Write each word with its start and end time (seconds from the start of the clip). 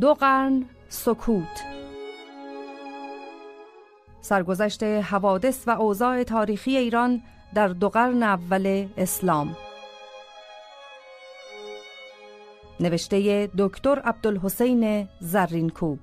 دو 0.00 0.14
قرن 0.14 0.64
سکوت. 0.88 1.64
سرگذشت 4.20 4.82
حوادث 4.82 5.68
و 5.68 5.70
اوضاع 5.70 6.22
تاریخی 6.22 6.76
ایران 6.76 7.22
در 7.54 7.68
دو 7.68 7.88
قرن 7.88 8.22
اول 8.22 8.88
اسلام. 8.96 9.56
نوشته 12.80 13.50
دکتر 13.58 13.98
عبدالحسین 13.98 15.08
زرینکوب. 15.20 15.98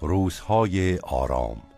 روزهای 0.00 0.98
آرام. 0.98 1.69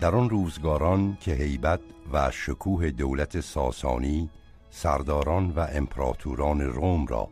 در 0.00 0.16
آن 0.16 0.30
روزگاران 0.30 1.18
که 1.20 1.34
هیبت 1.34 1.80
و 2.12 2.30
شکوه 2.30 2.90
دولت 2.90 3.40
ساسانی 3.40 4.30
سرداران 4.70 5.50
و 5.50 5.66
امپراتوران 5.72 6.60
روم 6.60 7.06
را 7.06 7.28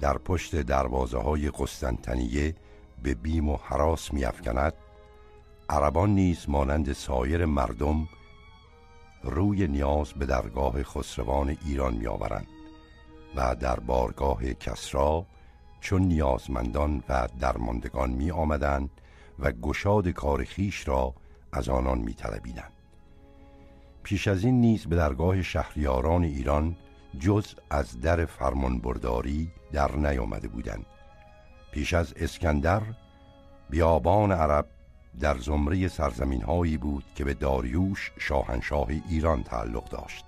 در 0.00 0.18
پشت 0.18 0.56
دروازه 0.56 1.18
های 1.18 1.50
قسطنطنیه 1.50 2.54
به 3.02 3.14
بیم 3.14 3.48
و 3.48 3.56
حراس 3.56 4.12
میافکند 4.12 4.72
عربان 5.68 6.10
نیز 6.10 6.48
مانند 6.48 6.92
سایر 6.92 7.44
مردم 7.44 8.08
روی 9.22 9.66
نیاز 9.66 10.12
به 10.12 10.26
درگاه 10.26 10.82
خسروان 10.82 11.56
ایران 11.66 11.94
میآورند 11.94 12.46
و 13.36 13.54
در 13.54 13.80
بارگاه 13.80 14.54
کسرا 14.54 15.26
چون 15.80 16.02
نیازمندان 16.02 17.02
و 17.08 17.28
درماندگان 17.40 18.10
می 18.10 18.30
آمدند 18.30 18.90
و 19.38 19.52
گشاد 19.52 20.08
کار 20.08 20.44
خیش 20.44 20.88
را 20.88 21.14
از 21.56 21.68
آنان 21.68 21.98
می 21.98 22.14
طلبیدند. 22.14 22.72
پیش 24.02 24.28
از 24.28 24.44
این 24.44 24.60
نیز 24.60 24.86
به 24.86 24.96
درگاه 24.96 25.42
شهریاران 25.42 26.24
ایران 26.24 26.76
جز 27.20 27.46
از 27.70 28.00
در 28.00 28.24
فرمانبرداری 28.24 29.50
در 29.72 29.96
نیامده 29.96 30.48
بودند. 30.48 30.86
پیش 31.72 31.94
از 31.94 32.14
اسکندر 32.16 32.82
بیابان 33.70 34.32
عرب 34.32 34.66
در 35.20 35.38
زمره 35.38 35.88
سرزمین 35.88 36.42
هایی 36.42 36.76
بود 36.76 37.04
که 37.14 37.24
به 37.24 37.34
داریوش 37.34 38.12
شاهنشاه 38.18 38.88
ایران 39.08 39.42
تعلق 39.42 39.88
داشت. 39.88 40.24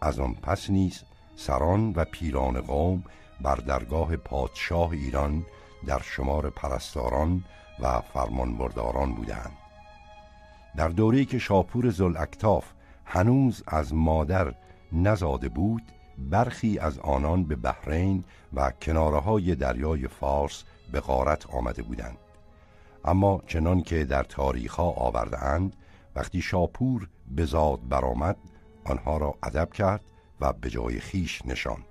از 0.00 0.18
آن 0.18 0.34
پس 0.34 0.70
نیز 0.70 1.02
سران 1.36 1.92
و 1.96 2.04
پیران 2.04 2.60
قوم 2.60 3.04
بر 3.40 3.54
درگاه 3.54 4.16
پادشاه 4.16 4.90
ایران 4.90 5.46
در 5.86 6.00
شمار 6.02 6.50
پرستاران 6.50 7.44
و 7.80 8.00
فرمانبرداران 8.00 9.14
بودند. 9.14 9.63
در 10.76 10.88
دوره 10.88 11.24
که 11.24 11.38
شاپور 11.38 11.90
زلاکتاف 11.90 12.64
هنوز 13.04 13.62
از 13.66 13.94
مادر 13.94 14.54
نزاده 14.92 15.48
بود 15.48 15.82
برخی 16.18 16.78
از 16.78 16.98
آنان 16.98 17.44
به 17.44 17.56
بحرین 17.56 18.24
و 18.54 18.70
کناره 18.70 19.18
های 19.18 19.54
دریای 19.54 20.08
فارس 20.08 20.64
به 20.92 21.00
غارت 21.00 21.50
آمده 21.50 21.82
بودند. 21.82 22.18
اما 23.04 23.42
چنان 23.46 23.82
که 23.82 24.04
در 24.04 24.22
تاریخ 24.22 24.74
ها 24.74 24.90
آورده 24.90 25.44
اند 25.44 25.76
وقتی 26.16 26.42
شاپور 26.42 27.08
به 27.30 27.44
زاد 27.44 27.88
برآمد 27.88 28.36
آنها 28.84 29.16
را 29.16 29.34
ادب 29.42 29.72
کرد 29.72 30.04
و 30.40 30.52
به 30.52 30.70
جای 30.70 31.00
خیش 31.00 31.46
نشاند. 31.46 31.84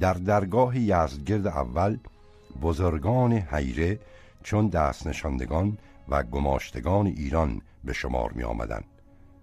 در 0.00 0.12
درگاه 0.12 0.78
یزدگرد 0.78 1.46
اول 1.46 1.98
بزرگان 2.62 3.32
حیره 3.32 3.98
چون 4.42 4.68
دست 4.68 5.06
نشاندگان 5.06 5.78
و 6.08 6.22
گماشتگان 6.22 7.06
ایران 7.06 7.60
به 7.84 7.92
شمار 7.92 8.32
می 8.32 8.42
آمدن 8.42 8.82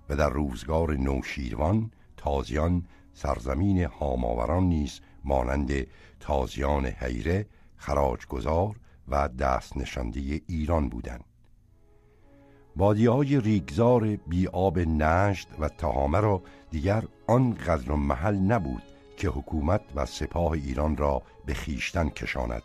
و 0.09 0.15
در 0.15 0.29
روزگار 0.29 0.97
نوشیروان 0.97 1.91
تازیان 2.17 2.85
سرزمین 3.13 3.83
هاماوران 3.83 4.63
نیز 4.63 5.00
مانند 5.23 5.88
تازیان 6.19 6.85
حیره 6.85 7.45
خراجگذار 7.75 8.75
و 9.07 9.28
دست 9.28 9.78
نشانده 9.78 10.41
ایران 10.47 10.89
بودند. 10.89 11.23
بادی 12.75 13.05
های 13.05 13.39
ریگزار 13.39 14.16
بی 14.16 14.47
آب 14.47 14.79
نجد 14.79 15.47
و 15.59 15.69
تهامه 15.69 16.19
را 16.19 16.41
دیگر 16.72 17.03
آن 17.28 17.53
قدر 17.53 17.91
محل 17.91 18.35
نبود 18.35 18.83
که 19.17 19.29
حکومت 19.29 19.81
و 19.95 20.05
سپاه 20.05 20.51
ایران 20.51 20.97
را 20.97 21.22
به 21.45 21.53
خیشتن 21.53 22.09
کشاند 22.09 22.63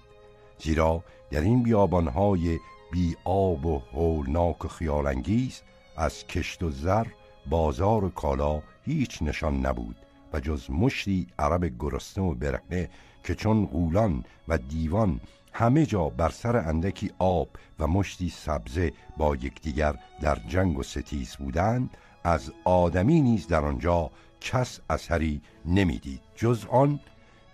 زیرا 0.59 1.05
در 1.31 1.41
این 1.41 1.63
بیابانهای 1.63 2.59
بی 2.95 3.17
آب 3.25 3.67
و 3.67 3.79
هولناک 3.93 4.65
و 4.65 4.69
خیالانگیز 4.69 5.63
از 5.97 6.27
کشت 6.27 6.63
و 6.63 6.71
زر 6.71 7.07
بازار 7.51 8.05
و 8.05 8.11
کالا 8.11 8.63
هیچ 8.85 9.23
نشان 9.23 9.67
نبود 9.67 9.97
و 10.33 10.41
جز 10.41 10.71
مشتی 10.71 11.27
عرب 11.39 11.65
گرسنه 11.79 12.25
و 12.25 12.35
برهنه 12.35 12.91
که 13.25 13.35
چون 13.35 13.67
غولان 13.67 14.25
و 14.49 14.59
دیوان 14.59 15.21
همه 15.53 15.87
جا 15.87 16.09
بر 16.09 16.29
سر 16.29 16.57
اندکی 16.57 17.11
آب 17.19 17.49
و 17.79 17.87
مشتی 17.87 18.29
سبزه 18.29 18.93
با 19.17 19.37
یکدیگر 19.37 19.95
در 20.21 20.39
جنگ 20.49 20.79
و 20.79 20.83
ستیز 20.83 21.37
بودند 21.37 21.97
از 22.25 22.53
آدمی 22.65 23.21
نیز 23.21 23.47
در 23.47 23.65
آنجا 23.65 24.11
کس 24.41 24.81
اثری 24.91 25.41
نمی‌دید. 25.65 26.21
جز 26.37 26.67
آن 26.71 27.01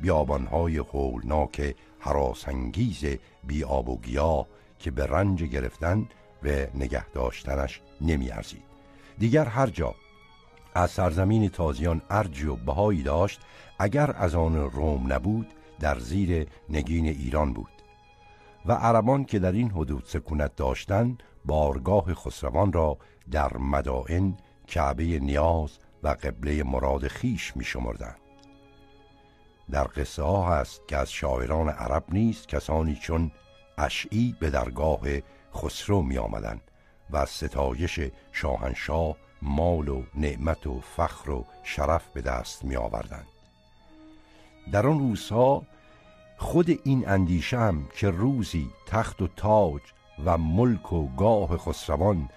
بیابانهای 0.00 0.76
هولناک 0.76 1.76
حراسانگیز 1.98 3.04
بی 3.44 3.64
آب 3.64 3.88
و 3.88 4.00
گیاه 4.00 4.46
که 4.80 4.90
به 4.90 5.06
رنج 5.06 5.44
گرفتن 5.44 6.08
و 6.42 6.48
نگه 6.74 7.08
داشتنش 7.08 7.80
نمیارزید 8.00 8.62
دیگر 9.18 9.44
هر 9.44 9.66
جا 9.66 9.94
از 10.74 10.90
سرزمین 10.90 11.48
تازیان 11.48 12.02
ارجی 12.10 12.46
و 12.46 12.56
بهایی 12.56 13.02
داشت 13.02 13.40
اگر 13.78 14.14
از 14.16 14.34
آن 14.34 14.56
روم 14.56 15.12
نبود 15.12 15.46
در 15.80 15.98
زیر 15.98 16.46
نگین 16.68 17.06
ایران 17.06 17.52
بود 17.52 17.70
و 18.66 18.72
عربان 18.72 19.24
که 19.24 19.38
در 19.38 19.52
این 19.52 19.70
حدود 19.70 20.04
سکونت 20.06 20.56
داشتند 20.56 21.22
بارگاه 21.44 22.14
خسروان 22.14 22.72
را 22.72 22.98
در 23.30 23.56
مدائن 23.56 24.36
کعبه 24.66 25.04
نیاز 25.04 25.78
و 26.02 26.08
قبله 26.08 26.62
مراد 26.62 27.08
خیش 27.08 27.56
می 27.56 27.64
شمردن. 27.64 28.14
در 29.70 29.84
قصه 29.96 30.22
ها 30.22 30.48
هست 30.48 30.88
که 30.88 30.96
از 30.96 31.12
شاعران 31.12 31.68
عرب 31.68 32.04
نیست 32.08 32.48
کسانی 32.48 32.96
چون 32.96 33.30
اشعی 33.80 34.34
به 34.40 34.50
درگاه 34.50 35.00
خسرو 35.54 36.02
می 36.02 36.18
آمدن 36.18 36.60
و 37.10 37.26
ستایش 37.26 38.00
شاهنشاه 38.32 39.16
مال 39.42 39.88
و 39.88 40.02
نعمت 40.14 40.66
و 40.66 40.80
فخر 40.80 41.30
و 41.30 41.46
شرف 41.62 42.08
به 42.14 42.20
دست 42.20 42.64
می 42.64 42.76
آوردن. 42.76 43.24
در 44.72 44.86
آن 44.86 44.98
روزها 44.98 45.62
خود 46.36 46.80
این 46.84 47.08
اندیشه 47.08 47.58
هم 47.58 47.88
که 47.96 48.10
روزی 48.10 48.70
تخت 48.86 49.22
و 49.22 49.28
تاج 49.36 49.80
و 50.24 50.38
ملک 50.38 50.92
و 50.92 51.08
گاه 51.16 51.56
خسروان 51.56 52.28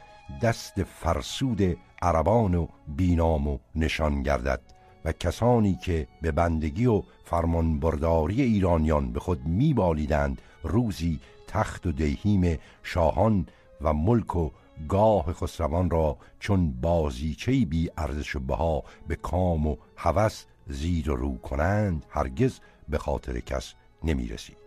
دست 0.41 0.83
فرسود 0.83 1.77
عربان 2.01 2.55
و 2.55 2.67
بینام 2.87 3.47
و 3.47 3.57
نشان 3.75 4.23
گردد 4.23 4.61
و 5.05 5.11
کسانی 5.11 5.75
که 5.75 6.07
به 6.21 6.31
بندگی 6.31 6.85
و 6.85 7.03
فرمانبرداری 7.23 8.41
ایرانیان 8.41 9.13
به 9.13 9.19
خود 9.19 9.45
میبالیدند 9.45 10.41
روزی 10.63 11.19
تخت 11.53 11.86
و 11.88 11.91
دیهیم 11.91 12.59
شاهان 12.84 13.46
و 13.81 13.94
ملک 13.94 14.36
و 14.36 14.50
گاه 14.88 15.34
خسروان 15.34 15.90
را 15.90 16.18
چون 16.40 16.72
بازیچه 16.72 17.66
بی 17.66 17.90
ارزش 17.97 18.36
و 18.36 18.40
بها 18.40 18.84
به 19.08 19.16
کام 19.16 19.68
و 19.68 19.75
هوس 19.97 20.46
زیر 20.68 21.12
و 21.12 21.16
رو 21.16 21.38
کنند 21.38 22.06
هرگز 22.09 22.59
به 22.90 22.97
خاطر 22.97 23.40
کس 23.40 23.74
نمی 24.03 24.28
رسید. 24.28 24.58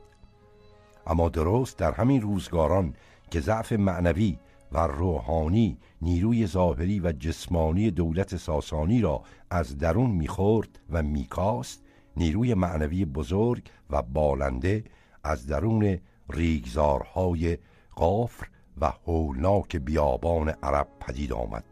اما 1.07 1.29
درست 1.29 1.79
در 1.79 1.93
همین 1.93 2.21
روزگاران 2.21 2.95
که 3.31 3.41
ضعف 3.41 3.73
معنوی 3.73 4.39
و 4.73 4.79
روحانی 4.79 5.79
نیروی 6.03 6.47
ظاهری 6.47 7.01
و 7.01 7.13
جسمانی 7.13 7.91
دولت 7.91 8.37
ساسانی 8.37 9.01
را 9.01 9.23
از 9.51 9.79
درون 9.79 10.11
می‌خورد 10.11 10.81
و 10.91 11.03
میکاست 11.03 11.83
نیروی 12.17 12.55
معنوی 12.55 13.05
بزرگ 13.05 13.63
و 13.91 14.03
بالنده 14.03 14.85
از 15.25 15.47
درون 15.47 15.99
ریگزارهای 16.31 17.59
قافر 17.97 18.47
و 18.81 18.93
هولناک 19.07 19.77
بیابان 19.77 20.49
عرب 20.49 20.89
پدید 21.01 21.33
آمد 21.33 21.65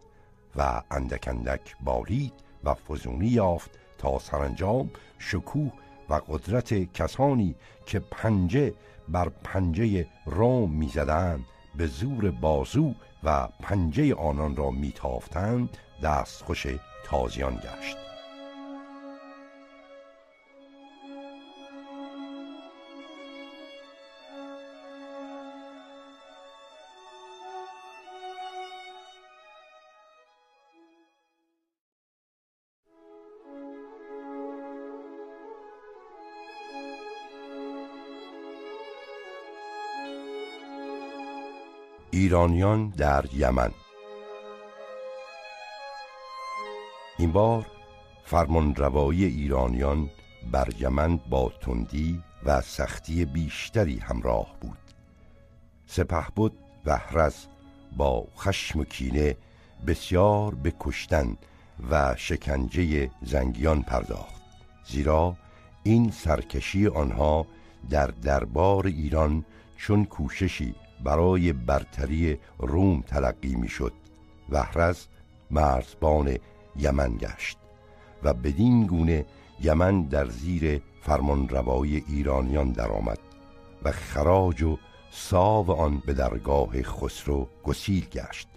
و 0.57 0.83
اندک 0.91 1.29
اندک 1.29 1.77
بالید 1.81 2.33
و 2.65 2.75
فزونی 2.75 3.27
یافت 3.27 3.71
تا 3.99 4.19
سرانجام 4.19 4.91
شکوه 5.19 5.73
و 6.09 6.15
قدرت 6.15 6.93
کسانی 6.93 7.55
که 7.87 7.99
پنجه 7.99 8.75
بر 9.09 9.29
پنجه 9.29 10.07
روم 10.27 10.71
می‌زدند 10.71 11.45
به 11.77 11.87
زور 11.87 12.31
بازو 12.31 12.95
و 13.25 13.49
پنجه 13.61 14.15
آنان 14.15 14.57
را 14.57 14.71
میتافتند 14.71 15.79
دستخوش 16.03 16.67
تازیان 17.05 17.55
گشت. 17.55 18.14
ایرانیان 42.25 42.89
در 42.89 43.25
یمن. 43.35 43.71
این 47.19 47.33
بار 47.33 47.67
فرمانروایی 48.25 49.25
ایرانیان 49.25 50.11
بر 50.53 50.69
یمن 50.79 51.17
با 51.17 51.53
تندی 51.61 52.23
و 52.45 52.61
سختی 52.61 53.25
بیشتری 53.25 53.99
همراه 53.99 54.57
بود. 54.61 54.79
سپهبد 55.87 56.53
وحرز 56.87 57.35
با 57.97 58.27
خشم 58.37 58.81
و 58.81 58.85
کینه 58.85 59.37
بسیار 59.87 60.55
به 60.55 60.73
کشتن 60.81 61.37
و 61.91 62.15
شکنجه 62.17 63.11
زنگیان 63.23 63.83
پرداخت. 63.83 64.43
زیرا 64.87 65.37
این 65.83 66.11
سرکشی 66.11 66.87
آنها 66.87 67.47
در 67.91 68.07
دربار 68.07 68.87
ایران 68.87 69.45
چون 69.77 70.05
کوششی 70.05 70.75
برای 71.05 71.53
برتری 71.53 72.39
روم 72.59 73.01
تلقی 73.01 73.55
می‌شد 73.55 73.93
وحرز 74.51 75.07
مرزبان 75.51 76.37
یمن 76.77 77.17
گشت 77.17 77.59
و 78.23 78.35
بدین 78.35 78.87
گونه 78.87 79.25
یمن 79.61 80.03
در 80.03 80.27
زیر 80.27 80.83
فرمانروایی 81.03 82.05
ایرانیان 82.09 82.73
درآمد 82.73 83.19
و 83.83 83.93
خراج 83.93 84.63
و 84.63 84.79
ساو 85.11 85.71
آن 85.71 86.03
به 86.07 86.13
درگاه 86.13 86.83
خسرو 86.83 87.49
گسیل 87.65 88.07
گشت. 88.07 88.49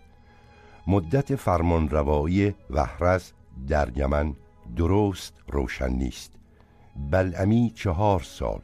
مدت 0.87 1.35
فرمانروایی 1.35 2.55
وحرز 2.69 3.31
در 3.67 3.97
یمن 3.97 4.35
درست 4.75 5.33
روشن 5.47 5.89
نیست. 5.89 6.31
بلعمی 7.11 7.71
چهار 7.75 8.21
سال 8.21 8.61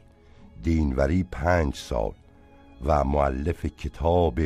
دینوری 0.62 1.22
پنج 1.22 1.74
سال 1.74 2.12
و 2.84 3.04
معلف 3.04 3.66
کتاب 3.66 4.40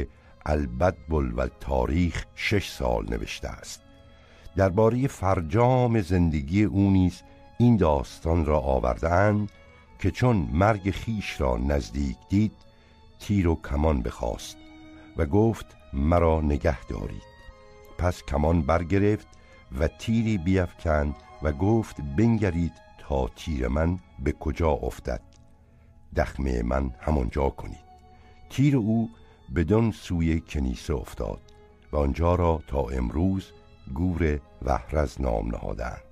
البدبل 0.46 1.32
و 1.37 1.49
تاریخ 1.61 2.26
شش 2.35 2.70
سال 2.70 3.11
نوشته 3.11 3.49
است. 3.49 3.82
درباره 4.56 5.06
فرجام 5.06 6.00
زندگی 6.00 6.64
او 6.64 6.90
نیز 6.90 7.23
این 7.58 7.76
داستان 7.76 8.44
را 8.44 8.58
آوردهاند 8.58 9.52
که 9.99 10.11
چون 10.11 10.49
مرگ 10.52 10.90
خیش 10.90 11.40
را 11.40 11.56
نزدیک 11.56 12.17
دید 12.29 12.52
تیر 13.19 13.49
و 13.49 13.61
کمان 13.70 14.02
بخواست 14.02 14.56
و 15.17 15.26
گفت 15.26 15.67
مرا 15.93 16.41
نگه 16.41 16.84
دارید. 16.84 17.23
پس 17.99 18.23
کمان 18.23 18.62
برگرفت 18.62 19.26
و 19.79 19.88
تیری 19.88 20.38
بیفکند 20.38 21.14
و 21.43 21.52
گفت 21.52 22.00
بنگرید 22.00 22.73
تا 22.99 23.29
تیر 23.29 23.69
من 23.69 23.99
به 24.19 24.32
کجا 24.32 24.70
افتد. 24.70 25.20
دخمه 26.17 26.62
من 26.62 26.91
همانجا 27.00 27.49
کنید. 27.49 27.88
تیر 28.50 28.77
او 28.77 29.11
بدون 29.55 29.91
سوی 29.91 30.41
کنیسه 30.41 30.95
افتاد 30.95 31.41
و 31.93 31.97
آنجا 31.97 32.35
را 32.35 32.62
تا 32.67 32.81
امروز 32.81 33.50
گور 33.95 34.41
وحرز 34.62 35.21
نام 35.21 35.49
نهادند. 35.49 36.03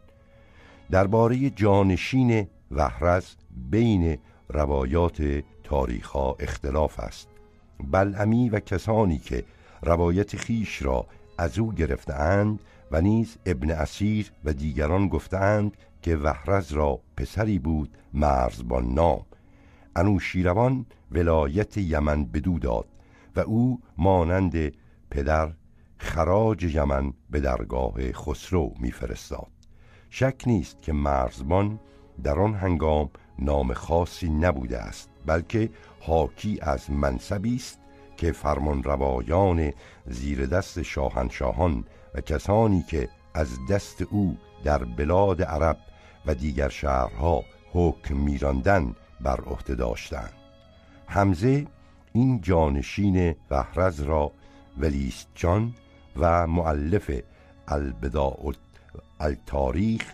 درباره 0.91 1.51
جانشین 1.51 2.47
وحرز 2.71 3.27
بین 3.71 4.19
روایات 4.49 5.43
تاریخها 5.65 6.37
اختلاف 6.41 7.01
است. 7.01 7.29
بلعمی 7.91 8.51
و 8.51 8.61
کسانی 8.61 9.19
که 9.19 9.45
روایت 9.83 10.37
خیش 10.37 10.83
را 10.83 11.07
از 11.39 11.59
او 11.59 11.73
گرفتهاند 11.73 12.61
و 12.91 13.01
نیز 13.01 13.37
ابن 13.47 13.71
اسیر 13.71 14.33
و 14.45 14.53
دیگران 14.53 15.09
گفتند 15.09 15.77
که 16.03 16.17
وحرز 16.17 16.73
را 16.73 17.01
پسری 17.17 17.59
بود 17.59 17.97
مرزبان 18.15 18.95
نام. 18.95 19.25
انوشیروان 19.97 20.87
ولایت 21.11 21.77
یمن 21.77 22.25
بدو 22.25 22.59
داد 22.59 22.87
و 23.37 23.41
او 23.41 23.81
مانند 23.99 24.73
پدر 25.11 25.53
خراج 25.99 26.65
یمن 26.65 27.13
به 27.31 27.41
درگاه 27.41 28.13
خسرو 28.13 28.75
میفرستاد. 28.81 29.51
شک 30.11 30.43
نیست 30.47 30.83
که 30.83 30.93
مرزبان 30.93 31.81
در 32.23 32.39
آن 32.39 32.55
هنگام 32.55 33.11
نام 33.39 33.73
خاصی 33.73 34.29
نبوده 34.29 34.79
است 34.79 35.11
بلکه 35.27 35.71
حاکی 36.01 36.59
از 36.63 36.91
منصبی 36.91 37.57
است 37.57 37.79
که 38.17 38.33
فرمان 38.33 38.83
روایان 38.83 39.73
زیر 40.07 40.47
دست 40.47 40.83
شاهنشاهان 40.83 41.85
و 42.15 42.21
کسانی 42.21 42.83
که 42.83 43.09
از 43.35 43.59
دست 43.71 44.03
او 44.03 44.37
در 44.65 44.85
بلاد 44.85 45.43
عرب 45.43 45.79
و 46.27 46.35
دیگر 46.35 46.69
شهرها 46.69 47.43
حکم 47.73 48.17
میراندن 48.17 48.95
بر 49.21 49.41
عهده 49.41 49.75
داشتند. 49.75 50.33
حمزه 51.07 51.67
این 52.13 52.41
جانشین 52.41 53.35
وحرز 53.51 54.01
را 54.01 54.33
ولیست 54.79 55.29
جان 55.35 55.75
و 56.17 56.47
معلف 56.47 57.11
البداع 57.69 58.53
التاریخ 59.21 60.13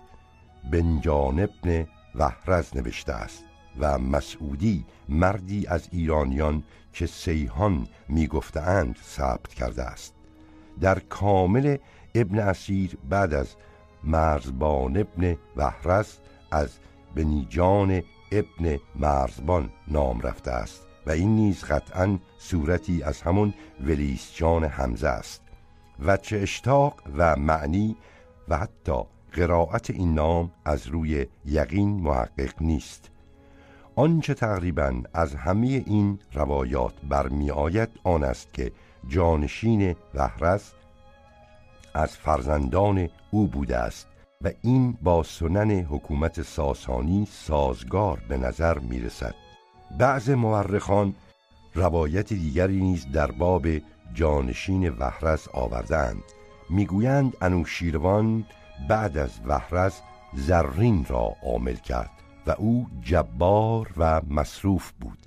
بنجان 0.73 1.41
ابن 1.41 1.87
وحرز 2.15 2.77
نوشته 2.77 3.13
است 3.13 3.45
و 3.79 3.99
مسعودی 3.99 4.85
مردی 5.09 5.67
از 5.67 5.89
ایرانیان 5.93 6.63
که 6.93 7.07
سیهان 7.07 7.87
می‌گفتند 8.09 8.97
ثبت 9.05 9.49
کرده 9.49 9.83
است. 9.83 10.15
در 10.81 10.99
کامل 10.99 11.77
ابن 12.15 12.39
اسیر 12.39 12.97
بعد 13.09 13.35
از 13.35 13.57
مرزبان 14.05 14.97
ابن 14.97 15.37
وحرز 15.57 16.13
از 16.51 16.71
بنیجان 17.15 18.03
ابن 18.33 18.79
مرزبان 18.97 19.71
نام 19.89 20.21
رفته 20.21 20.51
است 20.51 20.87
و 21.07 21.11
این 21.11 21.37
نیز 21.37 21.65
قطعا 21.65 22.19
صورتی 22.39 23.03
از 23.03 23.23
همون 23.23 23.55
ولیسجان 23.81 24.65
حمزه 24.65 25.09
است. 25.09 25.43
و 26.07 26.17
چه 26.17 26.39
اشتاق 26.39 27.03
و 27.17 27.37
معنی 27.37 27.97
و 28.49 28.59
حتی 28.59 29.03
قرائت 29.33 29.91
این 29.91 30.15
نام 30.15 30.51
از 30.65 30.87
روی 30.87 31.27
یقین 31.45 31.89
محقق 31.89 32.63
نیست. 32.63 33.11
آنچه 33.95 34.35
تقریبا 34.35 35.03
از 35.15 35.35
همه 35.35 35.67
این 35.67 36.19
روایات 36.33 36.95
برمی 37.09 37.51
آید 37.51 37.89
آن 38.05 38.25
است 38.25 38.53
که 38.53 38.73
جانشین 39.09 39.97
وحرز 40.15 40.63
از 41.95 42.17
فرزندان 42.17 43.09
او 43.31 43.49
بوده 43.49 43.77
است. 43.77 44.09
و 44.45 44.51
این 44.63 44.93
با 45.03 45.23
سنن 45.23 45.71
حکومت 45.71 46.43
ساسانی 46.43 47.29
سازگار 47.31 48.23
به 48.29 48.37
نظر 48.37 48.79
می 48.79 49.01
رسد 49.01 49.35
بعض 49.99 50.31
مورخان 50.31 51.15
روایت 51.75 52.33
دیگری 52.33 52.81
نیز 52.81 53.07
در 53.13 53.31
باب 53.31 53.67
جانشین 54.15 54.89
وحرز 54.89 55.49
آوردند 55.53 56.23
می‌گویند 56.71 57.37
انوشیروان 57.41 58.45
بعد 58.89 59.19
از 59.19 59.31
وحرز 59.47 59.95
زرین 60.35 61.05
را 61.09 61.37
عامل 61.43 61.75
کرد 61.75 62.11
و 62.47 62.51
او 62.59 62.87
جبار 63.03 63.91
و 63.97 64.21
مصروف 64.31 64.93
بود. 65.01 65.19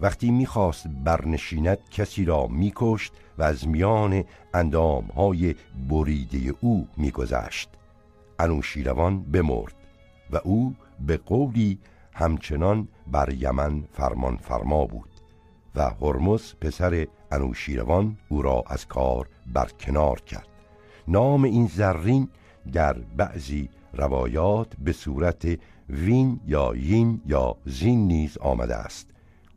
وقتی 0.00 0.30
می‌خواست 0.30 0.86
برنشیند 1.04 1.78
کسی 1.90 2.24
را 2.24 2.46
میکشت 2.46 3.12
و 3.38 3.42
از 3.42 3.68
میان 3.68 4.24
اندامهای 4.54 5.54
بریده 5.88 6.54
او 6.60 6.88
میگذشت. 6.96 7.68
انوشیروان 8.42 9.22
بمرد 9.22 9.74
و 10.30 10.36
او 10.44 10.74
به 11.06 11.16
قولی 11.16 11.78
همچنان 12.12 12.88
بر 13.06 13.32
یمن 13.32 13.84
فرمان 13.92 14.36
فرما 14.36 14.86
بود 14.86 15.08
و 15.74 15.90
هرمز 16.00 16.54
پسر 16.60 17.06
انوشیروان 17.30 18.16
او 18.28 18.42
را 18.42 18.64
از 18.66 18.86
کار 18.86 19.28
برکنار 19.46 20.20
کرد. 20.20 20.48
نام 21.08 21.44
این 21.44 21.66
زرین 21.66 22.28
در 22.72 22.92
بعضی 22.92 23.68
روایات 23.92 24.76
به 24.84 24.92
صورت 24.92 25.58
وین 25.88 26.40
یا 26.46 26.72
یین 26.76 27.20
یا 27.26 27.56
زین 27.66 28.06
نیز 28.06 28.38
آمده 28.38 28.76
است. 28.76 29.10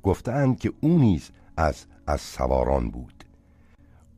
گفتند 0.03 0.59
که 0.59 0.73
او 0.81 0.97
نیز 0.97 1.29
از 1.57 1.85
از 2.07 2.21
سواران 2.21 2.89
بود. 2.89 3.14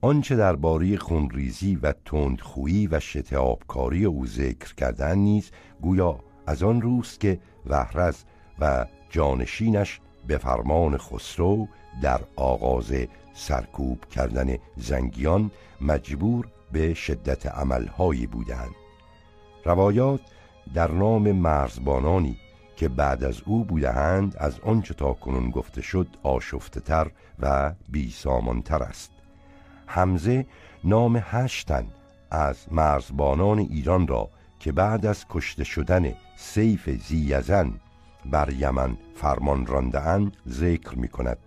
آنچه 0.01 0.35
درباره 0.35 0.97
خونریزی 0.97 1.75
و 1.75 1.93
تندخویی 2.05 2.87
و 2.87 2.99
شتابکاری 2.99 4.05
او 4.05 4.25
ذکر 4.25 4.75
کردن 4.75 5.17
نیز 5.17 5.51
گویا 5.81 6.19
از 6.47 6.63
آن 6.63 6.81
روست 6.81 7.19
که 7.19 7.39
وحرز 7.65 8.23
و 8.59 8.85
جانشینش 9.09 9.99
به 10.27 10.37
فرمان 10.37 10.97
خسرو 10.97 11.67
در 12.01 12.21
آغاز 12.35 12.93
سرکوب 13.33 14.05
کردن 14.05 14.57
زنگیان 14.75 15.51
مجبور 15.81 16.47
به 16.71 16.93
شدت 16.93 17.45
عملهایی 17.45 18.27
بودند. 18.27 18.75
روایات 19.65 20.21
در 20.73 20.91
نام 20.91 21.31
مرزبانانی 21.31 22.37
که 22.75 22.89
بعد 22.89 23.23
از 23.23 23.41
او 23.45 23.65
بودهاند 23.65 24.35
از 24.37 24.59
آنچه 24.59 24.93
تا 24.93 25.13
کنون 25.13 25.49
گفته 25.49 25.81
شد 25.81 26.07
آشفته 26.23 26.79
تر 26.79 27.11
و 27.39 27.73
بی 27.89 28.13
تر 28.65 28.83
است. 28.83 29.16
حمزه 29.87 30.45
نام 30.83 31.21
هشتن 31.23 31.87
از 32.31 32.57
مرزبانان 32.71 33.59
ایران 33.59 34.07
را 34.07 34.29
که 34.59 34.71
بعد 34.71 35.05
از 35.05 35.25
کشته 35.29 35.63
شدن 35.63 36.13
سیف 36.37 36.89
زیزن 36.89 37.73
بر 38.25 38.53
یمن 38.53 38.97
فرمان 39.15 39.65
رانده 39.65 40.31
ذکر 40.49 40.95
می 40.95 41.07
کند 41.07 41.37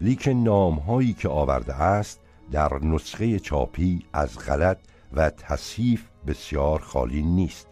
لیکن 0.00 0.30
نام 0.30 0.74
هایی 0.74 1.12
که 1.12 1.28
آورده 1.28 1.74
است 1.74 2.20
در 2.52 2.78
نسخه 2.82 3.38
چاپی 3.38 4.06
از 4.12 4.38
غلط 4.38 4.78
و 5.12 5.30
تصحیف 5.30 6.02
بسیار 6.26 6.80
خالی 6.80 7.22
نیست. 7.22 7.66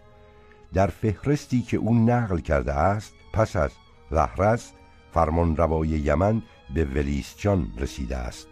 در 0.72 0.86
فهرستی 0.86 1.62
که 1.62 1.76
او 1.76 1.94
نقل 1.94 2.38
کرده 2.38 2.72
است 2.72 3.14
پس 3.32 3.56
از 3.56 3.70
وحرس 4.10 4.72
فرمانروای 5.12 5.88
یمن 5.88 6.42
به 6.74 6.84
ولیسجان 6.84 7.72
رسیده 7.78 8.16
است. 8.16 8.46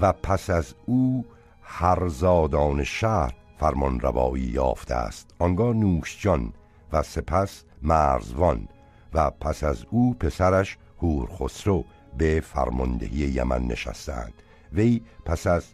و 0.00 0.12
پس 0.12 0.50
از 0.50 0.74
او 0.86 1.24
هرزادان 1.62 2.84
شهر 2.84 3.34
فرمانروایی 3.58 4.44
یافته 4.44 4.94
است. 4.94 5.34
آنگاه 5.38 5.74
نوشجان 5.74 6.52
و 6.92 7.02
سپس 7.02 7.64
مرزوان 7.82 8.68
و 9.14 9.30
پس 9.30 9.64
از 9.64 9.84
او 9.90 10.14
پسرش 10.14 10.78
هور 11.02 11.28
خسرو 11.30 11.84
به 12.18 12.40
فرماندهی 12.40 13.18
یمن 13.18 13.62
نشستند 13.62 14.32
وی 14.72 15.02
پس 15.24 15.46
از 15.46 15.64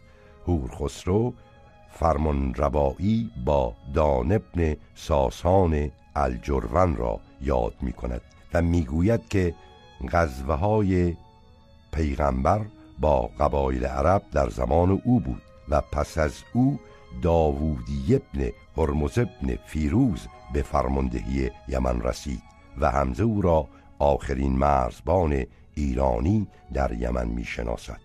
هور 0.47 0.71
خسرو 0.71 1.33
فرمان 1.89 2.53
ربایی 2.53 3.31
با 3.45 3.73
دانبن 3.93 4.75
ساسان 4.95 5.91
الجرون 6.15 6.95
را 6.95 7.19
یاد 7.41 7.73
می 7.81 7.93
کند 7.93 8.21
و 8.53 8.61
می‌گوید 8.61 9.29
که 9.29 9.55
غزوه 10.11 10.55
های 10.55 11.15
پیغمبر 11.91 12.65
با 12.99 13.29
قبایل 13.39 13.85
عرب 13.85 14.21
در 14.31 14.49
زمان 14.49 15.01
او 15.03 15.19
بود 15.19 15.41
و 15.69 15.81
پس 15.81 16.17
از 16.17 16.33
او 16.53 16.79
داوودی 17.21 18.15
ابن 18.15 18.49
هرمز 18.77 19.17
ابن 19.17 19.55
فیروز 19.65 20.27
به 20.53 20.61
فرماندهی 20.61 21.51
یمن 21.67 22.01
رسید 22.01 22.41
و 22.77 22.91
همزه 22.91 23.23
او 23.23 23.41
را 23.41 23.67
آخرین 23.99 24.57
مرزبان 24.57 25.45
ایرانی 25.73 26.47
در 26.73 26.93
یمن 26.93 27.27
می‌شناسد. 27.27 27.99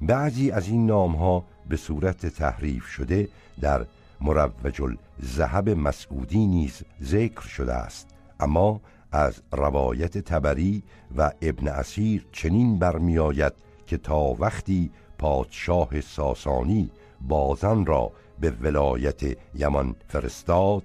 بعضی 0.00 0.50
از 0.50 0.68
این 0.68 0.86
نام 0.86 1.16
ها 1.16 1.44
به 1.68 1.76
صورت 1.76 2.26
تحریف 2.26 2.86
شده 2.86 3.28
در 3.60 3.86
مروج 4.20 4.82
الذهب 5.22 5.68
مسعودی 5.70 6.46
نیز 6.46 6.82
ذکر 7.02 7.40
شده 7.40 7.74
است. 7.74 8.06
اما 8.40 8.80
از 9.12 9.42
روایت 9.52 10.18
تبری 10.18 10.82
و 11.16 11.32
ابن 11.42 11.68
اسیر 11.68 12.26
چنین 12.32 12.78
برمیآید 12.78 13.52
که 13.88 13.98
تا 13.98 14.20
وقتی 14.20 14.90
پادشاه 15.18 16.00
ساسانی 16.00 16.90
بازن 17.20 17.84
را 17.84 18.12
به 18.40 18.50
ولایت 18.50 19.22
یمان 19.54 19.96
فرستاد 20.08 20.82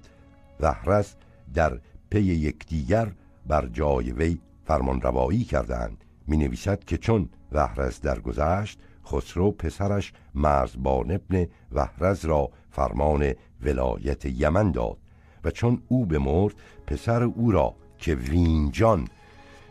وحرس 0.60 1.14
در 1.54 1.80
پی 2.10 2.22
یکدیگر 2.22 3.12
بر 3.46 3.66
جای 3.66 4.12
وی 4.12 4.38
فرمان 4.64 5.00
روایی 5.00 5.44
کردند. 5.44 6.04
می 6.26 6.36
نویسد 6.36 6.84
که 6.84 6.98
چون 6.98 7.28
وحرز 7.52 8.00
درگذشت 8.00 8.78
خسرو 9.06 9.50
پسرش 9.50 10.12
مرزبان 10.34 11.10
ابن 11.10 11.46
وحرز 11.72 12.24
را 12.24 12.50
فرمان 12.70 13.34
ولایت 13.62 14.24
یمن 14.24 14.70
داد 14.70 14.98
و 15.44 15.50
چون 15.50 15.82
او 15.88 16.06
بمرد 16.06 16.54
پسر 16.86 17.22
او 17.22 17.50
را 17.50 17.74
که 17.98 18.14
وینجان 18.14 19.08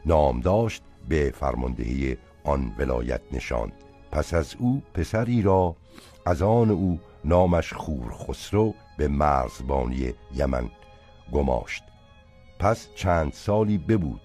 نام 0.05 0.39
داشت 0.39 0.83
به 1.09 1.33
فرماندهی 1.35 2.17
آن 2.43 2.75
ولایت 2.77 3.21
نشاند. 3.31 3.73
پس 4.11 4.33
از 4.33 4.55
او 4.59 4.81
پسری 4.93 5.41
را 5.41 5.75
از 6.25 6.41
آن 6.41 6.69
او 6.69 6.99
نامش 7.25 7.73
خور 7.73 8.11
خسرو 8.13 8.73
به 8.97 9.07
مرزبانی 9.07 10.13
یمن 10.35 10.69
گماشت. 11.31 11.83
پس 12.59 12.87
چند 12.95 13.33
سالی 13.33 13.77
ببود. 13.77 14.21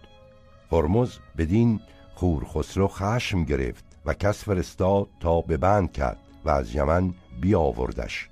هرمز 0.73 1.19
بدین 1.39 1.81
خور 2.15 2.45
خسرو 2.45 2.89
خشم 2.89 3.45
گرفت 3.45 3.85
و 4.07 4.15
کس 4.15 4.45
فرستاد 4.45 5.09
تا 5.21 5.41
به 5.41 5.57
بند 5.57 5.93
کرد 5.93 6.19
و 6.45 6.51
از 6.51 6.75
یمن 6.75 7.15
بیاوردش. 7.41 8.29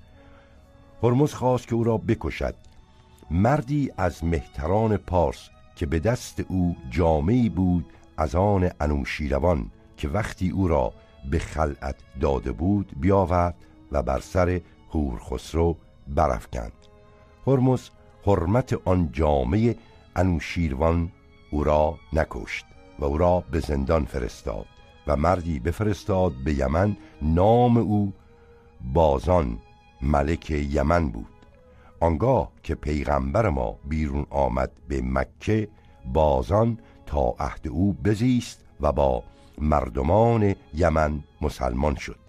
هرمز 1.03 1.33
خواست 1.33 1.67
که 1.67 1.75
او 1.75 1.83
را 1.83 1.97
بکشد. 1.97 2.55
مردی 3.31 3.91
از 3.97 4.23
مهتران 4.23 4.97
پارس 4.97 5.49
که 5.75 5.85
به 5.85 5.99
دست 5.99 6.39
او 6.47 6.75
جامعی 6.89 7.49
بود 7.49 7.85
از 8.17 8.35
آن 8.35 8.69
انوشیروان 8.79 9.71
که 9.97 10.09
وقتی 10.09 10.49
او 10.49 10.67
را 10.67 10.93
به 11.31 11.39
خلعت 11.39 11.95
داده 12.21 12.51
بود 12.51 12.91
بیاورد 12.99 13.55
و 13.91 14.03
بر 14.03 14.19
سر 14.19 14.61
هور 14.93 15.19
خسرو 15.19 15.77
برافکند. 16.07 16.71
هرمز 17.47 17.89
حرمت 18.25 18.73
آن 18.85 19.09
جامعه 19.11 19.75
انوشیروان 20.15 21.11
او 21.51 21.63
را 21.63 21.97
نکشت 22.13 22.65
و 22.99 23.05
او 23.05 23.17
را 23.17 23.43
به 23.51 23.59
زندان 23.59 24.05
فرستاد 24.05 24.65
و 25.07 25.15
مردی 25.15 25.59
بفرستاد 25.59 26.33
به 26.45 26.53
یمن. 26.53 26.97
نام 27.21 27.77
او 27.77 28.13
بازان 28.93 29.57
ملک 30.01 30.49
یمن 30.51 31.09
بود. 31.09 31.27
آنگاه 31.99 32.51
که 32.63 32.75
پیغمبر 32.75 33.49
ما 33.49 33.75
بیرون 33.85 34.25
آمد 34.29 34.71
به 34.87 35.01
مکه 35.01 35.67
بازان 36.13 36.79
تا 37.05 37.35
عهد 37.39 37.67
او 37.67 37.93
بزیست 37.93 38.65
و 38.81 38.91
با 38.91 39.23
مردمان 39.57 40.55
یمن 40.73 41.23
مسلمان 41.41 41.95
شد. 41.95 42.19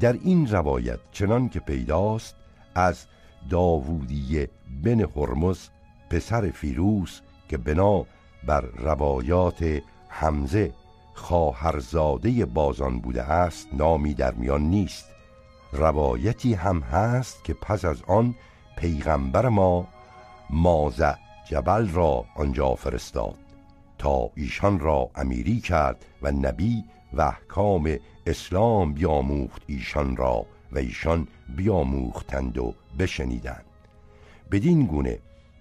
در 0.00 0.12
این 0.12 0.46
روایت 0.50 0.98
چنان 1.12 1.48
که 1.48 1.60
پیداست 1.60 2.34
از 2.74 3.06
داوودی 3.50 4.46
بن 4.84 5.00
هرمز 5.00 5.68
پسر 6.10 6.50
فیروس 6.50 7.20
که 7.48 7.56
بنا 7.58 8.06
بر 8.46 8.60
روایات 8.60 9.82
حمزه 10.08 10.72
خواهرزاده 11.14 12.46
بازان 12.46 13.00
بوده 13.00 13.22
است 13.22 13.68
نامی 13.72 14.14
در 14.14 14.34
میان 14.34 14.62
نیست. 14.62 15.06
روایتی 15.72 16.54
هم 16.54 16.80
هست 16.80 17.44
که 17.44 17.54
پس 17.54 17.84
از 17.84 18.02
آن 18.06 18.34
پیغمبر 18.76 19.48
ما 19.48 19.88
مازع 20.50 21.14
جبل 21.44 21.88
را 21.88 22.24
آنجا 22.36 22.74
فرستاد. 22.74 23.49
تا 24.00 24.30
ایشان 24.34 24.78
را 24.78 25.10
امیری 25.14 25.60
کرد 25.60 26.04
و 26.22 26.32
نبی 26.32 26.84
و 27.12 27.20
احکام 27.20 27.96
اسلام 28.26 28.92
بیاموخت 28.94 29.62
ایشان 29.66 30.16
را 30.16 30.46
و 30.72 30.78
ایشان 30.78 31.28
بیاموختند 31.56 32.58
و 32.58 32.74
بشنیدند. 32.98 33.64
بدین 34.50 34.86
گونه 34.86 35.18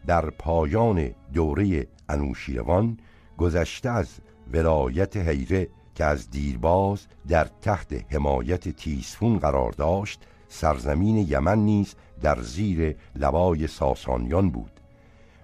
در 0.07 0.29
پایان 0.29 1.11
دوره 1.33 1.87
انوشیروان 2.09 2.97
گذشته 3.37 3.89
از 3.89 4.07
ولایت 4.53 5.17
حیره 5.17 5.67
که 5.95 6.05
از 6.05 6.29
دیرباز 6.29 7.05
در 7.27 7.47
تحت 7.61 8.13
حمایت 8.13 8.69
تیسفون 8.69 9.39
قرار 9.39 9.71
داشت 9.71 10.21
سرزمین 10.47 11.17
یمن 11.17 11.59
نیز 11.59 11.95
در 12.21 12.41
زیر 12.41 12.95
لوای 13.15 13.67
ساسانیان 13.67 14.49
بود. 14.49 14.71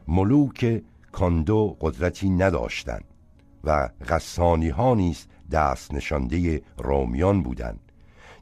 ملوک 0.07 0.81
کاندو 1.15 1.77
قدرتی 1.81 2.29
نداشتند 2.29 3.03
و 3.63 3.89
غسانی 4.09 4.69
ها 4.69 4.95
نیز 4.95 5.27
دست 5.51 5.93
نشانده 5.93 6.61
رومیان 6.77 7.43
بودند. 7.43 7.91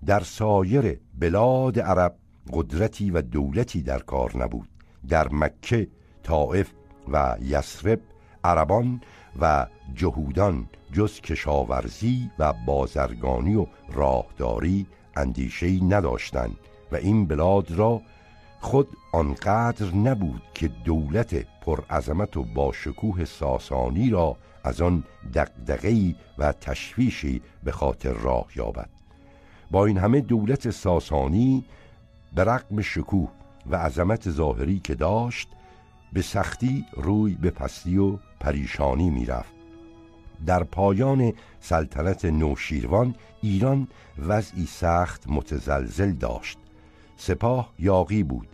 در 0.05 0.19
سایر 0.19 0.99
بلاد 1.19 1.79
عرب 1.79 2.15
قدرتی 2.53 3.11
و 3.11 3.21
دولتی 3.21 3.81
در 3.81 3.99
کار 3.99 4.43
نبود. 4.43 4.69
در 5.09 5.27
مکه 5.31 5.87
طائف 6.23 6.71
و 7.11 7.37
یسرب 7.41 7.99
عربان 8.43 9.01
و 9.41 9.67
جهودان 9.95 10.69
جز 10.91 11.21
کشاورزی 11.21 12.31
و 12.39 12.53
بازرگانی 12.53 13.55
و 13.55 13.67
راهداری 13.93 14.87
اندیشهای 15.15 15.81
نداشتند 15.81 16.55
و 16.91 16.95
این 16.95 17.25
بلاد 17.25 17.71
را 17.71 18.01
خود 18.63 18.87
آنقدر 19.11 19.95
نبود 19.95 20.41
که 20.53 20.67
دولت 20.67 21.45
پرعظمت 21.61 22.37
و 22.37 22.43
با 22.43 22.71
شکوه 22.71 23.25
ساسانی 23.25 24.09
را 24.09 24.37
از 24.63 24.81
آن 24.81 25.03
دقدقهی 25.33 26.15
و 26.37 26.51
تشویشی 26.51 27.41
به 27.63 27.71
خاطر 27.71 28.13
راه 28.13 28.45
یابد. 28.55 28.89
با 29.71 29.85
این 29.85 29.97
همه 29.97 30.21
دولت 30.21 30.69
ساسانی 30.69 31.65
به 32.35 32.43
رقم 32.43 32.81
شکوه 32.81 33.29
و 33.69 33.75
عظمت 33.75 34.29
ظاهری 34.29 34.79
که 34.79 34.95
داشت 34.95 35.49
به 36.13 36.21
سختی 36.21 36.85
روی 36.93 37.35
به 37.35 37.49
پستی 37.49 37.97
و 37.97 38.17
پریشانی 38.39 39.09
می‌رفت. 39.09 39.53
در 40.45 40.63
پایان 40.63 41.33
سلطنت 41.59 42.25
نوشیروان 42.25 43.15
ایران 43.41 43.87
وضعی 44.19 44.65
سخت 44.65 45.23
متزلزل 45.27 46.11
داشت. 46.11 46.57
سپاه 47.17 47.73
یاقی 47.79 48.23
بود 48.23 48.47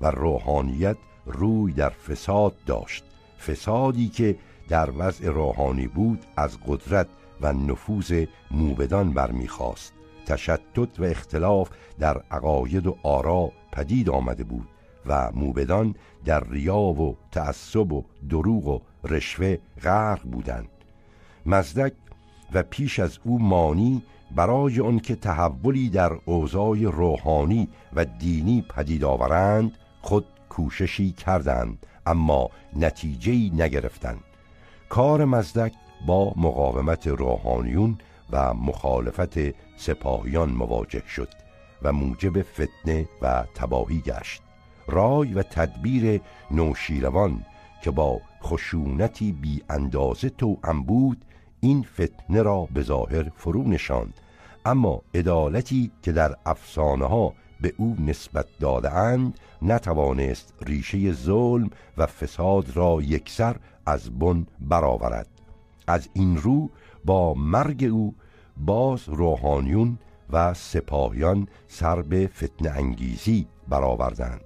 و 0.00 0.10
روحانیت 0.10 0.96
روی 1.26 1.72
در 1.72 1.90
فساد 1.90 2.54
داشت. 2.66 3.04
فسادی 3.46 4.08
که 4.08 4.36
در 4.68 4.90
وضع 4.98 5.28
روحانی 5.28 5.86
بود 5.86 6.24
از 6.36 6.58
قدرت 6.66 7.08
و 7.40 7.52
نفوذ 7.52 8.24
موبدان 8.50 9.12
برمیخواست 9.12 9.92
تشتت 10.26 11.00
و 11.00 11.04
اختلاف 11.04 11.70
در 11.98 12.22
عقاید 12.30 12.86
و 12.86 12.96
آرا 13.02 13.52
پدید 13.72 14.10
آمده 14.10 14.44
بود 14.44 14.68
و 15.06 15.30
موبدان 15.34 15.94
در 16.24 16.44
ریا 16.44 16.78
و 16.78 17.16
تعصب 17.32 17.92
و 17.92 18.04
دروغ 18.28 18.66
و 18.66 18.80
رشوه 19.04 19.58
غرق 19.82 20.22
بودند. 20.22 20.68
مزدک 21.46 21.92
و 22.52 22.62
پیش 22.62 22.98
از 22.98 23.18
او 23.24 23.38
مانی 23.38 24.02
برای 24.36 24.80
آن 24.80 24.98
که 24.98 25.16
تحولی 25.16 25.88
در 25.88 26.12
اوضاع 26.24 26.78
روحانی 26.78 27.68
و 27.92 28.04
دینی 28.04 28.64
پدید 28.70 29.04
آورند 29.04 29.72
خود 30.02 30.26
کوششی 30.48 31.12
کردند 31.12 31.86
اما 32.06 32.50
نتیجه 32.76 33.32
نگرفتند. 33.32 34.24
کار 34.88 35.24
مزدک 35.24 35.72
با 36.06 36.32
مقاومت 36.36 37.06
روحانیون 37.06 37.98
و 38.30 38.54
مخالفت 38.54 39.38
سپاهیان 39.76 40.50
مواجه 40.50 41.02
شد 41.08 41.28
و 41.82 41.92
موجب 41.92 42.42
فتنه 42.42 43.08
و 43.22 43.44
تباهی 43.54 44.00
گشت. 44.00 44.42
رای 44.88 45.34
و 45.34 45.42
تدبیر 45.42 46.20
نوشیروان 46.50 47.44
که 47.82 47.90
با 47.90 48.20
خشونتی 48.42 49.32
بی 49.32 49.62
اندازه 49.70 50.30
توأم 50.30 50.82
بود 50.82 51.24
این 51.60 51.82
فتنه 51.82 52.42
را 52.42 52.68
به 52.74 52.82
ظاهر 52.82 53.30
فرو 53.36 53.68
نشاند 53.68 54.20
اما 54.66 55.02
عدالتی 55.14 55.90
که 56.02 56.12
در 56.12 56.36
افسانه 56.46 57.04
ها 57.04 57.34
به 57.60 57.74
او 57.76 57.96
نسبت 57.98 58.46
دادهاند 58.60 59.38
نتوانست 59.62 60.54
ریشه 60.66 61.12
ظلم 61.12 61.70
و 61.98 62.06
فساد 62.06 62.76
را 62.76 62.98
یکسر 63.02 63.56
از 63.86 64.18
بن 64.18 64.46
برآورد. 64.60 65.28
از 65.86 66.08
این 66.12 66.36
رو 66.36 66.70
با 67.04 67.34
مرگ 67.34 67.84
او 67.92 68.14
باز 68.56 69.08
روحانیون 69.08 69.98
و 70.30 70.54
سپاهیان 70.54 71.48
سر 71.68 72.02
به 72.02 72.30
فتن 72.34 72.68
انگیزی 72.68 73.46
برآوردند. 73.68 74.44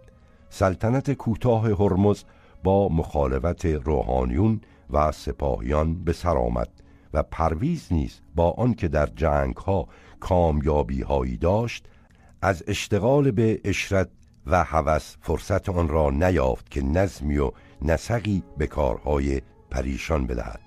سلطنت 0.50 1.12
کوتاه 1.12 1.66
هرمز 1.66 2.24
با 2.64 2.88
مخالفت 2.88 3.66
روحانیون 3.66 4.60
و 4.90 5.12
سپاهیان 5.12 6.04
به 6.04 6.12
سر 6.12 6.36
آمد 6.36 6.68
و 7.14 7.22
پرویز 7.22 7.88
نیز 7.90 8.20
با 8.34 8.50
آنکه 8.50 8.88
در 8.88 9.06
جنگ 9.06 9.56
ها 9.56 9.88
کامیابی 10.20 11.02
هایی 11.02 11.36
داشت 11.36 11.84
از 12.42 12.64
اشتغال 12.66 13.30
به 13.30 13.60
اشرت 13.64 14.08
و 14.46 14.64
هوس 14.64 15.16
فرصت 15.20 15.68
آن 15.68 15.88
را 15.88 16.10
نیافت 16.10 16.70
که 16.70 16.82
نظمی 16.82 17.38
و 17.38 17.52
نسقی 17.82 18.42
به 18.58 18.66
کارهای 18.66 19.40
پریشان 19.70 20.26
بدهد. 20.26 20.60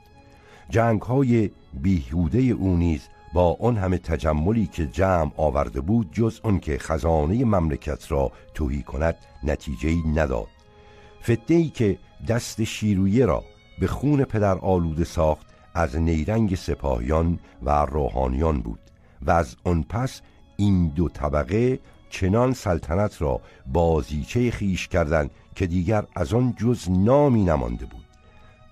جنگ 0.69 1.01
های 1.01 1.51
بیهوده 1.74 2.39
او 2.39 2.77
نیز 2.77 3.01
با 3.33 3.57
آن 3.62 3.77
همه 3.77 3.98
تجملی 3.98 4.67
که 4.67 4.88
جمع 4.88 5.31
آورده 5.38 5.81
بود 5.81 6.10
جز 6.12 6.39
آن 6.43 6.60
که 6.60 6.77
خزانه 6.77 7.45
مملکت 7.45 8.12
را 8.12 8.31
توهی 8.53 8.83
کند 8.83 9.15
نتیجه 9.43 10.07
نداد. 10.15 10.48
فتنه 11.22 11.57
ای 11.57 11.69
که 11.69 11.98
دست 12.27 12.63
شیرویه 12.63 13.25
را 13.25 13.43
به 13.79 13.88
خون 13.88 14.24
پدر 14.24 14.57
آلوده 14.57 15.03
ساخت 15.03 15.48
از 15.74 15.95
نیرنگ 15.95 16.55
سپاهیان 16.55 17.39
و 17.62 17.86
روحانیان 17.86 18.62
بود. 18.62 18.79
و 19.27 19.32
از 19.32 19.56
آن 19.63 19.84
پس 19.84 20.22
این 20.58 20.88
دو 20.88 21.10
طبقه 21.10 21.80
چنان 22.10 22.53
سلطنت 22.53 23.22
را 23.22 23.42
بازیچه 23.68 24.51
خیش 24.51 24.88
کردند 24.88 25.32
که 25.56 25.68
دیگر 25.68 26.03
از 26.15 26.34
آن 26.34 26.53
جز 26.58 26.89
نامی 26.89 27.44
نمانده 27.44 27.86
بود. 27.86 28.06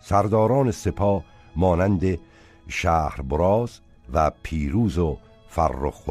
سرداران 0.01 0.71
سپاه 0.71 1.23
مانند 1.55 2.19
شهر 2.67 3.21
براز 3.21 3.79
و 4.13 4.31
پیروز 4.43 4.97
و 4.97 5.17
فرخ 5.47 6.09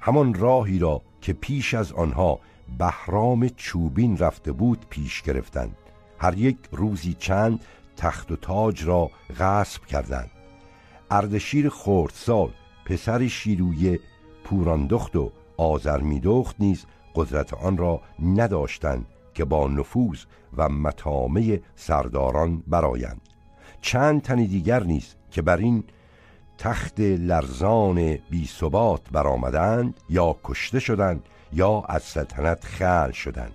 همان 0.00 0.34
راهی 0.34 0.78
را 0.78 1.02
که 1.20 1.32
پیش 1.32 1.74
از 1.74 1.92
آنها 1.92 2.40
بهرام 2.78 3.48
چوبین 3.48 4.18
رفته 4.18 4.52
بود 4.52 4.86
پیش 4.90 5.22
گرفتند. 5.22 5.76
هر 6.18 6.38
یک 6.38 6.58
روزی 6.72 7.16
چند 7.18 7.60
تخت 7.96 8.32
و 8.32 8.36
تاج 8.36 8.84
را 8.84 9.10
غصب 9.38 9.84
کردند. 9.84 10.30
اردشیر 11.10 11.68
خردسال 11.68 12.50
پسر 12.86 13.26
شیروی 13.26 13.98
پوراندخت 14.44 15.16
و 15.16 15.32
آزرمیدخت 15.56 16.56
نیز 16.58 16.84
قدرت 17.14 17.54
آن 17.54 17.76
را 17.76 18.00
نداشتند 18.22 19.06
که 19.34 19.44
با 19.44 19.68
نفوذ 19.68 20.24
و 20.56 20.68
متامه 20.68 21.60
سرداران 21.74 22.62
برایند 22.66 23.20
چند 23.80 24.22
تن 24.22 24.36
دیگر 24.36 24.82
نیز 24.82 25.14
که 25.30 25.42
بر 25.42 25.56
این 25.56 25.84
تخت 26.58 27.00
لرزان 27.00 28.18
بی 28.30 28.46
ثبات 28.46 29.10
برآمدند 29.12 30.00
یا 30.10 30.36
کشته 30.44 30.80
شدند 30.80 31.22
یا 31.52 31.80
از 31.88 32.02
سلطنت 32.02 32.64
خل 32.64 33.10
شدند. 33.10 33.52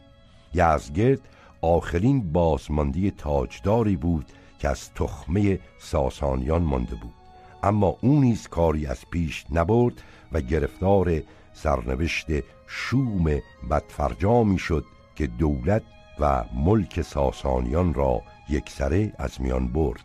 یزگرد 0.54 1.22
آخرین 1.62 2.32
بازماندی 2.32 3.12
تاجداری 3.12 3.96
بود 3.96 4.26
که 4.60 4.70
از 4.70 4.94
تخمه 4.94 5.60
ساسانیان 5.80 6.62
مانده 6.62 6.96
بود. 6.96 7.21
اما 7.64 7.98
او 8.02 8.22
نیز 8.22 8.48
کاری 8.48 8.86
از 8.86 9.10
پیش 9.12 9.46
نبرد 9.52 10.02
و 10.32 10.42
گرفتار 10.42 11.22
سرنوشت 11.54 12.28
شوم 12.68 13.42
بدفرجامی 13.72 14.60
شد 14.60 14.86
که 15.16 15.28
دولت 15.28 15.84
و 16.20 16.46
ملک 16.54 17.02
ساسانیان 17.02 17.94
را 17.94 18.22
یکسره 18.50 19.14
از 19.18 19.42
میان 19.42 19.68
برد. 19.68 20.04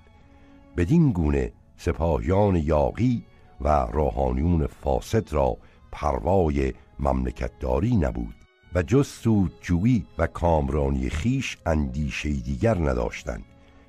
بدین 0.77 1.13
گونه 1.13 1.53
سپاهیان 1.77 2.57
یاقی 2.57 3.25
و 3.61 3.69
روحانیون 3.93 4.67
فاسد 4.67 5.33
را 5.33 5.57
پروای 5.93 6.73
مملکتداری 7.01 7.97
نبود 7.97 8.35
و 8.75 8.83
جز 8.83 9.07
سودجویی 9.07 10.07
و 10.19 10.27
کامرانی 10.27 11.09
خیش 11.09 11.59
اندیشه 11.67 12.33
دیگر 12.33 12.79
نداشتند. 12.79 13.45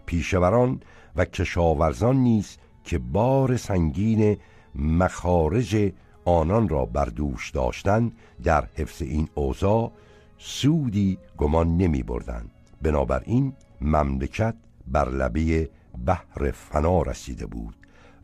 پیشوران 0.05 0.81
و 1.15 1.25
کشاورزان 1.25 2.17
نیز 2.17 2.57
که 2.87 2.97
بار 2.97 3.57
سنگین 3.57 4.37
مخارج 4.75 5.91
آنان 6.25 6.69
را 6.69 6.85
بر 6.85 7.05
دوش 7.05 7.51
داشتند 7.51 8.11
در 8.43 8.67
حفظ 8.75 9.01
این 9.01 9.29
اوضاع 9.35 9.91
سودی 10.37 11.17
گمان 11.37 11.77
نمی 11.77 12.03
بردند. 12.03 12.51
بنابراین 12.81 13.53
مملکت 13.81 14.55
بر 14.87 15.09
لبه 15.09 15.69
بحر 16.05 16.51
فنا 16.51 17.01
رسیده 17.01 17.45
بود 17.45 17.75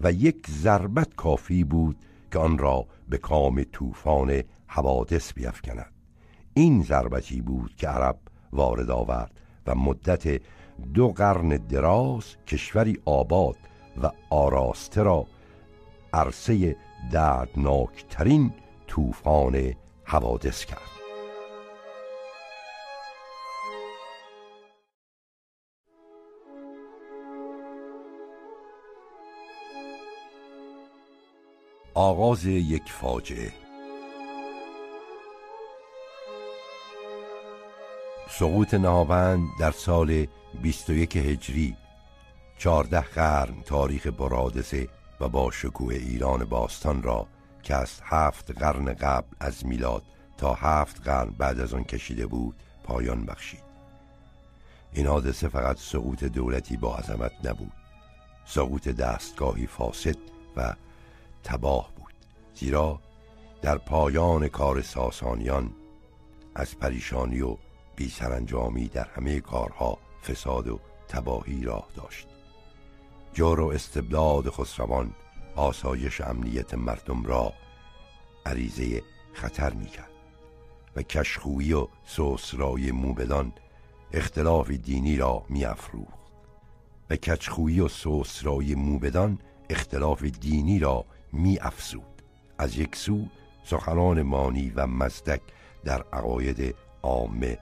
و 0.02 0.12
یک 0.12 0.50
ضربت 0.50 1.16
کافی 1.16 1.64
بود 1.64 1.96
که 2.32 2.40
آن 2.40 2.58
را 2.58 2.86
به 3.10 3.18
کام 3.18 3.64
طوفان 3.64 4.44
حوادث 4.68 5.34
بیفکند. 5.34 5.92
این 6.54 6.84
ضربتی 6.84 7.42
بود 7.42 7.76
که 7.76 7.88
عرب 7.88 8.18
وارد 8.54 8.92
آورد 8.92 9.32
و 9.68 9.76
مدت 9.76 10.42
دو 10.94 11.08
قرن 11.08 11.50
دراز 11.50 12.24
کشوری 12.48 13.00
آباد 13.06 13.58
و 14.02 14.12
آراسته 14.30 15.04
را 15.04 15.26
عرصه 16.14 16.76
دردناکترین 17.12 18.54
طوفان 18.88 19.74
حوادث 20.04 20.66
کرد. 20.66 20.80
آغاز 31.94 32.46
یک 32.46 32.92
فاجعه. 32.92 33.54
سقوط 38.30 38.74
نهاوند 38.74 39.50
در 39.60 39.72
سال 39.72 40.28
21 40.62 41.18
هجری 41.18 41.78
14 42.64 43.02
قرن 43.02 43.62
تاریخ 43.66 44.08
برادسه 44.08 44.90
و 45.20 45.30
با 45.30 45.52
شکوه 45.52 45.94
ایران 45.94 46.46
باستان 46.46 47.04
را 47.04 47.28
که 47.64 47.76
از 47.76 48.02
هفت 48.04 48.52
قرن 48.52 48.94
قبل 48.94 49.28
از 49.40 49.66
میلاد 49.66 50.04
تا 50.38 50.54
هفت 50.54 51.02
قرن 51.02 51.30
بعد 51.38 51.60
از 51.60 51.74
آن 51.74 51.84
کشیده 51.84 52.28
بود 52.28 52.56
پایان 52.84 53.26
بخشید. 53.26 53.64
این 54.94 55.08
حادثه 55.08 55.48
فقط 55.48 55.78
سقوط 55.78 56.24
دولتی 56.24 56.78
با 56.78 56.98
عظمت 56.98 57.32
نبود. 57.44 57.72
سقوط 58.46 58.88
دستگاهی 58.88 59.68
فاسد 59.68 60.18
و 60.56 60.74
تباه 61.44 61.92
بود. 61.96 62.14
زیرا 62.56 63.00
در 63.62 63.78
پایان 63.78 64.48
کار 64.48 64.82
ساسانیان 64.82 65.72
از 66.56 66.80
پریشانی 66.80 67.42
و 67.42 67.58
بی 67.96 68.10
سرانجامی 68.10 68.88
در 68.88 69.08
همه 69.16 69.40
کارها 69.40 69.98
فساد 70.28 70.68
و 70.68 70.80
تباهی 71.08 71.64
راه 71.64 71.88
داشت. 71.96 72.33
جور 73.34 73.60
و 73.60 73.68
استبداد 73.68 74.50
خسروان 74.50 75.14
آسایش 75.56 76.22
امنیت 76.22 76.74
مردم 76.74 77.24
را 77.24 77.54
عریضه 78.46 79.02
خطر 79.34 79.74
می‌کرد 79.74 80.12
و 80.96 81.02
کشخویی 81.02 81.74
و 81.74 81.88
سوسرای 82.06 82.92
موبدان 82.92 83.54
اختلاف 84.14 84.72
دینی 84.72 85.18
را 85.18 85.44
میافروخت 85.50 86.24
و 87.10 87.16
کچخویی 87.16 87.80
و 87.80 87.88
سوسرای 87.88 88.76
موبدان 88.76 89.40
اختلاف 89.70 90.24
دینی 90.24 90.80
را 90.80 91.06
می 91.32 91.60
افسود 91.60 92.22
از 92.58 92.78
یک 92.78 92.96
سو 92.96 93.26
سخنان 93.64 94.22
مانی 94.22 94.72
و 94.76 94.88
مزدک 94.88 95.42
در 95.84 96.04
عقاید 96.14 96.76
عامه 97.04 97.58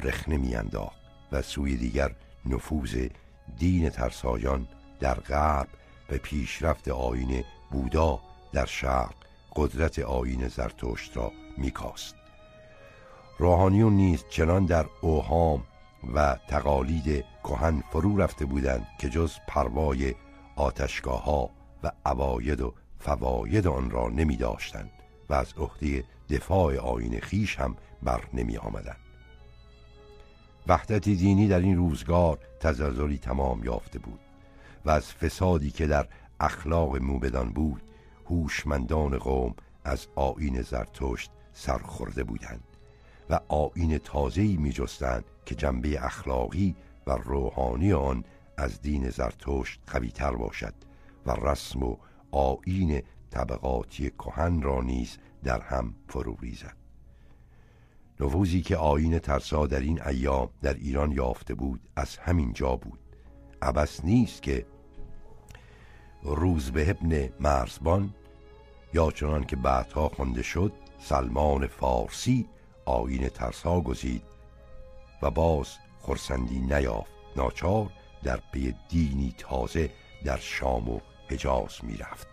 رخنه 0.00 0.36
میانداخت 0.36 1.00
و 1.32 1.42
سوی 1.42 1.76
دیگر 1.76 2.16
نفوذ 2.46 3.08
دین 3.58 3.90
ترسایان 3.90 4.68
در 5.04 5.14
غرب 5.14 5.68
و 6.10 6.18
پیشرفت 6.18 6.88
آین 6.88 7.44
بودا 7.70 8.20
در 8.52 8.66
شرق 8.66 9.14
قدرت 9.56 9.98
آین 9.98 10.48
زرتشت 10.48 11.16
را 11.16 11.32
میکاست. 11.58 12.14
روحانیون 13.38 13.92
نیز 13.92 14.24
چنان 14.30 14.66
در 14.66 14.86
اوهام 15.00 15.62
و 16.14 16.36
تقالید 16.48 17.24
کهن 17.44 17.82
فرو 17.92 18.16
رفته 18.16 18.44
بودند 18.44 18.86
که 18.98 19.08
جز 19.08 19.32
پروای 19.48 20.14
آتشگاه 20.56 21.24
ها 21.24 21.50
و 21.82 21.92
عواید 22.06 22.60
و 22.60 22.74
فواید 22.98 23.66
آن 23.66 23.90
را 23.90 24.08
نمی 24.08 24.36
داشتند 24.36 24.90
و 25.30 25.34
از 25.34 25.54
عهده 25.56 26.04
دفاع 26.30 26.76
آین 26.78 27.20
خیش 27.20 27.58
هم 27.58 27.76
بر 28.02 28.24
نمی 28.34 28.56
آمدند 28.56 29.00
وحدت 30.66 31.08
دینی 31.08 31.48
در 31.48 31.60
این 31.60 31.76
روزگار 31.76 32.38
تزلزلی 32.60 33.18
تمام 33.18 33.64
یافته 33.64 33.98
بود. 33.98 34.23
و 34.84 34.90
از 34.90 35.12
فسادی 35.12 35.70
که 35.70 35.86
در 35.86 36.06
اخلاق 36.40 36.96
موبدان 36.96 37.48
بود 37.48 37.82
هوشمندان 38.30 39.18
قوم 39.18 39.54
از 39.84 40.06
آین 40.14 40.62
زرتشت 40.62 41.30
سرخورده 41.52 42.24
بودند 42.24 42.64
و 43.30 43.40
آین 43.48 43.98
تازه‌ای 43.98 44.56
میجستند 44.56 45.24
که 45.46 45.54
جنبه 45.54 46.04
اخلاقی 46.04 46.76
و 47.06 47.12
روحانی 47.12 47.92
آن 47.92 48.24
از 48.56 48.82
دین 48.82 49.10
زرتشت 49.10 49.80
قویتر 49.86 50.30
باشد 50.30 50.74
و 51.26 51.30
رسم 51.30 51.82
و 51.82 51.96
آین 52.30 53.02
طبقاتی 53.30 54.10
کهن 54.10 54.62
را 54.62 54.80
نیز 54.80 55.18
در 55.44 55.60
هم 55.60 55.94
فرو 56.08 56.36
ریزد. 56.40 56.76
نفوذی 58.20 58.62
که 58.62 58.76
آین 58.76 59.18
ترسا 59.18 59.66
در 59.66 59.80
این 59.80 60.02
ایام 60.02 60.50
در 60.62 60.74
ایران 60.74 61.12
یافته 61.12 61.54
بود 61.54 61.80
از 61.96 62.16
همین 62.16 62.52
جا 62.52 62.76
بود. 62.76 62.98
عبس 63.62 64.04
نیست 64.04 64.42
که 64.42 64.66
روز 66.24 66.70
به 66.70 66.90
ابن 66.90 67.28
مرزبان 67.40 68.14
یا 68.94 69.10
چنان 69.10 69.44
که 69.44 69.56
بعدها 69.56 70.08
خونده 70.08 70.42
شد 70.42 70.72
سلمان 71.00 71.66
فارسی 71.66 72.48
آین 72.84 73.28
ترسا 73.28 73.80
گزید 73.80 74.22
و 75.22 75.30
باز 75.30 75.68
خرسندی 76.00 76.60
نیافت. 76.60 77.12
ناچار 77.36 77.90
در 78.22 78.40
پی 78.52 78.74
دینی 78.88 79.34
تازه 79.38 79.90
در 80.24 80.36
شام 80.36 80.88
و 80.88 81.00
حجاز 81.30 81.72
می‌رفت. 81.82 82.26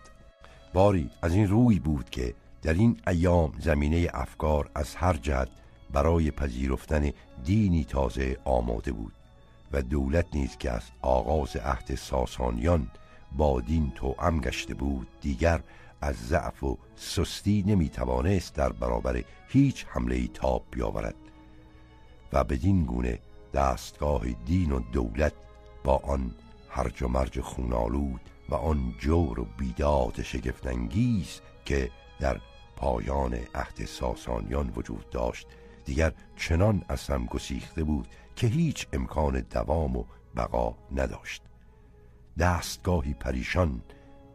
باری 0.72 1.10
از 1.22 1.34
این 1.34 1.48
روی 1.48 1.78
بود 1.78 2.10
که 2.10 2.34
در 2.62 2.74
این 2.74 3.00
ایام 3.06 3.52
زمینه 3.58 4.08
افکار 4.14 4.70
از 4.74 4.94
هر 4.94 5.14
جهت 5.14 5.48
برای 5.92 6.30
پذیرفتن 6.30 7.10
دینی 7.44 7.84
تازه 7.84 8.36
آماده 8.44 8.92
بود 8.92 9.12
و 9.72 9.82
دولت 9.82 10.26
نیز 10.34 10.56
که 10.56 10.70
از 10.70 10.82
آغاز 11.02 11.56
عهد 11.56 11.94
ساسانیان 11.94 12.90
با 13.36 13.60
دین 13.60 13.90
توأم 13.90 14.40
گشته 14.40 14.74
بود 14.74 15.08
دیگر 15.20 15.60
از 16.00 16.16
ضعف 16.16 16.64
و 16.64 16.78
سستی 16.96 17.64
نمی 17.66 17.88
توانست 17.88 18.54
در 18.54 18.72
برابر 18.72 19.24
هیچ 19.48 19.86
حمله 19.88 20.14
ای 20.14 20.30
تاب 20.34 20.64
بیاورد 20.70 21.14
و 22.32 22.44
بدین 22.44 22.84
گونه 22.84 23.18
دستگاه 23.54 24.24
دین 24.46 24.72
و 24.72 24.80
دولت 24.92 25.32
با 25.84 25.96
آن 25.96 26.34
هرج 26.70 27.02
و 27.02 27.08
مرج 27.08 27.40
خونالود 27.40 28.20
و 28.48 28.54
آن 28.54 28.94
جور 28.98 29.40
و 29.40 29.46
بیداد 29.58 30.22
شگفتانگیز 30.22 31.40
که 31.64 31.90
در 32.20 32.40
پایان 32.76 33.34
عهد 33.54 33.84
ساسانیان 33.84 34.72
وجود 34.76 35.10
داشت 35.10 35.46
دیگر 35.84 36.12
چنان 36.36 36.84
از 36.88 37.06
هم 37.06 37.26
گسیخته 37.26 37.84
بود 37.84 38.08
که 38.36 38.46
هیچ 38.46 38.86
امکان 38.92 39.40
دوام 39.40 39.96
و 39.96 40.04
بقا 40.36 40.74
نداشت. 40.92 41.51
دستگاهی 42.38 43.14
پریشان 43.14 43.82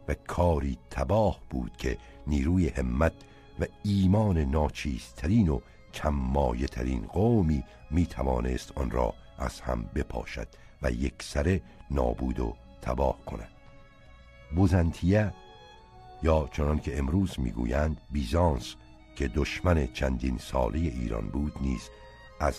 و 0.08 0.14
کاری 0.14 0.78
تباه 0.90 1.40
بود 1.50 1.76
که 1.76 1.98
نیروی 2.26 2.68
همت 2.68 3.12
و 3.60 3.64
ایمان 3.84 4.38
ناچیزترین 4.38 5.48
و 5.48 5.60
کمایه 5.94 6.66
ترین 6.66 7.06
قومی 7.06 7.64
می 7.90 8.06
توانست 8.06 8.72
آن 8.78 8.90
را 8.90 9.14
از 9.38 9.60
هم 9.60 9.90
بپاشد 9.94 10.48
و 10.82 10.90
یک 10.90 11.22
سره 11.22 11.60
نابود 11.90 12.40
و 12.40 12.56
تباه 12.82 13.24
کند. 13.26 13.48
بوزنتیه 14.54 15.32
یا 16.22 16.48
چنان 16.52 16.78
که 16.78 16.98
امروز 16.98 17.40
می‌گویند 17.40 18.00
بیزانس 18.10 18.74
که 19.16 19.28
دشمن 19.28 19.86
چندین 19.86 20.38
ساله 20.38 20.78
ایران 20.78 21.28
بود 21.28 21.52
نیز 21.60 21.90
از 22.40 22.56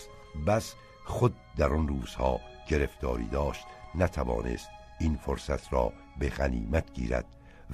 بس 0.48 0.74
خود 1.06 1.36
در 1.58 1.74
آن 1.74 1.88
روزها 1.88 2.40
گرفتاری 2.68 3.28
داشت 3.28 3.66
نتوانست 3.96 4.70
این 5.00 5.16
فرصت 5.16 5.74
را 5.74 5.94
به 6.20 6.30
غنیمت 6.30 6.94
گیرد 6.94 7.26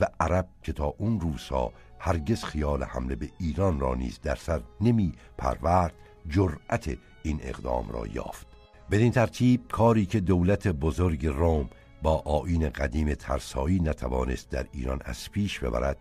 و 0.02 0.08
عرب 0.20 0.48
که 0.64 0.74
تا 0.74 0.86
اون 0.86 1.20
روزها 1.20 1.74
هرگز 2.00 2.44
خیال 2.44 2.84
حمله 2.84 3.16
به 3.16 3.30
ایران 3.40 3.80
را 3.80 3.96
نیز 3.96 4.20
در 4.22 4.36
سر 4.36 4.62
نمی 4.82 5.14
پرورد 5.38 5.94
جرأت 6.30 6.98
این 7.24 7.40
اقدام 7.44 7.90
را 7.90 8.08
یافت. 8.08 8.48
بدین 8.92 9.12
ترتیب 9.12 9.68
کاری 9.72 10.06
که 10.06 10.20
دولت 10.20 10.68
بزرگ 10.68 11.26
روم 11.26 11.70
با 12.02 12.16
آین 12.16 12.70
قدیم 12.70 13.14
ترسایی 13.14 13.80
نتوانست 13.80 14.50
در 14.50 14.66
ایران 14.72 15.02
از 15.06 15.32
پیش 15.32 15.60
ببرد 15.60 15.98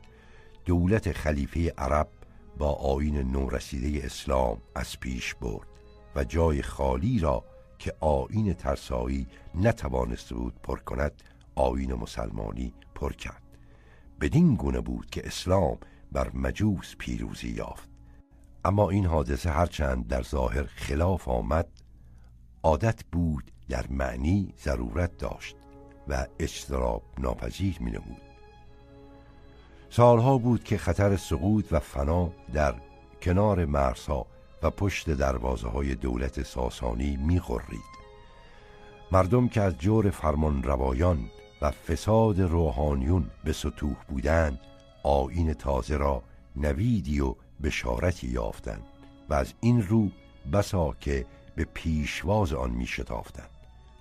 دولت 0.65 1.13
خلیفه 1.13 1.71
عرب 1.79 2.09
با 2.59 2.73
آین 2.73 3.19
نورسیده 3.19 4.07
اسلام 4.07 4.59
از 4.75 5.01
پیش 5.01 5.35
برد 5.35 5.67
و 6.17 6.25
جای 6.25 6.63
خالی 6.63 7.19
را 7.19 7.45
که 7.85 7.95
آین 8.01 8.53
ترسایی 8.55 9.27
نتوانست 9.55 10.35
بود 10.35 10.55
پر 10.63 10.79
کند 10.79 11.23
آین 11.55 11.95
مسلمانی 11.95 12.75
پر 12.95 13.13
کرد. 13.13 13.43
بدین 14.21 14.55
گونه 14.55 14.81
بود 14.81 15.11
که 15.11 15.27
اسلام 15.27 15.79
بر 16.13 16.31
مجوس 16.35 16.95
پیروزی 16.99 17.49
یافت. 17.49 17.89
اما 18.65 18.91
این 18.91 19.07
حادثه 19.07 19.51
هرچند 19.51 20.07
در 20.07 20.23
ظاهر 20.23 20.65
خلاف 20.65 21.29
آمد 21.29 21.69
عادت 22.63 23.05
بود 23.13 23.51
در 23.69 23.87
معنی 23.91 24.55
ضرورت 24.59 25.19
داشت 25.19 25.57
و 26.09 26.27
اجتراب 26.39 27.03
ناپذیر 27.19 27.77
می 27.81 27.91
نمود 27.91 28.23
سالها 29.91 30.39
بود 30.39 30.65
که 30.65 30.79
خطر 30.79 31.17
سقوط 31.17 31.73
و 31.73 31.79
فنا 31.79 32.33
در 32.53 32.75
کنار 33.23 33.65
مرزها 33.65 34.27
و 34.65 34.71
پشت 34.71 35.11
دروازه 35.11 35.69
های 35.69 35.95
دولت 35.95 36.43
ساسانی 36.43 37.17
می 37.17 37.41
خورید. 37.41 37.95
مردم 39.13 39.49
که 39.49 39.61
از 39.61 39.79
جور 39.79 40.11
فرمان 40.11 40.63
روایان 40.63 41.31
و 41.63 41.71
فساد 41.71 42.41
روحانیون 42.41 43.31
به 43.45 43.53
سطوح 43.53 43.97
بودند 44.09 44.61
آین 45.03 45.55
تازه 45.55 45.97
را 45.97 46.23
نویدی 46.57 47.21
و 47.21 47.35
بشارتی 47.63 48.27
یافتند 48.27 48.83
و 49.29 49.35
از 49.35 49.55
این 49.61 49.83
رو 49.83 50.09
بسا 50.53 50.95
که 51.01 51.27
به 51.57 51.67
پیشواز 51.75 52.53
آن 52.53 52.71
می 52.71 52.87
شتافتند 52.87 53.51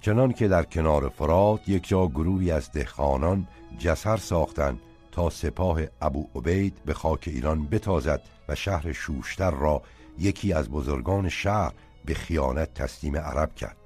چنان 0.01 0.33
که 0.33 0.47
در 0.47 0.63
کنار 0.63 1.09
فرات 1.09 1.69
یک 1.69 1.87
جا 1.87 2.07
گروهی 2.07 2.51
از 2.51 2.71
دهخانان 2.71 3.47
جسر 3.77 4.17
ساختند 4.17 4.79
تا 5.11 5.29
سپاه 5.29 5.81
ابو 6.01 6.27
عبید 6.35 6.81
به 6.85 6.93
خاک 6.93 7.23
ایران 7.27 7.65
بتازد 7.65 8.21
و 8.49 8.55
شهر 8.55 8.91
شوشتر 8.91 9.51
را 9.51 9.81
یکی 10.19 10.53
از 10.53 10.69
بزرگان 10.69 11.29
شهر 11.29 11.73
به 12.05 12.13
خیانت 12.13 12.73
تسلیم 12.73 13.17
عرب 13.17 13.55
کرد 13.55 13.77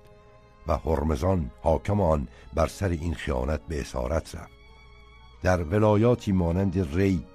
و 0.67 0.77
هرمزان 0.77 1.51
حاکم 1.61 2.01
آن 2.01 2.27
بر 2.53 2.67
سر 2.67 2.89
این 2.89 3.13
خیانت 3.13 3.61
به 3.67 3.81
اسارت 3.81 4.35
رفت. 4.35 4.57
در 5.41 5.63
ولایاتی 5.63 6.31
مانند 6.31 6.95
ری 6.95 7.25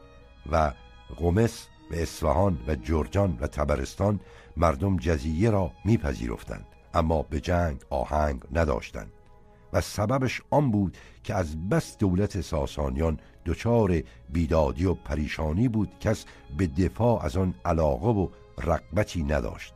و 0.52 0.72
قمس 1.16 1.66
و 1.90 1.94
اصفهان 1.94 2.58
و 2.66 2.74
جرجان 2.74 3.38
و 3.40 3.46
تبرستان 3.46 4.20
مردم 4.56 4.96
جزیه 4.96 5.50
را 5.50 5.70
میپذیرفتند 5.84 6.66
اما 6.94 7.22
به 7.22 7.40
جنگ 7.40 7.80
آهنگ 7.90 8.42
نداشتند 8.52 9.12
و 9.72 9.80
سببش 9.80 10.42
آن 10.50 10.70
بود 10.70 10.96
که 11.24 11.34
از 11.34 11.68
بس 11.68 11.98
دولت 11.98 12.40
ساسانیان 12.40 13.18
دچار 13.46 14.02
بیدادی 14.28 14.84
و 14.84 14.94
پریشانی 14.94 15.68
بود 15.68 15.92
کس 16.00 16.24
به 16.56 16.66
دفاع 16.66 17.24
از 17.24 17.36
آن 17.36 17.54
علاقه 17.64 18.08
و 18.08 18.28
رقبتی 18.62 19.22
نداشت. 19.22 19.74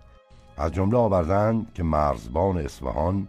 از 0.57 0.72
جمله 0.72 0.99
آوردند 0.99 1.75
که 1.75 1.83
مرزبان 1.83 2.59
اصفهان 2.59 3.29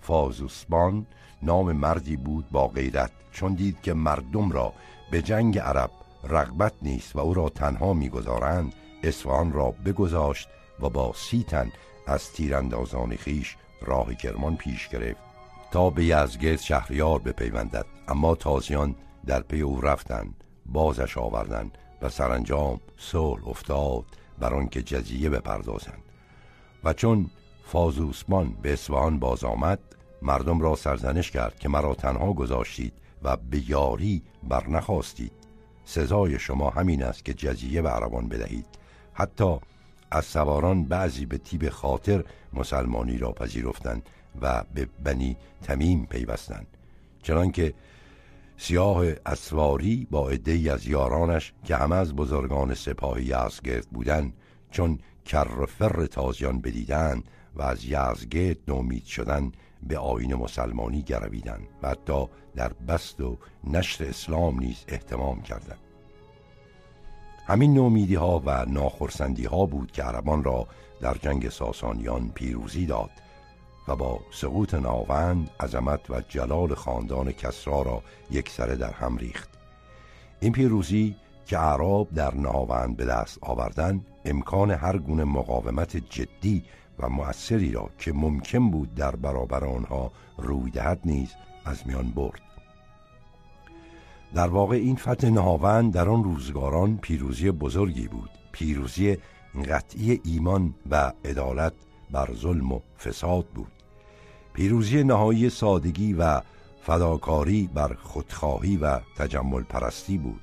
فازوسبان 0.00 1.06
نام 1.42 1.72
مردی 1.72 2.16
بود 2.16 2.50
با 2.50 2.68
غیرت 2.68 3.10
چون 3.32 3.54
دید 3.54 3.82
که 3.82 3.94
مردم 3.94 4.50
را 4.50 4.72
به 5.10 5.22
جنگ 5.22 5.58
عرب 5.58 5.90
رغبت 6.24 6.72
نیست 6.82 7.16
و 7.16 7.18
او 7.18 7.34
را 7.34 7.48
تنها 7.48 7.92
می‌گذارند 7.92 8.72
اصفهان 9.02 9.52
را 9.52 9.70
بگذاشت 9.70 10.48
و 10.80 10.88
با 10.88 11.12
سی 11.14 11.42
تن 11.42 11.72
از 12.06 12.32
تیراندازان 12.32 13.16
خیش 13.16 13.56
راه 13.82 14.14
کرمان 14.14 14.56
پیش 14.56 14.88
گرفت 14.88 15.20
تا 15.70 15.90
به 15.90 16.04
یزگرد 16.04 16.60
شهریار 16.60 17.18
بپیوندد. 17.18 17.86
اما 18.08 18.34
تازیان 18.34 18.94
در 19.26 19.40
پی 19.40 19.60
او 19.60 19.80
رفتند 19.80 20.44
بازش 20.66 21.18
آوردند 21.18 21.78
و 22.02 22.08
سرانجام 22.08 22.80
صلح 22.96 23.48
افتاد. 23.48 24.04
بر 24.40 24.54
آنکه 24.54 24.82
جزیه 24.82 25.30
بپردازند. 25.30 26.02
و 26.84 26.92
چون 26.92 27.30
فازوسمان 27.64 28.56
به 28.62 28.72
اصفهان 28.72 29.18
باز 29.18 29.44
آمد 29.44 29.78
مردم 30.22 30.60
را 30.60 30.76
سرزنش 30.76 31.30
کرد 31.30 31.58
که 31.58 31.68
مرا 31.68 31.94
تنها 31.94 32.32
گذاشتید 32.32 32.92
و 33.22 33.36
به 33.36 33.70
یاری 33.70 34.22
بر 34.42 34.68
نخواستید. 34.68 35.32
سزای 35.84 36.38
شما 36.38 36.70
همین 36.70 37.02
است 37.02 37.24
که 37.24 37.34
جزیه 37.34 37.82
به 37.82 37.88
عربان 37.88 38.28
بدهید. 38.28 38.66
حتی 39.12 39.56
از 40.10 40.24
سواران 40.24 40.84
بعضی 40.84 41.26
به 41.26 41.38
تیب 41.38 41.68
خاطر 41.68 42.24
مسلمانی 42.52 43.18
را 43.18 43.32
پذیرفتند 43.32 44.08
و 44.42 44.64
به 44.74 44.88
بنی 45.04 45.36
تمیم 45.62 46.06
پیوستند. 46.06 46.66
چنانکه 47.22 47.74
سیاه 48.60 49.04
اسواری 49.26 50.06
با 50.10 50.28
عدهای 50.28 50.68
از 50.68 50.86
یارانش 50.86 51.52
که 51.64 51.76
همه 51.76 51.96
از 51.96 52.16
بزرگان 52.16 52.74
سپاهی 52.74 53.24
یزگرد 53.24 53.86
بودند 53.86 54.32
چون 54.70 54.98
کر 55.24 55.66
فر 55.66 56.06
تازیان 56.06 56.60
بدیدند 56.60 57.24
و 57.54 57.62
از 57.62 57.84
یزگرد 57.84 58.56
نومید 58.68 59.04
شدن 59.04 59.52
به 59.82 59.98
آین 59.98 60.34
مسلمانی 60.34 61.02
گرویدند 61.02 61.68
و 61.82 61.88
حتی 61.88 62.26
در 62.56 62.72
بست 62.72 63.20
و 63.20 63.38
نشر 63.64 64.04
اسلام 64.04 64.60
نیز 64.60 64.84
احتمام 64.88 65.42
کردند. 65.42 65.78
همین 67.46 67.74
نومیدی 67.74 68.14
ها 68.14 68.42
و 68.46 68.64
ناخرسندی 68.64 69.44
ها 69.44 69.66
بود 69.66 69.92
که 69.92 70.02
عربان 70.02 70.44
را 70.44 70.66
در 71.00 71.14
جنگ 71.14 71.48
ساسانیان 71.48 72.30
پیروزی 72.34 72.86
داد. 72.86 73.10
و 73.88 73.96
با 73.96 74.20
سقوط 74.30 74.74
ناوند 74.74 75.50
عظمت 75.60 76.10
و 76.10 76.20
جلال 76.28 76.74
خاندان 76.74 77.32
کسرا 77.32 77.82
را 77.82 78.02
یک 78.30 78.50
سره 78.50 78.76
در 78.76 78.92
هم 78.92 79.16
ریخت. 79.16 79.48
این 80.40 80.52
پیروزی 80.52 81.16
که 81.46 81.56
عرب 81.56 82.14
در 82.14 82.34
ناوند 82.34 82.96
به 82.96 83.04
دست 83.04 83.38
آوردن 83.42 84.04
امکان 84.24 84.70
هر 84.70 84.98
گونه 84.98 85.24
مقاومت 85.24 85.96
جدی 85.96 86.64
و 86.98 87.08
مؤثری 87.08 87.72
را 87.72 87.90
که 87.98 88.12
ممکن 88.12 88.70
بود 88.70 88.94
در 88.94 89.16
برابر 89.16 89.64
آنها 89.64 90.12
روی 90.38 90.70
دهد 90.70 91.00
نیز 91.04 91.34
از 91.64 91.86
میان 91.86 92.10
برد. 92.10 92.40
در 94.34 94.48
واقع 94.48 94.76
این 94.76 94.96
فتح 94.96 95.28
نهاوند 95.28 95.92
در 95.92 96.08
آن 96.08 96.24
روزگاران 96.24 96.96
پیروزی 96.96 97.50
بزرگی 97.50 98.08
بود. 98.08 98.30
پیروزی 98.52 99.16
قطعی 99.68 100.20
ایمان 100.24 100.74
و 100.90 101.12
عدالت 101.24 101.72
بر 102.10 102.28
ظلم 102.34 102.72
و 102.72 102.80
فساد 102.98 103.46
بود. 103.46 103.77
پیروزی 104.58 105.04
نهایی 105.04 105.50
سادگی 105.50 106.12
و 106.12 106.40
فداکاری 106.82 107.70
بر 107.74 107.94
خودخواهی 108.02 108.76
و 108.76 108.98
تجمل 109.16 109.62
پرستی 109.62 110.18
بود. 110.18 110.40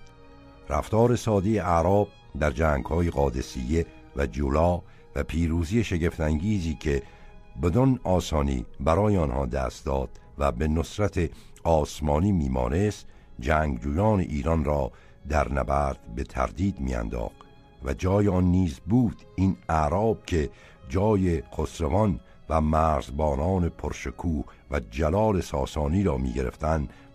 رفتار 0.69 1.15
ساده 1.15 1.49
اعراب 1.49 2.07
در 2.39 2.51
جنگ 2.51 2.85
های 2.85 3.09
قادسیه 3.09 3.85
و 4.15 4.25
جولا 4.25 4.81
و 5.15 5.23
پیروزی 5.23 5.83
شگفتانگیزی 5.83 6.77
که 6.79 7.01
بدون 7.63 7.99
آسانی 8.03 8.65
برای 8.79 9.17
آنها 9.17 9.45
دست 9.45 9.85
داد 9.85 10.09
و 10.37 10.51
به 10.51 10.67
نصرت 10.67 11.29
آسمانی 11.63 12.31
میمانست 12.31 13.05
جنگجویان 13.39 14.19
ایران 14.19 14.65
را 14.65 14.91
در 15.29 15.53
نبرد 15.53 15.99
به 16.15 16.23
تردید 16.23 16.79
میانداخت 16.79 17.35
و 17.85 17.93
جای 17.93 18.27
آن 18.27 18.43
نیز 18.43 18.79
بود 18.79 19.21
این 19.35 19.57
اعراب 19.69 20.25
که 20.25 20.49
جای 20.89 21.43
خسروان 21.57 22.19
و 22.49 22.61
مرزبانان 22.61 23.69
پرشکوه 23.69 24.45
و 24.71 24.79
جلال 24.79 25.41
ساسانی 25.41 26.03
را 26.03 26.17
می 26.17 26.33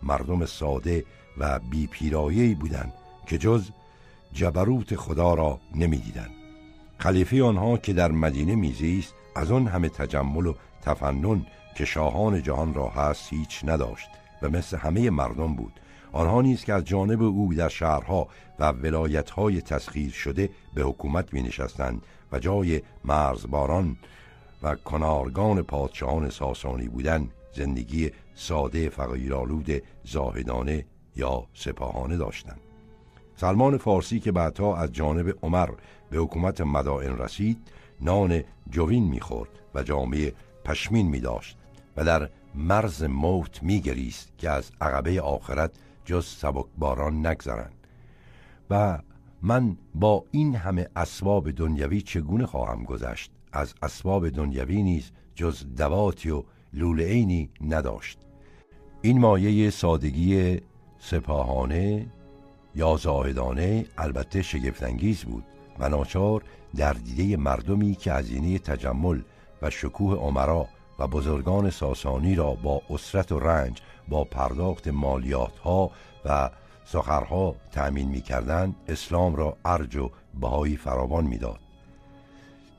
مردم 0.03 0.45
ساده 0.45 1.05
و 1.37 1.59
بیپیرایهی 1.59 2.55
بودند 2.55 2.93
که 3.27 3.37
جز 3.37 3.69
جبروت 4.33 4.95
خدا 4.95 5.33
را 5.33 5.59
نمی‌دیدند. 5.75 6.31
خلیفه 6.97 7.43
آنها 7.43 7.77
که 7.77 7.93
در 7.93 8.11
مدینه 8.11 8.55
میزیست 8.55 9.13
از 9.35 9.51
آن 9.51 9.67
همه 9.67 9.89
تجمل 9.89 10.45
و 10.45 10.53
تفنن 10.81 11.45
که 11.75 11.85
شاهان 11.85 12.43
جهان 12.43 12.73
را 12.73 12.89
هست 12.89 13.33
هیچ 13.33 13.61
نداشت 13.63 14.09
و 14.41 14.49
مثل 14.49 14.77
همه 14.77 15.09
مردم 15.09 15.55
بود. 15.55 15.73
آنها 16.11 16.41
نیز 16.41 16.63
که 16.63 16.73
از 16.73 16.83
جانب 16.83 17.21
او 17.21 17.53
در 17.53 17.69
شهرها 17.69 18.27
و 18.59 18.71
ولایتهای 18.71 19.61
تسخیر 19.61 20.11
شده 20.11 20.49
به 20.73 20.83
حکومت 20.83 21.33
می 21.33 21.41
نشستند 21.41 22.01
و 22.31 22.39
جای 22.39 22.81
مرزباران 23.05 23.97
و 24.63 24.75
کنارگان 24.75 25.61
پادشاهان 25.61 26.29
ساسانی 26.29 26.87
بودن 26.87 27.29
زندگی 27.53 28.11
ساده 28.35 28.89
فقیرالود 28.89 29.83
زاهدانه 30.03 30.85
یا 31.15 31.47
سپاهانه 31.53 32.17
داشتند 32.17 32.59
سلمان 33.35 33.77
فارسی 33.77 34.19
که 34.19 34.31
بعدها 34.31 34.77
از 34.77 34.91
جانب 34.93 35.37
عمر 35.41 35.69
به 36.09 36.17
حکومت 36.17 36.61
مدائن 36.61 37.17
رسید 37.17 37.57
نان 38.01 38.43
جوین 38.69 39.03
می‌خورد 39.03 39.49
و 39.75 39.83
جامعه 39.83 40.33
پشمین 40.65 41.07
می 41.07 41.19
داشت 41.19 41.57
و 41.97 42.03
در 42.03 42.29
مرز 42.55 43.03
موت 43.03 43.63
میگریست 43.63 44.29
که 44.37 44.49
از 44.49 44.71
عقبه 44.81 45.21
آخرت 45.21 45.71
جز 46.05 46.25
سبک 46.25 46.65
باران 46.77 47.25
نگذرند. 47.27 47.87
و 48.69 48.99
من 49.41 49.77
با 49.95 50.25
این 50.31 50.55
همه 50.55 50.87
اسباب 50.95 51.51
دنیوی 51.51 52.01
چگونه 52.01 52.45
خواهم 52.45 52.83
گذشت؟ 52.83 53.31
از 53.51 53.73
اسباب 53.81 54.29
دنیوی 54.29 54.83
نیز 54.83 55.11
جز 55.35 55.75
دواتی 55.77 56.29
و 56.29 56.43
لولعینی 56.73 57.49
نداشت 57.61 58.19
این 59.01 59.19
مایه 59.19 59.69
سادگی 59.69 60.61
سپاهانه 60.99 62.05
یا 62.75 62.95
زاهدانه 62.95 63.85
البته 63.97 64.41
شگفتانگیز 64.41 65.23
بود 65.23 65.43
و 65.79 65.89
ناچار 65.89 66.43
در 66.75 66.93
دیده 66.93 67.37
مردمی 67.37 67.95
که 67.95 68.13
هزینه 68.13 68.59
تجمل 68.59 69.21
و 69.61 69.69
شکوه 69.69 70.15
عمرا 70.15 70.67
و 70.99 71.07
بزرگان 71.07 71.69
ساسانی 71.69 72.35
را 72.35 72.53
با 72.53 72.81
اسرت 72.89 73.31
و 73.31 73.39
رنج 73.39 73.81
با 74.09 74.23
پرداخت 74.23 74.87
مالیات 74.87 75.57
ها 75.57 75.91
و 76.25 76.49
سخرها 76.85 77.55
تأمین 77.71 78.09
می 78.09 78.23
اسلام 78.87 79.35
را 79.35 79.57
ارج 79.65 79.95
و 79.95 80.09
بهایی 80.41 80.77
فراوان 80.77 81.23
می‌داد. 81.23 81.59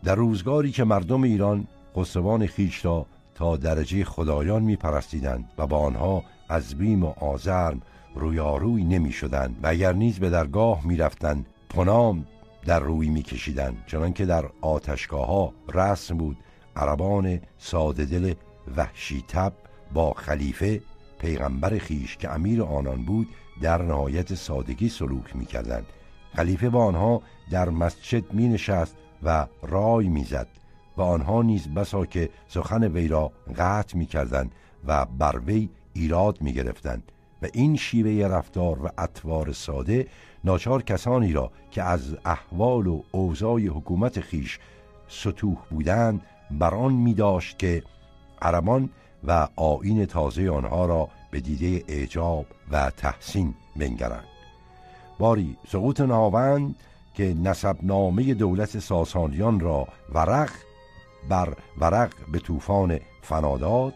در 0.04 0.14
روزگاری 0.14 0.70
که 0.70 0.84
مردم 0.84 1.22
ایران 1.22 1.66
خسروان 1.96 2.46
خیش 2.46 2.84
را 2.84 3.06
تا 3.34 3.56
درجه 3.56 4.04
خدایان 4.04 4.62
می 4.62 4.78
و 5.58 5.66
با 5.66 5.78
آنها 5.78 6.22
از 6.48 6.74
بیم 6.74 7.04
و 7.04 7.14
آزرم 7.20 7.82
رویاروی 8.14 8.84
نمی 8.84 9.12
شدند 9.12 9.56
و 9.62 9.66
اگر 9.66 9.92
نیز 9.92 10.18
به 10.18 10.30
درگاه 10.30 10.86
می 10.86 10.96
رفتند 10.96 11.46
پنام 11.68 12.26
در 12.66 12.80
روی 12.80 13.08
می 13.08 13.22
کشیدند 13.22 13.84
چنان 13.86 14.12
که 14.12 14.26
در 14.26 14.44
آتشگاه 14.60 15.26
ها 15.26 15.52
رسم 15.74 16.16
بود 16.16 16.36
عربان 16.76 17.40
ساده 17.58 18.04
دل 18.04 18.34
وحشی 18.76 19.24
تب 19.28 19.52
با 19.94 20.12
خلیفه 20.12 20.80
پیغمبر 21.18 21.78
خیش 21.78 22.16
که 22.16 22.30
امیر 22.30 22.62
آنان 22.62 23.04
بود 23.04 23.28
در 23.60 23.82
نهایت 23.82 24.34
سادگی 24.34 24.88
سلوک 24.88 25.36
می 25.36 25.46
کردند 25.46 25.86
خلیفه 26.36 26.70
با 26.70 26.84
آنها 26.84 27.22
در 27.50 27.68
مسجد 27.68 28.32
می 28.32 28.48
نشست 28.48 28.96
و 29.22 29.46
رای 29.62 30.08
می‌زد 30.08 30.48
و 30.96 31.02
آنها 31.02 31.42
نیز 31.42 31.68
بسا 31.68 32.06
که 32.06 32.30
سخن 32.48 32.84
وی 32.84 33.08
را 33.08 33.32
قطع 33.56 33.96
می 33.96 34.06
کردند 34.06 34.54
و 34.86 35.04
بر 35.04 35.38
وی 35.38 35.68
ایراد 35.92 36.40
می 36.40 36.52
گرفتند 36.52 37.12
و 37.42 37.46
این 37.52 37.76
شیوه 37.76 38.28
رفتار 38.28 38.84
و 38.84 38.88
اطوار 38.98 39.52
ساده 39.52 40.06
ناچار 40.44 40.82
کسانی 40.82 41.32
را 41.32 41.50
که 41.70 41.82
از 41.82 42.16
احوال 42.24 42.86
و 42.86 43.02
اوضاع 43.10 43.60
حکومت 43.60 44.20
خیش 44.20 44.58
سطوح 45.08 45.56
بودند 45.70 46.22
بر 46.50 46.74
آن 46.74 46.92
می 46.92 47.14
داشت 47.14 47.58
که 47.58 47.82
عربان 48.42 48.90
و 49.24 49.48
آین 49.56 50.06
تازه 50.06 50.50
آنها 50.50 50.86
را 50.86 51.08
به 51.30 51.40
دیده 51.40 51.84
اعجاب 51.88 52.46
و 52.70 52.90
تحسین 52.90 53.54
بنگرند. 53.76 54.24
باری 55.18 55.56
سقوط 55.68 56.00
ناوند 56.00 56.74
که 57.14 57.36
نامه 57.82 58.34
دولت 58.34 58.78
ساسانیان 58.78 59.60
را 59.60 59.88
ورق 60.14 60.50
بر 61.28 61.56
ورق 61.78 62.12
به 62.32 62.38
طوفان 62.38 62.98
فناداد 63.22 63.94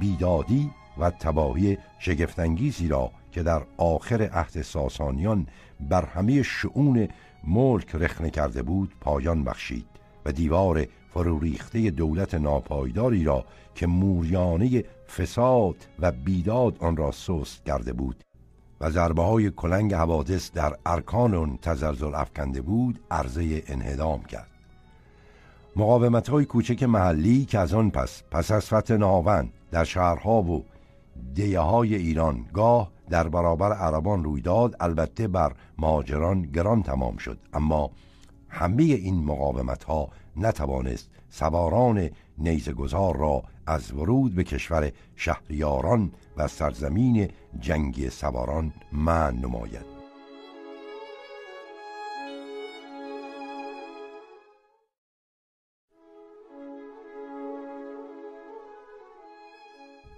بیدادی 0.00 0.70
و 0.98 1.10
تباهی 1.10 1.78
شگفتانگیزی 1.98 2.88
را 2.88 3.10
که 3.32 3.42
در 3.42 3.62
آخر 3.76 4.22
عهد 4.22 4.62
ساسانیان 4.62 5.46
بر 5.80 6.04
همه 6.04 6.42
شعون 6.42 7.08
ملک 7.44 7.94
رخنه 7.94 8.30
کرده 8.30 8.62
بود 8.62 8.94
پایان 9.00 9.44
بخشید 9.44 9.86
و 10.24 10.32
دیوار 10.32 10.86
فروریخته 11.10 11.90
دولت 11.90 12.34
ناپایداری 12.34 13.24
را 13.24 13.44
که 13.74 13.86
موریانه 13.86 14.84
فساد 15.16 15.88
و 15.98 16.12
بیداد 16.12 16.76
آن 16.80 16.96
را 16.96 17.12
سست 17.12 17.64
کرده 17.64 17.92
بود 17.92 18.25
و 18.80 18.90
ضربه 18.90 19.22
های 19.22 19.50
کلنگ 19.50 19.94
حوادث 19.94 20.52
در 20.52 20.76
ارکان 20.86 21.34
اون 21.34 21.58
تزلزل 21.62 22.14
افکنده 22.14 22.62
بود 22.62 23.00
عرضه 23.10 23.62
انهدام 23.66 24.22
کرد. 24.22 24.50
مقاومت 25.76 26.28
های 26.28 26.44
کوچک 26.44 26.82
محلی 26.82 27.44
که 27.44 27.58
از 27.58 27.74
آن 27.74 27.90
پس 27.90 28.22
پس 28.30 28.50
از 28.50 28.66
فتح 28.66 28.96
ناوند 28.96 29.52
در 29.70 29.84
شهرها 29.84 30.42
و 30.42 30.64
دیه 31.34 31.60
های 31.60 31.94
ایران 31.94 32.46
گاه 32.52 32.90
در 33.10 33.28
برابر 33.28 33.72
عربان 33.72 34.24
رویداد 34.24 34.76
البته 34.80 35.28
بر 35.28 35.52
ماجران 35.78 36.42
گران 36.42 36.82
تمام 36.82 37.16
شد. 37.16 37.38
اما 37.52 37.90
همه 38.48 38.82
این 38.82 39.24
مقاومت 39.24 39.84
ها 39.84 40.08
نتوانست 40.36 41.10
سواران 41.30 42.10
نیزگزار 42.38 43.16
را 43.16 43.42
از 43.66 43.92
ورود 43.92 44.34
به 44.34 44.44
کشور 44.44 44.92
شهریاران 45.16 46.12
و 46.36 46.48
سرزمین 46.48 47.28
جنگی 47.60 48.10
سواران 48.10 48.72
من 48.92 49.36
نماید. 49.36 49.96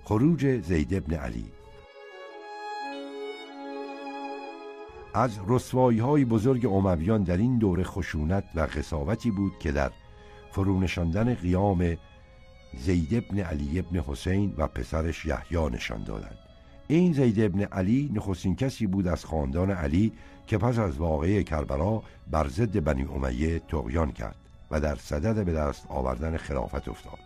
خروج 0.05 0.61
زید 0.61 0.95
ابن 0.95 1.15
علی 1.15 1.47
از 5.15 5.41
رسوایی 5.49 5.99
های 5.99 6.25
بزرگ 6.25 6.67
امویان 6.67 7.23
در 7.23 7.37
این 7.37 7.59
دوره 7.59 7.85
خشونت 7.85 8.45
و 8.55 8.61
قصاوتی 8.61 9.31
بود 9.31 9.53
که 9.59 9.73
در 9.73 9.91
فرونشاندن 10.51 11.35
قیام 11.35 11.97
زید 12.75 13.15
ابن 13.15 13.39
علی 13.39 13.79
ابن 13.79 14.01
حسین 14.01 14.55
و 14.57 14.67
پسرش 14.67 15.27
یحیی 15.27 15.69
نشان 15.71 16.05
دادند. 16.05 16.39
این 16.89 17.13
زید 17.13 17.41
ابن 17.41 17.61
علی 17.63 18.11
نخستین 18.15 18.57
کسی 18.57 18.87
بود 18.87 19.09
از 19.09 19.25
خاندان 19.25 19.71
علی 19.71 20.13
که 20.47 20.59
پس 20.59 20.79
از 20.79 20.97
واقعه 20.97 21.43
کربلا 21.43 22.03
بر 22.31 22.49
ضد 22.49 22.79
بنی 22.79 23.05
امیه 23.05 23.59
تقیان 23.59 24.13
کرد 24.13 24.37
و 24.71 24.81
در 24.81 24.95
صدد 24.97 25.45
به 25.45 25.53
دست 25.53 25.87
آوردن 25.89 26.37
خلافت 26.37 26.89
افتاد. 26.89 27.19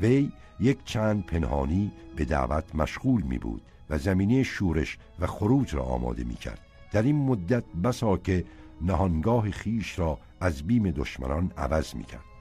وی 0.00 0.32
یک 0.60 0.84
چند 0.84 1.26
پنهانی 1.26 1.92
به 2.16 2.24
دعوت 2.24 2.74
مشغول 2.74 3.22
می 3.22 3.38
بود 3.38 3.62
و 3.90 3.98
زمینه 3.98 4.42
شورش 4.42 4.98
و 5.20 5.26
خروج 5.26 5.74
را 5.74 5.82
آماده 5.82 6.24
می 6.24 6.34
کرد. 6.34 6.60
در 6.92 7.02
این 7.02 7.16
مدت 7.16 7.64
بسا 7.84 8.16
که 8.16 8.44
نهانگاه 8.82 9.50
خیش 9.50 9.98
را 9.98 10.18
از 10.40 10.62
بیم 10.62 10.90
دشمنان 10.90 11.52
عوض 11.56 11.94
می 11.94 12.04
کرد. 12.04 12.33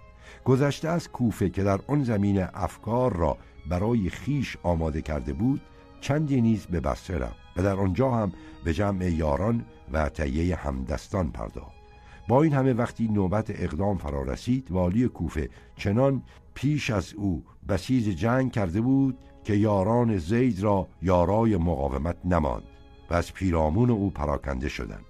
گذشته 0.45 0.89
از 0.89 1.09
کوفه 1.09 1.49
که 1.49 1.63
در 1.63 1.79
آن 1.87 2.03
زمین 2.03 2.45
افکار 2.53 3.15
را 3.15 3.37
برای 3.69 4.09
خیش 4.09 4.57
آماده 4.63 5.01
کرده 5.01 5.33
بود 5.33 5.61
چندی 6.01 6.41
نیز 6.41 6.65
به 6.65 6.79
بسره 6.79 7.17
رفت 7.17 7.39
و 7.57 7.63
در 7.63 7.75
آنجا 7.75 8.11
هم 8.11 8.31
به 8.63 8.73
جمع 8.73 9.09
یاران 9.09 9.65
و 9.93 10.09
تهیه 10.09 10.55
همدستان 10.55 11.31
پرداخت. 11.31 11.83
با 12.27 12.43
این 12.43 12.53
همه 12.53 12.73
وقتی 12.73 13.07
نوبت 13.07 13.49
اقدام 13.49 13.97
فرا 13.97 14.23
رسید 14.23 14.71
والی 14.71 15.07
کوفه 15.07 15.49
چنان 15.75 16.23
پیش 16.53 16.89
از 16.89 17.13
او 17.13 17.43
بسیج 17.69 18.17
جنگ 18.17 18.51
کرده 18.51 18.81
بود 18.81 19.17
که 19.43 19.53
یاران 19.53 20.17
زید 20.17 20.59
را 20.59 20.87
یارای 21.01 21.57
مقاومت 21.57 22.17
نماند 22.25 22.63
و 23.09 23.13
از 23.13 23.33
پیرامون 23.33 23.89
او 23.89 24.09
پراکنده 24.09 24.69
شدند. 24.69 25.05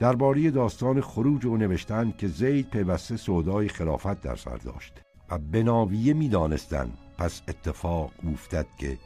درباره 0.00 0.50
داستان 0.50 1.00
خروج 1.00 1.46
او 1.46 1.56
نوشتند 1.56 2.16
که 2.16 2.28
زید 2.28 2.70
پیوسته 2.70 3.16
سودای 3.16 3.68
خلافت 3.68 4.20
در 4.20 4.36
سر 4.36 4.56
داشت 4.56 5.02
و 5.30 5.38
به 5.38 5.62
ناویه 5.62 6.14
می‌دانستند. 6.14 6.98
پس 7.18 7.42
اتفاق 7.48 8.12
افتد 8.32 8.66
که 8.78 8.98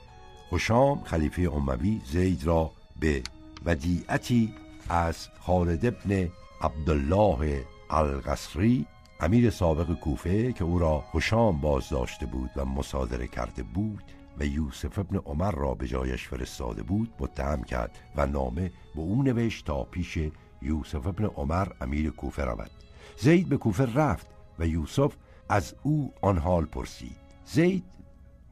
خوشام 0.48 1.00
خلیفه 1.04 1.42
اموی 1.42 2.00
زید 2.04 2.44
را 2.44 2.70
به 3.00 3.22
ودیعتی 3.64 4.54
از 4.88 5.28
خالد 5.40 5.86
ابن 5.86 6.28
عبدالله 6.60 7.64
القصری 7.90 8.86
امیر 9.20 9.50
سابق 9.50 9.92
کوفه 9.92 10.52
که 10.52 10.64
او 10.64 10.78
را 10.78 11.00
خوشام 11.00 11.60
بازداشته 11.60 12.26
بود 12.26 12.50
و 12.56 12.64
مصادره 12.64 13.26
کرده 13.26 13.62
بود 13.62 14.02
و 14.38 14.46
یوسف 14.46 14.98
ابن 14.98 15.16
عمر 15.16 15.50
را 15.50 15.74
به 15.74 15.88
جایش 15.88 16.28
فرستاده 16.28 16.82
بود 16.82 17.14
متهم 17.20 17.62
کرد 17.62 17.98
و 18.16 18.26
نامه 18.26 18.72
به 18.94 19.00
او 19.00 19.22
نوشت 19.22 19.66
تا 19.66 19.84
پیش 19.84 20.18
یوسف 20.62 21.06
ابن 21.06 21.24
عمر 21.24 21.68
امیر 21.80 22.10
کوفه 22.10 22.44
رود. 22.44 22.70
زید 23.16 23.48
به 23.48 23.56
کوفه 23.56 23.94
رفت 23.94 24.26
و 24.58 24.66
یوسف 24.66 25.16
از 25.48 25.74
او 25.82 26.12
آن 26.20 26.38
حال 26.38 26.64
پرسید. 26.64 27.16
زید 27.44 27.84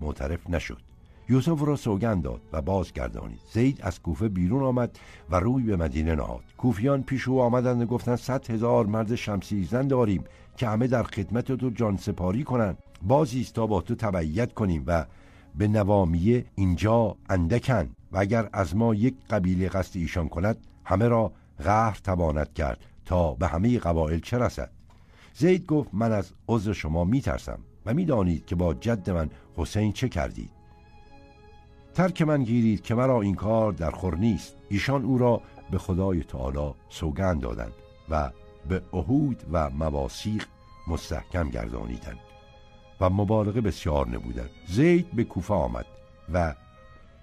معترف 0.00 0.50
نشد. 0.50 0.80
یوسف 1.28 1.62
را 1.62 1.76
سوگند 1.76 2.22
داد 2.22 2.40
و 2.52 2.62
بازگردانید. 2.62 3.40
زید 3.52 3.80
از 3.82 4.02
کوفه 4.02 4.28
بیرون 4.28 4.62
آمد 4.62 4.98
و 5.30 5.40
روی 5.40 5.62
به 5.62 5.76
مدینه 5.76 6.14
نهاد. 6.14 6.44
کوفیان 6.58 7.02
پیش 7.02 7.28
او 7.28 7.42
آمدند 7.42 7.82
و 7.82 7.86
گفتند 7.86 8.18
صد 8.18 8.50
هزار 8.50 8.86
مرد 8.86 9.14
شمسیزن 9.14 9.88
داریم 9.88 10.24
که 10.56 10.68
همه 10.68 10.86
در 10.86 11.02
خدمت 11.02 11.52
تو 11.52 11.70
جان 11.70 11.96
سپاری 11.96 12.44
کنند. 12.44 12.78
بازیست 13.02 13.54
تا 13.54 13.66
با 13.66 13.80
تو 13.80 13.94
تبعیت 13.94 14.52
کنیم 14.52 14.84
و 14.86 15.06
به 15.54 15.68
نوامیه 15.68 16.44
اینجا 16.54 17.16
اندکن 17.28 17.90
و 18.12 18.18
اگر 18.18 18.48
از 18.52 18.76
ما 18.76 18.94
یک 18.94 19.14
قبیله 19.30 19.68
قصد 19.68 19.96
ایشان 19.96 20.28
کند 20.28 20.56
همه 20.84 21.08
را 21.08 21.32
غهر 21.64 22.00
تواند 22.04 22.52
کرد 22.52 22.84
تا 23.04 23.34
به 23.34 23.46
همه 23.46 23.78
قبایل 23.78 24.20
چه 24.20 24.38
رسد. 24.38 24.70
زید 25.34 25.66
گفت 25.66 25.90
من 25.92 26.12
از 26.12 26.32
عذر 26.48 26.72
شما 26.72 27.04
میترسم 27.04 27.58
و 27.86 27.94
می‌دانید 27.94 28.46
که 28.46 28.54
با 28.54 28.74
جد 28.74 29.10
من 29.10 29.30
حسین 29.56 29.92
چه 29.92 30.08
کردید. 30.08 30.50
ترک 31.94 32.22
من 32.22 32.44
گیرید 32.44 32.82
که 32.82 32.94
مرا 32.94 33.20
این 33.20 33.34
کار 33.34 33.72
در 33.72 33.90
خور 33.90 34.16
نیست. 34.16 34.56
ایشان 34.68 35.04
او 35.04 35.18
را 35.18 35.42
به 35.70 35.78
خدای 35.78 36.24
تعالی 36.24 36.74
سوگند 36.88 37.40
دادند 37.40 37.72
و 38.08 38.30
به 38.68 38.82
عهود 38.92 39.44
و 39.52 39.70
مواسیق 39.70 40.44
مستحکم 40.88 41.48
گردانیدند 41.48 42.18
و 43.00 43.10
مبالغه 43.10 43.60
بسیار 43.60 44.08
نبودند. 44.08 44.50
زید 44.66 45.10
به 45.16 45.24
کوفه 45.24 45.54
آمد 45.54 45.86
و 46.32 46.54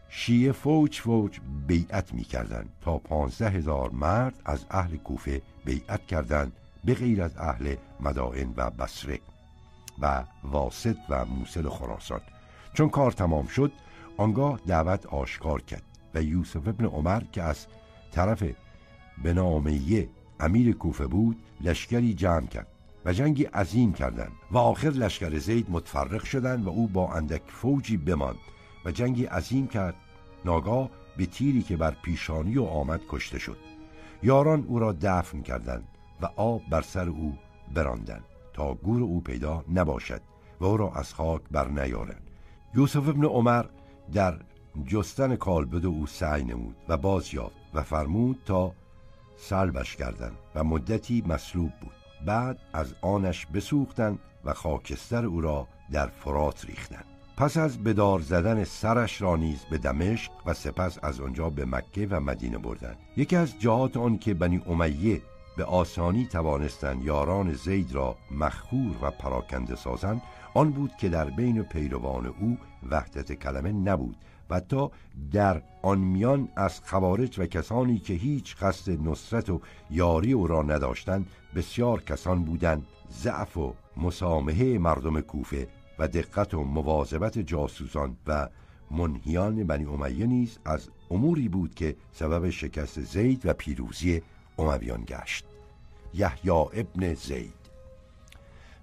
شیعه 0.10 0.52
فوج 0.52 1.00
فوج 1.00 1.40
بیعت 1.68 2.14
می 2.14 2.24
کردن 2.24 2.66
تا 2.82 2.98
پانزده 2.98 3.50
هزار 3.50 3.90
مرد 3.90 4.42
از 4.46 4.66
اهل 4.72 4.98
کوفه 4.98 5.42
بیعت 5.66 6.08
کردند 6.08 6.52
به 6.86 6.94
غیر 6.94 7.24
از 7.24 7.38
اهل 7.38 7.76
مدائن 8.00 8.54
و 8.58 8.70
بصره 8.70 9.20
و 10.00 10.24
واسط 10.44 10.98
و 11.10 11.26
موسل 11.26 11.70
خراسان. 11.70 12.22
چون 12.74 12.90
کار 12.90 13.12
تمام 13.12 13.48
شد 13.48 13.72
آنگاه 14.18 14.60
دعوت 14.68 15.06
آشکار 15.06 15.62
کرد 15.62 15.84
و 16.14 16.22
یوسف 16.22 16.68
ابن 16.68 16.86
عمر 16.86 17.22
که 17.32 17.44
از 17.44 17.68
طرف 18.12 18.44
بنامیه 19.24 20.10
امیر 20.40 20.76
کوفه 20.76 21.08
بود 21.08 21.38
لشکری 21.62 22.14
جمع 22.14 22.48
کرد 22.48 22.68
و 23.06 23.14
جنگی 23.14 23.44
عظیم 23.44 23.94
کردند 23.94 24.32
و 24.52 24.58
آخر 24.58 24.90
لشکر 24.90 25.38
زید 25.38 25.70
متفرق 25.70 26.24
شدند 26.24 26.66
و 26.66 26.70
او 26.70 26.88
با 26.88 27.14
اندک 27.14 27.42
فوجی 27.48 27.98
بماند. 27.98 28.38
و 28.88 28.92
جنگی 28.92 29.26
عظیم 29.26 29.68
کرد. 29.68 29.96
ناگاه 30.46 30.90
به 31.18 31.26
تیری 31.26 31.62
که 31.62 31.78
بر 31.78 31.92
پیشانی 31.92 32.58
و 32.58 32.64
آمد 32.64 33.02
کشته 33.10 33.40
شد. 33.40 33.58
یاران 34.24 34.66
او 34.68 34.80
را 34.80 34.96
دفن 35.02 35.42
کردند 35.42 35.88
و 36.22 36.26
آب 36.36 36.62
بر 36.70 36.82
سر 36.82 37.10
او 37.10 37.38
براندند 37.74 38.24
تا 38.54 38.74
گور 38.74 39.04
او 39.04 39.22
پیدا 39.22 39.64
نباشد 39.74 40.22
و 40.60 40.66
او 40.66 40.78
را 40.78 40.92
از 40.92 41.14
خاک 41.14 41.42
بر 41.52 41.68
نیارند. 41.68 42.30
یوسف 42.76 43.10
ابن 43.10 43.26
عمر 43.26 43.66
در 44.14 44.40
جستن 44.86 45.36
کالبد 45.36 45.86
او 45.86 46.08
سعی 46.08 46.44
نمود 46.44 46.76
و 46.88 46.98
باز 46.98 47.34
یافت 47.34 47.56
و 47.74 47.84
فرمود 47.84 48.42
تا 48.46 48.72
سلبش 49.38 49.96
کردند 49.96 50.38
و 50.56 50.64
مدتی 50.64 51.24
مصلوب 51.28 51.72
بود. 51.82 51.94
بعد 52.26 52.60
از 52.74 52.96
آنش 53.02 53.46
بسوختند 53.46 54.20
و 54.46 54.54
خاکستر 54.54 55.26
او 55.26 55.42
را 55.42 55.68
در 55.92 56.08
فرات 56.08 56.66
ریختند. 56.66 57.17
پس 57.38 57.58
از 57.58 57.84
بدار 57.84 58.20
زدن 58.20 58.64
سرش 58.64 59.22
را 59.22 59.36
نیز 59.36 59.60
به 59.72 59.78
دمشق 59.78 60.32
و 60.46 60.54
سپس 60.54 60.98
از 61.04 61.20
آنجا 61.22 61.50
به 61.50 61.66
مکه 61.66 62.08
و 62.10 62.20
مدینه 62.20 62.58
بردند. 62.58 62.98
یکی 63.18 63.36
از 63.36 63.60
جهات 63.60 63.98
آن 63.98 64.18
که 64.18 64.34
بنی 64.34 64.62
امیه 64.68 65.22
به 65.58 65.64
آسانی 65.64 66.26
توانستند 66.26 67.04
یاران 67.04 67.54
زید 67.54 67.92
را 67.92 68.18
مخور 68.32 68.96
و 69.02 69.12
پراکنده 69.12 69.76
سازند 69.76 70.22
آن 70.54 70.72
بود 70.72 70.92
که 70.96 71.10
در 71.10 71.30
بین 71.30 71.64
پیروان 71.64 72.26
او 72.26 72.58
وحدت 72.92 73.34
کلمه 73.34 73.72
نبود 73.72 74.18
و 74.50 74.60
تا 74.60 74.92
در 75.32 75.62
آن 75.82 75.98
میان 75.98 76.50
از 76.56 76.82
خوارج 76.86 77.40
و 77.40 77.46
کسانی 77.46 78.00
که 78.00 78.14
هیچ 78.14 78.56
قصد 78.56 79.08
نصرت 79.08 79.50
و 79.50 79.62
یاری 79.90 80.34
او 80.34 80.48
را 80.48 80.62
نداشتند 80.62 81.28
بسیار 81.56 82.04
کسان 82.04 82.44
بودند 82.44 82.86
ضعف 83.12 83.58
و 83.58 83.74
مسامحه 83.98 84.78
مردم 84.78 85.22
کوفه 85.22 85.68
و 86.00 86.08
دقت 86.08 86.54
و 86.54 86.64
مواظبت 86.64 87.40
جاسوسان 87.40 88.18
و 88.28 88.50
منهیان 88.92 89.64
بنی 89.64 89.86
امیه 89.86 90.26
نیز 90.26 90.60
از 90.66 90.90
اموری 91.12 91.50
بود 91.50 91.76
که 91.76 91.96
سبب 92.12 92.50
شکست 92.50 93.02
زید 93.02 93.46
و 93.46 93.54
پیروزی 93.54 94.22
امویان 94.60 95.04
گشت. 95.08 95.46
یحیی 96.14 96.52
ابن 96.52 97.14
زید. 97.14 97.54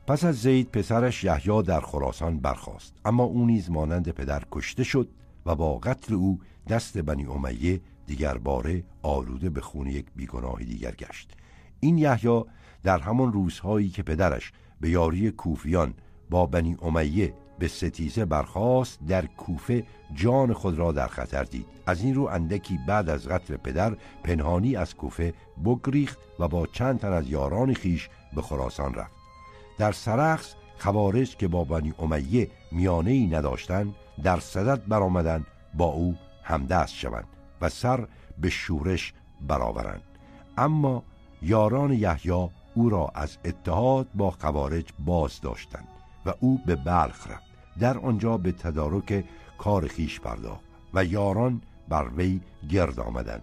پس 0.07 0.25
از 0.25 0.43
زید 0.43 0.71
پسرش 0.71 1.25
یحیی 1.25 1.63
در 1.63 1.81
خراسان 1.81 2.39
برخاست. 2.39 2.95
اما 3.05 3.25
او 3.25 3.47
نیز 3.47 3.71
مانند 3.71 4.09
پدر 4.09 4.43
کشته 4.53 4.85
شد 4.85 5.09
و 5.47 5.55
با 5.55 5.79
قتل 5.79 6.15
او 6.15 6.41
دست 6.69 6.99
بنی 6.99 7.27
امیه 7.27 7.81
دیگر 8.07 8.39
باره 8.39 8.85
آلوده 9.03 9.51
به 9.51 9.61
خون 9.61 9.87
یک 9.87 10.07
بیگناه 10.17 10.65
دیگر 10.65 10.95
گشت. 10.95 11.33
این 11.81 11.99
یحیی 11.99 12.45
در 12.83 12.99
همان 12.99 13.33
روزهایی 13.33 13.89
که 13.89 14.03
پدرش 14.03 14.53
به 14.81 14.91
یاری 14.91 15.31
کوفیان 15.31 15.95
با 16.31 16.47
بنی 16.47 16.77
امیه 16.83 17.35
به 17.59 17.69
ستیزه 17.69 18.25
برخاست 18.25 18.99
در 19.09 19.27
کوفه 19.27 19.85
جان 20.15 20.53
خود 20.53 20.79
را 20.79 20.93
در 20.93 21.07
خطر 21.07 21.45
دید. 21.45 21.67
از 21.87 22.03
این 22.03 22.15
رو 22.15 22.25
اندکی 22.25 22.79
بعد 22.87 23.09
از 23.09 23.29
قتل 23.29 23.57
پدر 23.57 23.97
پنهانی 24.25 24.77
از 24.77 24.95
کوفه 24.95 25.35
بگریخت 25.65 26.19
و 26.39 26.49
با 26.49 26.67
چند 26.67 27.01
تن 27.01 27.13
از 27.13 27.29
یاران 27.29 27.75
خیش 27.75 28.09
به 28.35 28.43
خراسان 28.43 28.95
رفت. 28.95 29.17
در 29.79 29.93
سرخص 29.93 30.55
خوارج 30.79 31.37
که 31.37 31.49
با 31.49 31.65
بنی 31.65 31.95
امیه 31.99 32.51
میانه 32.73 33.11
ای 33.11 33.27
نداشتند 33.27 33.95
در 34.23 34.41
صدد 34.41 34.89
برآمدند 34.89 35.47
با 35.75 35.85
او 35.85 36.17
همدست 36.43 36.95
شوند 36.95 37.27
و 37.61 37.69
سر 37.69 38.09
به 38.39 38.51
شورش 38.51 39.15
برآورند. 39.41 40.03
اما 40.59 41.03
یاران 41.43 41.93
یحیی 41.93 42.49
او 42.75 42.89
را 42.89 43.11
از 43.15 43.37
اتحاد 43.45 44.09
با 44.15 44.31
خوارج 44.31 44.85
باز 44.99 45.41
داشتند 45.41 45.94
و 46.27 46.33
او 46.41 46.61
به 46.67 46.77
بلخ 46.77 47.31
رفت. 47.31 47.45
در 47.79 47.99
آنجا 47.99 48.37
به 48.37 48.53
تدارک 48.53 49.25
کار 49.59 49.87
خیش 49.89 50.21
پرداخت 50.21 50.65
و 50.95 51.05
یاران 51.05 51.63
بر 51.89 52.09
وی 52.17 52.41
گرد 52.69 53.01
آمدند. 53.01 53.43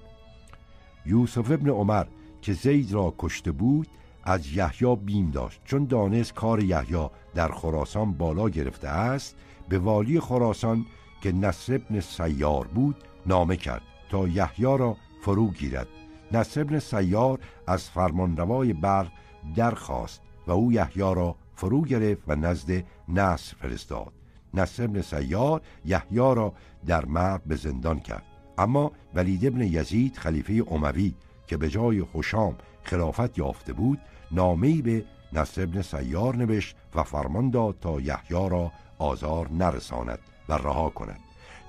یوسف 1.06 1.52
ابن 1.52 1.70
عمر 1.70 2.06
که 2.42 2.54
زید 2.54 2.92
را 2.92 3.14
کشته 3.18 3.52
بود 3.52 3.88
از 4.24 4.54
یحیی 4.54 4.96
بیم 4.96 5.32
داشت. 5.32 5.62
چون 5.66 5.86
دانست 5.86 6.34
کار 6.34 6.64
یحیی 6.64 7.10
در 7.36 7.52
خراسان 7.52 8.14
بالا 8.14 8.50
گرفته 8.50 8.88
است 8.88 9.36
به 9.70 9.80
والی 9.80 10.20
خراسان 10.20 10.86
که 11.22 11.32
نصر 11.32 11.76
ابن 11.76 12.00
سیار 12.00 12.68
بود 12.68 12.96
نامه 13.26 13.58
کرد 13.58 13.82
تا 14.10 14.28
یحیی 14.28 14.78
را 14.78 14.98
فرو 15.22 15.52
گیرد. 15.52 15.88
نصر 16.32 16.62
ابن 16.62 16.80
سیار 16.80 17.40
از 17.68 17.90
فرمانروای 17.90 18.74
برق 18.74 19.12
درخواست 19.56 20.22
و 20.48 20.52
او 20.52 20.72
یحیی 20.72 21.02
را 21.02 21.36
فرو 21.56 21.82
گرفت 21.82 22.24
و 22.28 22.36
نزد 22.36 22.84
نصر 23.10 23.56
فرستاد. 23.56 24.14
نصر 24.54 24.84
ابن 24.84 25.02
سیار 25.02 25.62
یحیی 25.86 26.18
را 26.18 26.54
در 26.86 27.06
مرد 27.06 27.44
به 27.44 27.56
زندان 27.56 28.00
کرد. 28.00 28.24
اما 28.58 28.92
ولید 29.14 29.46
ابن 29.46 29.62
یزید 29.62 30.18
خلیفه 30.18 30.64
اموی 30.72 31.14
که 31.48 31.58
به 31.58 31.70
جای 31.70 32.04
حشام 32.14 32.56
خلافت 32.84 33.38
یافته 33.38 33.74
بود 33.74 34.00
نامه‌ای 34.32 34.82
به 34.82 35.06
نصر 35.34 35.64
ابن 35.64 35.82
سیار 35.82 36.36
نوشت 36.36 36.76
و 36.96 37.04
فرمان 37.04 37.50
داد 37.50 37.80
تا 37.82 38.02
یحیی 38.02 38.50
را 38.50 38.72
آزار 38.98 39.52
نرساند 39.52 40.20
و 40.50 40.54
رها 40.54 40.90
کند. 40.90 41.20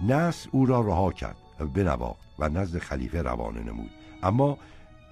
نصر 0.08 0.48
او 0.52 0.66
را 0.66 0.80
رها 0.80 1.12
کرد 1.12 1.36
و 1.60 1.66
بنواخت 1.66 2.28
و 2.38 2.48
نزد 2.48 2.78
خلیفه 2.78 3.22
روانه 3.22 3.60
نمود. 3.60 3.90
اما 4.22 4.58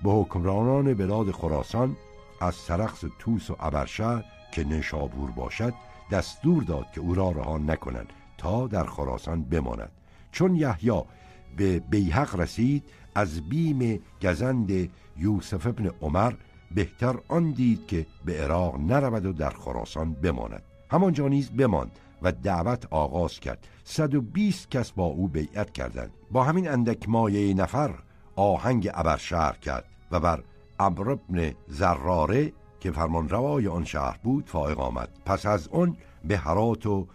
به 0.02 0.10
حکمرانان 0.10 0.94
بلاد 0.94 1.30
خراسان 1.30 1.96
از 2.40 2.54
سرخص 2.54 3.04
توس 3.18 3.50
و 3.50 3.56
ابرشهر 3.60 4.24
که 4.52 4.64
نشابور 4.64 5.30
باشد 5.30 5.74
دستور 6.10 6.62
داد 6.62 6.86
که 6.92 7.00
او 7.00 7.14
را 7.14 7.30
رها 7.30 7.58
نکنند 7.58 8.12
تا 8.38 8.66
در 8.66 8.84
خراسان 8.84 9.42
بماند. 9.42 9.92
چون 10.32 10.54
یحیی 10.54 11.02
به 11.56 11.78
بیحق 11.78 12.40
رسید 12.40 12.84
از 13.14 13.48
بیم 13.48 14.00
گزند 14.22 14.90
یوسف 15.16 15.66
ابن 15.66 15.90
عمر 16.02 16.32
بهتر 16.74 17.18
آن 17.28 17.50
دید 17.50 17.86
که 17.86 18.06
به 18.24 18.42
عراق 18.42 18.80
نرود 18.80 19.26
و 19.26 19.32
در 19.32 19.50
خراسان 19.50 20.12
بماند. 20.12 20.62
همانجا 20.90 21.28
نیز 21.28 21.50
بماند 21.50 21.90
و 22.22 22.32
دعوت 22.32 22.86
آغاز 22.90 23.40
کرد. 23.40 23.66
120 23.84 24.70
کس 24.70 24.92
با 24.92 25.04
او 25.04 25.28
بیعت 25.28 25.72
کردند. 25.72 26.10
با 26.30 26.44
همین 26.44 26.68
اندک 26.68 27.08
مایه 27.08 27.54
نفر 27.54 27.94
آهنگ 28.36 28.90
ابرشهر 28.94 29.52
کرد 29.52 29.84
و 30.10 30.20
بر 30.20 30.42
عمرو 30.80 31.12
ابن 31.12 31.52
زراره 31.68 32.52
که 32.80 32.90
فرمان 32.90 33.28
روای 33.28 33.68
آن 33.68 33.84
شهر 33.84 34.18
بود 34.22 34.48
فائق 34.48 34.80
آمد. 34.80 35.08
پس 35.24 35.46
از 35.46 35.68
آن 35.68 35.96
به 36.24 36.36
هرات 36.36 36.86
و 36.86 37.06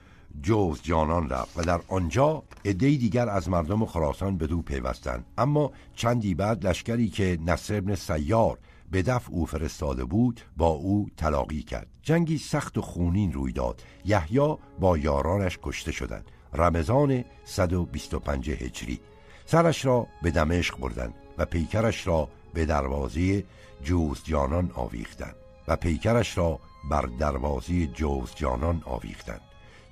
جوز 0.42 0.82
جانان 0.82 1.30
رفت 1.30 1.60
و 1.60 1.62
در 1.62 1.82
آنجا 1.88 2.44
عده 2.66 2.90
دیگر 2.90 3.30
از 3.30 3.50
مردم 3.50 3.86
خراسان 3.86 4.38
به 4.38 4.48
دو 4.48 4.62
پیوستند. 4.62 5.26
اما 5.38 5.72
چندی 5.96 6.36
بعد 6.36 6.68
لشکری 6.68 7.10
که 7.10 7.38
نصر 7.46 7.78
ابن 7.78 7.96
سیار 7.96 8.58
به 8.92 9.02
دفع 9.02 9.32
او 9.32 9.46
فرستاده 9.46 10.06
بود 10.06 10.42
با 10.58 10.68
او 10.68 11.10
تلاقی 11.18 11.62
کرد. 11.62 11.88
جنگی 12.02 12.38
سخت 12.38 12.78
و 12.78 12.82
خونین 12.82 13.34
روی 13.34 13.52
داد. 13.52 13.84
یحیی 14.06 14.56
با 14.80 14.98
یارانش 14.98 15.60
کشته 15.64 15.92
شدند. 15.92 16.32
رمضان 16.54 17.24
125 17.46 18.50
هجری. 18.50 19.00
سرش 19.46 19.86
را 19.86 20.08
به 20.24 20.32
دمشق 20.32 20.80
بردند 20.80 21.14
و 21.38 21.46
پیکرش 21.46 22.08
را 22.08 22.30
به 22.54 22.66
دروازه 22.66 23.44
جوزجانان 23.84 24.72
آویختند. 24.76 25.36
و 25.68 25.76
پیکرش 25.76 26.38
را 26.38 26.60
بر 26.90 27.10
دروازه 27.20 27.88
جوزجانان 27.88 28.82
آویختند. 28.86 29.42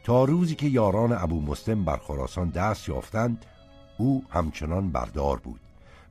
تا 0.03 0.23
روزی 0.23 0.55
که 0.55 0.67
یاران 0.67 1.11
ابو 1.11 1.41
مسلم 1.41 1.85
بر 1.85 1.97
خراسان 1.97 2.49
دست 2.49 2.89
یافتند 2.89 3.45
او 3.97 4.23
همچنان 4.29 4.91
بردار 4.91 5.39
بود. 5.39 5.59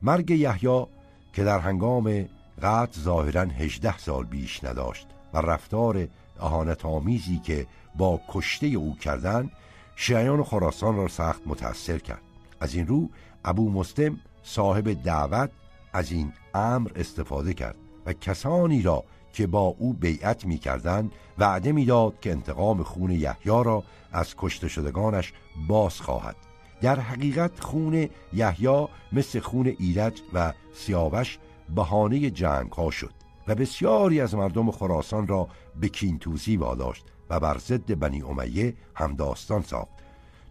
مرگ 0.01 0.31
یحیی 0.31 0.85
که 1.33 1.43
در 1.43 1.59
هنگام 1.59 2.25
قد 2.61 2.89
ظاهرا 2.99 3.41
18 3.41 3.97
سال 3.97 4.23
بیش 4.25 4.63
نداشت 4.63 5.07
و 5.33 5.37
رفتار 5.37 6.07
اهانت 6.39 6.85
آمیزی 6.85 7.37
که 7.39 7.67
با 7.95 8.21
کشته 8.29 8.67
او 8.67 8.95
کردند 8.95 9.51
شیعان 9.95 10.43
خراسان 10.43 10.95
را 10.95 11.07
سخت 11.07 11.41
متأثر 11.45 11.97
کرد. 11.97 12.21
از 12.59 12.75
این 12.75 12.87
رو 12.87 13.09
ابو 13.45 13.71
مسلم 13.71 14.19
صاحب 14.43 15.03
دعوت 15.03 15.49
از 15.93 16.11
این 16.11 16.33
امر 16.53 16.91
استفاده 16.95 17.53
کرد 17.53 17.75
و 18.05 18.13
کسانی 18.13 18.81
را 18.81 19.03
که 19.33 19.47
با 19.47 19.61
او 19.61 19.93
بیعت 19.93 20.45
می 20.45 20.57
کردن 20.57 21.11
وعده 21.37 21.71
می‌داد 21.71 22.19
که 22.19 22.31
انتقام 22.31 22.83
خون 22.83 23.11
یحیی 23.11 23.63
را 23.63 23.83
از 24.11 24.35
کشته 24.37 24.67
شدگانش 24.67 25.33
باز 25.67 26.01
خواهد. 26.01 26.35
در 26.81 26.99
حقیقت 26.99 27.59
خون 27.59 28.09
یحیی 28.33 28.87
مثل 29.11 29.39
خون 29.39 29.67
ایرج 29.79 30.21
و 30.33 30.53
سیاوش 30.73 31.39
بهانه 31.75 32.29
جنگ 32.29 32.71
ها 32.71 32.91
شد 32.91 33.13
و 33.47 33.55
بسیاری 33.55 34.21
از 34.21 34.35
مردم 34.35 34.71
خراسان 34.71 35.27
را 35.27 35.47
به 35.79 35.89
کینتوزی 35.89 36.57
واداشت 36.57 37.05
و 37.29 37.39
بر 37.39 37.57
ضد 37.57 37.93
بنی 37.93 38.21
امیه 38.21 38.73
همداستان 38.95 39.61
ساخت. 39.61 39.89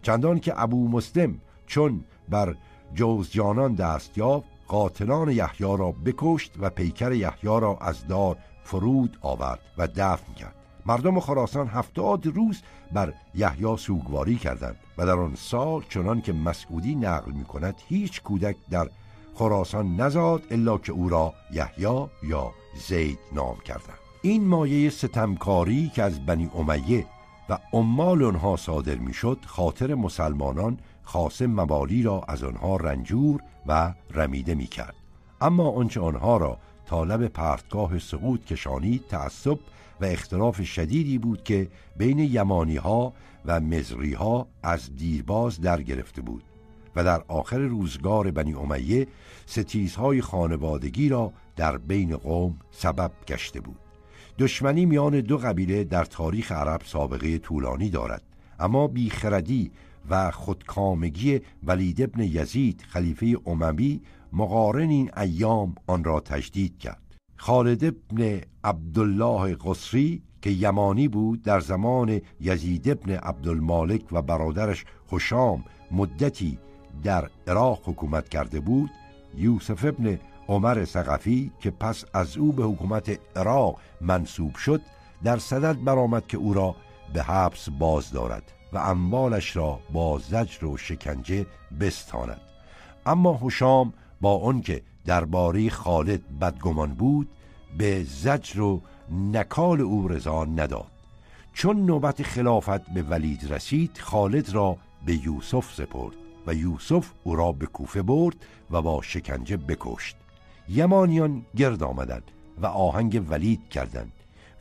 چندان 0.01 0.39
که 0.39 0.61
ابو 0.61 0.87
مسلم 0.87 1.39
چون 1.67 2.03
بر 2.29 2.55
جوزجانان 2.93 3.75
دست 3.75 4.17
یافت 4.17 4.47
قاتلان 4.67 5.31
یحیی 5.31 5.77
را 5.77 5.91
بکشت 5.91 6.51
و 6.59 6.69
پیکر 6.69 7.11
یحیی 7.11 7.59
را 7.59 7.77
از 7.81 8.07
دار 8.07 8.37
فرود 8.63 9.17
آورد 9.21 9.59
و 9.77 9.87
دفن 9.87 10.33
کرد. 10.33 10.55
مردم 10.85 11.19
خراسان 11.19 11.67
هفتاد 11.67 12.27
روز 12.27 12.61
بر 12.91 13.13
یحیی 13.35 13.77
سوگواری 13.77 14.35
کردند 14.35 14.75
و 14.97 15.05
در 15.05 15.19
آن 15.19 15.35
سال 15.35 15.83
چنان 15.89 16.21
که 16.21 16.33
مسعودی 16.33 16.95
نقل 16.95 17.31
می 17.31 17.43
کند 17.43 17.75
هیچ 17.87 18.21
کودک 18.21 18.55
در 18.69 18.89
خراسان 19.35 19.95
نزاد 19.95 20.43
الا 20.51 20.77
که 20.77 20.91
او 20.91 21.09
را 21.09 21.33
یحیی 21.51 22.07
یا 22.23 22.51
زید 22.87 23.19
نام 23.33 23.57
کردند. 23.65 23.97
این 24.21 24.47
مایه 24.47 24.89
ستمکاری 24.89 25.91
که 25.95 26.03
از 26.03 26.25
بنی 26.25 26.49
امیه 26.55 27.05
و 27.49 27.57
عمال 27.73 28.23
آنها 28.23 28.55
صادر 28.55 28.95
می‌شد 28.95 29.37
خاطر 29.45 29.93
مسلمانان 29.93 30.79
خاصم 31.03 31.45
موالی 31.45 32.03
را 32.03 32.23
از 32.27 32.43
آنها 32.43 32.75
رنجور 32.75 33.41
و 33.67 33.93
رمیده 34.13 34.55
می 34.55 34.67
کرد 34.67 34.95
اما 35.41 35.69
آنچه 35.71 36.01
آنها 36.01 36.37
را 36.37 36.57
طالب 36.93 37.27
پرتگاه 37.27 37.99
سقوط 37.99 38.45
کشانید 38.45 39.07
تعصب 39.09 39.59
و 40.01 40.05
اختلاف 40.05 40.63
شدیدی 40.63 41.17
بود 41.17 41.43
که 41.43 41.67
بین 41.97 42.19
یمانی 42.19 42.75
ها 42.75 43.13
و 43.45 43.59
مزری 43.59 44.13
ها 44.13 44.47
از 44.63 44.95
دیرباز 44.95 45.61
در 45.61 45.81
گرفته 45.81 46.21
بود 46.21 46.43
و 46.95 47.03
در 47.03 47.23
آخر 47.27 47.57
روزگار 47.57 48.31
بنی 48.31 48.53
امیه 48.53 49.07
ستیزهای 49.45 50.21
خانوادگی 50.21 51.09
را 51.09 51.33
در 51.55 51.77
بین 51.77 52.17
قوم 52.17 52.59
سبب 52.71 53.11
گشته 53.27 53.59
بود. 53.61 53.79
دشمنی 54.39 54.85
میان 54.85 55.21
دو 55.21 55.37
قبیله 55.37 55.83
در 55.83 56.05
تاریخ 56.05 56.51
عرب 56.51 56.81
سابقه 56.85 57.37
طولانی 57.37 57.89
دارد 57.89 58.23
اما 58.59 58.87
بیخردی 58.87 59.71
و 60.09 60.31
خودکامگی 60.31 61.41
ولید 61.63 62.01
ابن 62.01 62.23
یزید 62.23 62.85
خلیفه 62.87 63.37
اموی 63.45 64.01
مقارن 64.33 64.89
این 64.89 65.11
ایام 65.17 65.75
آن 65.87 66.03
را 66.03 66.19
تجدید 66.19 66.79
کرد. 66.79 67.01
خالد 67.35 67.83
ابن 67.85 68.41
عبدالله 68.63 69.55
قصری 69.55 70.23
که 70.41 70.49
یمانی 70.49 71.07
بود 71.07 71.41
در 71.41 71.59
زمان 71.59 72.21
یزید 72.39 72.89
ابن 72.89 73.11
عبدالمالک 73.11 74.01
و 74.11 74.21
برادرش 74.21 74.85
حشام 75.11 75.63
مدتی 75.91 76.57
در 77.03 77.29
عراق 77.47 77.79
حکومت 77.83 78.29
کرده 78.29 78.59
بود 78.59 78.89
یوسف 79.37 79.85
ابن 79.85 80.19
عمر 80.47 80.85
سقفی 80.85 81.51
که 81.59 81.71
پس 81.71 82.05
از 82.13 82.37
او 82.37 82.51
به 82.51 82.63
حکومت 82.63 83.19
عراق 83.35 83.79
منصوب 84.01 84.55
شد 84.55 84.81
در 85.23 85.37
صدد 85.37 85.83
برآمد 85.83 86.27
که 86.27 86.37
او 86.37 86.53
را 86.53 86.75
به 87.13 87.23
حبس 87.23 87.69
باز 87.69 88.11
دارد 88.11 88.43
و 88.73 88.77
اموالش 88.77 89.55
را 89.55 89.79
با 89.93 90.19
زجر 90.19 90.65
و 90.65 90.77
شکنجه 90.77 91.45
بستاند. 91.79 92.41
اما 93.05 93.39
حشام 93.41 93.93
با 94.23 94.37
آنکه 94.37 94.81
درباره 95.05 95.69
خالد 95.69 96.39
بدگمان 96.39 96.93
بود 96.93 97.29
به 97.77 98.03
زجر 98.03 98.61
و 98.61 98.81
نکال 99.11 99.81
او 99.81 100.07
رضا 100.07 100.45
نداد. 100.45 100.91
چون 101.53 101.85
نوبت 101.85 102.23
خلافت 102.23 102.81
به 102.93 103.01
ولید 103.01 103.51
رسید 103.53 103.97
خالد 103.97 104.49
را 104.49 104.77
به 105.05 105.25
یوسف 105.25 105.73
سپرد 105.73 106.13
و 106.47 106.53
یوسف 106.53 107.11
او 107.23 107.35
را 107.35 107.51
به 107.51 107.65
کوفه 107.65 108.01
برد 108.01 108.35
و 108.71 108.81
با 108.81 109.01
شکنجه 109.01 109.57
بکشت. 109.57 110.15
یمانیان 110.69 111.45
گرد 111.55 111.83
آمدند 111.83 112.31
و 112.61 112.65
آهنگ 112.65 113.25
ولید 113.29 113.69
کردند. 113.69 114.11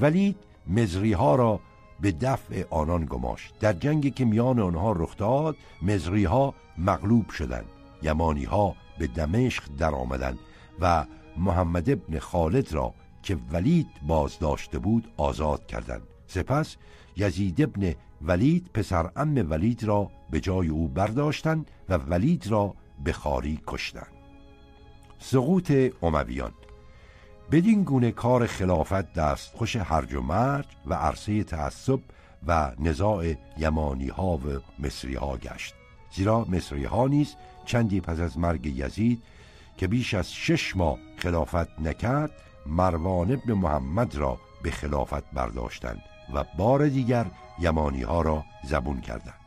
ولید 0.01 0.37
مزری 0.67 1.13
ها 1.13 1.35
را 1.35 1.61
به 2.01 2.13
دفع 2.13 2.65
آنان 2.71 3.05
گماشت. 3.05 3.55
در 3.61 3.73
جنگی 3.73 4.11
که 4.11 4.25
میان 4.25 4.59
آنها 4.59 4.93
رخ 4.93 5.17
داد 5.17 5.57
مزری 5.83 6.25
ها 6.25 6.55
مغلوب 6.79 7.31
شدند. 7.31 7.67
یمانی 8.03 8.45
ها 8.45 8.75
به 8.99 9.07
دمشق 9.07 9.63
در 9.79 9.95
آمدند 9.95 10.39
و 10.81 11.05
محمد 11.37 11.91
ابن 11.91 12.19
خالد 12.19 12.73
را 12.73 12.95
که 13.23 13.39
ولید 13.53 13.89
باز 14.07 14.39
داشته 14.39 14.79
بود 14.79 15.13
آزاد 15.17 15.67
کردند. 15.67 16.03
سپس 16.27 16.77
یزید 17.17 17.63
ابن 17.63 17.95
ولید 18.23 18.71
پسر 18.75 19.11
ام 19.17 19.51
ولید 19.51 19.85
را 19.85 20.11
به 20.31 20.41
جای 20.41 20.69
او 20.69 20.89
برداشتند 20.89 21.71
و 21.89 21.97
ولید 21.97 22.47
را 22.47 22.75
به 23.05 23.13
خاری 23.13 23.61
کشتند. 23.67 24.13
سقوط 25.19 25.73
امویان. 26.03 26.53
بدین 27.51 27.85
گونه 27.85 28.11
کار 28.11 28.47
خلافت 28.47 29.13
دستخوش 29.13 29.77
هرج 29.77 30.15
و 30.15 30.21
مرج 30.21 30.67
و 30.87 30.95
عرصه 30.95 31.45
تعصب 31.45 32.01
و 32.47 32.73
نزاع 32.79 33.35
یمانی 33.59 34.09
ها 34.09 34.37
و 34.37 34.61
مصری 34.79 35.15
ها 35.15 35.37
گشت. 35.37 35.75
زیرا 36.15 36.45
مصری 36.45 36.85
ها 36.85 37.09
نیز 37.09 37.35
چندی 37.73 38.01
پس 38.01 38.21
از 38.21 38.39
مرگ 38.39 38.67
یزید 38.67 39.23
که 39.77 39.87
بیش 39.87 40.15
از 40.15 40.33
شش 40.33 40.77
ماه 40.77 40.99
خلافت 41.17 41.81
نکرد 41.81 42.31
مروان 42.67 43.33
ابن 43.33 43.53
محمد 43.53 44.15
را 44.15 44.39
به 44.63 44.71
خلافت 44.71 45.31
برداشتند 45.31 46.01
و 46.35 46.45
بار 46.59 46.89
دیگر 46.89 47.27
یمانی 47.59 48.03
ها 48.03 48.23
را 48.23 48.45
زبون 48.65 49.01
کردند. 49.01 49.41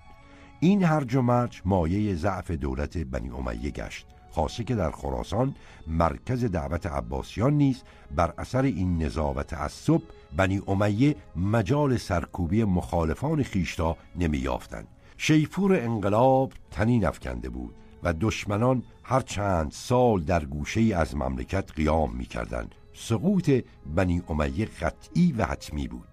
این 0.59 0.83
هرج 0.83 1.15
و 1.15 1.21
مرج 1.21 1.61
مایه 1.65 2.15
ضعف 2.15 2.51
دولت 2.51 2.97
بنی 2.97 3.29
امیه 3.29 3.71
گشت. 3.71 4.05
خاصه 4.31 4.63
که 4.63 4.75
در 4.75 4.91
خراسان 4.91 5.55
مرکز 5.87 6.45
دعوت 6.45 6.85
عباسیان 6.85 7.53
نیز 7.53 7.83
بر 8.15 8.33
اثر 8.37 8.61
این 8.61 9.03
نزا 9.03 9.33
و 9.33 9.43
تعصب 9.43 10.01
بنی 10.37 10.61
امیه 10.67 11.15
مجال 11.35 11.97
سرکوبی 11.97 12.63
مخالفان 12.63 13.43
خیش 13.43 13.79
را 13.79 13.97
نمیافتند 14.15 14.87
شیپور 15.17 15.75
انقلاب 15.75 16.51
تنین 16.71 17.05
افکنده 17.05 17.49
بود. 17.49 17.75
و 18.05 18.13
دشمنان 18.13 18.83
هر 19.03 19.21
چند 19.21 19.71
سال 19.71 20.21
در 20.21 20.45
گوشه 20.45 20.81
از 20.81 21.15
مملکت 21.15 21.71
قیام 21.71 22.15
می 22.15 22.25
کردند 22.25 22.75
سقوط 22.93 23.51
بنی 23.95 24.21
امیه 24.29 24.65
قطعی 24.65 25.31
و 25.31 25.45
حتمی 25.45 25.87
بود. 25.87 26.07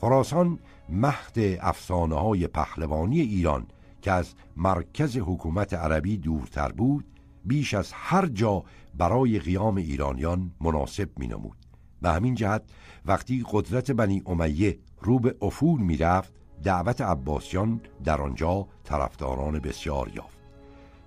خراسان 0.00 0.58
مهد 0.88 1.38
افسانه 1.60 2.14
های 2.14 2.46
پهلوانی 2.46 3.20
ایران 3.20 3.66
که 4.02 4.12
از 4.12 4.34
مرکز 4.56 5.16
حکومت 5.16 5.74
عربی 5.74 6.16
دورتر 6.16 6.72
بود 6.72 7.04
بیش 7.44 7.74
از 7.74 7.92
هر 7.92 8.26
جا 8.26 8.64
برای 8.94 9.38
قیام 9.38 9.76
ایرانیان 9.76 10.52
مناسب 10.60 11.18
می 11.18 11.26
نمود 11.26 11.56
و 12.02 12.12
همین 12.12 12.34
جهت 12.34 12.62
وقتی 13.06 13.44
قدرت 13.50 13.90
بنی 13.90 14.22
امیه 14.26 14.78
رو 15.00 15.18
به 15.18 15.36
افول 15.42 15.80
می 15.80 15.96
رفت 15.96 16.32
دعوت 16.62 17.00
عباسیان 17.00 17.80
در 18.04 18.20
آنجا 18.20 18.66
طرفداران 18.84 19.58
بسیار 19.58 20.10
یافت. 20.14 20.41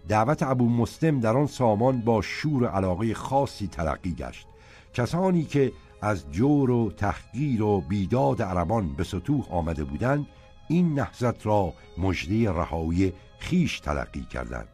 دعوت 0.08 0.44
ابو 0.44 0.70
مسلم 0.70 1.20
در 1.20 1.38
آن 1.38 1.48
سامان 1.48 2.02
با 2.02 2.22
شور 2.22 2.68
علاقه 2.68 3.14
خاصی 3.14 3.68
ترقی 3.68 4.14
گشت. 4.14 4.48
کسانی 4.94 5.44
که 5.44 5.72
از 6.02 6.32
جور 6.32 6.72
و 6.72 6.92
تحقیر 6.92 7.64
و 7.64 7.82
بیداد 7.82 8.42
عربان 8.42 8.94
به 8.94 9.04
سطوح 9.04 9.52
آمده 9.52 9.84
بودند 9.84 10.28
این 10.68 11.00
نهضت 11.00 11.46
را 11.46 11.74
مجده 11.98 12.52
رهایی 12.52 13.14
خیش 13.40 13.80
تلقی 13.80 14.22
کردند. 14.24 14.68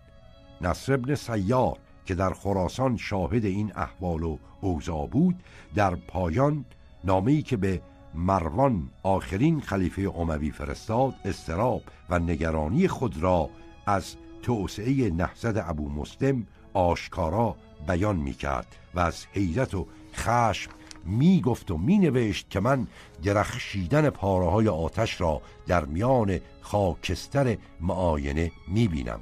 نصر 0.61 0.93
ابن 0.93 1.15
سیار 1.15 1.77
که 2.05 2.15
در 2.15 2.33
خراسان 2.33 2.97
شاهد 2.97 3.45
این 3.45 3.71
احوال 3.75 4.23
و 4.23 4.37
اوضاع 4.61 5.07
بود 5.07 5.35
در 5.75 5.95
پایان 5.95 6.65
نامه‌ای 7.03 7.41
که 7.41 7.57
به 7.57 7.81
مروان 8.15 8.89
آخرین 9.03 9.61
خلیفه 9.61 10.11
اموی 10.17 10.51
فرستاد 10.51 11.13
استراب 11.25 11.81
و 12.09 12.19
نگرانی 12.19 12.87
خود 12.87 13.17
را 13.17 13.49
از 13.85 14.15
توسعه 14.41 15.09
نهضت 15.09 15.69
ابو 15.69 15.89
مسلم 15.89 16.47
آشکارا 16.73 17.55
بیان 17.87 18.15
می 18.15 18.33
کرد 18.33 18.75
و 18.95 18.99
از 18.99 19.25
حیرت 19.33 19.73
و 19.73 19.87
خشم 20.13 20.71
می 21.05 21.41
گفت 21.41 21.71
و 21.71 21.77
می 21.77 21.97
نوشت 21.97 22.49
که 22.49 22.59
من 22.59 22.87
درخشیدن 23.23 24.09
پاره 24.09 24.49
های 24.49 24.67
آتش 24.67 25.21
را 25.21 25.41
در 25.67 25.85
میان 25.85 26.39
خاکستر 26.61 27.57
معاینه 27.81 28.51
می 28.67 28.87
بینم 28.87 29.19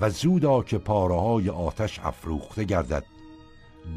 و 0.00 0.10
زودا 0.10 0.62
که 0.62 0.78
پاره 0.78 1.20
های 1.20 1.50
آتش 1.50 2.00
افروخته 2.00 2.64
گردد 2.64 3.04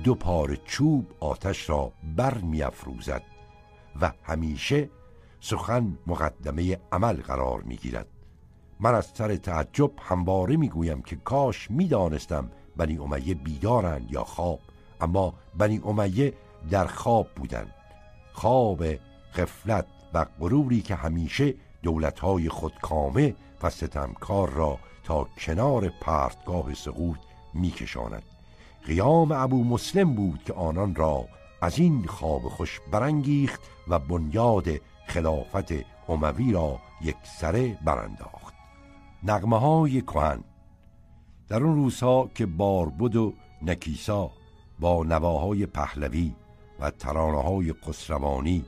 دو 0.04 0.16
پاره 0.16 0.58
چوب 0.66 1.08
آتش 1.20 1.70
را 1.70 1.92
بر 2.16 2.38
می 2.38 2.62
افروزد 2.62 3.24
و 4.02 4.12
همیشه 4.24 4.90
سخن 5.42 5.98
مقدمه 6.08 6.80
عمل 6.92 7.16
قرار 7.16 7.62
می 7.62 7.76
گیرد 7.76 8.08
من 8.80 8.96
از 8.96 9.12
سر 9.14 9.36
تعجب 9.36 9.92
همواره 10.00 10.58
می 10.58 10.70
گویم 10.70 11.02
که 11.02 11.16
کاش 11.16 11.72
می 11.72 11.88
دانستم 11.88 12.50
بنی 12.78 12.98
امیه 12.98 13.34
بیدارند 13.34 14.12
یا 14.12 14.24
خواب 14.24 14.60
اما 15.02 15.34
بنی 15.58 15.82
امیه 15.86 16.34
در 16.70 16.88
خواب 16.88 17.28
بودند. 17.36 17.74
خواب 18.34 18.84
غفلت 19.36 19.86
و 20.14 20.26
غروری 20.40 20.82
که 20.82 20.96
همیشه 20.96 21.54
دولتهای 21.84 22.50
خودکامه 22.50 23.36
و 23.64 23.70
ستمکار 23.70 24.50
را 24.50 24.80
تا 25.04 25.28
کنار 25.38 25.90
پرتگاه 26.02 26.74
سقوط 26.74 27.18
میکشاند. 27.54 28.24
قیام 28.86 29.32
ابو 29.32 29.64
مسلم 29.64 30.14
بود 30.14 30.44
که 30.44 30.54
آنان 30.54 30.96
را 30.96 31.26
از 31.62 31.80
این 31.80 32.06
خواب 32.06 32.42
خوش 32.42 32.80
برانگیخت 32.92 33.62
و 33.88 34.00
بنیاد 34.00 34.68
خلافت 35.08 35.74
اموی 36.10 36.52
را 36.52 36.80
یک 37.02 37.18
سره 37.40 37.78
برانداخت. 37.86 38.39
نغمه 39.24 39.60
های 39.60 40.02
کهن. 40.02 40.44
در 41.48 41.64
اون 41.64 41.76
روزها 41.76 42.30
که 42.36 42.46
باربد 42.46 43.16
و 43.16 43.34
نکیسا 43.62 44.32
با 44.80 45.04
نواهای 45.04 45.66
پهلوی 45.66 46.36
و 46.80 46.92
ترانه 46.92 47.42
های 47.42 47.74
خسروانی 47.74 48.66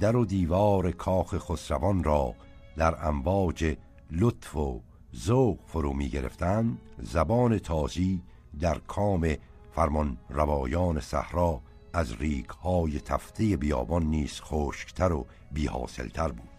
در 0.00 0.16
و 0.16 0.24
دیوار 0.24 0.90
کاخ 0.90 1.38
خسروان 1.38 2.04
را 2.04 2.34
در 2.76 3.08
امواج 3.08 3.76
لطف 4.10 4.56
و 4.56 4.80
ذوق 5.16 5.58
فرو 5.66 5.92
می 5.92 6.08
گرفتند 6.08 6.78
زبان 6.98 7.58
تازی 7.58 8.22
در 8.60 8.78
کام 8.78 9.34
فرمان 9.72 10.16
روایان 10.28 11.00
صحرا 11.00 11.60
از 11.92 12.12
ریگ 12.12 12.48
های 12.48 13.00
تفته 13.00 13.56
بیابان 13.56 14.02
نیز 14.02 14.40
خشکتر 14.40 15.12
و 15.12 15.26
بیحاصلتر 15.52 16.28
بود. 16.28 16.49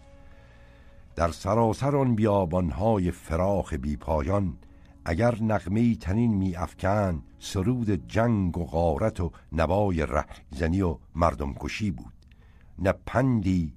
در 1.16 1.30
سراسر 1.30 1.96
آن 1.96 2.14
بیابان 2.14 2.70
های 2.70 3.10
فراخ 3.10 3.72
بیپایان 3.74 4.56
اگر 5.04 5.42
نغمه 5.42 5.94
تنین 5.94 6.34
می 6.34 6.56
افکن 6.56 7.22
سرود 7.38 8.08
جنگ 8.08 8.58
و 8.58 8.64
غارت 8.64 9.20
و 9.20 9.32
نوای 9.52 10.06
رهزنی 10.06 10.82
و 10.82 10.98
مردم 11.14 11.54
کشی 11.54 11.90
بود. 11.90 12.12
نه 12.78 12.94
پندی 13.06 13.76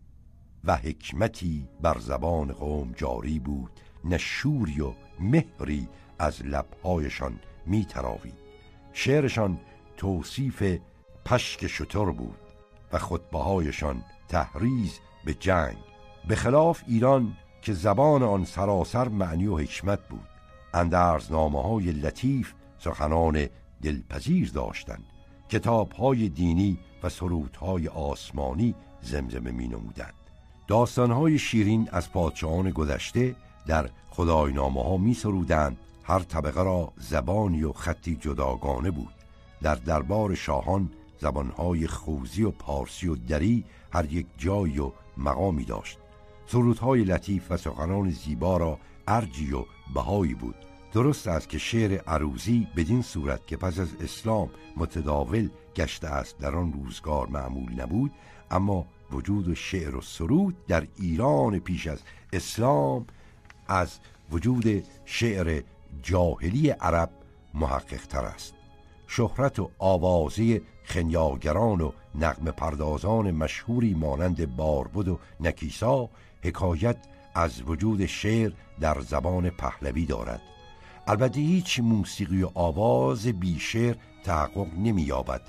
و 0.63 0.75
حکمتی 0.75 1.67
بر 1.81 1.97
زبان 1.99 2.51
قوم 2.51 2.91
جاری 2.91 3.39
بود 3.39 3.71
نه 4.05 4.17
شوری 4.17 4.81
و 4.81 4.93
مهری 5.19 5.89
از 6.19 6.45
لبهایشان 6.45 7.39
می 7.65 7.87
شعرشان 8.93 9.59
توصیف 9.97 10.79
پشک 11.25 11.67
شتر 11.67 12.05
بود 12.05 12.39
و 12.93 12.97
خطبهایشان 12.97 14.03
تحریز 14.27 14.99
به 15.25 15.33
جنگ. 15.33 15.94
به 16.27 16.35
خلاف 16.35 16.83
ایران 16.87 17.33
که 17.61 17.73
زبان 17.73 18.23
آن 18.23 18.45
سراسر 18.45 19.07
معنی 19.07 19.47
و 19.47 19.57
حکمت 19.57 20.07
بود. 20.07 20.27
اندرزنامه 20.73 21.61
های 21.61 21.91
لطیف 21.91 22.53
سخنان 22.79 23.47
دلپذیر 23.81 24.51
داشتند. 24.51 25.03
کتاب 25.49 25.91
های 25.91 26.29
دینی 26.29 26.77
و 27.03 27.09
سرودهای 27.09 27.87
آسمانی 27.87 28.75
زمزمه 29.01 29.51
می 29.51 29.67
نمودند 29.67 30.13
داستان 30.67 31.11
های 31.11 31.37
شیرین 31.37 31.89
از 31.91 32.11
پادشاهان 32.11 32.69
گذشته 32.69 33.35
در 33.67 33.89
خداینامه 34.09 34.83
ها 34.83 34.97
می 34.97 35.13
سرودند 35.13 35.77
هر 36.03 36.19
طبقه 36.19 36.63
را 36.63 36.93
زبانی 36.97 37.63
و 37.63 37.71
خطی 37.71 38.15
جداگانه 38.15 38.91
بود. 38.91 39.13
در 39.61 39.75
دربار 39.75 40.35
شاهان 40.35 40.91
زبانهای 41.21 41.87
خوزی 41.87 42.43
و 42.43 42.51
پارسی 42.51 43.07
و 43.07 43.15
دری 43.15 43.65
هر 43.93 44.13
یک 44.13 44.27
جای 44.37 44.79
و 44.79 44.91
مقامی 45.17 45.65
داشت. 45.65 45.97
سرودهای 46.47 47.03
لطیف 47.03 47.51
و 47.51 47.57
سخنان 47.57 48.09
زیبا 48.09 48.57
را 48.57 48.79
ارجی 49.07 49.53
و 49.53 49.65
بهایی 49.93 50.33
بود. 50.33 50.55
درست 50.93 51.27
است 51.27 51.49
که 51.49 51.57
شعر 51.57 52.01
عروزی 52.07 52.67
بدین 52.75 53.01
صورت 53.01 53.47
که 53.47 53.57
پس 53.57 53.79
از 53.79 53.95
اسلام 54.01 54.49
متداول 54.77 55.49
گشته 55.75 56.07
است 56.07 56.37
در 56.37 56.55
آن 56.55 56.73
روزگار 56.73 57.27
معمول 57.27 57.81
نبود 57.81 58.11
اما 58.51 58.85
وجود 59.11 59.53
شعر 59.53 59.95
و 59.95 60.01
سرود 60.01 60.65
در 60.67 60.87
ایران 60.99 61.59
پیش 61.59 61.87
از 61.87 61.99
اسلام 62.33 63.05
از 63.67 63.99
وجود 64.31 64.83
شعر 65.05 65.61
جاهلی 66.03 66.69
عرب 66.69 67.09
محقق 67.53 68.05
تر 68.05 68.25
است. 68.25 68.53
شهرت 69.07 69.59
و 69.59 69.69
آوازی 69.79 70.61
خنیاگران 70.83 71.81
و 71.81 71.91
نقم 72.15 72.51
پردازان 72.51 73.31
مشهوری 73.31 73.93
مانند 73.93 74.55
باربد 74.55 75.07
و 75.07 75.19
نکیسا 75.39 76.09
حکایت 76.45 76.97
از 77.35 77.61
وجود 77.61 78.05
شعر 78.05 78.51
در 78.79 79.01
زبان 79.01 79.49
پهلوی 79.49 80.05
دارد. 80.05 80.41
البته 81.07 81.39
هیچ 81.39 81.79
موسیقی 81.79 82.43
و 82.43 82.49
آواز 82.53 83.27
بیشعر 83.27 83.95
تحقق 84.23 84.67
نمییابد 84.77 85.41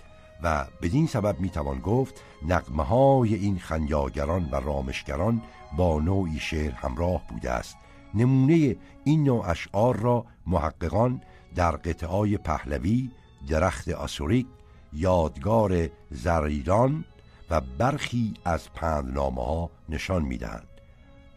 و 0.43 0.67
بدین 0.83 1.07
سبب 1.07 1.41
می‌توان 1.41 1.79
گفت 1.79 2.23
نقمه 2.49 2.83
های 2.85 3.35
این 3.35 3.59
خنیاگران 3.59 4.49
و 4.53 4.57
رامشگران 4.57 5.43
با 5.77 6.01
نوعی 6.01 6.39
شعر 6.39 6.73
همراه 6.73 7.23
بوده 7.29 7.51
است. 7.51 7.77
نمونه 8.15 8.77
این 9.05 9.25
نوع 9.25 9.49
اشعار 9.49 9.97
را 9.97 10.25
محققان 10.47 11.21
در 11.55 11.71
قطعای 11.71 12.39
پهلوی 12.39 13.11
درخت 13.49 13.89
آسوریک 13.89 14.47
یادگار 14.93 15.89
زریران 16.11 17.05
و 17.51 17.61
برخی 17.61 18.35
از 18.45 18.73
پندنامه 18.73 19.45
ها 19.45 19.71
نشان 19.89 20.23
می‌دهند. 20.23 20.66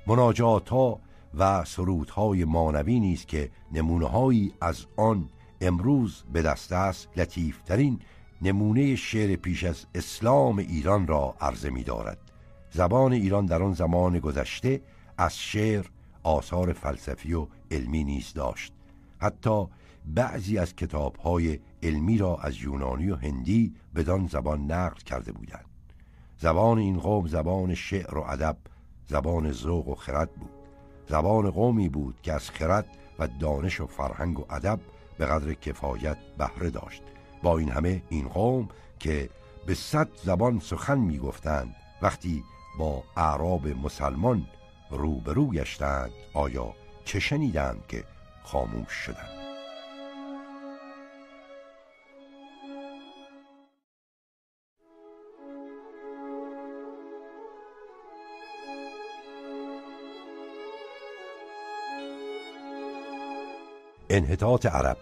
مناجات 0.09 0.69
ها 0.69 0.99
و 1.37 1.65
سرودهای 1.65 2.45
مانوی 2.45 2.99
نیست 2.99 3.27
که 3.27 3.49
نمونه 3.71 4.51
از 4.61 4.85
آن 4.97 5.29
امروز 5.61 6.23
به 6.33 6.41
دست 6.41 6.71
است 6.71 7.09
لطیفترین 7.17 7.99
نمونه 8.41 8.95
شعر 8.95 9.35
پیش 9.35 9.63
از 9.63 9.85
اسلام 9.95 10.57
ایران 10.57 11.07
را 11.07 11.35
عرضه 11.41 11.69
می 11.69 11.83
دارد 11.83 12.17
زبان 12.71 13.13
ایران 13.13 13.45
در 13.45 13.63
آن 13.63 13.73
زمان 13.73 14.19
گذشته 14.19 14.81
از 15.17 15.37
شعر 15.37 15.85
آثار 16.23 16.73
فلسفی 16.73 17.33
و 17.33 17.47
علمی 17.71 18.03
نیز 18.03 18.33
داشت. 18.33 18.73
حتی 19.19 19.67
بعضی 20.05 20.57
از 20.57 20.75
کتابهای 20.75 21.59
علمی 21.83 22.17
را 22.17 22.35
از 22.35 22.57
یونانی 22.57 23.09
و 23.09 23.15
هندی 23.15 23.73
بدان 23.95 24.27
زبان 24.27 24.71
نقل 24.71 24.99
کرده 24.99 25.31
بودند. 25.31 25.65
زبان 26.37 26.77
این 26.77 26.99
قوم 26.99 27.27
زبان 27.27 27.75
شعر 27.75 28.17
و 28.17 28.21
ادب 28.21 28.57
زبان 29.09 29.51
ذوق 29.51 29.87
و 29.87 29.95
خرد 29.95 30.31
بود. 30.31 30.49
زبان 31.07 31.51
قومی 31.51 31.89
بود 31.89 32.21
که 32.23 32.33
از 32.33 32.49
خرد 32.49 32.85
و 33.19 33.27
دانش 33.27 33.81
و 33.81 33.87
فرهنگ 33.87 34.39
و 34.39 34.45
ادب 34.49 34.79
به 35.17 35.25
قدر 35.25 35.53
کفایت 35.53 36.17
بهره 36.37 36.69
داشت. 36.69 37.03
با 37.43 37.57
این 37.57 37.71
همه 37.71 38.03
این 38.09 38.27
قوم 38.27 38.69
که 38.99 39.29
به 39.65 39.73
صد 39.73 40.09
زبان 40.23 40.59
سخن 40.59 40.97
می‌گفتند 40.97 41.75
وقتی 42.01 42.43
با 42.79 43.03
اعراب 43.17 43.67
مسلمان 43.67 44.45
روبرو 44.91 45.51
گشتند 45.51 46.11
آیا 46.33 46.73
چه 47.05 47.19
شنیدند 47.19 47.83
که 47.87 48.03
خاموش 48.43 48.91
شدند؟ 48.91 49.38
انحطاط 64.19 64.65
عرب. 64.65 64.97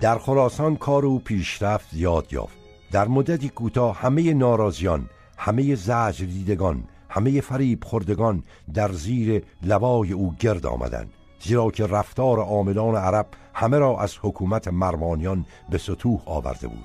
در 0.00 0.18
خراسان 0.18 0.76
کار 0.76 1.06
او 1.06 1.18
پیشرفت 1.18 1.90
زیاد 1.90 2.32
یافت. 2.32 2.58
در 2.92 3.08
مدتی 3.08 3.48
کوتاه 3.48 3.96
همه 3.96 4.34
ناراضیان 4.34 5.10
همه 5.38 5.74
زجر 5.74 6.24
دیدگان 6.24 6.84
همه 7.08 7.40
فریب 7.40 7.84
خوردگان 7.84 8.42
در 8.74 8.92
زیر 8.92 9.42
لوای 9.62 10.12
او 10.12 10.34
گرد 10.40 10.66
آمدند. 10.66 11.10
زیرا 11.40 11.70
که 11.70 11.86
رفتار 11.86 12.38
عاملان 12.38 12.96
عرب 12.96 13.26
همه 13.54 13.78
را 13.78 14.00
از 14.00 14.14
حکومت 14.22 14.68
مروانیان 14.68 15.46
به 15.70 15.78
سطوح 15.78 16.20
آورده 16.26 16.68
بود. 16.68 16.84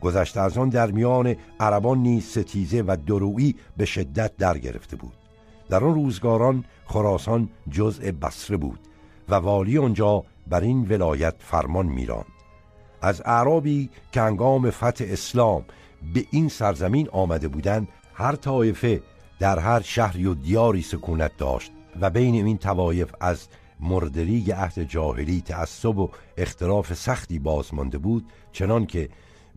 گذشته 0.00 0.40
از 0.40 0.58
آن 0.58 0.68
در 0.68 0.90
میان 0.90 1.36
عربان 1.60 1.98
نیز 1.98 2.24
ستیزه 2.24 2.82
و 2.86 2.96
درویی 3.06 3.56
به 3.76 3.84
شدت 3.84 4.36
در 4.36 4.58
گرفته 4.58 4.96
بود. 4.96 5.25
در 5.68 5.84
آن 5.84 5.94
روزگاران 5.94 6.64
خراسان 6.86 7.48
جزء 7.70 8.12
بصره 8.12 8.56
بود 8.56 8.80
و 9.28 9.34
والی 9.34 9.78
آنجا 9.78 10.24
بر 10.46 10.60
این 10.60 10.86
ولایت 10.88 11.34
فرمان 11.38 11.86
میراند. 11.86 12.26
از 13.02 13.22
اعرابی 13.24 13.90
که 14.12 14.20
انگام 14.20 14.70
فتح 14.70 15.04
اسلام 15.08 15.64
به 16.14 16.24
این 16.30 16.48
سرزمین 16.48 17.08
آمده 17.12 17.48
بودند 17.48 17.88
هر 18.14 18.36
طایفه 18.36 19.02
در 19.38 19.58
هر 19.58 19.80
شهری 19.80 20.26
و 20.26 20.34
دیاری 20.34 20.82
سکونت 20.82 21.36
داشت 21.36 21.72
و 22.00 22.10
بین 22.10 22.46
این 22.46 22.58
توایف 22.58 23.14
از 23.20 23.48
مردریگ 23.80 24.52
عهد 24.52 24.82
جاهلی 24.82 25.40
تعصب 25.40 25.98
و 25.98 26.10
اختلاف 26.36 26.94
سختی 26.94 27.38
بازمانده 27.38 27.98
بود 27.98 28.26
چنان 28.52 28.86
که 28.86 29.08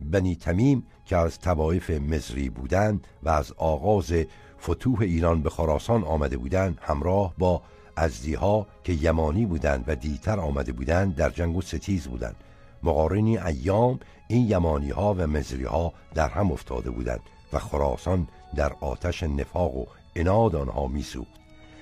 بنی 0.02 0.36
تمیم 0.36 0.86
که 1.06 1.18
از 1.18 1.40
توایف 1.40 1.90
مصری 1.90 2.50
بودند 2.50 3.08
و 3.24 3.30
از 3.30 3.52
آغاز 3.58 4.14
فتوح 4.62 5.02
ایران 5.02 5.42
به 5.42 5.50
خراسان 5.50 6.04
آمده 6.04 6.38
بودند 6.38 6.78
همراه 6.82 7.34
با 7.38 7.62
ازدیها 7.96 8.68
که 8.84 8.94
یمانی 8.94 9.46
بودند 9.46 9.84
و 9.88 9.96
دیتر 9.96 10.40
آمده 10.40 10.72
بودند 10.72 11.16
در 11.16 11.30
جنگ 11.30 11.56
و 11.56 11.62
ستیز 11.62 12.08
بودند. 12.08 12.36
مقارنی 12.84 13.38
ایام 13.38 14.00
این 14.28 14.50
یمانی 14.50 14.90
ها 14.90 15.14
و 15.14 15.28
مزری 15.28 15.64
ها 15.64 15.94
در 16.16 16.30
هم 16.30 16.52
افتاده 16.52 16.92
بودند 16.92 17.22
و 17.54 17.60
خراسان 17.60 18.28
در 18.56 18.74
آتش 18.82 19.24
نفاق 19.24 19.76
و 19.76 19.86
اناد 20.16 20.56
آنها 20.56 20.88
میسوخت. 20.88 21.40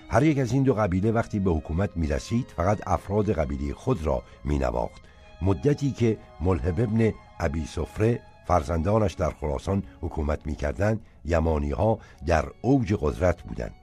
هر 0.09 0.23
یک 0.23 0.39
از 0.39 0.51
این 0.51 0.63
دو 0.63 0.73
قبیله 0.73 1.11
وقتی 1.11 1.39
به 1.39 1.51
حکومت 1.51 1.89
می 1.95 2.07
رسید 2.07 2.53
فقط 2.55 2.87
افراد 2.87 3.31
قبیله 3.31 3.73
خود 3.73 4.05
را 4.05 4.23
می 4.43 4.59
نواخت 4.59 5.01
مدتی 5.41 5.91
که 5.91 6.17
ملحب 6.41 6.79
ابن 6.79 7.13
ابی 7.39 7.65
سفره 7.65 8.21
فرزندانش 8.47 9.13
در 9.13 9.29
خراسان 9.29 9.83
حکومت 10.01 10.45
می‌کردند 10.45 11.01
یمانی 11.27 11.71
ها 11.71 11.99
در 12.25 12.45
اوج 12.61 12.93
قدرت 13.01 13.43
بودند. 13.43 13.75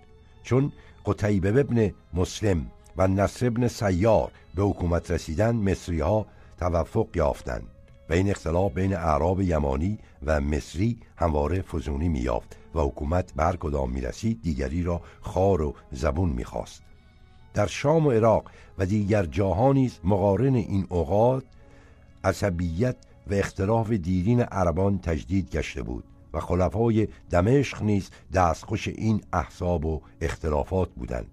چون 0.42 0.72
قطیبه 1.06 1.60
ابن 1.60 1.92
مسلم 2.14 2.66
و 2.96 3.08
نصر 3.08 3.46
ابن 3.46 3.68
سیار 3.68 4.32
به 4.54 4.62
حکومت 4.62 5.10
رسیدن 5.10 5.56
مصری 5.56 6.00
ها 6.00 6.26
توفق 6.58 7.08
یافتند. 7.14 7.66
و 8.10 8.12
این 8.12 8.30
اختلاف 8.30 8.72
بین 8.72 8.94
اعراب 8.94 9.40
یمانی 9.40 9.98
و 10.26 10.40
مصری 10.40 10.98
همواره 11.16 11.62
فزونی 11.62 12.08
مییافت 12.08 12.56
و 12.74 12.80
حکومت 12.80 13.34
بر 13.34 13.56
کدام 13.56 13.90
می‌رسید 13.90 14.42
دیگری 14.42 14.82
را 14.82 15.00
خار 15.20 15.62
و 15.62 15.74
زبون 15.92 16.28
می‌خواست. 16.28 16.82
در 17.54 17.66
شام 17.66 18.06
و 18.06 18.10
عراق 18.10 18.50
و 18.78 18.86
دیگر 18.86 19.24
جاها 19.24 19.72
نیز 19.72 19.98
مقارن 20.04 20.54
این 20.54 20.86
اوقات 20.88 21.44
عصبیت 22.24 22.96
و 23.26 23.34
اختلاف 23.34 23.90
دیرین 23.90 24.40
عربان 24.40 24.98
تجدید 24.98 25.50
گشته 25.50 25.82
بود. 25.82 26.04
و 26.34 26.40
خلفای 26.40 27.08
دمشق 27.30 27.82
نیز 27.82 28.10
دستخوش 28.34 28.88
این 28.88 29.20
احساب 29.32 29.84
و 29.84 30.00
اختلافات 30.20 30.88
بودند. 30.90 31.26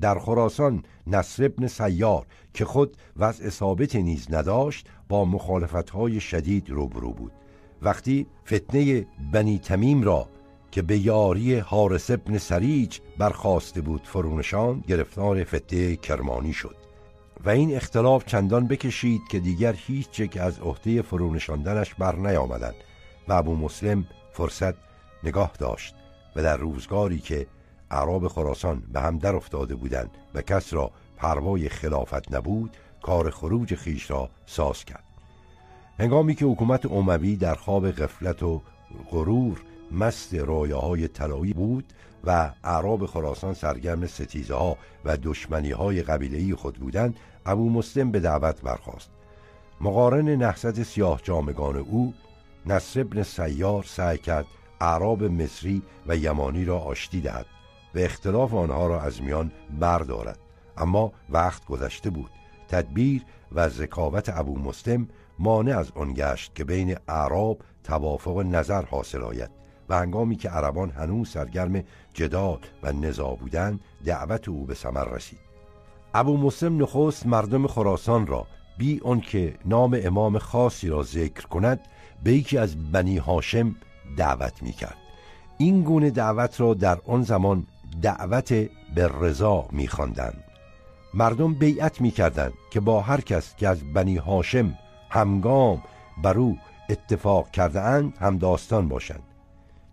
در 0.00 0.18
خراسان 0.18 0.82
نصر 1.06 1.44
ابن 1.44 1.66
سیار 1.66 2.26
که 2.54 2.64
خود 2.64 2.96
وضع 3.16 3.48
ثابت 3.48 3.96
نیز 3.96 4.26
نداشت 4.30 4.86
با 5.08 5.24
مخالفتهای 5.24 6.20
شدید 6.20 6.70
روبرو 6.70 7.12
بود. 7.12 7.32
وقتی 7.82 8.26
فتنه 8.46 9.06
بنی 9.32 9.58
تمیم 9.58 10.02
را 10.02 10.28
که 10.70 10.82
به 10.82 10.98
یاری 10.98 11.58
حارس 11.58 12.10
ابن 12.10 12.38
سریج 12.38 12.98
برخواسته 13.18 13.80
بود 13.80 14.02
فرونشان 14.04 14.84
گرفتار 14.88 15.44
فتنه 15.44 15.96
کرمانی 15.96 16.52
شد. 16.52 16.76
و 17.44 17.50
این 17.50 17.76
اختلاف 17.76 18.26
چندان 18.26 18.66
بکشید 18.66 19.20
که 19.30 19.38
دیگر 19.38 19.72
هیچ 19.72 20.10
چک 20.10 20.36
از 20.36 20.60
عهده 20.60 21.02
فرونشاندنش 21.02 21.94
بر 21.94 22.16
نیامدند 22.16 22.74
و 23.28 23.32
ابو 23.32 23.56
مسلم 23.56 24.06
فرصت 24.38 24.74
نگاه 25.24 25.52
داشت 25.58 25.94
و 26.36 26.42
در 26.42 26.56
روزگاری 26.56 27.18
که 27.18 27.46
اعراب 27.90 28.28
خراسان 28.28 28.82
به 28.92 29.00
هم 29.00 29.18
در 29.18 29.36
افتاده 29.36 29.74
بودند 29.74 30.10
و 30.34 30.42
کس 30.42 30.74
را 30.74 30.90
پروای 31.16 31.68
خلافت 31.68 32.34
نبود 32.34 32.76
کار 33.02 33.30
خروج 33.30 33.74
خیش 33.74 34.10
را 34.10 34.28
ساز 34.46 34.84
کرد. 34.84 35.04
هنگامی 35.98 36.34
که 36.34 36.44
حکومت 36.44 36.86
عموی 36.86 37.36
در 37.36 37.54
خواب 37.54 37.90
غفلت 37.90 38.42
و 38.42 38.62
غرور 39.10 39.60
مست 39.92 40.34
رویاهای 40.34 41.08
طلایی 41.08 41.52
بود 41.52 41.92
و 42.24 42.50
اعراب 42.64 43.06
خراسان 43.06 43.54
سرگرم 43.54 44.06
ستیزه 44.06 44.54
ها 44.54 44.76
و 45.04 45.16
دشمنی 45.16 45.70
های 45.70 46.02
قبیله 46.02 46.56
خود 46.56 46.74
بودند 46.74 47.16
ابو 47.46 47.70
مسلم 47.70 48.10
به 48.10 48.20
دعوت 48.20 48.62
برخاست. 48.62 49.10
مقارن 49.80 50.28
نحست 50.28 50.82
سیاه 50.82 51.20
جامگان 51.22 51.76
او 51.76 52.14
نصر 52.68 53.00
ابن 53.00 53.22
سیار 53.22 53.82
سعی 53.82 54.18
کرد 54.18 54.46
اعراب 54.80 55.24
مصری 55.24 55.82
و 56.06 56.16
یمانی 56.16 56.64
را 56.64 56.78
آشتی 56.78 57.20
دهد 57.20 57.46
و 57.94 57.98
اختلاف 57.98 58.54
آنها 58.54 58.86
را 58.86 59.00
از 59.00 59.22
میان 59.22 59.52
بردارد. 59.80 60.38
اما 60.76 61.12
وقت 61.30 61.64
گذشته 61.64 62.10
بود. 62.10 62.30
تدبیر 62.68 63.22
و 63.52 63.68
ذکاوت 63.68 64.28
ابو 64.34 64.58
مسلم 64.58 65.08
مانع 65.38 65.78
از 65.78 65.92
آن 65.94 66.14
گشت 66.14 66.54
که 66.54 66.64
بین 66.64 66.96
اعراب 67.08 67.58
توافق 67.84 68.38
نظر 68.38 68.82
حاصل 68.82 69.22
آید 69.22 69.50
و 69.88 69.98
هنگامی 69.98 70.36
که 70.36 70.48
عربان 70.48 70.90
هنوز 70.90 71.30
سرگرم 71.30 71.84
جدال 72.14 72.58
و 72.82 72.92
نزا 72.92 73.34
بودند 73.34 73.80
دعوت 74.04 74.48
او 74.48 74.66
به 74.66 74.74
ثمر 74.74 75.04
رسید. 75.04 75.38
ابو 76.14 76.36
مسلم 76.36 76.82
نخست 76.82 77.26
مردم 77.26 77.66
خراسان 77.66 78.26
را 78.26 78.46
بی 78.78 79.00
که 79.26 79.54
نام 79.64 79.98
امام 80.02 80.38
خاصی 80.38 80.88
را 80.88 81.02
ذکر 81.02 81.46
کند 81.46 81.80
به 82.22 82.32
یکی 82.32 82.58
از 82.58 82.92
بنی 82.92 83.16
هاشم 83.16 83.76
دعوت 84.16 84.62
می 84.62 84.72
کرد 84.72 84.96
این 85.58 85.82
گونه 85.82 86.10
دعوت 86.10 86.60
را 86.60 86.74
در 86.74 86.98
آن 87.06 87.22
زمان 87.22 87.66
دعوت 88.02 88.52
به 88.94 89.10
رضا 89.20 89.68
می 89.72 89.88
خواندند 89.88 90.44
مردم 91.14 91.54
بیعت 91.54 92.00
می‌کردند 92.00 92.52
که 92.70 92.80
با 92.80 93.00
هر 93.00 93.20
کس 93.20 93.56
که 93.56 93.68
از 93.68 93.92
بنی 93.92 94.16
هاشم 94.16 94.74
همگام 95.10 95.82
بر 96.22 96.38
او 96.38 96.58
اتفاق 96.88 97.50
کرده 97.50 97.80
اند 97.80 98.14
هم 98.20 98.38
داستان 98.38 98.88
باشند. 98.88 99.22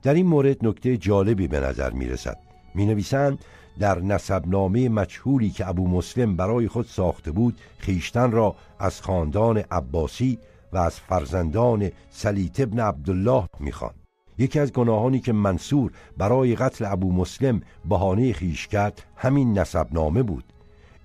در 0.03 0.13
این 0.13 0.25
مورد 0.25 0.65
نکته 0.67 0.97
جالبی 0.97 1.47
به 1.47 1.59
نظر 1.59 1.89
می 1.89 2.05
رسد 2.05 2.37
می 2.75 2.85
نویسند 2.85 3.39
در 3.79 3.99
نسبنامه 3.99 4.89
مجهولی 4.89 5.49
که 5.49 5.67
ابو 5.69 5.87
مسلم 5.87 6.35
برای 6.35 6.67
خود 6.67 6.85
ساخته 6.85 7.31
بود 7.31 7.57
خیشتن 7.77 8.31
را 8.31 8.55
از 8.79 9.01
خاندان 9.01 9.57
عباسی 9.57 10.39
و 10.73 10.77
از 10.77 10.99
فرزندان 10.99 11.91
سلیت 12.09 12.59
ابن 12.59 12.79
عبدالله 12.79 13.47
می‌خواند 13.59 14.05
یکی 14.37 14.59
از 14.59 14.73
گناهانی 14.73 15.19
که 15.19 15.33
منصور 15.33 15.91
برای 16.17 16.55
قتل 16.55 16.85
ابو 16.85 17.11
مسلم 17.11 17.61
بهانه 17.85 18.33
خیش 18.33 18.67
کرد 18.67 19.03
همین 19.15 19.59
نسبنامه 19.59 20.23
بود. 20.23 20.43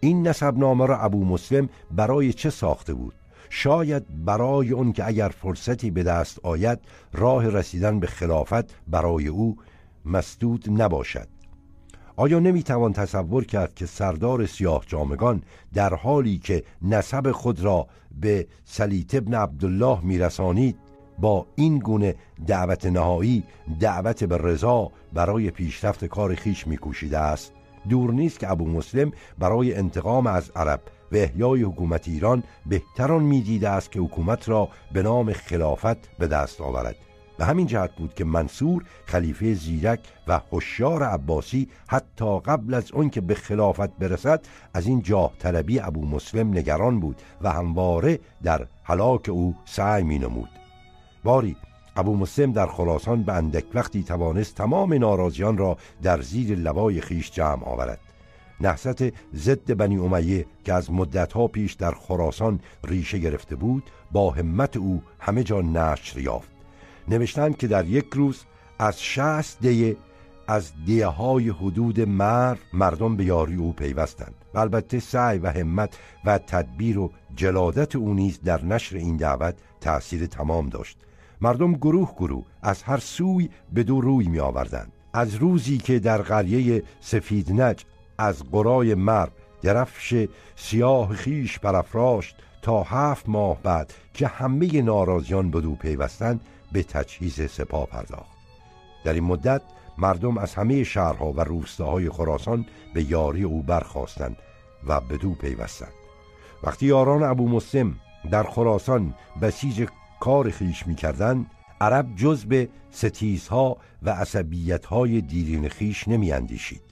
این 0.00 0.28
نسبنامه 0.28 0.86
را 0.86 0.98
ابو 0.98 1.24
مسلم 1.24 1.68
برای 1.90 2.32
چه 2.32 2.50
ساخته 2.50 2.94
بود؟ 2.94 3.14
شاید 3.50 4.24
برای 4.24 4.70
اون 4.70 4.92
که 4.92 5.06
اگر 5.06 5.28
فرصتی 5.28 5.90
به 5.90 6.02
دست 6.02 6.38
آید 6.42 6.78
راه 7.12 7.48
رسیدن 7.48 8.00
به 8.00 8.06
خلافت 8.06 8.88
برای 8.88 9.28
او 9.28 9.56
مسدود 10.04 10.82
نباشد. 10.82 11.28
آیا 12.20 12.38
نمی‌توان 12.38 12.92
تصور 12.92 13.44
کرد 13.44 13.74
که 13.74 13.86
سردار 13.86 14.46
سیاه 14.46 14.84
جامگان 14.86 15.42
در 15.74 15.94
حالی 15.94 16.38
که 16.38 16.64
نسب 16.82 17.32
خود 17.32 17.60
را 17.60 17.86
به 18.20 18.46
سلیت 18.64 19.14
ابن 19.14 19.34
عبدالله 19.34 20.04
میرسانید 20.04 20.76
با 21.18 21.46
این 21.56 21.78
گونه 21.78 22.14
دعوت 22.46 22.86
نهایی 22.86 23.44
دعوت 23.80 24.24
به 24.24 24.38
رضا 24.38 24.90
برای 25.12 25.50
پیشرفت 25.50 26.04
کار 26.04 26.34
خیش 26.34 26.66
میکوشیده 26.66 27.18
است؟ 27.18 27.52
دور 27.88 28.12
نیست 28.12 28.38
که 28.38 28.50
ابو 28.50 28.66
مسلم 28.68 29.12
برای 29.38 29.74
انتقام 29.74 30.26
از 30.26 30.50
عرب 30.56 30.80
و 31.12 31.16
احیای 31.16 31.62
حکومت 31.62 32.08
ایران 32.08 32.42
بهتران 32.66 33.22
می‌دیده 33.22 33.68
است 33.68 33.92
که 33.92 34.00
حکومت 34.00 34.48
را 34.48 34.68
به 34.92 35.02
نام 35.02 35.32
خلافت 35.32 36.16
به 36.18 36.26
دست 36.26 36.60
آورد. 36.60 36.96
و 37.40 37.44
همین 37.44 37.66
جهت 37.66 37.96
بود 37.96 38.14
که 38.14 38.24
منصور 38.24 38.84
خلیفه 39.06 39.54
زیرک 39.54 40.00
و 40.28 40.40
هوشیار 40.52 41.02
عباسی 41.02 41.68
حتی 41.86 42.40
قبل 42.40 42.74
از 42.74 42.92
اون 42.92 43.10
که 43.10 43.20
به 43.20 43.34
خلافت 43.34 43.96
برسد 43.96 44.40
از 44.74 44.86
این 44.86 45.02
جاه 45.02 45.32
طلبی 45.38 45.80
ابو 45.80 46.06
مسلم 46.06 46.48
نگران 46.50 47.00
بود 47.00 47.16
و 47.42 47.52
همواره 47.52 48.18
در 48.42 48.66
حلاک 48.82 49.28
او 49.28 49.54
سعی 49.64 50.02
می 50.02 50.18
نمود 50.18 50.48
باری 51.24 51.56
ابو 51.96 52.16
مسلم 52.16 52.52
در 52.52 52.66
خراسان 52.66 53.22
به 53.22 53.32
اندک 53.32 53.64
وقتی 53.74 54.02
توانست 54.02 54.54
تمام 54.54 54.94
ناراضیان 54.94 55.58
را 55.58 55.76
در 56.02 56.22
زیر 56.22 56.58
لوای 56.58 57.00
خیش 57.00 57.30
جمع 57.30 57.64
آورد. 57.64 58.00
نحست 58.60 59.04
ضد 59.34 59.74
بنی 59.74 59.98
امیه 59.98 60.46
که 60.64 60.72
از 60.72 60.92
مدتها 60.92 61.46
پیش 61.46 61.72
در 61.72 61.90
خراسان 61.90 62.60
ریشه 62.84 63.18
گرفته 63.18 63.56
بود 63.56 63.90
با 64.12 64.30
همت 64.30 64.76
او 64.76 65.02
همه 65.18 65.42
جا 65.42 65.60
نشر 65.60 66.18
یافت. 66.18 66.59
نوشتند 67.10 67.56
که 67.56 67.66
در 67.66 67.86
یک 67.86 68.06
روز 68.12 68.44
از 68.78 69.02
شست 69.02 69.60
دیه 69.60 69.96
از 70.48 70.72
دیه 70.86 71.06
های 71.06 71.48
حدود 71.48 72.00
مر 72.00 72.56
مردم 72.72 73.16
به 73.16 73.24
یاری 73.24 73.56
او 73.56 73.72
پیوستند 73.72 74.34
و 74.54 74.58
البته 74.58 75.00
سعی 75.00 75.38
و 75.38 75.46
همت 75.46 75.98
و 76.24 76.38
تدبیر 76.38 76.98
و 76.98 77.10
جلادت 77.36 77.96
او 77.96 78.14
نیز 78.14 78.40
در 78.42 78.64
نشر 78.64 78.96
این 78.96 79.16
دعوت 79.16 79.54
تأثیر 79.80 80.26
تمام 80.26 80.68
داشت. 80.68 80.98
مردم 81.40 81.72
گروه 81.72 82.14
گروه 82.16 82.44
از 82.62 82.82
هر 82.82 82.98
سوی 82.98 83.48
به 83.72 83.82
دو 83.82 84.00
روی 84.00 84.28
می 84.28 84.40
آوردند 84.40 84.92
از 85.12 85.34
روزی 85.34 85.78
که 85.78 85.98
در 85.98 86.22
قریه 86.22 86.82
سفید 87.00 87.60
نج 87.60 87.84
از 88.18 88.44
قرای 88.44 88.94
مرب 88.94 89.32
درفش 89.62 90.28
سیاه 90.56 91.14
خیش 91.14 91.58
برافراشت 91.58 92.36
تا 92.62 92.82
هفت 92.82 93.28
ماه 93.28 93.62
بعد 93.62 93.92
که 94.14 94.26
همه 94.26 94.82
ناراضیان 94.82 95.50
به 95.50 95.60
دو 95.60 95.74
پیوستند 95.74 96.40
به 96.72 96.82
تجهیز 96.82 97.50
سپاه 97.50 97.86
پرداخت 97.86 98.38
در 99.04 99.12
این 99.12 99.24
مدت 99.24 99.62
مردم 99.98 100.38
از 100.38 100.54
همه 100.54 100.84
شهرها 100.84 101.32
و 101.32 101.40
روستاهای 101.40 102.10
خراسان 102.10 102.66
به 102.94 103.10
یاری 103.10 103.42
او 103.42 103.62
برخواستند 103.62 104.36
و 104.86 105.00
به 105.00 105.16
دو 105.16 105.34
پیوستند 105.34 105.92
وقتی 106.62 106.86
یاران 106.86 107.22
ابو 107.22 107.48
مسلم 107.48 107.96
در 108.30 108.42
خراسان 108.42 109.14
بسیج 109.42 109.88
کار 110.20 110.50
خیش 110.50 110.86
می‌کردند 110.86 111.46
عرب 111.80 112.16
جز 112.16 112.44
به 112.44 112.68
ستیزها 112.90 113.76
و 114.02 114.10
عصبیتهای 114.10 115.20
دیرین 115.20 115.68
خیش 115.68 116.08
نمی 116.08 116.32
اندیشید. 116.32 116.82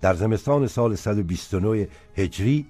در 0.00 0.14
زمستان 0.14 0.66
سال 0.66 0.96
129 0.96 1.88
هجری 2.16 2.66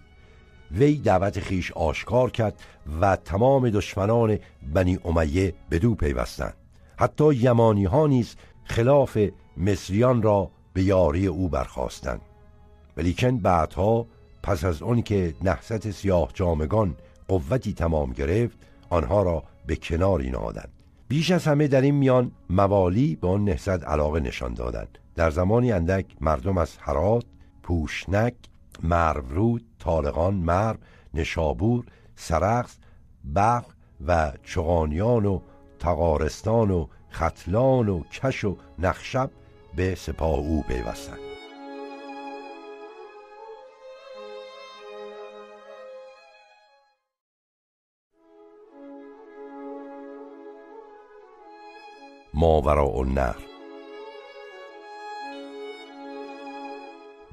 وی 0.73 0.95
دعوت 0.95 1.41
خیش 1.41 1.73
آشکار 1.73 2.31
کرد 2.31 2.61
و 3.01 3.17
تمام 3.17 3.71
دشمنان 3.71 4.39
بنی 4.75 4.99
امیه 5.05 5.55
به 5.69 5.79
دو 5.79 5.95
پیوستند. 5.95 6.55
حتی 6.97 7.35
یمانی 7.35 7.85
ها 7.85 8.07
نیز 8.07 8.37
خلاف 8.65 9.19
مصریان 9.57 10.23
را 10.23 10.51
به 10.73 10.83
یاری 10.83 11.27
او 11.27 11.49
برخواستند 11.49 12.21
ولیکن 12.97 13.39
بعدها 13.39 14.07
پس 14.43 14.65
از 14.65 14.83
آن 14.83 15.03
که 15.03 15.35
نحست 15.43 15.91
سیاه 15.91 16.31
جامگان 16.35 16.97
قوتی 17.29 17.73
تمام 17.73 18.13
گرفت 18.13 18.59
آنها 18.91 19.23
را 19.23 19.43
به 19.67 19.77
کناری 19.77 20.31
نهادند. 20.31 20.73
بیش 21.09 21.31
از 21.31 21.45
همه 21.45 21.69
در 21.69 21.81
این 21.81 21.95
میان 21.95 22.33
موالی 22.51 23.17
به 23.17 23.29
آن 23.29 23.45
نهضت 23.45 23.85
علاقه 23.85 24.21
نشان 24.21 24.55
دادند. 24.55 24.99
در 25.15 25.31
زمانی 25.31 25.73
اندک 25.73 26.07
مردم 26.21 26.59
از 26.59 26.77
هرات 26.81 27.25
پوشنک 27.63 28.35
مرورود 28.83 29.65
طالقان 29.79 30.35
مرو 30.35 30.77
نشابور 31.15 31.85
سرخس 32.17 32.79
بغ 33.35 33.65
و 34.07 34.33
چغانیان 34.45 35.27
و 35.27 35.41
تقارستان 35.79 36.71
و 36.71 36.87
ختلان 37.13 37.89
و 37.89 38.03
کش 38.03 38.45
و 38.45 38.57
نخشب 38.79 39.31
به 39.77 39.95
سپاه 39.95 40.39
او 40.39 40.63
پیوستند. 40.63 41.19
ماوراء 52.35 53.01
النهر 53.01 53.52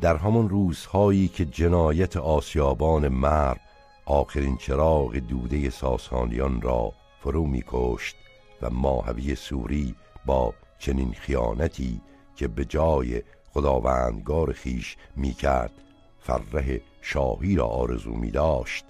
در 0.02 0.18
همان 0.18 0.50
روزهایی 0.50 1.28
که 1.28 1.46
جنایت 1.46 2.18
آسیابان 2.18 3.08
مرد 3.08 3.60
آخرین 4.06 4.58
چراغ 4.58 5.16
دوده 5.16 5.70
ساسانیان 5.70 6.62
را 6.62 6.94
فرو 7.22 7.46
می 7.46 7.64
کشت 7.68 8.16
و 8.62 8.70
ماهوی 8.70 9.36
سوری 9.36 9.96
با 10.26 10.54
چنین 10.80 11.14
خیانتی 11.14 12.02
که 12.36 12.48
به 12.48 12.66
جای 12.66 13.24
خداوندگار 13.54 14.54
خیش 14.54 14.98
می 15.16 15.34
کرد 15.34 15.72
فره 16.20 16.82
شاهی 17.02 17.56
را 17.56 17.66
آرزو 17.66 18.14
می 18.14 18.32
داشت 18.32 18.86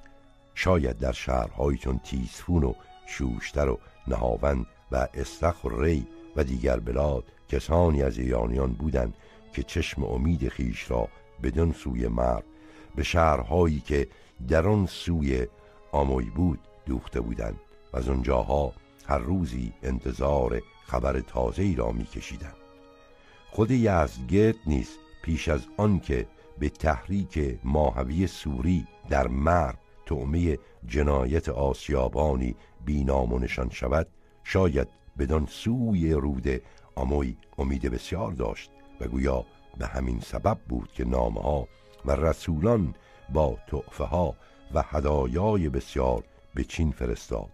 شاید 0.55 0.97
در 0.97 1.12
شهرهایی 1.12 1.78
چون 1.78 1.99
تیسفون 2.03 2.64
و 2.64 2.74
شوشتر 3.07 3.70
و 3.70 3.80
نهاون 4.07 4.66
و 4.91 5.07
استخ 5.14 5.64
و 5.64 5.70
ری 5.70 6.07
و 6.36 6.43
دیگر 6.43 6.80
بلاد 6.80 7.24
کسانی 7.49 8.03
از 8.03 8.18
ایرانیان 8.18 8.74
بودند 8.74 9.14
که 9.53 9.63
چشم 9.63 10.03
امید 10.03 10.49
خیش 10.49 10.91
را 10.91 11.07
بدون 11.43 11.71
سوی 11.71 12.07
مرد 12.07 12.43
به 12.95 13.03
شهرهایی 13.03 13.79
که 13.79 14.07
در 14.47 14.67
آن 14.67 14.85
سوی 14.85 15.47
آموی 15.91 16.29
بود 16.29 16.59
دوخته 16.85 17.21
بودند 17.21 17.59
و 17.93 17.97
از 17.97 18.09
اونجاها 18.09 18.73
هر 19.07 19.17
روزی 19.17 19.73
انتظار 19.83 20.61
خبر 20.85 21.19
تازه 21.19 21.63
ای 21.63 21.75
را 21.75 21.91
میکشیدند. 21.91 22.55
خود 23.51 23.71
یزدگرد 23.71 24.55
نیز 24.67 24.89
پیش 25.23 25.49
از 25.49 25.61
آنکه 25.77 26.27
به 26.59 26.69
تحریک 26.69 27.59
ماهوی 27.63 28.27
سوری 28.27 28.87
در 29.09 29.27
مرد 29.27 29.79
تعمه 30.05 30.57
جنایت 30.87 31.49
آسیابانی 31.49 32.55
بینام 32.85 33.43
نشان 33.43 33.69
شود 33.69 34.07
شاید 34.43 34.87
بدان 35.17 35.45
سوی 35.45 36.13
رود 36.13 36.61
آموی 36.95 37.37
امید 37.57 37.81
بسیار 37.81 38.31
داشت. 38.31 38.71
و 39.01 39.07
گویا 39.07 39.45
به 39.77 39.87
همین 39.87 40.19
سبب 40.19 40.57
بود 40.69 40.91
که 40.91 41.05
نامه 41.05 41.41
ها 41.41 41.67
و 42.05 42.11
رسولان 42.11 42.95
با 43.33 43.57
تعفه 43.67 44.03
ها 44.03 44.35
و 44.73 44.83
هدایای 44.87 45.69
بسیار 45.69 46.23
به 46.53 46.63
چین 46.63 46.91
فرستاد 46.91 47.49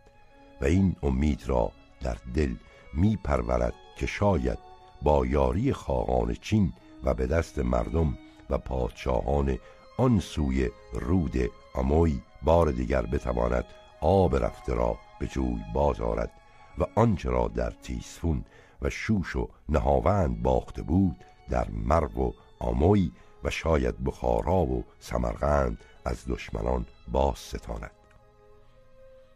و 0.62 0.66
این 0.66 0.96
امید 1.04 1.50
را 1.50 1.72
در 2.02 2.18
دل 2.34 2.56
می 2.94 3.20
پرورد 3.24 3.74
که 3.98 4.06
شاید 4.06 4.58
با 5.02 5.26
یاری 5.26 5.74
خاقان 5.74 6.34
چین 6.34 6.74
و 7.04 7.14
به 7.14 7.28
دست 7.28 7.60
مردم 7.60 8.18
و 8.50 8.58
پادشاهان 8.58 9.58
آن 9.98 10.20
سوی 10.20 10.70
رود 10.94 11.52
آموی 11.74 12.22
بار 12.44 12.72
دیگر 12.72 13.02
بتواند 13.02 13.66
آب 14.02 14.36
رفته 14.36 14.74
را 14.74 14.98
به 15.20 15.28
جوی 15.28 15.62
باز 15.74 16.02
آرد 16.02 16.32
و 16.78 16.84
آنچه 16.96 17.30
را 17.30 17.48
در 17.48 17.70
تیسفون 17.70 18.46
و 18.82 18.90
شوش 18.90 19.36
و 19.36 19.50
نهاوند 19.70 20.42
باخته 20.42 20.82
بود 20.82 21.16
در 21.50 21.68
مرو 21.70 22.22
و 22.22 22.32
آموی 22.60 23.12
و 23.44 23.50
شاید 23.50 24.04
بخارا 24.04 24.56
و 24.56 24.84
سمرغند 25.00 25.84
از 26.06 26.24
دشمنان 26.28 26.86
باز 27.08 27.38
ستاند. 27.38 27.92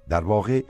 در 0.09 0.23
واقع 0.23 0.63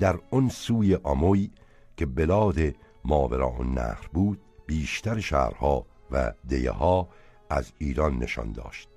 در 0.00 0.18
آن 0.30 0.48
سوی 0.48 0.94
آموی 0.94 1.50
که 1.96 2.06
بلاد 2.06 2.56
ماورا 3.04 3.54
نهر 3.58 4.08
بود 4.12 4.40
بیشتر 4.66 5.20
شهرها 5.20 5.86
و 6.10 6.32
دیه 6.48 6.70
ها 6.70 7.08
از 7.50 7.72
ایران 7.78 8.18
نشان 8.18 8.52
داشت. 8.52 8.88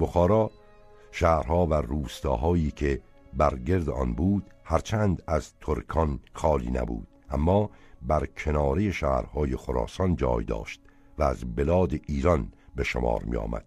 بخارا 0.00 0.50
شهرها 1.10 1.66
و 1.66 1.74
روستاهایی 1.74 2.70
که 2.70 3.00
برگرد 3.34 3.88
آن 3.88 4.12
بود 4.12 4.50
هرچند 4.64 5.22
از 5.26 5.52
ترکان 5.60 6.20
خالی 6.32 6.70
نبود 6.70 7.06
اما 7.30 7.70
بر 8.02 8.26
کناره 8.26 8.92
شهرهای 8.92 9.56
خراسان 9.56 10.16
جای 10.16 10.44
داشت. 10.44 10.80
و 11.18 11.22
از 11.22 11.56
بلاد 11.56 11.92
ایران 12.06 12.52
به 12.76 12.84
شمار 12.84 13.22
می 13.22 13.36
آمد. 13.36 13.64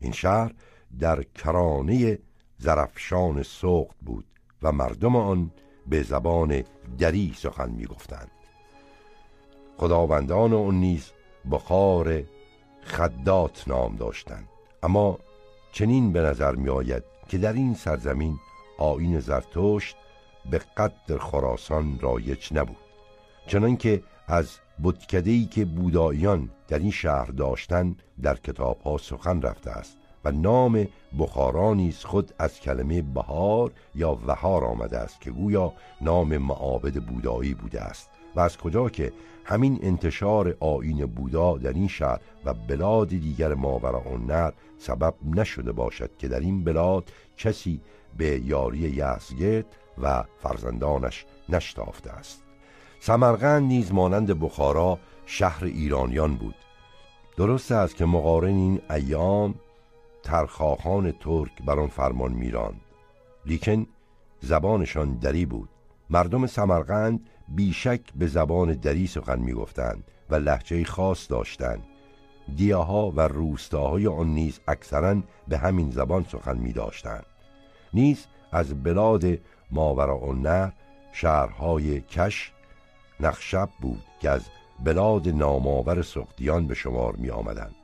این 0.00 0.12
شهر 0.12 0.52
در 0.98 1.22
کرانه 1.22 2.18
زرفشان 2.58 3.42
سوقت 3.42 3.96
بود 4.02 4.24
و 4.62 4.72
مردم 4.72 5.16
آن 5.16 5.50
به 5.86 6.02
زبان 6.02 6.64
دری 6.98 7.32
سخن 7.36 7.70
می 7.70 7.86
گفتند 7.86 8.30
خداوندان 9.76 10.52
آن 10.52 10.74
نیز 10.74 11.12
بخار 11.50 12.22
خدات 12.82 13.68
نام 13.68 13.96
داشتند. 13.96 14.48
اما 14.82 15.18
چنین 15.72 16.12
به 16.12 16.20
نظر 16.20 16.54
می 16.54 16.68
آید 16.68 17.02
که 17.28 17.38
در 17.38 17.52
این 17.52 17.74
سرزمین 17.74 18.38
آین 18.78 19.20
زرتشت 19.20 19.96
به 20.50 20.58
قدر 20.76 21.18
خراسان 21.18 21.98
رایج 22.00 22.52
نبود. 22.52 22.76
چنانکه 23.46 24.02
از 24.26 24.58
بتکدهی 24.84 25.44
که 25.44 25.64
بوداییان 25.64 26.50
در 26.68 26.78
این 26.78 26.90
شهر 26.90 27.26
داشتند 27.26 28.02
در 28.22 28.36
کتاب 28.36 28.80
ها 28.80 28.98
سخن 28.98 29.42
رفته 29.42 29.70
است 29.70 29.96
و 30.24 30.32
نام 30.32 30.88
بخارا 31.18 31.74
نیز 31.74 32.04
خود 32.04 32.34
از 32.38 32.60
کلمه 32.60 33.02
بهار 33.02 33.72
یا 33.94 34.18
وهار 34.26 34.64
آمده 34.64 34.98
است 34.98 35.20
که 35.20 35.30
گویا 35.30 35.72
نام 36.00 36.38
معابد 36.38 36.94
بودایی 36.94 37.54
بوده 37.54 37.80
است 37.80 38.10
و 38.36 38.40
از 38.40 38.56
کجا 38.56 38.88
که 38.88 39.12
همین 39.44 39.78
انتشار 39.82 40.56
آین 40.60 41.06
بودا 41.06 41.58
در 41.58 41.72
این 41.72 41.88
شهر 41.88 42.20
و 42.44 42.54
بلاد 42.54 43.08
دیگر 43.08 43.54
ماورا 43.54 44.16
نر 44.26 44.52
سبب 44.78 45.14
نشده 45.24 45.72
باشد 45.72 46.16
که 46.18 46.28
در 46.28 46.40
این 46.40 46.64
بلاد 46.64 47.12
کسی 47.36 47.80
به 48.16 48.40
یاری 48.44 48.78
یزگرد 48.78 49.66
و 50.02 50.24
فرزندانش 50.42 51.26
نشتافته 51.48 52.10
است. 52.10 52.45
سمرقند 53.00 53.62
نیز 53.62 53.92
مانند 53.92 54.40
بخارا 54.40 54.98
شهر 55.26 55.64
ایرانیان 55.64 56.34
بود. 56.34 56.54
درست 57.36 57.72
است 57.72 57.96
که 57.96 58.04
مقارن 58.04 58.54
این 58.54 58.80
ایام 58.90 59.54
ترخاخان 60.22 61.12
ترک 61.12 61.62
بر 61.66 61.80
آن 61.80 61.88
فرمان 61.88 62.32
میراند. 62.32 62.80
لیکن 63.46 63.86
زبانشان 64.40 65.14
دری 65.14 65.46
بود. 65.46 65.68
مردم 66.10 66.46
سمرقند 66.46 67.20
بیشک 67.48 68.00
به 68.14 68.26
زبان 68.26 68.72
دری 68.72 69.06
سخن 69.06 69.38
می‌گفتند 69.38 70.04
و 70.30 70.34
لحجه 70.34 70.84
خاص 70.84 71.30
داشتند. 71.30 71.82
دیاها 72.56 73.10
و 73.10 73.20
روستاهای 73.20 74.06
آن 74.06 74.26
نیز 74.26 74.60
اکثرا 74.68 75.22
به 75.48 75.58
همین 75.58 75.90
زبان 75.90 76.24
سخن 76.24 76.58
می 76.58 76.72
داشتند 76.72 77.26
نیز 77.94 78.26
از 78.52 78.82
بلاد 78.82 79.24
ماورا 79.70 80.32
نه 80.32 80.72
شهرهای 81.12 82.00
کش 82.00 82.52
نخشب 83.20 83.68
بود 83.80 84.02
که 84.20 84.30
از 84.30 84.42
بلاد 84.84 85.28
نامآور 85.28 86.02
سختیان 86.02 86.66
به 86.66 86.74
شمار 86.74 87.16
می 87.16 87.30
آمدند 87.30 87.74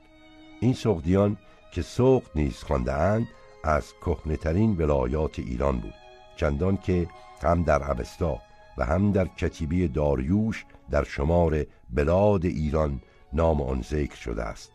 این 0.59 0.73
سختیان 0.73 1.37
که 1.71 1.81
سخت 1.81 2.31
نیز 2.35 2.63
خواندهاند 2.63 3.27
از 3.63 3.93
کهنهترین 4.05 4.77
ولایات 4.77 5.39
ایران 5.39 5.79
بود 5.79 5.93
چندان 6.35 6.77
که 6.77 7.07
هم 7.43 7.63
در 7.63 7.83
عبستا 7.83 8.37
و 8.77 8.85
هم 8.85 9.11
در 9.11 9.25
کتیبه 9.25 9.87
داریوش 9.87 10.65
در 10.91 11.03
شمار 11.03 11.65
بلاد 11.89 12.45
ایران 12.45 13.01
نام 13.33 13.61
آن 13.61 13.81
ذکر 13.81 14.15
شده 14.15 14.43
است. 14.43 14.71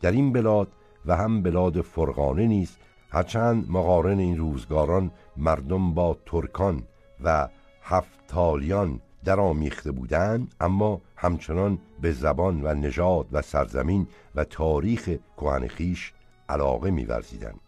در 0.00 0.12
این 0.12 0.32
بلاد 0.32 0.68
و 1.06 1.16
هم 1.16 1.42
بلاد 1.42 1.80
فرغانه 1.80 2.46
نیز 2.46 2.76
هرچند 3.10 3.70
مقارن 3.70 4.18
این 4.18 4.38
روزگاران 4.38 5.10
مردم 5.36 5.94
با 5.94 6.16
ترکان 6.26 6.82
و 7.24 7.48
هفتالیان 7.82 9.00
آمیخته 9.28 9.92
بودند 9.92 10.54
اما 10.60 11.00
همچنان 11.16 11.78
به 12.00 12.12
زبان 12.12 12.62
و 12.62 12.74
نژاد 12.74 13.26
و 13.32 13.42
سرزمین 13.42 14.06
و 14.34 14.44
تاریخ 14.44 15.10
کهن 15.36 15.66
خیش 15.66 16.12
علاقه 16.48 16.90
می‌ورزیدند 16.90 17.60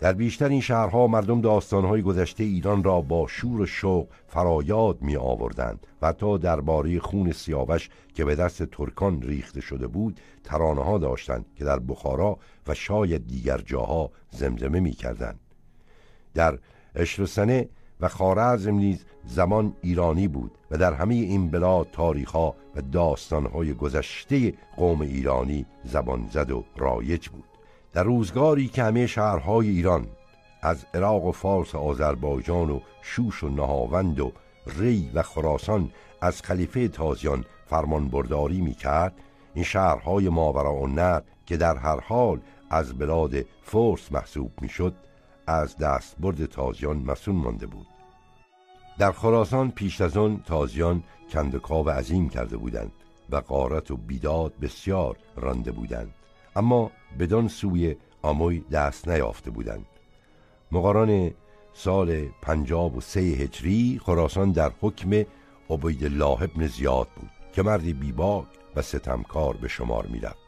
در 0.00 0.12
بیشتر 0.12 0.48
این 0.48 0.60
شهرها 0.60 1.06
مردم 1.06 1.40
داستانهای 1.40 2.02
گذشته 2.02 2.44
ایران 2.44 2.84
را 2.84 3.00
با 3.00 3.26
شور 3.26 3.60
و 3.60 3.66
شوق 3.66 4.08
فرایاد 4.28 5.02
می 5.02 5.16
آوردند 5.16 5.86
و 6.02 6.12
تا 6.12 6.36
درباره 6.36 6.98
خون 6.98 7.32
سیاوش 7.32 7.90
که 8.14 8.24
به 8.24 8.34
دست 8.34 8.62
ترکان 8.62 9.22
ریخته 9.22 9.60
شده 9.60 9.86
بود 9.86 10.20
ترانه 10.44 10.84
ها 10.84 10.98
داشتند 10.98 11.46
که 11.56 11.64
در 11.64 11.78
بخارا 11.78 12.38
و 12.66 12.74
شاید 12.74 13.26
دیگر 13.26 13.58
جاها 13.58 14.10
زمزمه 14.30 14.80
می 14.80 14.92
کردند. 14.92 15.40
در 16.34 16.58
اشرسنه 16.94 17.68
و 18.00 18.08
خارزم 18.08 18.74
نیز 18.74 19.04
زمان 19.24 19.72
ایرانی 19.82 20.28
بود 20.28 20.58
و 20.70 20.76
در 20.76 20.94
همه 20.94 21.14
این 21.14 21.50
بلاد 21.50 21.88
تاریخها 21.92 22.54
و 22.76 22.80
داستانهای 22.82 23.74
گذشته 23.74 24.54
قوم 24.76 25.00
ایرانی 25.00 25.66
زبان 25.84 26.28
زد 26.32 26.50
و 26.50 26.64
رایج 26.76 27.28
بود. 27.28 27.44
در 27.92 28.02
روزگاری 28.02 28.68
که 28.68 28.82
همه 28.82 29.06
شهرهای 29.06 29.68
ایران 29.68 30.06
از 30.62 30.86
عراق 30.94 31.24
و 31.24 31.32
فارس 31.32 31.74
و 31.74 31.78
آذربایجان 31.78 32.70
و 32.70 32.80
شوش 33.02 33.44
و 33.44 33.48
نهاوند 33.48 34.20
و 34.20 34.32
ری 34.66 35.10
و 35.14 35.22
خراسان 35.22 35.90
از 36.20 36.42
خلیفه 36.42 36.88
تازیان 36.88 37.44
فرمان 37.66 38.08
برداری 38.08 38.60
می 38.60 38.74
کرد 38.74 39.14
این 39.54 39.64
شهرهای 39.64 40.28
ماورا 40.28 40.74
و 40.74 40.86
نر 40.86 41.20
که 41.46 41.56
در 41.56 41.76
هر 41.76 42.00
حال 42.00 42.40
از 42.70 42.98
بلاد 42.98 43.34
فورس 43.62 44.12
محسوب 44.12 44.52
می 44.60 44.68
شد 44.68 44.94
از 45.46 45.76
دستبرد 45.76 46.46
تازیان 46.46 46.96
مسون 46.96 47.34
مانده 47.34 47.66
بود. 47.66 47.86
در 49.00 49.12
خراسان 49.12 49.70
پیش 49.70 50.00
از 50.00 50.16
آن 50.16 50.42
تازیان 50.46 51.02
کندکاو 51.32 51.90
عظیم 51.90 52.28
کرده 52.28 52.56
بودند 52.56 52.92
و 53.30 53.36
قارت 53.36 53.90
و 53.90 53.96
بیداد 53.96 54.52
بسیار 54.62 55.16
رانده 55.36 55.72
بودند. 55.72 56.14
اما 56.56 56.90
بدان 57.18 57.48
سوی 57.48 57.96
آموی 58.22 58.60
دست 58.60 59.08
نیافته 59.08 59.50
بودند. 59.50 59.86
مقاران 60.72 61.30
سال 61.74 62.28
پنجاب 62.42 62.96
و 62.96 63.00
سه 63.00 63.20
هجری 63.20 64.00
خراسان 64.04 64.52
در 64.52 64.72
حکم 64.80 65.24
عبید 65.70 66.04
الله 66.04 66.42
ابن 66.42 66.66
زیاد 66.66 67.08
بود 67.16 67.30
که 67.52 67.62
مردی 67.62 67.92
بیباک 67.92 68.46
و 68.76 68.82
ستمکار 68.82 69.56
به 69.56 69.68
شمار 69.68 70.06
می‌رفت. 70.06 70.38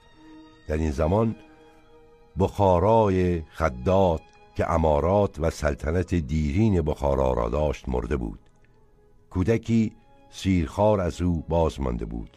در 0.69 0.77
این 0.77 0.91
زمان 0.91 1.37
بخارای 2.39 3.41
خدات 3.41 4.23
که 4.57 4.71
امارات 4.71 5.39
و 5.39 5.51
سلطنت 5.51 6.15
دیرین 6.15 6.83
بخارا 6.83 7.33
را 7.33 7.49
داشت 7.49 7.89
مرده 7.89 8.17
بود. 8.17 8.39
کودکی 9.31 9.93
سیرخار 10.31 11.01
از 11.01 11.23
او 11.23 11.45
باز 11.49 11.81
مانده 11.81 12.05
بود. 12.05 12.37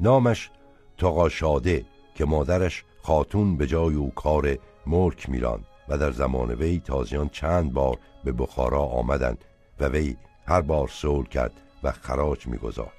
نامش 0.00 0.50
تقاشاده 0.98 1.84
که 2.14 2.24
مادرش 2.24 2.84
خاتون 3.02 3.56
به 3.56 3.66
جای 3.66 3.94
او 3.94 4.10
کار 4.10 4.58
ملک 4.86 5.30
میران 5.30 5.64
و 5.88 5.98
در 5.98 6.10
زمان 6.10 6.54
وی 6.54 6.78
تازیان 6.78 7.28
چند 7.28 7.72
بار 7.72 7.98
به 8.24 8.32
بخارا 8.32 8.80
آمدند 8.82 9.44
و 9.80 9.88
وی 9.88 10.16
هر 10.46 10.60
بار 10.60 10.88
سول 10.88 11.28
کرد 11.28 11.52
و 11.82 11.92
خراج 11.92 12.46
می‌گذارد 12.46 12.92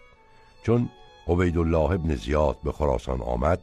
چون 0.64 0.90
عبیدالله 1.28 1.92
ابن 1.92 2.16
زیاد 2.16 2.58
به 2.64 2.72
خراسان 2.72 3.22
آمد 3.22 3.62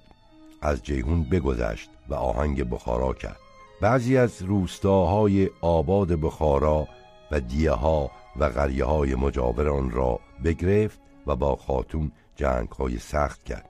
از 0.62 0.82
جیهون 0.82 1.22
بگذشت 1.24 1.90
و 2.08 2.14
آهنگ 2.14 2.70
بخارا 2.70 3.12
کرد. 3.12 3.49
بعضی 3.80 4.16
از 4.16 4.42
روستاهای 4.42 5.50
آباد 5.60 6.08
بخارا 6.08 6.88
و 7.30 7.40
دیه 7.40 7.70
ها 7.70 8.10
و 8.36 8.48
غریه 8.48 8.84
های 8.84 9.14
مجاور 9.14 9.68
آن 9.68 9.90
را 9.90 10.20
بگرفت 10.44 11.00
و 11.26 11.36
با 11.36 11.56
خاتون 11.56 12.12
جنگ 12.36 12.68
های 12.68 12.98
سخت 12.98 13.44
کرد. 13.44 13.68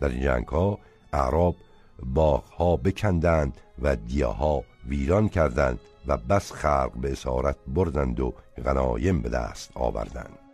در 0.00 0.08
این 0.08 0.22
جنگ 0.22 0.48
ها 0.48 0.78
اعراب 1.12 1.56
باغها 2.02 2.76
بکندند 2.76 3.60
و 3.82 3.96
دیاها 3.96 4.62
ویران 4.88 5.28
کردند 5.28 5.80
و 6.06 6.16
بس 6.16 6.52
خلق 6.52 6.92
به 6.92 7.12
اسارت 7.12 7.56
بردند 7.66 8.20
و 8.20 8.34
غنایم 8.64 9.22
به 9.22 9.28
دست 9.28 9.70
آوردند. 9.74 10.45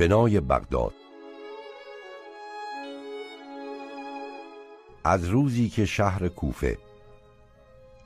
بنای 0.00 0.40
بغداد. 0.40 0.92
از 5.04 5.24
روزی 5.24 5.68
که 5.68 5.84
شهر 5.84 6.28
کوفه 6.28 6.78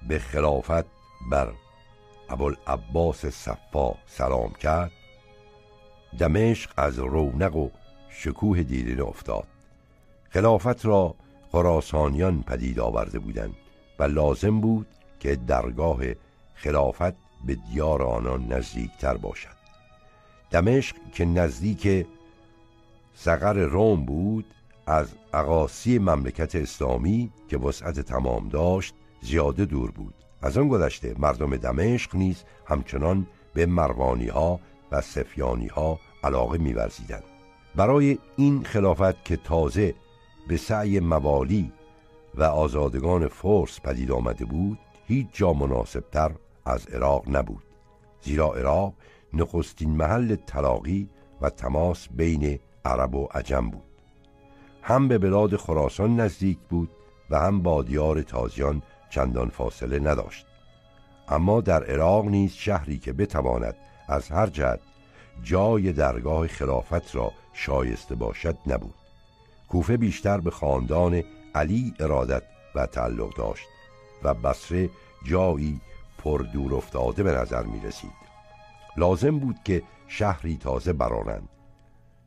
به 0.08 0.18
خلافت 0.18 0.84
بر 1.30 1.52
ابوالعباس 2.28 3.26
صفا 3.26 3.94
سلام 4.06 4.52
کرد 4.52 4.90
دمشق 6.18 6.70
از 6.76 6.98
رونق 6.98 7.56
و 7.56 7.70
شکوه 8.10 8.62
دیدن 8.62 9.00
افتاد. 9.00 9.46
خلافت 10.30 10.86
را 10.86 11.14
خراسانیان 11.52 12.42
پدید 12.42 12.80
آورده 12.80 13.18
بودند 13.18 13.54
و 13.98 14.02
لازم 14.02 14.60
بود 14.60 14.86
که 15.20 15.36
درگاه 15.36 16.00
خلافت 16.54 17.14
به 17.46 17.54
دیار 17.54 18.02
آنان 18.02 18.52
نزدیکتر 18.52 19.16
باشد. 19.16 19.63
دمشق 20.54 20.96
که 21.12 21.24
نزدیک 21.24 22.06
سقر 23.14 23.54
روم 23.54 24.04
بود 24.04 24.44
از 24.86 25.08
عقاسی 25.32 25.98
مملکت 25.98 26.54
اسلامی 26.54 27.30
که 27.48 27.58
وسعت 27.58 28.00
تمام 28.00 28.48
داشت 28.48 28.94
زیاده 29.22 29.64
دور 29.64 29.90
بود. 29.90 30.14
از 30.42 30.58
آن 30.58 30.68
گذشته 30.68 31.14
مردم 31.18 31.56
دمشق 31.56 32.16
نیز 32.16 32.42
همچنان 32.66 33.26
به 33.54 33.66
مروانی 33.66 34.28
ها 34.28 34.60
و 34.92 35.00
سفیانی 35.00 35.66
ها 35.66 35.98
علاقه 36.24 36.58
میورزیدند. 36.58 37.24
برای 37.74 38.18
این 38.36 38.64
خلافت 38.64 39.24
که 39.24 39.36
تازه 39.36 39.94
به 40.48 40.56
سعی 40.56 41.00
موالی 41.00 41.72
و 42.34 42.42
آزادگان 42.42 43.28
فرس 43.28 43.80
پدید 43.80 44.12
آمده 44.12 44.44
بود 44.44 44.78
هیچ 45.06 45.26
جا 45.32 45.52
مناسبتر 45.52 46.30
از 46.66 46.86
عراق 46.86 47.36
نبود. 47.36 47.62
زیرا 48.22 48.54
عراق 48.54 48.94
نخستین 49.34 49.90
محل 49.90 50.34
تلاقی 50.34 51.08
و 51.40 51.50
تماس 51.50 52.08
بین 52.10 52.58
عرب 52.84 53.14
و 53.14 53.24
عجم 53.24 53.70
بود. 53.70 53.82
هم 54.82 55.08
به 55.08 55.18
بلاد 55.18 55.56
خراسان 55.56 56.20
نزدیک 56.20 56.58
بود 56.58 56.90
و 57.30 57.38
هم 57.40 57.62
با 57.62 57.82
دیار 57.82 58.22
تازیان 58.22 58.82
چندان 59.10 59.48
فاصله 59.48 59.98
نداشت. 59.98 60.46
اما 61.28 61.60
در 61.60 61.84
عراق 61.84 62.26
نیز 62.26 62.52
شهری 62.52 62.98
که 62.98 63.12
بتواند 63.12 63.76
از 64.08 64.28
هر 64.28 64.46
جهت 64.46 64.80
جای 65.42 65.92
درگاه 65.92 66.46
خلافت 66.46 67.16
را 67.16 67.32
شایسته 67.52 68.14
باشد 68.14 68.56
نبود. 68.66 68.94
کوفه 69.68 69.96
بیشتر 69.96 70.40
به 70.40 70.50
خاندان 70.50 71.22
علی 71.54 71.94
ارادت 72.00 72.42
و 72.74 72.86
تعلق 72.86 73.36
داشت 73.36 73.66
و 74.22 74.34
بصره 74.34 74.90
جایی 75.24 75.80
پر 76.18 76.38
دور 76.52 76.74
افتاده 76.74 77.22
به 77.22 77.30
نظر 77.32 77.62
می 77.62 77.80
رسید 77.80 78.23
لازم 78.96 79.38
بود 79.38 79.56
که 79.64 79.82
شهری 80.06 80.56
تازه 80.56 80.92
برانند. 80.92 81.48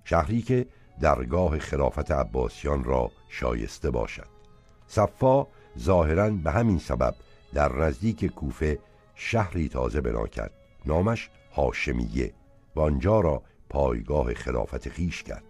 شهری 0.04 0.42
که 0.42 0.66
درگاه 1.02 1.60
خلافت 1.60 2.12
عباسیان 2.12 2.84
را 2.84 3.12
شایسته 3.30 3.92
باشد. 3.92 4.28
صفا 4.88 5.48
ظاهرا 5.80 6.30
به 6.30 6.52
همین 6.52 6.80
سبب 6.80 7.16
در 7.54 7.76
نزدیک 7.76 8.26
کوفه 8.26 8.80
شهری 9.16 9.70
تازه 9.70 10.02
بنا 10.02 10.28
کرد. 10.28 10.52
نامش 10.86 11.30
هاشمیه 11.56 12.34
و 12.76 12.80
آنجا 12.80 13.20
را 13.20 13.44
پایگاه 13.70 14.34
خلافت 14.34 14.90
خیش 14.90 15.24
کرد. 15.24 15.44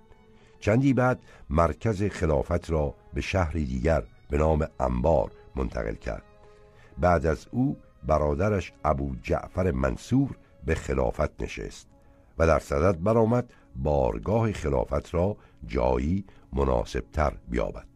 چندی 0.59 0.93
بعد 0.93 1.19
مرکز 1.49 2.03
خلافت 2.03 2.69
را 2.69 2.95
به 3.13 3.21
شهری 3.21 3.65
دیگر 3.65 4.03
به 4.29 4.37
نام 4.37 4.67
انبار 4.79 5.31
منتقل 5.55 5.95
کرد. 5.95 6.23
بعد 6.97 7.25
از 7.25 7.47
او 7.51 7.77
برادرش 8.03 8.73
ابو 8.85 9.15
جعفر 9.23 9.71
منصور 9.71 10.35
به 10.67 10.75
خلافت 10.75 11.41
نشست 11.43 11.87
و 12.37 12.47
در 12.47 12.59
صدد 12.59 13.03
برآمد 13.03 13.53
بارگاه 13.75 14.51
خلافت 14.51 15.13
را 15.13 15.37
جایی 15.65 16.25
مناسبتر 16.53 17.33
بیابد. 17.47 17.87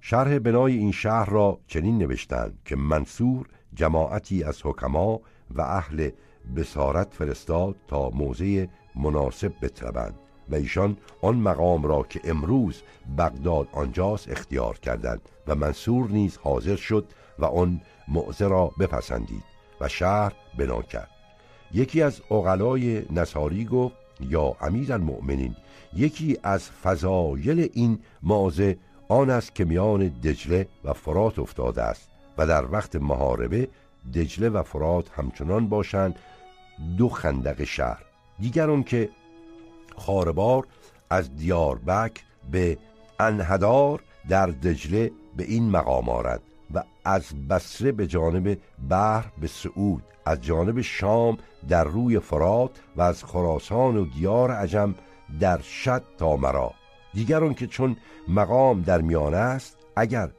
شرح 0.00 0.38
بنای 0.38 0.76
این 0.76 0.92
شهر 0.92 1.30
را 1.30 1.60
چنین 1.66 1.98
نوشتند 1.98 2.58
که 2.64 2.76
منصور 2.76 3.48
جماعتی 3.74 4.44
از 4.44 4.60
حکما 4.66 5.20
و 5.50 5.60
اهل 5.60 6.10
بسارت 6.56 7.14
فرستاد 7.14 7.76
تا 7.88 8.10
موضع 8.10 8.66
مناسب 8.96 9.52
بطلبند 9.62 10.18
و 10.48 10.54
ایشان 10.54 10.96
آن 11.22 11.36
مقام 11.36 11.82
را 11.82 12.02
که 12.02 12.20
امروز 12.24 12.82
بغداد 13.18 13.68
آنجاست 13.72 14.30
اختیار 14.30 14.78
کردند 14.78 15.28
و 15.46 15.54
منصور 15.54 16.10
نیز 16.10 16.36
حاضر 16.36 16.76
شد 16.76 17.12
و 17.38 17.44
آن 17.44 17.80
موضع 18.08 18.48
را 18.48 18.70
بپسندید 18.80 19.44
و 19.80 19.88
شهر 19.88 20.32
بنا 20.58 20.82
کرد. 20.82 21.13
یکی 21.74 22.02
از 22.02 22.20
اغلای 22.30 23.02
نصاری 23.10 23.64
گفت 23.64 23.96
یا 24.20 24.56
امیر 24.60 24.92
المؤمنین 24.92 25.56
یکی 25.96 26.38
از 26.42 26.70
فضایل 26.70 27.70
این 27.72 27.98
موضع 28.22 28.74
آن 29.08 29.30
است 29.30 29.54
که 29.54 29.64
میان 29.64 30.08
دجله 30.08 30.68
و 30.84 30.92
فرات 30.92 31.38
افتاده 31.38 31.82
است 31.82 32.08
و 32.38 32.46
در 32.46 32.72
وقت 32.72 32.96
محاربه 32.96 33.68
دجله 34.14 34.48
و 34.48 34.62
فرات 34.62 35.10
همچنان 35.16 35.68
باشند 35.68 36.18
دو 36.98 37.08
خندق 37.08 37.64
شهر. 37.64 38.02
دیگر 38.40 38.82
که 38.82 39.10
خاربار 39.96 40.66
از 41.10 41.36
دیاربک 41.36 42.24
به 42.50 42.78
انهدار 43.20 44.00
در 44.28 44.46
دجله 44.46 45.10
به 45.36 45.44
این 45.44 45.70
مقام 45.70 46.08
آرد. 46.08 46.42
و 46.74 46.82
از 47.04 47.48
بسره 47.50 47.92
به 47.92 48.06
جانب 48.06 48.58
بحر 48.90 49.26
به 49.40 49.46
سعود 49.46 50.02
از 50.26 50.40
جانب 50.40 50.80
شام 50.80 51.38
در 51.68 51.84
روی 51.84 52.18
فرات 52.18 52.70
و 52.96 53.02
از 53.02 53.24
خراسان 53.24 53.96
و 53.96 54.04
دیار 54.04 54.50
عجم 54.50 54.94
در 55.40 55.60
شد 55.60 56.02
تا 56.18 56.36
مرا. 56.36 56.72
دیگر 57.14 57.52
که 57.52 57.66
چون 57.66 57.96
مقام 58.28 58.82
در 58.82 59.00
میان 59.00 59.34
است 59.34 59.76
اگر 59.96 60.30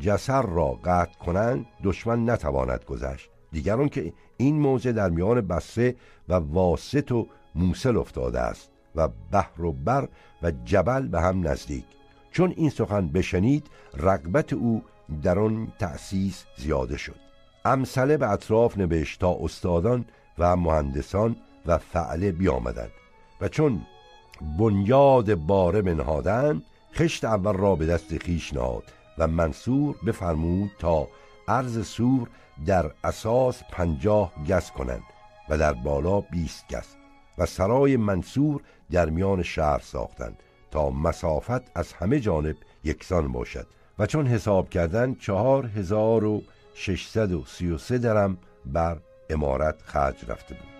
جسر 0.00 0.42
را 0.42 0.78
قطع 0.84 1.18
کنند 1.18 1.66
دشمن 1.84 2.30
نتواند 2.30 2.84
گذشت. 2.84 3.30
دیگر 3.52 3.86
که 3.88 4.12
این 4.36 4.60
موضع 4.60 4.92
در 4.92 5.10
میان 5.10 5.40
بسره 5.40 5.96
و 6.28 6.34
واسط 6.34 7.12
و 7.12 7.26
موسل 7.54 7.96
افتاده 7.96 8.40
است 8.40 8.70
و 8.94 9.08
بحر 9.32 9.62
و 9.62 9.72
بر 9.72 10.08
و 10.42 10.50
جبل 10.64 11.08
به 11.08 11.20
هم 11.20 11.48
نزدیک. 11.48 11.84
چون 12.32 12.54
این 12.56 12.70
سخن 12.70 13.08
بشنید 13.08 13.66
رغبت 13.96 14.52
او 14.52 14.82
در 15.22 15.38
آن 15.38 15.72
تأسیس 15.78 16.44
زیاده 16.56 16.96
شد. 16.96 17.16
امثله 17.64 18.16
به 18.16 18.30
اطراف 18.30 18.78
نوشت 18.78 19.20
تا 19.20 19.36
استادان 19.40 20.04
و 20.38 20.56
مهندسان 20.56 21.36
و 21.66 21.78
فعله 21.78 22.32
بیامدند 22.32 22.90
و 23.40 23.48
چون 23.48 23.80
بنیاد 24.58 25.34
باره 25.34 25.82
منهادند 25.82 26.62
خشت 26.94 27.24
اول 27.24 27.52
را 27.52 27.74
به 27.76 27.86
دست 27.86 28.18
خیش 28.18 28.52
نهاد 28.52 28.84
و 29.18 29.26
منصور 29.26 29.96
بفرمود 30.06 30.70
تا 30.78 31.08
عرض 31.48 31.86
سور 31.86 32.28
در 32.66 32.90
اساس 33.04 33.62
پنجاه 33.72 34.32
گس 34.48 34.70
کنند 34.70 35.02
و 35.48 35.58
در 35.58 35.72
بالا 35.72 36.20
بیست 36.20 36.64
گس 36.74 36.96
و 37.38 37.46
سرای 37.46 37.96
منصور 37.96 38.62
در 38.90 39.10
میان 39.10 39.42
شهر 39.42 39.78
ساختند 39.78 40.42
تا 40.70 40.90
مسافت 40.90 41.76
از 41.78 41.92
همه 41.92 42.20
جانب 42.20 42.56
یکسان 42.84 43.32
باشد. 43.32 43.66
و 43.98 44.06
چون 44.06 44.26
حساب 44.26 44.70
کردن 44.70 45.14
چهار 45.14 45.66
هزار 45.66 46.24
و 46.24 46.42
ششصد 46.74 47.32
و 47.32 47.44
سی 47.44 47.70
و 47.70 47.78
سه 47.78 47.98
درم 47.98 48.38
بر 48.66 48.98
امارت 49.30 49.82
خرج 49.82 50.24
رفته 50.28 50.54
بود. 50.54 50.72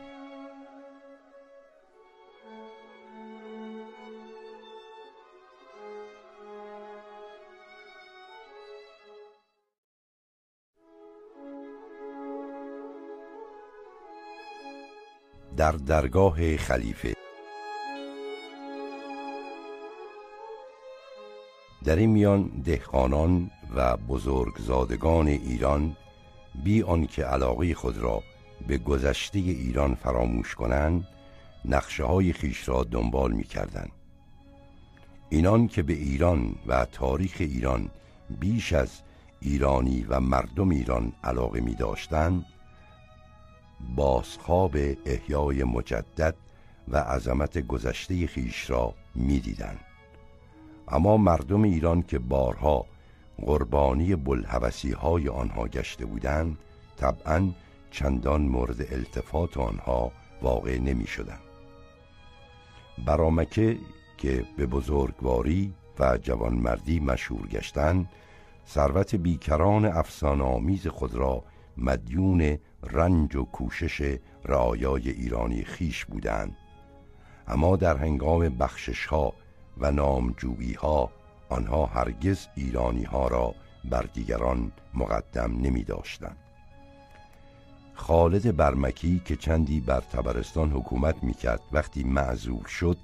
در 15.56 15.72
درگاه 15.72 16.56
خلیفه 16.56 17.21
در 21.84 21.96
این 21.96 22.10
میان 22.10 22.42
دهقانان 22.64 23.50
و 23.74 23.96
بزرگزادگان 23.96 25.28
ایران 25.28 25.96
بی 26.64 26.82
آنکه 26.82 27.24
علاقه 27.24 27.74
خود 27.74 27.98
را 27.98 28.22
به 28.66 28.78
گذشته 28.78 29.38
ایران 29.38 29.94
فراموش 29.94 30.54
کنند 30.54 31.08
نقشه 31.64 32.04
های 32.04 32.32
خیش 32.32 32.68
را 32.68 32.84
دنبال 32.84 33.32
می 33.32 33.44
کردن. 33.44 33.88
اینان 35.30 35.68
که 35.68 35.82
به 35.82 35.92
ایران 35.92 36.54
و 36.66 36.84
تاریخ 36.84 37.36
ایران 37.38 37.90
بیش 38.40 38.72
از 38.72 39.00
ایرانی 39.40 40.06
و 40.08 40.20
مردم 40.20 40.68
ایران 40.68 41.12
علاقه 41.24 41.60
می 41.60 41.74
داشتن 41.74 42.44
بازخواب 43.96 44.76
احیای 45.06 45.64
مجدد 45.64 46.34
و 46.88 46.96
عظمت 46.96 47.58
گذشته 47.58 48.26
خیش 48.26 48.70
را 48.70 48.94
می 49.14 49.40
دیدن. 49.40 49.78
اما 50.88 51.16
مردم 51.16 51.62
ایران 51.62 52.02
که 52.02 52.18
بارها 52.18 52.86
قربانی 53.38 54.16
بلحوثی 54.16 54.92
های 54.92 55.28
آنها 55.28 55.68
گشته 55.68 56.06
بودند 56.06 56.58
طبعا 56.96 57.50
چندان 57.90 58.42
مورد 58.42 58.92
التفات 58.92 59.56
آنها 59.56 60.12
واقع 60.42 60.78
نمی 60.78 61.06
شدن. 61.06 61.38
برامکه 63.06 63.78
که 64.18 64.44
به 64.56 64.66
بزرگواری 64.66 65.74
و 65.98 66.18
جوانمردی 66.18 67.00
مشهور 67.00 67.46
گشتند 67.46 68.08
ثروت 68.68 69.14
بیکران 69.14 69.84
افسانه 69.84 70.44
آمیز 70.44 70.86
خود 70.86 71.14
را 71.14 71.44
مدیون 71.76 72.58
رنج 72.82 73.36
و 73.36 73.44
کوشش 73.44 74.18
رعایای 74.44 75.10
ایرانی 75.10 75.64
خیش 75.64 76.04
بودند 76.04 76.56
اما 77.48 77.76
در 77.76 77.96
هنگام 77.96 78.48
بخشش 78.48 79.06
ها 79.06 79.32
و 79.78 79.90
نامجویی 79.90 80.72
ها 80.72 81.10
آنها 81.48 81.86
هرگز 81.86 82.46
ایرانی 82.54 83.04
ها 83.04 83.28
را 83.28 83.54
بر 83.84 84.02
دیگران 84.02 84.72
مقدم 84.94 85.60
نمی 85.60 85.84
داشتند. 85.84 86.36
خالد 87.94 88.56
برمکی 88.56 89.22
که 89.24 89.36
چندی 89.36 89.80
بر 89.80 90.00
تبرستان 90.00 90.70
حکومت 90.70 91.24
می 91.24 91.34
کرد 91.34 91.60
وقتی 91.72 92.04
معذور 92.04 92.66
شد 92.66 92.96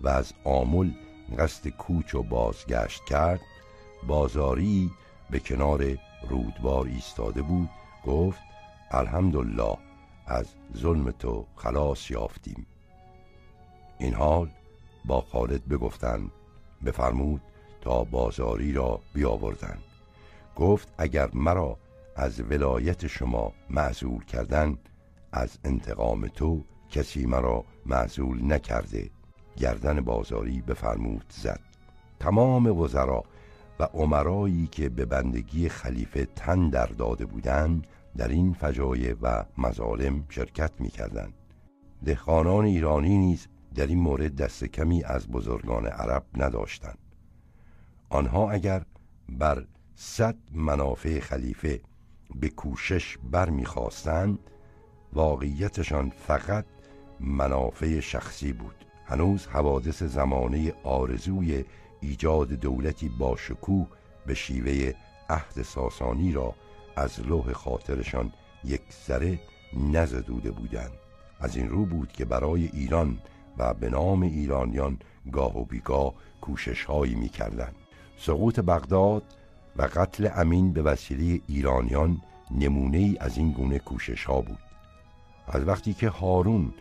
و 0.00 0.08
از 0.08 0.32
آمل 0.44 0.90
قصد 1.38 1.68
کوچ 1.68 2.14
و 2.14 2.22
بازگشت 2.22 3.04
کرد 3.04 3.40
بازاری 4.06 4.90
به 5.30 5.40
کنار 5.40 5.98
رودبار 6.28 6.86
ایستاده 6.86 7.42
بود 7.42 7.68
گفت 8.06 8.40
الحمدلله 8.90 9.76
از 10.26 10.46
ظلم 10.76 11.10
تو 11.10 11.46
خلاص 11.56 12.10
یافتیم 12.10 12.66
این 13.98 14.14
حال 14.14 14.50
با 15.06 15.20
خالد 15.20 15.68
بگفتند 15.68 16.30
بفرمود 16.86 17.40
تا 17.80 18.04
بازاری 18.04 18.72
را 18.72 19.00
بیاوردند. 19.14 19.82
گفت 20.56 20.92
اگر 20.98 21.30
مرا 21.34 21.76
از 22.16 22.40
ولایت 22.40 23.06
شما 23.06 23.52
معزول 23.70 24.24
کردن 24.24 24.78
از 25.32 25.58
انتقام 25.64 26.26
تو 26.26 26.64
کسی 26.90 27.26
مرا 27.26 27.64
معزول 27.86 28.52
نکرده. 28.52 29.10
گردن 29.56 30.00
بازاری 30.00 30.60
بفرمود 30.60 31.24
زد. 31.28 31.60
تمام 32.20 32.80
وزرا 32.80 33.24
و 33.80 33.84
عمرایی 33.84 34.66
که 34.66 34.88
به 34.88 35.04
بندگی 35.04 35.68
خلیفه 35.68 36.28
تن 36.36 36.68
در 36.68 36.86
داده 36.86 37.26
بودند 37.26 37.86
در 38.16 38.28
این 38.28 38.52
فجایع 38.52 39.14
و 39.22 39.44
مظالم 39.58 40.24
شرکت 40.28 40.72
می 40.78 40.88
کردن. 40.88 41.32
دهقانان 42.04 42.64
ایرانی 42.64 43.18
نیز 43.18 43.46
در 43.76 43.86
این 43.86 43.98
مورد 43.98 44.36
دست 44.36 44.64
کمی 44.64 45.04
از 45.04 45.28
بزرگان 45.28 45.86
عرب 45.86 46.24
نداشتند. 46.36 46.98
آنها 48.08 48.50
اگر 48.50 48.82
بر 49.28 49.66
صد 49.94 50.36
منافع 50.52 51.20
خلیفه 51.20 51.80
به 52.34 52.48
کوشش 52.48 53.18
برمیخواستند 53.30 54.38
واقعیتشان 55.12 56.10
فقط 56.10 56.64
منافع 57.20 58.00
شخصی 58.00 58.52
بود. 58.52 58.74
هنوز 59.06 59.46
حوادث 59.46 60.02
زمانه 60.02 60.72
آرزوی 60.84 61.64
ایجاد 62.00 62.48
دولتی 62.48 63.08
با 63.08 63.36
شکوه 63.36 63.88
به 64.26 64.34
شیوه 64.34 64.92
عهد 65.28 65.62
ساسانی 65.62 66.32
را 66.32 66.54
از 66.96 67.20
لوح 67.20 67.52
خاطرشان 67.52 68.32
یک 68.64 68.82
ذره 69.06 69.40
نزدوده 69.92 70.50
بودند. 70.50 70.92
از 71.40 71.56
این 71.56 71.68
رو 71.68 71.86
بود 71.86 72.12
که 72.12 72.24
برای 72.24 72.70
ایران 72.72 73.18
و 73.58 73.74
به 73.74 73.90
نام 73.90 74.22
ایرانیان 74.22 74.98
گاه 75.32 75.58
و 75.58 75.64
بیگاه 75.64 76.14
کوشش 76.40 76.84
هایی 76.84 77.14
می 77.14 77.28
کردن. 77.28 77.72
سقوط 78.18 78.60
بغداد 78.60 79.22
و 79.76 79.82
قتل 79.82 80.28
امین 80.34 80.72
به 80.72 80.82
وسیله 80.82 81.40
ایرانیان 81.48 82.20
نمونه 82.50 82.98
ای 82.98 83.16
از 83.20 83.38
این 83.38 83.52
گونه 83.52 83.78
کوشش 83.78 84.24
ها 84.24 84.40
بود 84.40 84.58
از 85.48 85.68
وقتی 85.68 85.94
که 85.94 86.08
هارون 86.08 86.72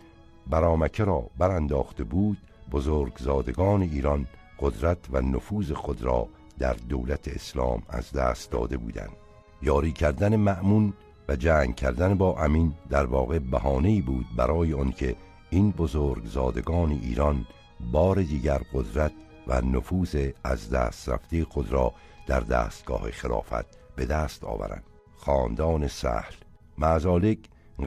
برامکه 0.50 1.04
را 1.04 1.30
برانداخته 1.38 2.04
بود 2.04 2.38
بزرگزادگان 2.72 3.82
ایران 3.82 4.28
قدرت 4.60 4.98
و 5.12 5.22
نفوذ 5.22 5.72
خود 5.72 6.04
را 6.04 6.28
در 6.60 6.74
دولت 6.74 7.28
اسلام 7.28 7.84
از 7.90 8.12
دست 8.12 8.52
داده 8.52 8.78
بودند 8.78 9.16
یاری 9.62 9.92
کردن 9.92 10.36
معمون 10.36 10.94
و 11.28 11.36
جنگ 11.36 11.76
کردن 11.76 12.16
با 12.16 12.38
امین 12.40 12.74
در 12.90 13.06
واقع 13.06 13.40
بهانه‌ای 13.40 14.02
بود 14.02 14.26
برای 14.38 14.74
آنکه 14.74 15.16
این 15.56 15.72
بزرگزادگان 15.72 16.92
ایران 16.92 17.46
بار 17.92 18.22
دیگر 18.22 18.62
قدرت 18.74 19.12
و 19.48 19.62
نفوذ 19.62 20.30
از 20.44 20.70
دست 20.70 21.10
رفته 21.10 21.44
خود 21.44 21.72
را 21.72 21.94
در 22.28 22.40
دستگاه 22.40 23.12
خلافت 23.12 23.96
به 23.96 24.06
دست 24.06 24.44
آورند. 24.44 24.84
خاندان 25.16 25.88
سهل 25.88 26.34
معزالک 26.78 27.38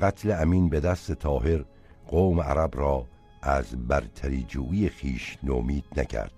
قتل 0.02 0.42
امین 0.42 0.68
به 0.68 0.80
دست 0.80 1.12
تاهر 1.12 1.64
قوم 2.06 2.40
عرب 2.40 2.70
را 2.78 3.06
از 3.42 3.88
برتری 3.88 4.42
جویی 4.42 4.88
خیش 4.88 5.38
نومید 5.42 5.84
نکرد. 5.96 6.32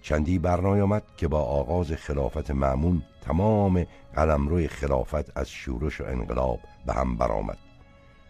چندی 0.00 0.38
برنایامد 0.38 1.02
که 1.16 1.28
با 1.28 1.42
آغاز 1.42 1.92
خلافت 1.92 2.50
معمون 2.50 3.02
تمام 3.20 3.86
قلمرو 4.14 4.66
خلافت 4.66 5.38
از 5.38 5.50
شورش 5.50 6.00
و 6.00 6.04
انقلاب 6.04 6.58
به 6.86 6.92
هم 6.92 7.16
برآمد. 7.16 7.58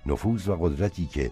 نفوذ 0.06 0.48
و 0.48 0.56
قدرتی 0.56 1.06
که 1.06 1.30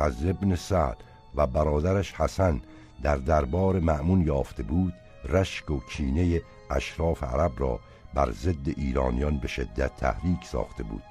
فضل 0.00 0.28
ابن 0.28 0.54
سعد 0.54 0.96
و 1.34 1.46
برادرش 1.46 2.12
حسن 2.12 2.60
در 3.02 3.16
دربار 3.16 3.80
معمون 3.80 4.20
یافته 4.20 4.62
بود 4.62 4.94
رشک 5.24 5.70
و 5.70 5.80
کینه 5.80 6.42
اشراف 6.70 7.24
عرب 7.24 7.52
را 7.56 7.80
بر 8.14 8.30
ضد 8.30 8.68
ایرانیان 8.68 9.38
به 9.38 9.48
شدت 9.48 9.96
تحریک 9.96 10.44
ساخته 10.44 10.82
بود. 10.82 11.02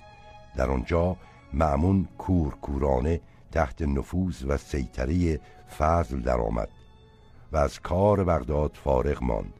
در 0.57 0.69
آنجا 0.69 1.15
معمون 1.53 2.07
کور 2.17 2.55
کورانه 2.55 3.21
تحت 3.51 3.81
نفوذ 3.81 4.43
و 4.47 4.57
سیطره 4.57 5.39
فضل 5.77 6.19
درآمد 6.21 6.69
و 7.51 7.57
از 7.57 7.79
کار 7.79 8.23
بغداد 8.23 8.71
فارغ 8.83 9.23
ماند. 9.23 9.53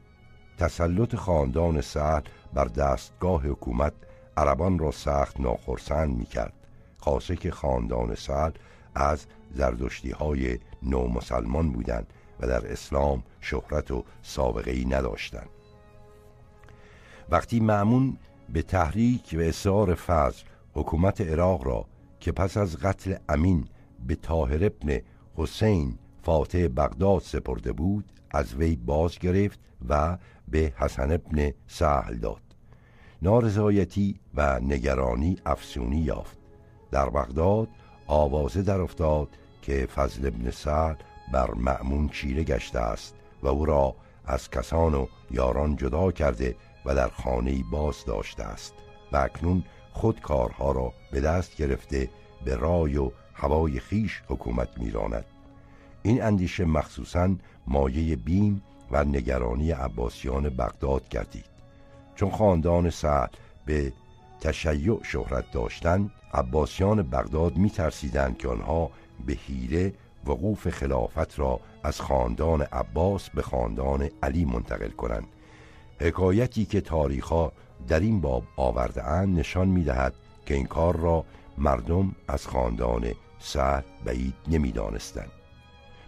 تسلط 0.58 1.16
خاندان 1.16 1.82
سعد 1.82 2.30
بر 2.54 2.66
دستگاه 2.66 3.48
حکومت 3.48 3.94
عربان 4.38 4.80
را 4.80 4.92
سخت 4.92 5.40
ناخرسند 5.40 6.18
می 6.18 6.26
کرد 6.26 6.54
خاصه 6.98 7.36
که 7.36 7.52
خاندان 7.52 8.16
سعد 8.16 8.60
از 8.96 9.26
زردشتی 9.52 10.12
های 10.12 10.60
نو 10.84 11.08
مسلمان 11.08 11.72
بودند 11.72 12.14
و 12.40 12.48
در 12.48 12.72
اسلام 12.72 13.24
شهرت 13.42 13.92
و 13.92 14.04
سابقه 14.22 14.72
ای 14.72 14.86
نداشتند. 14.86 15.50
وقتی 17.30 17.60
معمون 17.60 18.18
به 18.54 18.62
تحریک 18.62 19.36
و 19.38 19.42
اصرار 19.42 19.96
فضل 19.96 20.44
حکومت 20.74 21.22
عراق 21.22 21.68
را 21.68 21.86
که 22.20 22.32
پس 22.32 22.58
از 22.58 22.78
قتل 22.78 23.16
امین 23.30 23.68
به 24.08 24.16
طاهر 24.16 24.66
ابن 24.66 25.00
حسین 25.36 25.98
فاتح 26.22 26.68
بغداد 26.68 27.22
سپرده 27.22 27.72
بود 27.72 28.06
از 28.32 28.56
وی 28.56 28.76
باز 28.76 29.20
گرفت 29.20 29.60
و 29.90 30.18
به 30.48 30.74
حسن 30.78 31.12
ابن 31.12 31.52
سهل 31.68 32.16
داد. 32.16 32.42
نارضایتی 33.22 34.20
و 34.36 34.60
نگرانی 34.60 35.38
افسونی 35.46 36.02
یافت. 36.02 36.38
در 36.92 37.10
بغداد 37.10 37.68
آوازه 38.10 38.62
در 38.62 38.82
افتاد 38.82 39.28
که 39.62 39.86
فضل 39.96 40.28
ابن 40.28 40.52
سعد 40.52 41.04
بر 41.34 41.52
معمون 41.52 42.10
چیره 42.10 42.44
گشته 42.44 42.80
است 42.80 43.16
و 43.44 43.48
او 43.48 43.66
را 43.66 43.96
از 44.26 44.50
کسان 44.50 44.94
و 44.94 45.08
یاران 45.32 45.76
جدا 45.76 46.12
کرده 46.12 46.56
و 46.86 46.96
در 46.96 47.08
خانه 47.08 47.64
باز 47.72 48.06
داشته 48.06 48.44
است 48.44 48.74
و 49.12 49.18
اکنون 49.18 49.64
خود 49.94 50.22
کارها 50.22 50.72
را 50.72 50.94
به 51.12 51.22
دست 51.22 51.56
گرفته 51.56 52.10
به 52.46 52.56
رای 52.56 52.98
و 52.98 53.12
هوای 53.34 53.80
خیش 53.80 54.22
حکومت 54.28 54.70
میراند. 54.78 55.26
این 56.04 56.24
اندیشه 56.24 56.66
مخصوصا 56.66 57.36
مایه 57.68 58.16
بیم 58.16 58.62
و 58.92 59.04
نگرانی 59.04 59.72
عباسیان 59.72 60.50
بغداد 60.50 61.10
گردید. 61.10 61.46
چون 62.16 62.32
خاندان 62.32 62.90
سعد 62.90 63.38
به 63.66 63.94
تشیع 64.42 65.04
شهرت 65.04 65.52
داشتند 65.52 66.12
عباسیان 66.34 67.02
بغداد 67.02 67.58
می 67.58 67.70
ترسیدند 67.70 68.38
که 68.38 68.48
آنها 68.48 68.92
به 69.26 69.34
حیله 69.34 69.94
وقوف 70.26 70.70
خلافت 70.70 71.40
را 71.40 71.60
از 71.84 72.02
خاندان 72.02 72.62
عباس 72.62 73.30
به 73.30 73.42
خاندان 73.42 74.10
علی 74.24 74.46
منتقل 74.46 74.90
کنند. 74.90 75.28
حکایتی 76.00 76.66
که 76.66 76.82
تاریخها 76.82 77.52
در 77.88 78.00
این 78.00 78.22
باب 78.22 78.44
آورده 78.58 79.04
اند 79.04 79.40
نشان 79.40 79.68
می 79.68 79.84
دهد 79.84 80.14
که 80.46 80.54
این 80.54 80.66
کار 80.66 80.96
را 80.98 81.26
مردم 81.58 82.16
از 82.28 82.48
خاندان 82.48 83.06
سعد 83.40 83.86
بعید 84.06 84.36
نمی 84.48 84.72
دانستند 84.72 85.32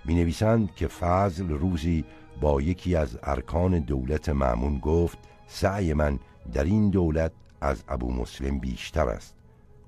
می 0.05 0.15
نویسند 0.15 0.75
که 0.75 0.87
فضل 0.87 1.49
روزی 1.49 2.05
با 2.41 2.61
یکی 2.61 2.95
از 2.95 3.19
ارکان 3.23 3.79
دولت 3.79 4.29
معمون 4.29 4.79
گفت 4.79 5.17
سعی 5.47 5.93
من 5.93 6.19
در 6.53 6.63
این 6.63 6.89
دولت 6.89 7.31
از 7.61 7.83
ابو 7.87 8.13
مسلم 8.13 8.59
بیشتر 8.59 9.09
است. 9.09 9.40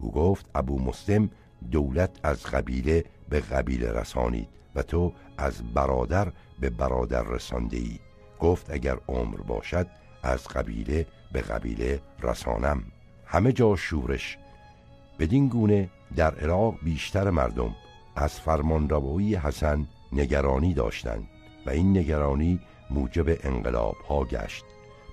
او 0.03 0.11
گفت 0.11 0.45
ابو 0.55 0.79
مسلم 0.79 1.29
دولت 1.71 2.11
از 2.23 2.45
قبیله 2.45 3.05
به 3.29 3.39
قبیله 3.39 3.91
رسانید 3.91 4.49
و 4.75 4.81
تو 4.81 5.13
از 5.37 5.73
برادر 5.73 6.31
به 6.59 6.69
برادر 6.69 7.23
رسانده 7.23 7.77
ای 7.77 7.99
گفت 8.39 8.71
اگر 8.71 8.97
عمر 9.07 9.37
باشد 9.37 9.87
از 10.23 10.47
قبیله 10.47 11.05
به 11.31 11.41
قبیله 11.41 12.01
رسانم. 12.21 12.83
همه 13.25 13.51
جا 13.51 13.75
شورش. 13.75 14.37
بدین 15.19 15.47
گونه 15.47 15.89
در 16.15 16.35
عراق 16.35 16.75
بیشتر 16.83 17.29
مردم 17.29 17.75
از 18.15 18.39
فرمانروایی 18.39 19.35
حسن 19.35 19.87
نگرانی 20.13 20.73
داشتند 20.73 21.27
و 21.65 21.69
این 21.69 21.97
نگرانی 21.97 22.59
موجب 22.89 23.25
انقلاب 23.43 23.95
ها 24.09 24.23
گشت. 24.23 24.65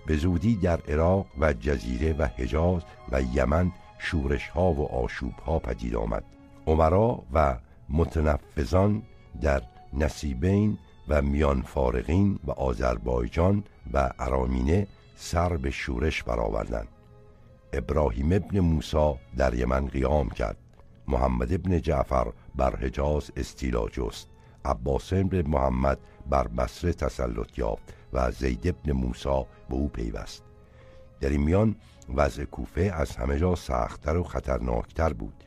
به 0.07 0.17
زودی 0.17 0.57
در 0.57 0.81
عراق 0.89 1.27
و 1.39 1.53
جزیره 1.53 2.13
و 2.13 2.27
حجاز 2.27 2.83
و 3.13 3.23
یمن 3.23 3.73
شورش 4.03 4.49
ها 4.49 4.73
و 4.73 4.93
آشوب 4.93 5.33
ها 5.33 5.59
پدید 5.59 5.97
آمد. 5.97 6.25
عمرا 6.67 7.23
و 7.33 7.57
متنفذان 7.89 9.03
در 9.41 9.63
نصیبین 9.93 10.79
و 11.09 11.23
میان 11.23 11.63
فارغین 11.63 12.39
و 12.45 12.51
آذربایجان 12.51 13.65
و 13.93 14.11
ارامینه 14.19 14.87
سر 15.17 15.57
به 15.57 15.71
شورش 15.71 16.23
برآوردند. 16.23 16.89
ابراهیم 17.73 18.33
ابن 18.33 18.61
موسی 18.61 19.15
در 19.37 19.55
یمن 19.55 19.87
قیام 19.87 20.29
کرد. 20.29 20.57
محمد 21.09 21.53
ابن 21.53 21.81
جعفر 21.81 22.33
بر 22.55 22.77
حجاز 22.77 23.31
استیلا 23.37 23.89
جست. 23.89 24.29
عباس 24.65 25.13
ابن 25.13 25.49
محمد 25.49 25.99
بر 26.31 26.49
بصره 26.49 26.93
تسلط 26.93 27.59
یافت 27.59 27.95
و 28.13 28.31
زید 28.31 28.69
ابن 28.69 28.93
موسی 28.93 29.45
به 29.69 29.75
او 29.75 29.89
پیوست. 29.89 30.43
در 31.21 31.29
این 31.29 31.41
میان 31.41 31.77
وضع 32.17 32.45
کوفه 32.45 32.81
از 32.81 33.17
همه 33.17 33.39
جا 33.39 33.55
سختتر 33.55 34.17
و 34.17 34.23
خطرناکتر 34.23 35.13
بود. 35.13 35.45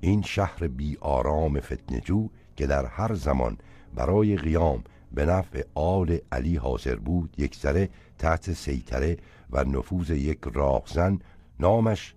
این 0.00 0.22
شهر 0.22 0.68
بی 0.68 0.96
آرام 1.00 1.60
فتنجو 1.60 2.28
که 2.56 2.66
در 2.66 2.86
هر 2.86 3.14
زمان 3.14 3.58
برای 3.94 4.36
قیام 4.36 4.84
به 5.12 5.26
نفع 5.26 5.62
آل 5.74 6.18
علی 6.32 6.56
حاضر 6.56 6.96
بود 6.96 7.34
یک 7.38 7.56
ذره 7.56 7.88
تحت 8.18 8.52
سیطره 8.52 9.16
و 9.50 9.64
نفوذ 9.64 10.10
یک 10.10 10.38
راهزن 10.54 11.18
نامش 11.60 12.14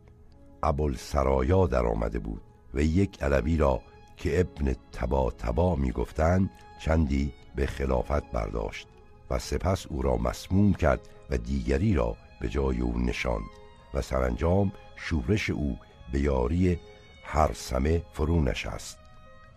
ابوالسرایا 0.63 1.68
در 1.68 1.85
آمده 1.85 2.19
بود 2.19 2.41
و 2.73 2.81
یک 2.81 3.23
علوی 3.23 3.57
را 3.57 3.81
که 4.18 4.39
ابن 4.39 4.76
تبا 4.91 5.31
تبا 5.31 5.76
می 5.76 5.91
گفتند 5.91 6.49
چندی 6.80 7.34
به 7.55 7.65
خلافت 7.65 8.31
برداشت 8.31 8.88
و 9.30 9.39
سپس 9.39 9.85
او 9.88 10.01
را 10.01 10.18
مسموم 10.18 10.73
کرد 10.73 11.09
و 11.30 11.38
دیگری 11.38 11.93
را 11.93 12.15
به 12.39 12.49
جای 12.49 12.81
او 12.81 12.99
نشاند. 12.99 13.60
و 13.93 14.01
سرانجام 14.01 14.72
شورش 14.95 15.49
او 15.49 15.77
به 16.11 16.19
یاری 16.19 16.80
هر 17.23 17.53
سمه 17.53 18.03
فرو 18.13 18.41
نشست. 18.41 18.97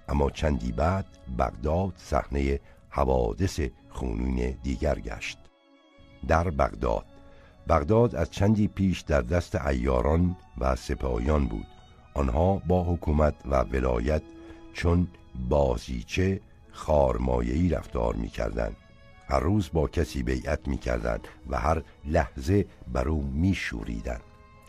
اما 0.09 0.31
چندی 0.31 0.73
بعد 0.73 1.06
بغداد 1.39 1.93
صحنه 1.97 2.61
حوادث 2.90 3.61
خونین 3.89 4.59
دیگر 4.62 4.98
گشت. 4.98 5.39
در 6.28 6.51
بغداد 6.51 7.05
بغداد 7.69 8.16
از 8.16 8.31
چندی 8.31 8.69
پیش 8.69 9.01
در 9.01 9.20
دست 9.20 9.66
ایاران 9.66 10.36
و 10.59 10.77
سپاهیان 10.77 11.47
بود. 11.47 11.66
آنها 12.15 12.55
با 12.55 12.85
حکومت 12.85 13.35
و 13.44 13.62
ولایت 13.62 14.23
چون 14.73 15.09
بازیچه 15.48 16.40
خارمایهی 16.73 17.69
رفتار 17.69 18.15
می‌کردند. 18.15 18.77
هر 19.28 19.40
روز 19.40 19.70
با 19.72 19.88
کسی 19.88 20.22
بیعت 20.22 20.68
می‌کردند 20.68 21.28
و 21.51 21.59
هر 21.59 21.82
لحظه 22.05 22.66
بر 22.92 23.09
او 23.09 23.22
میشوریدند. 23.22 24.22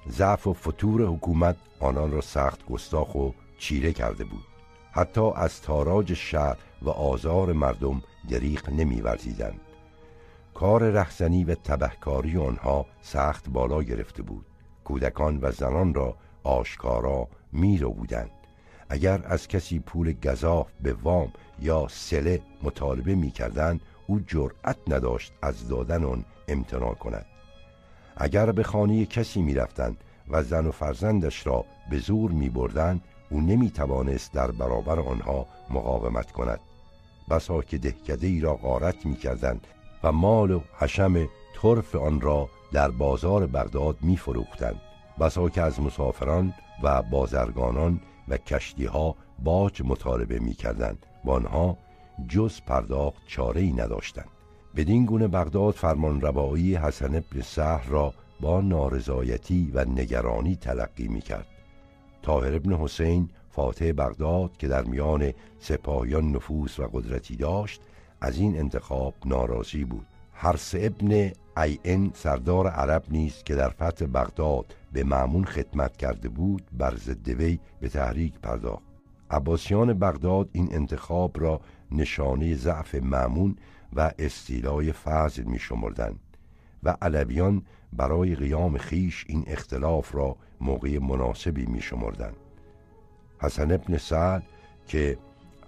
ضعف 0.10 0.48
و 0.48 0.54
فتور 0.54 1.02
حکومت 1.02 1.56
آنان 1.80 2.12
را 2.12 2.22
سخت 2.22 2.66
گستاخ 2.66 3.16
و 3.16 3.32
چیره 3.58 3.94
کرده 3.94 4.24
بود. 4.24 4.44
حتی 4.92 5.32
از 5.36 5.62
تاراج 5.62 6.14
شهر 6.14 6.58
و 6.82 6.90
آزار 6.90 7.54
مردم 7.54 8.02
دریق 8.30 8.70
نمیورزیدند. 8.70 9.60
کار 10.54 10.84
رهزنی 10.84 11.44
و 11.44 11.56
تبهکاری 11.56 12.38
آنها 12.38 12.86
سخت 13.02 13.50
بالا 13.50 13.84
گرفته 13.84 14.24
بود. 14.24 14.46
کودکان 14.84 15.40
و 15.42 15.52
زنان 15.52 15.94
را 15.94 16.16
آشکارا 16.44 17.28
می 17.52 17.78
رو 17.78 17.92
بودند. 17.92 18.32
اگر 18.90 19.22
از 19.26 19.48
کسی 19.48 19.80
پول 19.80 20.14
گذاف 20.14 20.68
به 20.82 20.94
وام 20.94 21.32
یا 21.60 21.88
سله 21.90 22.42
مطالبه 22.64 23.16
می 23.16 23.32
او 24.08 24.20
جرأت 24.20 24.78
نداشت 24.88 25.34
از 25.42 25.68
دادن 25.68 26.04
آن 26.04 26.26
امتناع 26.48 26.94
کند. 26.94 27.26
اگر 28.18 28.52
به 28.52 28.64
خانه 28.64 29.06
کسی 29.06 29.42
می 29.42 29.54
رفتن 29.54 29.98
و 30.30 30.44
زن 30.44 30.66
و 30.68 30.72
فرزندش 30.72 31.48
را 31.48 31.66
به 31.90 31.98
زور 31.98 32.32
می 32.32 32.50
بردن 32.50 33.02
او 33.30 33.42
نمی 33.42 33.70
توانست 33.70 34.34
در 34.34 34.52
برابر 34.52 35.00
آنها 35.00 35.46
مقاومت 35.70 36.32
کند. 36.32 36.60
بسا 37.30 37.62
که 37.62 37.78
دهکده 37.78 38.28
ای 38.28 38.40
را 38.40 38.56
غارت 38.56 39.06
می 39.06 39.16
کردن 39.16 39.60
و 40.04 40.12
مال 40.12 40.52
و 40.52 40.62
حشم 40.80 41.28
طرف 41.62 41.96
آن 41.96 42.22
را 42.22 42.50
در 42.74 42.92
بازار 42.92 43.48
بغداد 43.48 43.98
می 44.02 44.18
فروختند 44.18 44.82
بسا 45.20 45.50
که 45.50 45.62
از 45.62 45.82
مسافران 45.82 46.54
و 46.84 47.02
بازرگانان 47.02 48.02
و 48.28 48.38
کشتی 48.38 48.86
ها 48.86 49.16
باج 49.44 49.82
مطالبه 49.86 50.40
می 50.40 50.54
کردند 50.54 51.06
و 51.26 51.32
آنها 51.32 51.78
جز 52.28 52.62
پرداخت 52.62 53.22
چاره 53.28 53.62
ای 53.62 53.74
نداشتند. 53.74 54.30
بدین 54.76 55.06
گونه 55.06 55.28
بغداد 55.28 55.74
فرمان 55.74 56.22
روایی 56.22 56.76
حسن 56.76 57.16
ابن 57.16 57.42
سهر 57.42 57.88
را 57.88 58.14
با 58.40 58.62
نارضایتی 58.62 59.72
و 59.74 59.86
نگرانی 59.86 60.56
تلقی 60.56 61.08
می 61.08 61.22
کرد 61.22 61.48
تاهر 62.22 62.56
ابن 62.56 62.74
حسین 62.74 63.30
فاتح 63.50 63.92
بغداد 63.92 64.58
که 64.58 64.68
در 64.68 64.84
میان 64.84 65.34
سپاهیان 65.60 66.32
نفوس 66.32 66.80
و 66.80 66.88
قدرتی 66.94 67.36
داشت 67.36 67.82
از 68.22 68.38
این 68.38 68.60
انتخاب 68.60 69.14
ناراضی 69.26 69.84
بود. 69.84 70.06
هرس 70.34 70.76
ابن 70.78 71.32
این 71.84 72.12
سردار 72.14 72.68
عرب 72.68 73.04
نیست 73.10 73.46
که 73.46 73.56
در 73.56 73.70
فتح 73.70 74.06
بغداد 74.06 74.76
به 74.94 75.04
معمون 75.04 75.46
خدمت 75.46 75.98
کرده 75.98 76.30
بود 76.30 76.64
بر 76.78 76.96
ضد 76.96 77.30
وی 77.30 77.60
به 77.82 77.90
تحریک 77.90 78.40
پرداخت. 78.40 78.84
عباسیان 79.32 79.94
بغداد 79.94 80.50
این 80.52 80.70
انتخاب 80.72 81.42
را 81.42 81.62
نشانه 81.92 82.56
ضعف 82.56 82.96
معمون 82.96 83.56
و 83.94 84.12
استیلای 84.20 84.92
فضل 84.92 85.44
می 85.44 85.60
شمردن 85.60 86.16
و 86.84 86.98
علویان 87.02 87.66
برای 87.94 88.36
قیام 88.36 88.78
خیش 88.78 89.26
این 89.28 89.44
اختلاف 89.48 90.16
را 90.16 90.36
موقع 90.62 91.00
مناسبی 91.00 91.66
می 91.66 91.82
شمردن. 91.82 92.34
حسن 93.40 93.72
ابن 93.72 93.98
سعد 93.98 94.44
که 94.88 95.18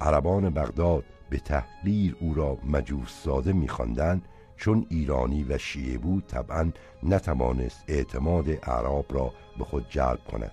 عربان 0.01 0.49
بغداد 0.49 1.03
به 1.29 1.39
تحقیر 1.39 2.17
او 2.19 2.33
را 2.33 2.57
مجوس 2.65 3.23
زاده 3.23 3.53
میخواندند 3.53 4.25
چون 4.57 4.85
ایرانی 4.89 5.43
و 5.43 5.57
شیعه 5.57 5.97
بود 5.97 6.27
طبعا 6.27 6.71
نتوانست 7.03 7.83
اعتماد 7.87 8.49
اعراب 8.49 9.05
را 9.09 9.33
به 9.57 9.63
خود 9.63 9.85
جلب 9.89 10.19
کند 10.31 10.51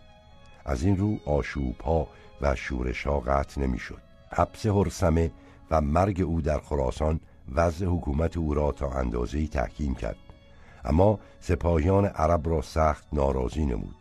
از 0.64 0.82
این 0.82 0.96
رو 0.96 1.18
آشوب 1.26 1.80
ها 1.80 2.08
و 2.40 2.54
شورش 2.54 3.06
ها 3.06 3.20
قطع 3.20 3.60
نمی‌شد 3.60 4.02
حبس 4.32 4.66
هرسمه 4.66 5.30
و 5.70 5.80
مرگ 5.80 6.20
او 6.20 6.40
در 6.40 6.58
خراسان 6.58 7.20
وضع 7.54 7.86
حکومت 7.86 8.36
او 8.36 8.54
را 8.54 8.72
تا 8.72 8.90
اندازه 8.90 9.46
تحکیم 9.46 9.94
کرد. 9.94 10.16
اما 10.84 11.18
سپاهیان 11.40 12.06
عرب 12.06 12.48
را 12.48 12.62
سخت 12.62 13.06
ناراضی 13.12 13.66
نمود. 13.66 13.94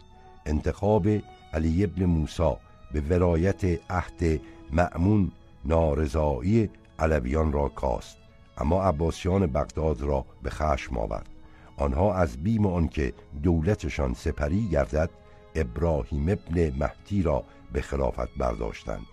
انتخاب 0.45 1.07
علی 1.53 1.83
ابن 1.83 2.05
موسی 2.05 2.53
به 2.93 3.01
ولایت 3.01 3.63
عهد 3.91 4.41
معمون 4.71 5.31
نارضایی 5.65 6.69
علویان 6.99 7.51
را 7.51 7.69
کاست. 7.69 8.17
اما 8.57 8.83
عباسیان 8.83 9.47
بغداد 9.47 10.01
را 10.01 10.25
به 10.43 10.49
خشم 10.49 10.97
آورد. 10.97 11.29
آنها 11.77 12.15
از 12.15 12.37
بیم 12.37 12.65
آنکه 12.65 13.13
دولتشان 13.43 14.13
سپری 14.13 14.67
گردد 14.67 15.09
ابراهیم 15.55 16.29
ابن 16.29 16.73
مهدی 16.79 17.21
را 17.21 17.43
به 17.73 17.81
خلافت 17.81 18.29
برداشتند. 18.37 19.05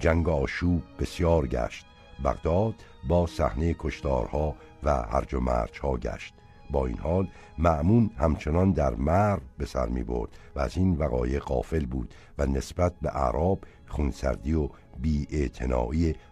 جنگ 0.00 0.28
آشوب 0.28 0.82
بسیار 1.00 1.46
گشت. 1.46 1.86
بغداد 2.24 2.74
با 3.08 3.26
صحنه 3.26 3.76
کشتارها 3.78 4.54
و 4.82 5.02
هرج 5.02 5.34
و 5.34 5.40
مرجها 5.40 5.96
گشت. 5.96 6.34
با 6.70 6.86
این 6.86 6.98
حال 6.98 7.28
معمون 7.58 8.10
همچنان 8.16 8.72
در 8.72 8.94
مر 8.94 9.38
به 9.58 9.66
سر 9.66 9.86
می 9.86 10.02
برد 10.02 10.30
و 10.56 10.60
از 10.60 10.76
این 10.76 10.96
وقایع 10.96 11.38
قافل 11.38 11.86
بود 11.86 12.14
و 12.38 12.46
نسبت 12.46 12.92
به 13.02 13.16
اعراب 13.16 13.58
خونسردی 13.88 14.54
و 14.54 14.68
بی 14.98 15.26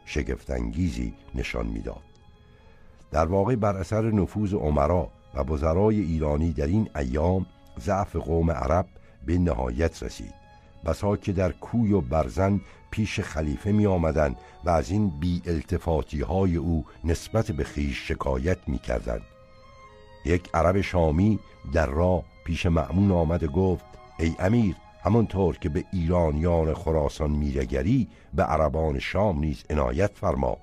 شگفتانگیزی 0.04 1.14
نشان 1.34 1.66
می‌داد. 1.66 2.02
در 3.10 3.26
واقع 3.26 3.56
بر 3.56 3.76
اثر 3.76 4.10
نفوذ 4.10 4.54
عمرا 4.54 5.10
و 5.34 5.44
بزرای 5.44 6.00
ایرانی 6.00 6.52
در 6.52 6.66
این 6.66 6.90
ایام 6.96 7.46
ضعف 7.80 8.16
قوم 8.16 8.50
عرب 8.50 8.86
به 9.26 9.38
نهایت 9.38 10.02
رسید. 10.02 10.39
بسا 10.84 11.16
که 11.16 11.32
در 11.32 11.52
کوی 11.52 11.92
و 11.92 12.00
برزن 12.00 12.60
پیش 12.90 13.20
خلیفه 13.20 13.72
می 13.72 13.86
آمدن 13.86 14.36
و 14.64 14.70
از 14.70 14.90
این 14.90 15.20
بی 15.20 15.42
التفاتی 15.46 16.20
های 16.20 16.56
او 16.56 16.84
نسبت 17.04 17.50
به 17.50 17.64
خیش 17.64 18.08
شکایت 18.08 18.58
می 18.66 18.78
کردن. 18.78 19.20
یک 20.24 20.48
عرب 20.54 20.80
شامی 20.80 21.38
در 21.72 21.86
راه 21.86 22.24
پیش 22.44 22.66
معمون 22.66 23.12
آمد 23.12 23.44
گفت 23.44 23.84
ای 24.18 24.34
امیر 24.38 24.76
همانطور 25.02 25.58
که 25.58 25.68
به 25.68 25.84
ایرانیان 25.92 26.74
خراسان 26.74 27.30
میرگری 27.30 28.08
به 28.34 28.42
عربان 28.42 28.98
شام 28.98 29.38
نیز 29.38 29.64
عنایت 29.70 30.10
فرما 30.14 30.56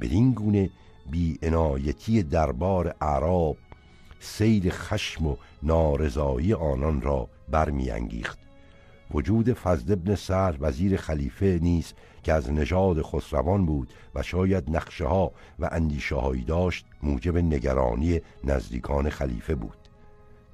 بدین 0.00 0.32
گونه 0.32 0.70
بی 1.10 1.38
عنایتی 1.42 2.22
دربار 2.22 2.94
عرب 3.00 3.56
سیل 4.20 4.70
خشم 4.70 5.26
و 5.26 5.36
نارضایی 5.62 6.54
آنان 6.54 7.00
را 7.00 7.28
برمیانگیخت 7.50 8.38
وجود 9.14 9.52
فضل 9.52 9.92
ابن 9.92 10.14
سر 10.14 10.56
وزیر 10.60 10.96
خلیفه 10.96 11.58
نیز 11.62 11.92
که 12.22 12.32
از 12.32 12.52
نژاد 12.52 13.02
خسروان 13.02 13.66
بود 13.66 13.92
و 14.14 14.22
شاید 14.22 14.76
نقشه 14.76 15.06
ها 15.06 15.32
و 15.58 15.68
اندیشه 15.72 16.44
داشت 16.46 16.86
موجب 17.02 17.36
نگرانی 17.36 18.20
نزدیکان 18.44 19.10
خلیفه 19.10 19.54
بود. 19.54 19.76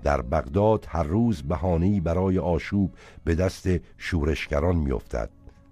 در 0.03 0.23
بغداد 0.23 0.87
هر 0.89 1.03
روز 1.03 1.43
بهانه‌ای 1.43 2.01
برای 2.01 2.39
آشوب 2.39 2.95
به 3.25 3.35
دست 3.35 3.69
شورشگران 3.99 4.77
میافتد. 4.77 5.31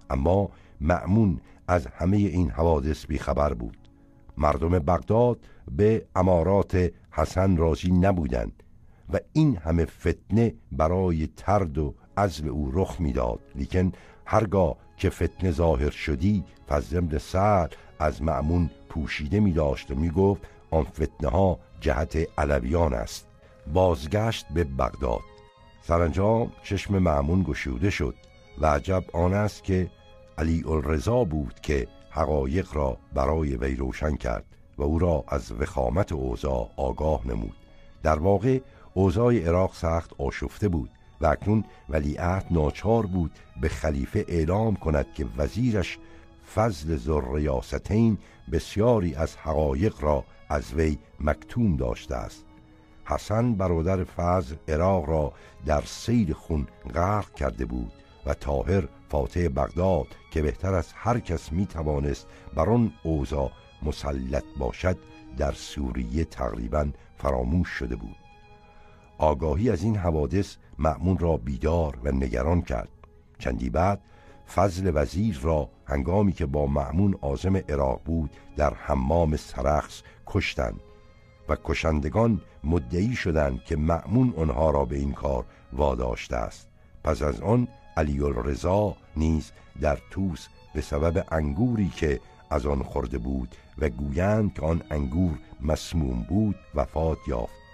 اما 0.09 0.49
معمون 0.81 1.41
از 1.67 1.87
همه 1.87 2.17
این 2.17 2.49
حوادث 2.49 3.05
بیخبر 3.05 3.53
بود. 3.53 3.77
مردم 4.37 4.79
بغداد 4.79 5.39
به 5.71 6.05
امارات 6.15 6.91
حسن 7.11 7.57
راضی 7.57 7.91
نبودند 7.91 8.63
و 9.13 9.19
این 9.33 9.57
همه 9.57 9.85
فتنه 9.85 10.53
برای 10.71 11.27
ترد 11.37 11.77
و 11.77 11.95
عزل 12.17 12.47
او 12.47 12.71
رخ 12.73 12.95
می‌داد. 12.99 13.39
لیکن 13.55 13.91
هرگاه 14.25 14.75
که 14.97 15.09
فتنه 15.09 15.51
ظاهر 15.51 15.89
شدی 15.89 16.43
فضل 16.69 16.97
ابن 16.97 17.17
سعد 17.17 17.75
از 17.99 18.21
معمون 18.21 18.69
پوشیده 18.89 19.39
می 19.39 19.51
داشت 19.51 19.91
و 19.91 19.95
می 19.95 20.09
گفت 20.09 20.41
آن 20.71 20.83
فتنه 20.83 21.29
ها 21.29 21.59
جهت 21.81 22.17
علویان 22.37 22.93
است. 22.93 23.27
بازگشت 23.73 24.45
به 24.53 24.63
بغداد. 24.63 25.21
سرانجام 25.81 26.51
چشم 26.63 26.97
معمون 26.97 27.43
گشوده 27.43 27.89
شد 27.89 28.15
و 28.61 28.65
عجب 28.65 29.03
آن 29.13 29.33
است 29.33 29.63
که 29.63 29.89
علی 30.37 30.63
الرضا 30.67 31.23
بود 31.23 31.59
که 31.61 31.87
حقایق 32.09 32.67
را 32.73 32.97
برای 33.13 33.55
وی 33.55 33.75
روشن 33.75 34.15
کرد 34.15 34.45
و 34.77 34.83
او 34.83 34.99
را 34.99 35.23
از 35.27 35.51
وخامت 35.51 36.11
اوضاع 36.11 36.69
آگاه 36.77 37.27
نمود. 37.27 37.55
در 38.03 38.19
واقع 38.19 38.59
اوضاع 38.93 39.35
عراق 39.35 39.73
سخت 39.73 40.11
آشفته 40.17 40.67
بود. 40.67 40.89
و 41.21 41.25
اکنون 41.25 41.63
ولیعهد 41.89 42.45
ناچار 42.51 43.05
بود 43.05 43.31
به 43.61 43.69
خلیفه 43.69 44.25
اعلام 44.27 44.75
کند 44.75 45.13
که 45.13 45.25
وزیرش 45.37 45.97
فضل 46.55 46.99
ریاستین 47.33 48.17
بسیاری 48.51 49.15
از 49.15 49.35
حقایق 49.35 49.95
را 49.99 50.23
از 50.49 50.73
وی 50.73 50.97
مکتوم 51.19 51.77
داشته 51.77 52.15
است. 52.15 52.45
حسن 53.05 53.55
برادر 53.55 54.03
فضل 54.03 54.55
عراق 54.67 55.09
را 55.09 55.33
در 55.65 55.81
سیل 55.81 56.33
خون 56.33 56.67
غرق 56.95 57.33
کرده 57.33 57.65
بود 57.65 57.91
و 58.25 58.33
تاهر 58.33 58.83
فاتح 59.09 59.47
بغداد 59.47 60.07
که 60.31 60.41
بهتر 60.41 60.73
از 60.73 60.87
هر 60.95 61.19
کس 61.19 61.51
می 61.51 61.65
توانست 61.65 62.27
بر 62.55 62.69
آن 62.69 62.93
اوضاع 63.03 63.51
مسلط 63.83 64.43
باشد 64.59 64.97
در 65.37 65.51
سوریه 65.51 66.25
تقریبا 66.25 66.87
فراموش 67.17 67.69
شده 67.69 67.95
بود. 67.95 68.24
آگاهی 69.17 69.69
از 69.69 69.83
این 69.83 69.97
حوادث 69.97 70.55
معمون 70.79 71.17
را 71.17 71.37
بیدار 71.37 71.99
و 72.03 72.11
نگران 72.11 72.61
کرد. 72.61 72.89
چندی 73.39 73.69
بعد 73.69 74.01
فضل 74.55 74.91
وزیر 74.93 75.39
را 75.41 75.69
هنگامی 75.85 76.31
که 76.31 76.45
با 76.45 76.65
معمون 76.65 77.15
آزم 77.21 77.55
عراق 77.55 78.01
بود 78.05 78.29
در 78.57 78.73
حمام 78.73 79.35
سرخص 79.35 80.01
کشتند 80.27 80.79
و 81.49 81.57
کشندگان 81.63 82.41
مدعی 82.63 83.15
شدند 83.15 83.63
که 83.63 83.75
معمون 83.75 84.33
آنها 84.37 84.71
را 84.71 84.85
به 84.85 84.97
این 84.97 85.13
کار 85.13 85.45
واداشته 85.73 86.35
است. 86.35 86.67
پس 87.03 87.21
از 87.21 87.41
آن 87.41 87.67
علی 87.97 88.21
الرضا 88.21 88.95
نیز 89.17 89.51
در 89.81 89.99
توس 90.11 90.47
به 90.73 90.81
سبب 90.81 91.25
انگوری 91.31 91.89
که 91.89 92.19
از 92.49 92.65
آن 92.65 92.83
خورده 92.83 93.17
بود 93.17 93.55
و 93.77 93.89
گویند 93.89 94.53
که 94.53 94.61
آن 94.61 94.81
انگور 94.91 95.39
مسموم 95.61 96.25
بود 96.29 96.55
وفات 96.75 97.17
یافت. 97.27 97.64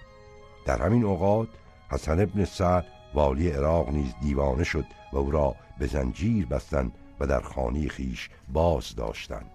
در 0.66 0.82
همین 0.82 1.04
اوقات 1.04 1.48
حسن 1.90 2.20
ابن 2.20 2.46
سعد 2.46 2.86
والی 3.14 3.50
عراق 3.50 3.90
نیز 3.90 4.14
دیوانه 4.22 4.64
شد 4.64 4.86
و 5.14 5.18
او 5.18 5.32
را 5.32 5.56
به 5.80 5.88
زنجیر 5.88 6.46
بستند 6.46 6.92
و 7.20 7.28
در 7.28 7.42
خانه 7.42 7.88
خیش 7.88 8.30
باز 8.54 8.96
داشتند. 8.96 9.52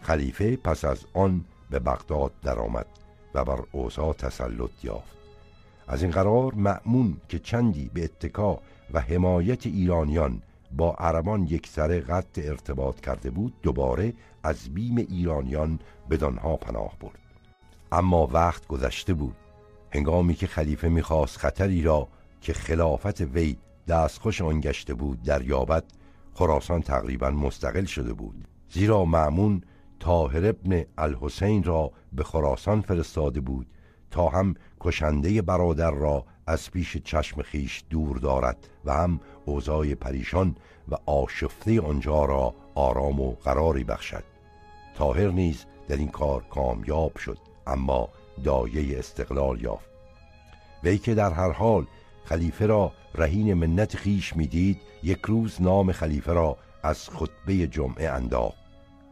خلیفه 0.00 0.56
پس 0.56 0.84
از 0.84 1.04
آن 1.14 1.44
به 1.70 1.78
بغداد 1.78 2.32
درآمد 2.42 2.86
و 3.34 3.44
بر 3.44 3.58
اوضاع 3.72 4.12
تسلط 4.12 4.70
یافت. 4.84 5.16
از 5.88 6.02
این 6.02 6.10
قرار 6.10 6.54
مأمون 6.54 7.16
که 7.28 7.38
چندی 7.38 7.90
به 7.94 8.04
اتکا 8.04 8.58
و 8.92 9.00
حمایت 9.00 9.66
ایرانیان 9.66 10.42
با 10.76 10.94
عربان 10.94 11.46
یک 11.46 11.66
سره 11.66 12.00
قطع 12.00 12.42
ارتباط 12.44 13.00
کرده 13.00 13.30
بود 13.30 13.54
دوباره 13.62 14.12
از 14.42 14.74
بیم 14.74 14.96
ایرانیان 14.96 15.78
بدانها 16.10 16.56
پناه 16.56 16.96
برد. 17.00 17.18
اما 17.92 18.26
وقت 18.26 18.66
گذشته 18.66 19.14
بود. 19.14 19.36
هنگامی 19.94 20.34
که 20.34 20.46
خلیفه 20.46 20.88
می‌خواست 20.88 21.36
خطری 21.36 21.82
را 21.82 22.08
که 22.40 22.52
خلافت 22.52 23.20
وی 23.20 23.56
دستخوش 23.88 24.40
آن 24.40 24.60
گشته 24.60 24.94
بود 24.94 25.22
در 25.22 25.42
یابد 25.42 25.84
خراسان 26.34 26.82
تقریبا 26.82 27.30
مستقل 27.30 27.84
شده 27.84 28.12
بود. 28.12 28.48
زیرا 28.70 29.04
معمون 29.04 29.64
طاهر 30.00 30.46
ابن 30.46 30.84
الحسین 30.98 31.62
را 31.62 31.92
به 32.12 32.24
خراسان 32.24 32.80
فرستاده 32.80 33.40
بود 33.40 33.66
تا 34.10 34.28
هم 34.28 34.54
کشنده 34.80 35.42
برادر 35.42 35.90
را 35.90 36.24
از 36.46 36.70
پیش 36.70 36.96
چشم 36.96 37.42
خیش 37.42 37.84
دور 37.90 38.18
دارد 38.18 38.68
و 38.84 38.92
هم 38.92 39.20
اوضاع 39.44 39.94
پریشان 39.94 40.56
و 40.88 41.10
آشفته 41.10 41.80
آنجا 41.80 42.24
را 42.24 42.54
آرام 42.74 43.20
و 43.20 43.32
قراری 43.32 43.84
بخشد. 43.84 44.24
تاهر 44.94 45.28
نیز 45.28 45.64
در 45.88 45.96
این 45.96 46.08
کار 46.08 46.44
کامیاب 46.50 47.18
شد 47.18 47.38
اما 47.66 48.08
دایه 48.44 48.98
استقلال 48.98 49.60
یافت. 49.60 49.90
وی 50.84 50.98
که 50.98 51.14
در 51.14 51.32
هر 51.32 51.50
حال 51.50 51.86
خلیفه 52.24 52.66
را 52.66 52.92
رهین 53.14 53.54
منت 53.54 53.96
خیش 53.96 54.36
می‌دید 54.36 54.80
یک 55.02 55.20
روز 55.24 55.62
نام 55.62 55.92
خلیفه 55.92 56.32
را 56.32 56.56
از 56.82 57.10
خطبه 57.10 57.66
جمعه 57.66 58.08
انداخت 58.08 58.58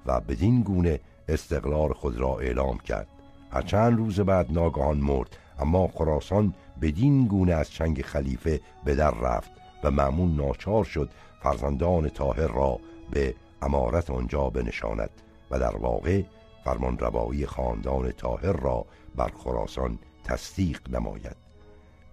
و 0.06 0.20
بدین 0.20 0.62
گونه 0.62 1.00
استقلال 1.28 1.92
خود 1.92 2.16
را 2.16 2.38
اعلام 2.38 2.78
کرد. 2.78 3.06
هر 3.52 3.62
چند 3.62 3.98
روز 3.98 4.20
بعد 4.20 4.52
ناگهان 4.52 4.98
مرد 4.98 5.36
اما 5.58 5.88
خراسان 5.88 6.54
بدین 6.82 7.26
گونه 7.26 7.52
از 7.52 7.70
چنگ 7.70 8.02
خلیفه 8.02 8.60
به 8.84 8.94
در 8.94 9.10
رفت 9.10 9.50
و 9.84 9.90
معمون 9.90 10.36
ناچار 10.36 10.84
شد 10.84 11.10
فرزندان 11.42 12.08
تاهر 12.08 12.46
را 12.46 12.78
به 13.10 13.34
امارت 13.62 14.10
آنجا 14.10 14.50
بنشاند 14.50 15.10
و 15.50 15.58
در 15.58 15.76
واقع 15.76 16.22
فرمان 16.64 16.98
روایی 16.98 17.46
خاندان 17.46 18.10
تاهر 18.10 18.52
را 18.52 18.86
بر 19.16 19.30
خراسان 19.44 19.98
تصدیق 20.24 20.90
نماید. 20.90 21.36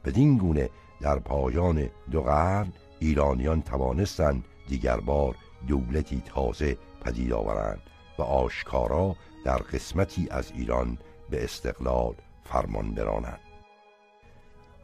بدین 0.05 0.37
گونه 0.37 0.69
در 1.01 1.19
پایان 1.19 1.89
دو 2.11 2.21
قرن 2.21 2.73
ایرانیان 2.99 3.61
توانستند 3.61 4.45
دیگر 4.67 4.99
بار 4.99 5.35
دولتی 5.67 6.21
تازه 6.25 6.77
پدید 7.01 7.33
آورند 7.33 7.81
و 8.19 8.21
آشکارا 8.21 9.15
در 9.45 9.57
قسمتی 9.57 10.27
از 10.31 10.51
ایران 10.55 10.97
به 11.29 11.43
استقلال 11.43 12.15
فرمان 12.43 12.91
برانند. 12.91 13.39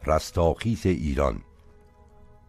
رستاخیز 0.06 0.86
ایران 0.86 1.40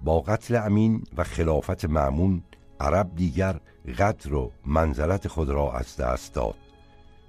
با 0.02 0.22
قتل 0.22 0.56
امین 0.56 1.04
و 1.18 1.24
خلافت 1.24 1.86
معمون 1.86 2.44
عرب 2.80 3.16
دیگر 3.16 3.60
قدر 3.98 4.34
و 4.34 4.52
منزلت 4.66 5.28
خود 5.28 5.50
را 5.50 5.72
از 5.72 5.98
دست 5.98 6.34
داد. 6.34 6.65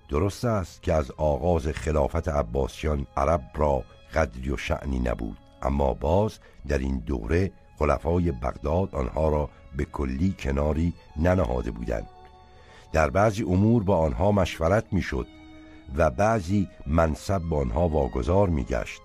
درست 0.09 0.45
است 0.45 0.83
که 0.83 0.93
از 0.93 1.11
آغاز 1.11 1.67
خلافت 1.67 2.29
عباسیان 2.29 3.07
عرب 3.17 3.43
را 3.55 3.85
قدری 4.15 4.51
و 4.51 4.57
شعنی 4.57 4.99
نبود. 4.99 5.39
اما 5.63 5.95
باز 5.95 6.39
در 6.69 6.79
این 6.79 6.99
دوره 6.99 7.53
خلفای 7.79 8.33
بغداد 8.33 8.95
آنها 8.95 9.29
را 9.29 9.51
به 9.77 9.85
کلی 9.85 10.35
کناری 10.39 10.93
ننهاده 11.17 11.71
بودند. 11.71 12.07
در 12.93 13.11
بعضی 13.11 13.43
امور 13.43 13.83
با 13.83 13.99
آنها 13.99 14.33
مشورت 14.33 14.85
می‌شد 14.93 15.27
و 15.97 16.11
بعضی 16.11 16.69
منصب 16.87 17.39
با 17.39 17.61
آنها 17.61 17.89
واگذار 17.89 18.49
میگشت. 18.49 19.01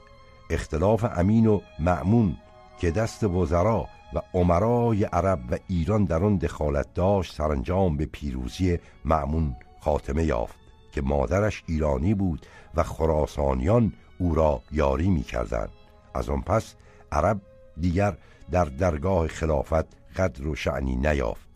اختلاف 0.49 1.06
امین 1.18 1.48
و 1.48 1.60
معمون 1.80 2.38
که 2.80 2.91
دست 2.91 3.23
وزرا 3.23 3.88
و 4.14 4.22
عمرای 4.34 5.03
عرب 5.03 5.40
و 5.52 5.57
ایران 5.68 6.06
در 6.06 6.23
آن 6.23 6.38
دخالت 6.38 6.94
داشت 6.94 7.36
سرانجام 7.36 7.98
به 7.98 8.06
پیروزی 8.06 8.80
معمون 9.06 9.56
خاتمه 9.80 10.23
یافت. 10.23 10.61
که 10.91 11.01
مادرش 11.01 11.63
ایرانی 11.68 12.13
بود 12.13 12.45
و 12.76 12.84
خراسانیان 12.84 13.93
او 14.18 14.35
را 14.35 14.61
یاری 14.72 15.09
می‌کردند. 15.09 15.69
از 16.13 16.30
آن 16.30 16.41
پس 16.41 16.76
عرب 17.11 17.41
دیگر 17.77 18.18
در 18.51 18.65
درگاه 18.65 19.27
خلافت 19.27 19.85
قدر 20.15 20.47
و 20.47 20.55
شعنی 20.55 20.95
نیافت. 20.95 21.47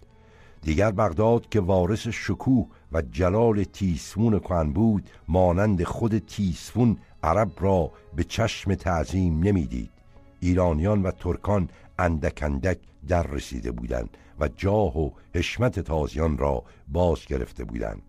دیگر 0.62 0.92
بغداد 0.92 1.50
که 1.50 1.60
وارث 1.60 2.08
شکوه 2.08 2.68
و 2.92 3.02
جلال 3.02 3.64
تیسفون 3.64 4.40
کهن 4.40 4.74
بود 4.74 5.10
مانند 5.28 5.84
خود 5.84 6.18
تیسفون 6.18 6.98
عرب 7.24 7.52
را 7.60 7.92
به 8.16 8.24
چشم 8.24 8.76
تعظیم 8.76 9.44
نمی‌دید. 9.44 9.92
ایرانیان 10.40 11.04
و 11.04 11.12
ترکان 11.12 11.70
اندک 12.00 12.44
اندک 12.44 12.78
در 13.08 13.24
رسیده 13.28 13.72
بودند 13.72 14.18
و 14.40 14.48
جاه 14.48 14.98
و 15.00 15.10
حشمت 15.36 15.80
تازیان 15.80 16.38
را 16.38 16.64
باز 16.88 17.26
گرفته 17.26 17.64
بودند. 17.64 18.02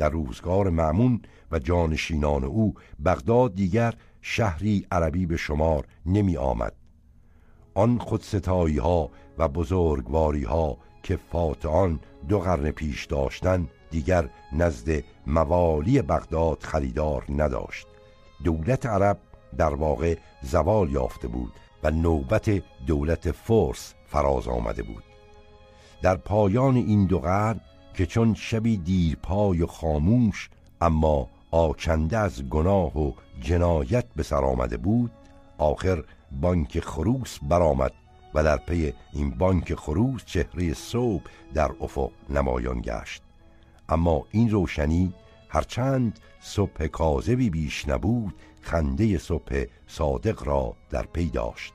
در 0.00 0.08
روزگار 0.08 0.70
معمون 0.70 1.22
و 1.52 1.58
جانشینان 1.58 2.44
او 2.44 2.74
بغداد 3.04 3.54
دیگر 3.54 3.94
شهری 4.20 4.86
عربی 4.92 5.26
به 5.26 5.36
شمار 5.36 5.86
نمی 6.06 6.36
آمد 6.36 6.74
آن 7.74 7.98
خودستایی 7.98 8.78
ها 8.78 9.10
و 9.38 9.48
بزرگواری 9.48 10.44
ها 10.44 10.78
که 11.02 11.16
فاتحان 11.16 12.00
دو 12.28 12.38
قرن 12.38 12.70
پیش 12.70 13.04
داشتند 13.04 13.70
دیگر 13.90 14.28
نزد 14.52 15.04
موالی 15.26 16.02
بغداد 16.02 16.62
خریدار 16.62 17.24
نداشت. 17.28 17.86
دولت 18.44 18.86
عرب 18.86 19.18
در 19.56 19.74
واقع 19.74 20.16
زوال 20.42 20.90
یافته 20.90 21.28
بود 21.28 21.52
و 21.82 21.90
نوبت 21.90 22.50
دولت 22.86 23.30
فرس 23.30 23.94
فراز 24.06 24.48
آمده 24.48 24.82
بود. 24.82 25.04
در 26.02 26.16
پایان 26.16 26.76
این 26.76 27.06
دو 27.06 27.18
قرن 27.18 27.60
که 27.94 28.06
چون 28.06 28.34
شبی 28.34 28.76
دیرپای 28.76 29.62
و 29.62 29.66
خاموش 29.66 30.50
اما 30.80 31.28
آکنده 31.50 32.18
از 32.18 32.42
گناه 32.42 32.98
و 32.98 33.12
جنایت 33.40 34.04
به 34.16 34.22
سر 34.22 34.44
آمده 34.44 34.76
بود 34.76 35.10
آخر 35.58 36.04
بانک 36.40 36.80
خروس 36.80 37.38
برآمد 37.42 37.92
و 38.34 38.44
در 38.44 38.56
پی 38.56 38.92
این 39.12 39.30
بانک 39.30 39.74
خروس 39.74 40.24
چهره 40.24 40.74
صبح 40.74 41.24
در 41.54 41.70
افق 41.80 42.10
نمایان 42.30 42.80
گشت. 42.80 43.22
اما 43.88 44.26
این 44.30 44.50
روشنی 44.50 45.14
هرچند 45.48 46.20
صبح 46.40 46.86
کاذبی 46.86 47.50
بیش 47.50 47.88
نبود 47.88 48.34
خنده 48.60 49.18
صبح 49.18 49.64
صادق 49.86 50.48
را 50.48 50.76
در 50.90 51.02
پی 51.02 51.26
داشت. 51.26 51.72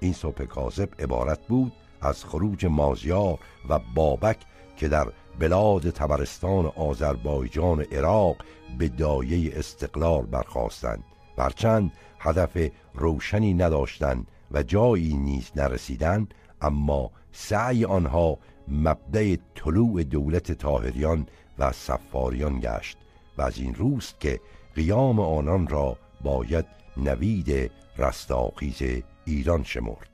این 0.00 0.12
صبح 0.12 0.44
کاذب 0.44 0.88
عبارت 0.98 1.46
بود 1.46 1.72
از 2.00 2.24
خروج 2.24 2.66
مازیار 2.66 3.38
و 3.68 3.78
بابک 3.94 4.38
که 4.76 4.88
در 4.88 5.12
بلاد 5.38 5.90
تبرستان 5.90 6.66
آذربایجان 6.66 7.80
عراق 7.80 8.36
به 8.78 8.88
دایه 8.88 9.58
استقلال 9.58 10.26
برخواستند 10.26 11.04
ورچند 11.38 11.92
هدف 12.18 12.70
روشنی 12.94 13.54
نداشتند 13.54 14.26
و 14.50 14.62
جایی 14.62 15.14
نیز 15.16 15.50
نرسیدند 15.56 16.34
اما 16.60 17.10
سعی 17.32 17.84
آنها 17.84 18.38
مبدع 18.68 19.36
طلوع 19.54 20.02
دولت 20.02 20.52
تاهریان 20.52 21.26
و 21.58 21.72
سفاریان 21.72 22.60
گشت 22.60 22.98
و 23.38 23.42
از 23.42 23.58
این 23.58 23.74
روست 23.74 24.20
که 24.20 24.40
قیام 24.74 25.20
آنان 25.20 25.66
را 25.66 25.96
باید 26.24 26.66
نوید 26.96 27.70
رستاخیز 27.98 29.02
ایران 29.24 29.64
شمرد. 29.64 30.10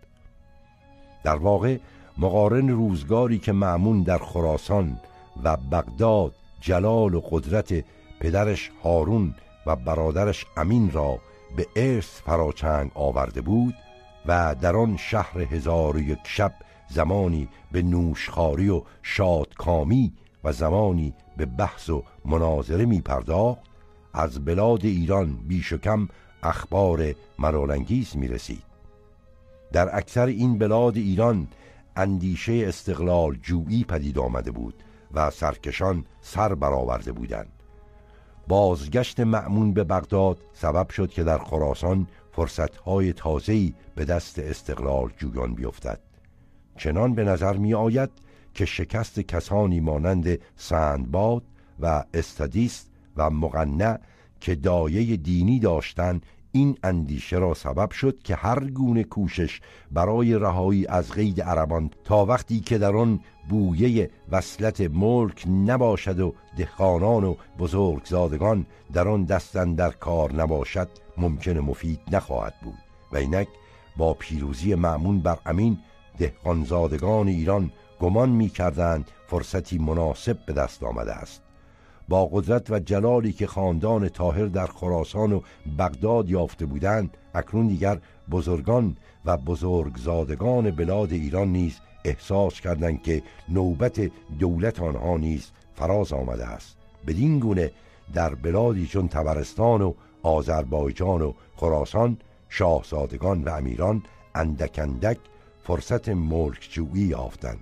در 1.25 1.37
واقع 1.37 1.79
مقارن 2.19 2.69
روزگاری 2.69 3.39
که 3.39 3.53
معمون 3.53 4.03
در 4.03 4.19
خراسان 4.19 5.01
و 5.43 5.57
بغداد 5.57 6.35
جلال 6.61 7.15
و 7.15 7.21
قدرت 7.31 7.85
پدرش 8.21 8.71
هارون 8.85 9.35
و 9.67 9.77
برادرش 9.77 10.47
امین 10.57 10.91
را 10.91 11.19
به 11.57 11.67
ارث 11.77 12.21
فراچنگ 12.21 12.91
آورده 12.95 13.41
بود 13.41 13.75
و 14.27 14.55
در 14.61 14.77
آن 14.77 14.97
شهر 14.97 15.41
هزار 15.41 15.97
و 15.97 16.01
یک 16.01 16.19
شب 16.25 16.53
زمانی 16.89 17.49
به 17.73 17.83
نوشخاری 17.83 18.69
و 18.69 18.83
شادکامی 19.03 20.13
و 20.45 20.53
زمانی 20.53 21.15
به 21.37 21.47
بحث 21.47 21.91
و 21.91 22.03
مناظره 22.25 22.85
می 22.85 23.01
پرداخت 23.01 23.61
از 24.15 24.45
بلاد 24.45 24.85
ایران 24.85 25.39
بیش 25.49 25.73
و 25.73 25.79
کم 25.79 26.09
اخبار 26.43 27.15
مرالانگیز 27.39 28.17
می 28.17 28.29
رسید 28.29 28.63
در 29.73 29.97
اکثر 29.97 30.27
این 30.27 30.59
بلاد 30.59 30.97
ایران 30.97 31.49
اندیشه 31.97 32.53
استقلال 32.53 33.39
جویی 33.43 33.85
پدید 33.85 34.19
آمده 34.19 34.51
بود 34.51 34.83
و 35.15 35.31
سرکشان 35.31 36.05
سر 36.21 36.55
برآورده 36.55 37.13
بودند. 37.13 37.53
بازگشت 38.49 39.21
معمون 39.21 39.73
به 39.73 39.85
بغداد 39.85 40.39
سبب 40.53 40.91
شد 40.91 41.11
که 41.11 41.25
در 41.25 41.39
خراسان 41.39 42.07
فرصتهای 42.33 43.13
تازه‌ای 43.13 43.75
به 43.95 44.05
دست 44.05 44.39
استقلال 44.39 45.13
جویان 45.17 45.55
بیفتد. 45.55 46.01
چنان 46.77 47.15
به 47.15 47.25
نظر 47.25 47.57
می 47.57 47.75
آید 47.75 48.11
که 48.55 48.65
شکست 48.65 49.21
کسانی 49.21 49.81
مانند 49.81 50.39
سندباد 50.57 51.43
و 51.81 52.05
استادیست 52.15 52.91
و 53.17 53.31
مقنع 53.31 53.99
که 54.41 54.55
دایه 54.55 55.17
دینی 55.17 55.61
داشتند 55.61 56.27
این 56.57 56.79
اندیشه 56.83 57.39
را 57.39 57.55
سبب 57.55 57.91
شد 57.91 58.23
که 58.23 58.35
هر 58.35 58.65
گونه 58.65 59.05
کوشش 59.05 59.61
برای 59.91 60.35
رهایی 60.35 60.87
از 60.87 61.13
قید 61.13 61.41
عربان 61.41 61.91
تا 62.05 62.25
وقتی 62.25 62.61
که 62.61 62.79
در 62.79 62.97
آن 62.97 63.21
بویه 63.49 64.11
وصلت 64.31 64.81
ملک 64.81 65.45
نباشد 65.67 66.21
و 66.21 66.35
دهقانان 66.57 67.25
و 67.25 67.35
بزرگزادگان 67.59 68.67
در 68.93 69.09
آن 69.09 69.25
دستن 69.25 69.75
در 69.75 69.91
کار 69.91 70.33
نباشد 70.33 70.89
ممکن 71.17 71.59
مفید 71.59 72.01
نخواهد 72.13 72.55
بود. 72.63 72.79
و 73.13 73.17
اینک 73.17 73.49
با 73.97 74.15
پیروزی 74.15 74.75
معمون 74.75 75.21
بر 75.21 75.39
امین 75.47 75.79
دهقانزادگان 76.19 77.29
ایران 77.29 77.73
گمان 78.01 78.29
می 78.29 78.49
کردند 78.49 79.11
فرصتی 79.27 79.79
مناسب 79.79 80.39
به 80.47 80.53
دست 80.53 80.83
آمده 80.83 81.13
است. 81.13 81.46
با 82.09 82.27
قدرت 82.27 82.71
و 82.71 82.79
جلالی 82.79 83.33
که 83.33 83.47
خاندان 83.47 84.09
تاهر 84.09 84.47
در 84.47 84.67
خراسان 84.67 85.33
و 85.33 85.41
بغداد 85.79 86.31
یافته 86.31 86.67
بودند 86.67 87.17
اکنون 87.35 87.67
دیگر 87.67 87.99
بزرگان 88.31 88.97
و 89.25 89.37
بزرگزادگان 89.37 90.71
بلاد 90.71 91.13
ایران 91.13 91.49
نیز 91.49 91.81
احساس 92.05 92.61
کردند 92.61 93.03
که 93.03 93.23
نوبت 93.49 94.11
دولت 94.39 94.81
آنها 94.81 95.17
نیز 95.17 95.51
فراز 95.75 96.13
آمده 96.13 96.47
است. 96.47 96.77
بدین 97.07 97.39
گونه 97.39 97.73
در 98.15 98.35
بلادی 98.35 98.87
چون 98.87 99.09
تبرستان 99.09 99.83
و 99.83 99.95
آذربایجان 100.23 101.23
و 101.23 101.33
خراسان 101.57 102.19
شاهزادگان 102.49 103.45
و 103.45 103.49
امیران 103.49 104.03
اندک 104.35 104.79
اندک 104.83 105.19
فرصت 105.63 106.09
ملک 106.09 106.69
جویی 106.73 107.03
یافتند. 107.03 107.61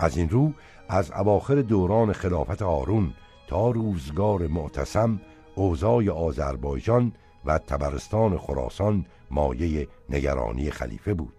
از 0.00 0.16
این 0.16 0.28
رو 0.28 0.52
از 0.88 1.10
اواخر 1.10 1.54
دوران 1.54 2.12
خلافت 2.12 2.62
آرون 2.62 3.12
تا 3.46 3.70
روزگار 3.70 4.46
معتصم 4.46 5.20
اوضاع 5.54 6.10
آذربایجان 6.10 7.12
و 7.44 7.58
تبرستان 7.58 8.38
خراسان 8.38 9.06
مایه 9.30 9.88
نگرانی 10.10 10.70
خلیفه 10.70 11.14
بود. 11.14 11.32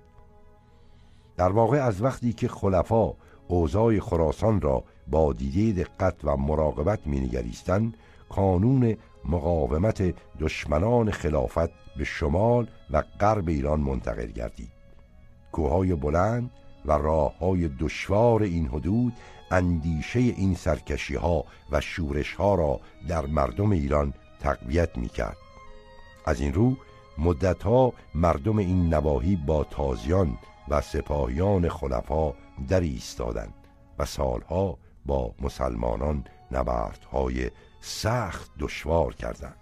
در 1.37 1.49
واقع 1.49 1.77
از 1.77 2.01
وقتی 2.01 2.33
که 2.33 2.47
خلفا 2.47 3.13
اوضاع 3.47 3.99
خراسان 3.99 4.61
را 4.61 4.83
با 5.07 5.33
دیده 5.33 5.83
دقت 5.83 6.15
و 6.23 6.37
مراقبت 6.37 7.07
مینگریستند 7.07 7.97
کانون 8.29 8.97
مقاومت 9.25 10.13
دشمنان 10.39 11.11
خلافت 11.11 11.69
به 11.97 12.03
شمال 12.03 12.67
و 12.91 13.03
غرب 13.19 13.47
ایران 13.47 13.79
منتقل 13.79 14.27
گردید. 14.27 14.71
کوههای 15.51 15.95
بلند 15.95 16.51
و 16.85 16.91
راه 16.91 17.37
های 17.37 17.67
دشوار 17.67 18.43
این 18.43 18.67
حدود 18.67 19.13
اندیشه 19.51 20.19
این 20.19 20.55
سرکشی 20.55 21.15
ها 21.15 21.45
و 21.71 21.81
شورش 21.81 22.33
ها 22.33 22.55
را 22.55 22.79
در 23.07 23.25
مردم 23.25 23.71
ایران 23.71 24.13
تقویت 24.39 24.97
می 24.97 25.09
کرد. 25.09 25.37
از 26.25 26.41
این 26.41 26.53
رو 26.53 26.77
مدتها 27.17 27.93
مردم 28.15 28.57
این 28.57 28.93
نواحی 28.93 29.35
با 29.35 29.63
تازیان 29.63 30.37
و 30.69 30.81
سپاهیان 30.81 31.69
خلفا 31.69 32.33
در 32.67 32.81
ایستادند 32.81 33.53
و 33.99 34.05
سالها 34.05 34.77
با 35.05 35.33
مسلمانان 35.41 36.23
نبردهای 36.51 37.51
سخت 37.81 38.51
دشوار 38.59 39.13
کردند 39.13 39.55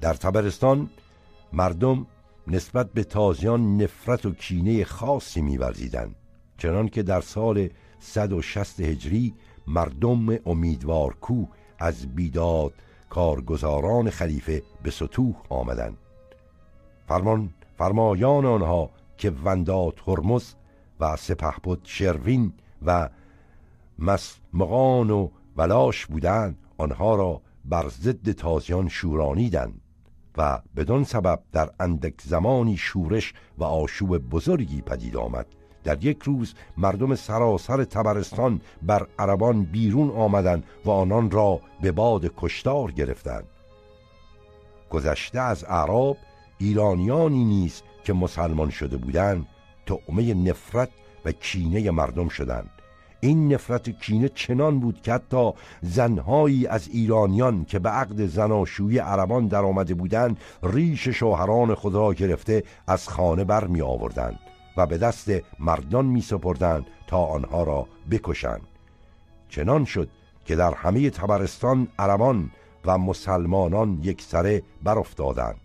در 0.00 0.14
تبرستان 0.14 0.90
مردم 1.52 2.06
نسبت 2.46 2.92
به 2.92 3.04
تازیان 3.04 3.76
نفرت 3.76 4.26
و 4.26 4.30
کینه 4.30 4.84
خاصی 4.84 5.42
می‌ورزیدند 5.42 6.16
چنان 6.58 6.88
که 6.88 7.02
در 7.02 7.20
سال 7.20 7.68
160 8.02 8.80
هجری 8.80 9.34
مردم 9.66 10.38
امیدوارکو 10.46 11.46
از 11.78 12.14
بیداد 12.14 12.72
کارگزاران 13.10 14.10
خلیفه 14.10 14.62
به 14.82 14.90
سطوح 14.90 15.34
آمدند. 15.48 15.98
فرمان 17.08 17.54
فرمایان 17.78 18.46
آنها 18.46 18.90
که 19.16 19.30
وندات 19.44 20.08
هرمز 20.08 20.54
و 21.00 21.16
سپهبد 21.16 21.78
شروین 21.84 22.52
و 22.86 23.08
مسمقان 23.98 25.10
و 25.10 25.28
ولاش 25.56 26.06
بودند 26.06 26.58
آنها 26.78 27.14
را 27.14 27.40
بر 27.64 27.88
ضد 27.88 28.32
تازیان 28.32 28.88
شورانیدند 28.88 29.80
و 30.36 30.62
بدون 30.76 31.04
سبب 31.04 31.42
در 31.52 31.70
اندک 31.80 32.14
زمانی 32.22 32.76
شورش 32.76 33.34
و 33.58 33.64
آشوب 33.64 34.18
بزرگی 34.18 34.82
پدید 34.82 35.16
آمد. 35.16 35.46
در 35.84 36.04
یک 36.04 36.22
روز 36.22 36.54
مردم 36.76 37.14
سراسر 37.14 37.84
تبرستان 37.84 38.60
بر 38.82 39.06
عربان 39.18 39.64
بیرون 39.64 40.10
آمدند 40.10 40.64
و 40.84 40.90
آنان 40.90 41.30
را 41.30 41.60
به 41.80 41.92
باد 41.92 42.32
کشتار 42.36 42.90
گرفتند. 42.90 43.46
گذشته 44.90 45.40
از 45.40 45.64
اعراب 45.64 46.16
ایرانیانی 46.58 47.44
نیز 47.44 47.82
که 48.04 48.12
مسلمان 48.12 48.70
شده 48.70 48.96
بودند 48.96 49.46
تعمه 49.86 50.34
نفرت 50.34 50.88
و 51.24 51.32
کینه 51.32 51.90
مردم 51.90 52.28
شدند. 52.28 52.70
این 53.20 53.52
نفرت 53.52 53.90
کینه 54.00 54.28
چنان 54.28 54.80
بود 54.80 55.00
که 55.02 55.12
حتی 55.12 55.52
زنهایی 55.82 56.66
از 56.66 56.88
ایرانیان 56.88 57.64
که 57.64 57.78
به 57.78 57.88
عقد 57.88 58.26
زناشویی 58.26 58.98
عربان 58.98 59.48
در 59.48 59.64
آمده 59.64 59.94
بودند 59.94 60.36
ریش 60.62 61.08
شوهران 61.08 61.74
خود 61.74 61.94
را 61.94 62.14
گرفته 62.14 62.64
از 62.86 63.08
خانه 63.08 63.44
بر 63.44 63.66
می 63.66 63.82
آوردند 63.82 64.38
و 64.76 64.86
به 64.86 64.98
دست 64.98 65.30
مردان 65.58 66.04
می 66.04 66.20
سپردند 66.20 66.86
تا 67.06 67.24
آنها 67.24 67.62
را 67.62 67.86
بکشند. 68.10 68.68
چنان 69.48 69.84
شد 69.84 70.08
که 70.44 70.56
در 70.56 70.74
همه 70.74 71.10
تبرستان 71.10 71.88
عربان 71.98 72.50
و 72.84 72.98
مسلمانان 72.98 73.98
یک 74.02 74.22
سره 74.22 74.62
برافتادند. 74.82 75.60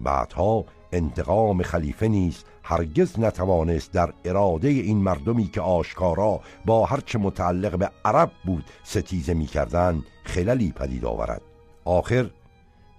بعدها 0.00 0.64
انتقام 0.92 1.62
خلیفه 1.62 2.08
نیست 2.08 2.46
هرگز 2.62 3.18
نتوانست 3.18 3.92
در 3.92 4.12
اراده 4.24 4.68
این 4.68 4.98
مردمی 4.98 5.46
که 5.46 5.60
آشکارا 5.60 6.40
با 6.66 6.86
هرچه 6.86 7.18
متعلق 7.18 7.78
به 7.78 7.90
عرب 8.04 8.30
بود 8.46 8.64
ستیزه 8.84 9.34
می‌کردند 9.34 10.04
خللی 10.24 10.72
پدید 10.72 11.04
آورد. 11.04 11.42
آخر 11.84 12.30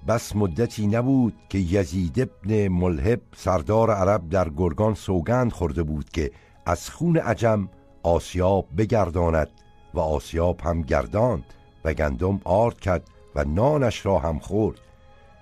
بس 0.07 0.35
مدتی 0.35 0.87
نبود 0.87 1.33
که 1.49 1.57
یزید 1.57 2.19
ابن 2.19 2.67
ملحب 2.67 3.21
سردار 3.35 3.91
عرب 3.91 4.29
در 4.29 4.49
گرگان 4.49 4.93
سوگند 4.93 5.51
خورده 5.51 5.83
بود 5.83 6.09
که 6.09 6.31
از 6.65 6.89
خون 6.89 7.17
عجم 7.17 7.69
آسیاب 8.03 8.67
بگرداند 8.77 9.49
و 9.93 9.99
آسیاب 9.99 10.61
هم 10.61 10.81
گرداند 10.81 11.43
و 11.85 11.93
گندم 11.93 12.41
آرد 12.43 12.79
کرد 12.79 13.07
و 13.35 13.43
نانش 13.43 14.05
را 14.05 14.19
هم 14.19 14.39
خورد. 14.39 14.79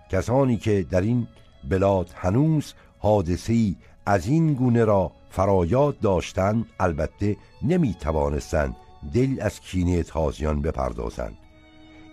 کسانی 0.10 0.58
که 0.58 0.84
در 0.90 1.02
این 1.02 1.28
بلاد 1.70 2.12
هنوز 2.16 2.74
حادثی 3.00 3.78
از 4.06 4.28
این 4.28 4.54
گونه 4.54 4.86
را 4.86 5.12
فرایاد 5.30 6.00
داشتند 6.00 6.66
البته 6.80 7.38
نمی 7.62 7.94
توانستند 7.94 8.76
دل 9.14 9.38
از 9.42 9.60
کینه 9.60 10.04
تازیان 10.04 10.62
بپردازند. 10.62 11.38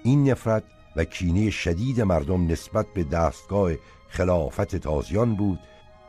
این 0.03 0.31
نفرت 0.31 0.63
و 0.97 1.05
کینه 1.05 1.51
شدید 1.51 2.01
مردم 2.01 2.47
نسبت 2.47 2.87
به 2.95 3.05
دستگاه 3.05 3.73
خلافت 4.09 4.77
تازیان 4.77 5.37
بود 5.37 5.59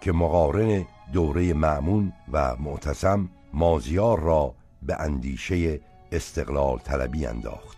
که 0.02 0.12
مقارن 0.12 0.86
دوره 1.14 1.54
معمون 1.54 2.14
و 2.32 2.56
معتصم 2.56 3.30
مازیار 3.54 4.20
را 4.20 4.56
به 4.82 5.02
اندیشه 5.02 5.80
استقلال 6.12 6.78
طلبی 6.78 7.26
انداخت. 7.26 7.78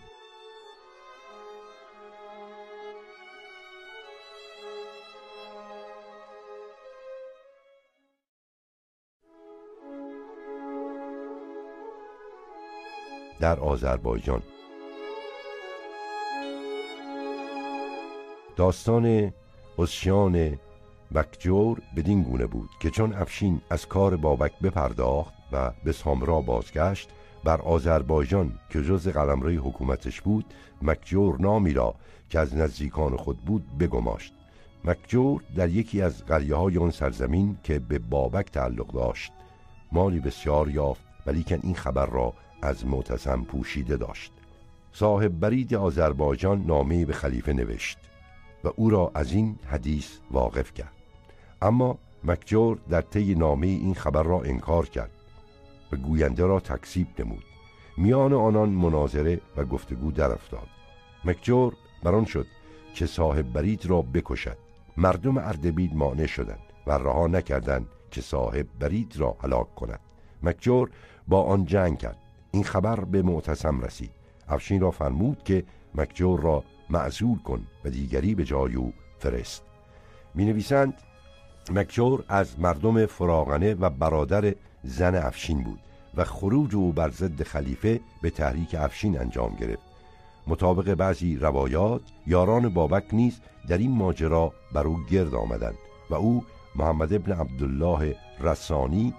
در 13.40 13.60
آذربایجان 13.60 14.42
داستان 18.58 19.32
اسیان 19.78 20.58
بکجور 21.14 21.82
بدین 21.96 22.22
گونه 22.22 22.46
بود 22.46 22.70
که 22.80 22.90
چون 22.90 23.12
افشین 23.12 23.60
از 23.70 23.86
کار 23.86 24.16
بابک 24.16 24.58
بپرداخت 24.58 25.34
و 25.52 25.72
به 25.84 25.92
سامرا 25.92 26.40
بازگشت 26.40 27.08
بر 27.44 27.60
آذربایجان 27.60 28.58
که 28.70 28.82
جز 28.82 29.08
قلمروی 29.08 29.56
حکومتش 29.56 30.20
بود 30.20 30.44
مکجور 30.82 31.40
نامی 31.40 31.72
را 31.72 31.94
که 32.30 32.38
از 32.38 32.56
نزدیکان 32.56 33.16
خود 33.16 33.38
بود 33.38 33.78
بگماشت. 33.78 34.32
مکجور 34.84 35.42
در 35.56 35.68
یکی 35.68 36.02
از 36.02 36.24
قریه 36.24 36.54
های 36.54 36.78
آن 36.78 36.90
سرزمین 36.90 37.58
که 37.62 37.78
به 37.78 37.98
بابک 37.98 38.50
تعلق 38.50 38.92
داشت 38.92 39.32
مالی 39.92 40.20
بسیار 40.20 40.70
یافت 40.70 41.04
ولیکن 41.26 41.60
این 41.62 41.74
خبر 41.74 42.06
را 42.06 42.32
از 42.62 42.86
معتصم 42.86 43.44
پوشیده 43.44 43.96
داشت. 43.96 44.32
صاحب 44.92 45.40
برید 45.40 45.74
آذربایجان 45.74 46.66
نامه 46.66 47.04
به 47.04 47.12
خلیفه 47.12 47.52
نوشت. 47.52 47.98
و 48.64 48.70
او 48.76 48.90
را 48.90 49.10
از 49.14 49.32
این 49.32 49.58
حدیث 49.66 50.18
واقف 50.30 50.74
کرد. 50.74 50.92
اما 51.62 51.98
مکجور 52.24 52.78
در 52.90 53.00
طی 53.00 53.34
نامه 53.34 53.66
این 53.66 53.94
خبر 53.94 54.22
را 54.22 54.40
انکار 54.40 54.86
کرد 54.86 55.10
و 55.92 55.96
گوینده 55.96 56.46
را 56.46 56.60
تکسیب 56.60 57.06
نمود. 57.18 57.44
میان 57.96 58.32
آنان 58.32 58.68
مناظره 58.68 59.40
و 59.56 59.64
گفتگو 59.64 60.12
در 60.12 60.32
افتاد 60.32 60.68
مکجور 61.24 61.74
بران 62.02 62.24
شد 62.24 62.46
که 62.94 63.06
صاحب 63.06 63.52
برید 63.52 63.86
را 63.86 64.02
بکشد. 64.02 64.56
مردم 64.96 65.38
اردبیل 65.38 65.94
مانع 65.94 66.26
شدند 66.26 66.62
و 66.86 66.92
رها 66.92 67.26
نکردند 67.26 67.86
که 68.10 68.20
صاحب 68.20 68.66
برید 68.80 69.16
را 69.16 69.36
هلاک 69.42 69.74
کند. 69.74 70.00
مکجور 70.42 70.90
با 71.28 71.42
آن 71.42 71.64
جنگ 71.64 71.98
کرد. 71.98 72.18
این 72.50 72.64
خبر 72.64 73.00
به 73.00 73.22
معتصم 73.22 73.80
رسید. 73.80 74.10
افشین 74.48 74.80
را 74.80 74.90
فرمود 74.90 75.42
که 75.42 75.64
مکجور 75.94 76.40
را 76.40 76.64
معزول 76.90 77.38
کن 77.38 77.66
و 77.84 77.90
دیگری 77.90 78.34
به 78.34 78.44
جای 78.44 78.74
او 78.74 78.92
فرست. 79.18 79.62
می 80.34 80.44
نویسند 80.44 80.94
مکجور 81.70 82.24
از 82.28 82.60
مردم 82.60 83.06
فراغنه 83.06 83.74
و 83.74 83.90
برادر 83.90 84.54
زن 84.84 85.14
افشین 85.14 85.62
بود 85.62 85.78
و 86.14 86.24
خروج 86.24 86.76
او 86.76 86.92
بر 86.92 87.10
ضد 87.10 87.42
خلیفه 87.42 88.00
به 88.22 88.30
تحریک 88.30 88.74
افشین 88.78 89.20
انجام 89.20 89.54
گرفت. 89.54 89.82
مطابق 90.46 90.94
بعضی 90.94 91.36
روایات 91.36 92.02
یاران 92.26 92.68
بابک 92.68 93.04
نیز 93.12 93.40
در 93.68 93.78
این 93.78 93.90
ماجرا 93.90 94.52
بر 94.72 94.86
او 94.86 94.98
گرد 95.10 95.34
آمدند 95.34 95.78
و 96.10 96.14
او 96.14 96.44
محمد 96.76 97.12
ابن 97.12 97.32
عبدالله 97.32 98.16
رسانی 98.40 99.14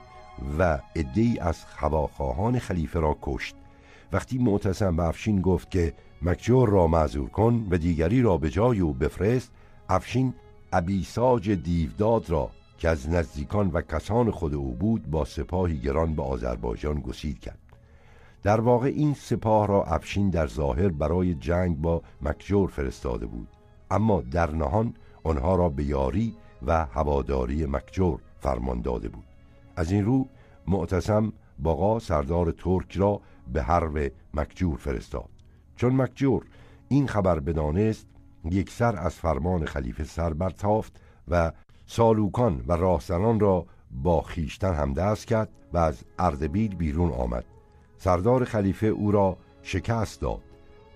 و 0.60 0.80
ادهی 0.96 1.40
از 1.40 1.64
هواخواهان 1.78 2.60
خلیفه 2.60 3.00
را 3.00 3.18
کشت. 3.22 3.56
وقتی 4.12 4.38
معتصم 4.38 4.96
به 4.96 5.04
افشین 5.04 5.42
گفت 5.42 5.72
که 5.72 5.94
مکجور 6.22 6.70
را 6.70 6.88
معذور 6.88 7.30
کن 7.30 7.68
و 7.72 7.78
دیگری 7.78 8.22
را 8.22 8.38
به 8.38 8.50
جای 8.50 8.80
او 8.80 8.94
بفرست 8.94 9.52
افشین 9.90 10.34
ابیساج 10.74 11.52
دیوداد 11.52 12.30
را 12.30 12.50
که 12.78 12.90
از 12.90 13.10
نزدیکان 13.10 13.70
و 13.72 13.82
کسان 13.82 14.32
خود 14.32 14.54
او 14.54 14.76
بود 14.76 15.12
با 15.12 15.26
سپاهی 15.26 15.80
گران 15.80 16.16
به 16.16 16.24
آذربایجان 16.24 17.00
گسید 17.00 17.40
کرد. 17.40 17.60
در 18.44 18.62
واقع 18.62 18.88
این 18.88 19.14
سپاه 19.14 19.68
را 19.68 19.84
افشین 19.84 20.30
در 20.30 20.48
ظاهر 20.48 20.90
برای 20.90 21.34
جنگ 21.34 21.82
با 21.82 22.02
مکجور 22.22 22.70
فرستاده 22.70 23.26
بود. 23.26 23.48
اما 23.92 24.22
در 24.22 24.52
نهان 24.52 24.94
آنها 25.24 25.56
را 25.56 25.70
به 25.70 25.84
یاری 25.84 26.36
و 26.66 26.86
هواداری 26.86 27.66
مکجور 27.66 28.20
فرمان 28.40 28.82
داده 28.82 29.10
بود. 29.10 29.26
از 29.76 29.92
این 29.92 30.06
رو 30.06 30.28
معتصم 30.68 31.34
باقا 31.60 32.00
سردار 32.00 32.52
ترک 32.52 32.98
را 32.98 33.22
به 33.54 33.64
حرب 33.64 34.12
مکجور 34.34 34.78
فرستاد. 34.78 35.39
چون 35.80 35.96
مکجور 35.96 36.46
این 36.88 37.08
خبر 37.08 37.40
بدانست 37.40 38.08
یک 38.52 38.70
سر 38.70 38.96
از 38.98 39.16
فرمان 39.16 39.66
خلیفه 39.66 40.04
سر 40.04 40.34
برتافت 40.34 41.02
و 41.28 41.52
سالوکان 41.86 42.64
و 42.68 42.74
راهزنان 42.74 43.40
را 43.40 43.66
با 43.92 44.22
خیشتن 44.22 44.74
همدست 44.74 45.28
کرد 45.28 45.50
و 45.74 45.78
از 45.78 46.04
اردبیل 46.20 46.76
بیرون 46.76 47.12
آمد. 47.12 47.46
سردار 47.98 48.46
خلیفه 48.46 48.88
او 48.88 49.12
را 49.12 49.38
شکست 49.64 50.22
داد 50.22 50.42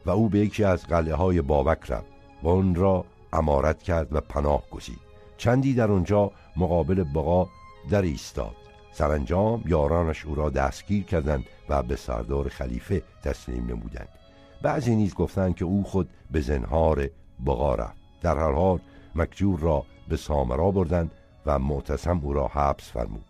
و 0.06 0.10
او 0.10 0.30
به 0.30 0.40
یکی 0.40 0.64
از 0.64 0.86
قلعه 0.88 1.16
های 1.16 1.42
بابک 1.42 1.92
رفت 1.92 2.12
و 2.44 2.50
آن 2.50 2.76
را 2.76 3.06
امارت 3.34 3.84
کرد 3.84 4.16
و 4.16 4.22
پناه 4.22 4.64
گزید. 4.72 5.00
چندی 5.38 5.74
در 5.74 5.92
آنجا 5.92 6.32
مقابل 6.58 7.04
بقا 7.04 7.48
در 7.90 8.02
ایستاد. 8.02 8.56
سرانجام 8.92 9.64
یارانش 9.66 10.26
او 10.26 10.36
را 10.36 10.50
دستگیر 10.50 11.04
کردند 11.04 11.46
و 11.70 11.84
به 11.84 11.96
سردار 11.96 12.50
خلیفه 12.50 13.04
تسلیم 13.24 13.66
نمودند. 13.66 14.23
بعضی 14.64 14.96
نیز 14.96 15.14
گفتند 15.14 15.56
که 15.56 15.66
او 15.66 15.84
خود 15.84 16.10
به 16.32 16.42
زنهار 16.42 17.10
رفت. 17.48 17.98
در 18.22 18.38
هر 18.38 18.52
حال 18.52 18.80
مکجور 19.16 19.60
را 19.60 19.86
به 20.08 20.18
سامرا 20.18 20.72
بردند 20.72 21.12
و 21.46 21.60
معتصم 21.60 22.20
او 22.24 22.34
را 22.34 22.48
حبس 22.48 22.92
فرمود. 22.92 23.26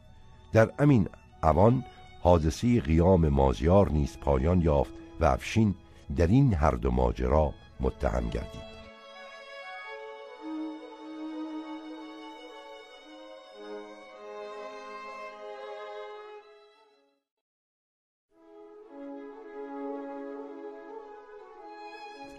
در 0.53 0.69
امین 0.79 1.07
اوان 1.43 1.83
حادثه 2.21 2.81
قیام 2.81 3.29
مازیار 3.29 3.89
نیز 3.89 4.17
پایان 4.21 4.61
یافت 4.61 4.93
و 5.19 5.25
افشین 5.25 5.75
در 6.15 6.27
این 6.27 6.53
هر 6.53 6.71
دو 6.71 6.91
ماجرا 6.91 7.53
متهم 7.79 8.29
گردید. 8.29 8.72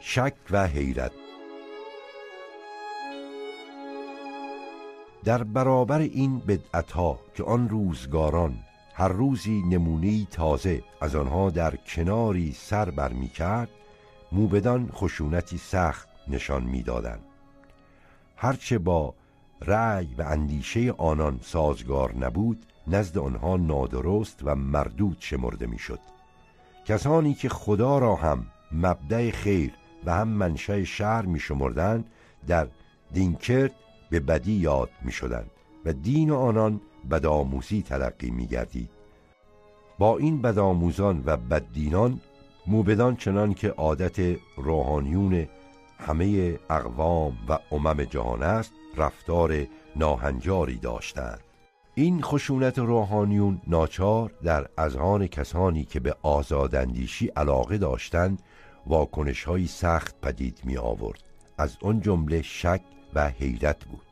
شک 0.06 0.34
و 0.50 0.66
حیرت 0.66 1.12
در 5.24 5.44
برابر 5.44 5.98
این 5.98 6.38
بدعتها 6.38 7.20
که 7.34 7.44
آن 7.44 7.68
روزگاران 7.68 8.58
هر 8.94 9.08
روزی 9.08 9.62
نمونه 9.62 10.24
تازه 10.24 10.82
از 11.00 11.16
آنها 11.16 11.50
در 11.50 11.76
کناری 11.76 12.52
سر 12.52 12.90
بر 12.90 13.12
می 13.12 13.28
کرد 13.28 13.68
موبدان 14.32 14.90
خشونتی 14.92 15.58
سخت 15.58 16.08
نشان 16.28 16.62
می‌دادند. 16.64 17.24
هرچه 18.36 18.78
با 18.78 19.14
رأی 19.60 20.14
و 20.18 20.22
اندیشه 20.22 20.92
آنان 20.92 21.40
سازگار 21.42 22.14
نبود 22.16 22.66
نزد 22.86 23.18
آنها 23.18 23.56
نادرست 23.56 24.40
و 24.42 24.54
مردود 24.54 25.16
شمرده 25.20 25.66
می‌شد. 25.66 26.00
کسانی 26.84 27.34
که 27.34 27.48
خدا 27.48 27.98
را 27.98 28.14
هم 28.14 28.46
مبدع 28.72 29.30
خیر 29.30 29.72
و 30.06 30.14
هم 30.14 30.28
منشأ 30.28 30.84
شهر 30.84 31.22
می 31.22 31.40
شمردن 31.40 32.04
در 32.46 32.66
دینکرد 33.12 33.72
به 34.10 34.20
بدی 34.20 34.52
یاد 34.52 34.90
می 35.02 35.12
شدن 35.12 35.44
و 35.84 35.92
دین 35.92 36.30
آنان 36.30 36.80
بدآموزی 37.10 37.82
تلقی 37.82 38.30
می 38.30 38.46
گردید. 38.46 38.90
با 39.98 40.18
این 40.18 40.42
بدآموزان 40.42 41.22
و 41.26 41.36
بددینان 41.36 42.20
موبدان 42.66 43.16
چنان 43.16 43.54
که 43.54 43.68
عادت 43.68 44.36
روحانیون 44.56 45.46
همه 45.98 46.58
اقوام 46.70 47.32
و 47.48 47.58
امم 47.72 48.04
جهان 48.04 48.42
است 48.42 48.72
رفتار 48.96 49.66
ناهنجاری 49.96 50.76
داشتند 50.76 51.40
این 51.94 52.22
خشونت 52.22 52.78
روحانیون 52.78 53.60
ناچار 53.66 54.32
در 54.42 54.68
اذهان 54.78 55.26
کسانی 55.26 55.84
که 55.84 56.00
به 56.00 56.16
آزاداندیشی 56.22 57.26
علاقه 57.26 57.78
داشتند 57.78 58.42
واکنش 58.86 59.44
های 59.44 59.66
سخت 59.66 60.20
پدید 60.20 60.60
می 60.64 60.76
آورد 60.76 61.22
از 61.58 61.76
آن 61.82 62.00
جمله 62.00 62.42
شک 62.42 62.80
و 63.14 63.28
حیرت 63.28 63.84
بود. 63.84 64.06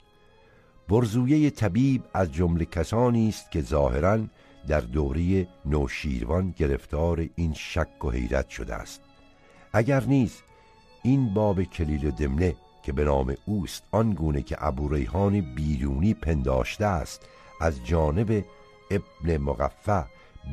برزویه 0.88 1.50
طبیب 1.50 2.04
از 2.14 2.32
جمله 2.32 2.64
کسانی 2.64 3.28
است 3.28 3.50
که 3.50 3.62
ظاهرا 3.62 4.18
در 4.68 4.80
دوره 4.80 5.48
نوشیروان 5.66 6.54
گرفتار 6.56 7.28
این 7.36 7.52
شک 7.52 8.04
و 8.04 8.10
حیرت 8.10 8.48
شده 8.48 8.74
است. 8.74 9.00
اگر 9.72 10.04
نیز 10.04 10.42
این 11.02 11.34
باب 11.34 11.62
کلیل 11.62 12.10
دمنه 12.10 12.54
که 12.82 12.92
به 12.92 13.04
نام 13.04 13.34
اوست 13.46 13.84
آنگونه 13.90 14.42
که 14.42 14.56
ابوریحان 14.66 15.54
بیرونی 15.54 16.14
پنداشته 16.14 16.86
است 16.86 17.28
از 17.60 17.84
جانب 17.84 18.44
ابن 18.90 19.36
مقفع 19.36 20.02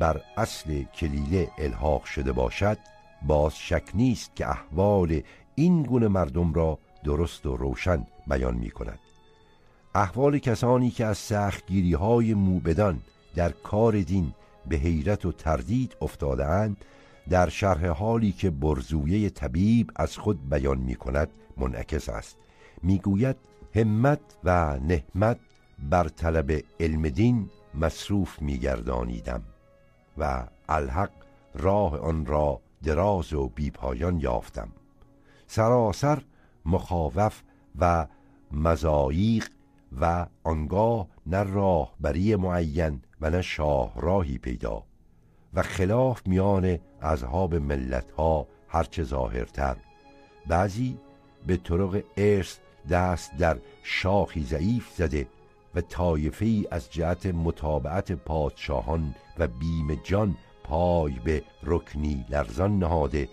بر 0.00 0.20
اصل 0.36 0.82
کلیله 0.82 1.50
الحاق 1.58 2.04
شده 2.04 2.32
باشد 2.32 2.78
باز 3.22 3.58
شک 3.58 3.90
نیست 3.94 4.36
که 4.36 4.48
احوال 4.48 5.20
این 5.54 5.82
گونه 5.82 6.08
مردم 6.08 6.52
را 6.52 6.78
درست 7.04 7.46
و 7.46 7.56
روشن 7.56 8.06
بیان 8.26 8.54
می 8.54 8.70
کند 8.70 8.98
احوال 9.94 10.38
کسانی 10.38 10.90
که 10.90 11.04
از 11.04 11.18
سختگیری 11.18 11.94
های 11.94 12.34
موبدان 12.34 13.00
در 13.34 13.50
کار 13.50 14.00
دین 14.00 14.34
به 14.68 14.76
حیرت 14.76 15.26
و 15.26 15.32
تردید 15.32 15.96
افتادهاند 16.00 16.76
در 17.28 17.48
شرح 17.48 17.86
حالی 17.86 18.32
که 18.32 18.50
برزویه 18.50 19.30
طبیب 19.30 19.90
از 19.96 20.16
خود 20.18 20.50
بیان 20.50 20.78
می 20.78 20.94
کند 20.94 21.30
منعکس 21.56 22.08
است. 22.08 22.36
می‌گوید 22.82 23.36
همت 23.74 24.20
و 24.44 24.78
نهمت 24.78 25.38
بر 25.90 26.08
طلب 26.08 26.52
علم 26.80 27.08
دین 27.08 27.50
مصروف 27.74 28.42
میگردانیدم 28.42 29.42
و 30.18 30.44
الحق 30.68 31.10
راه 31.54 31.98
آن 31.98 32.26
را 32.26 32.60
دراز 32.82 33.32
و 33.32 33.48
بیپایان 33.48 34.20
یافتم. 34.20 34.68
سراسر 35.46 36.22
مخاوف 36.66 37.42
و 37.78 38.06
مزایق 38.52 39.48
و 40.00 40.26
آنگاه 40.44 41.08
نه 41.26 41.42
راهبری 41.42 42.36
معین 42.36 43.02
و 43.20 43.30
نه 43.30 43.42
شاهراهی 43.42 44.38
پیدا 44.38 44.82
و 45.54 45.62
خلاف 45.62 46.26
میان 46.26 46.78
اصحاب 47.02 47.54
ملت 47.54 48.10
ها 48.10 48.46
هرچه 48.68 49.02
ظاهرتر. 49.02 49.76
بعضی 50.46 50.98
به 51.46 51.56
طرق 51.56 52.02
ارث 52.16 52.58
دست 52.90 53.36
در 53.36 53.58
شاخی 53.82 54.44
ضعیف 54.44 54.90
زده 54.96 55.26
و 55.74 55.80
طایفه 55.80 56.44
ای 56.44 56.66
از 56.70 56.90
جهت 56.90 57.26
متابعت 57.26 58.12
پادشاهان 58.12 59.14
و 59.38 59.46
بیم 59.46 60.00
جان 60.04 60.36
پای 60.70 61.12
به 61.24 61.42
رکنی 61.62 62.24
لرزان 62.28 62.78
نهاده 62.78 63.28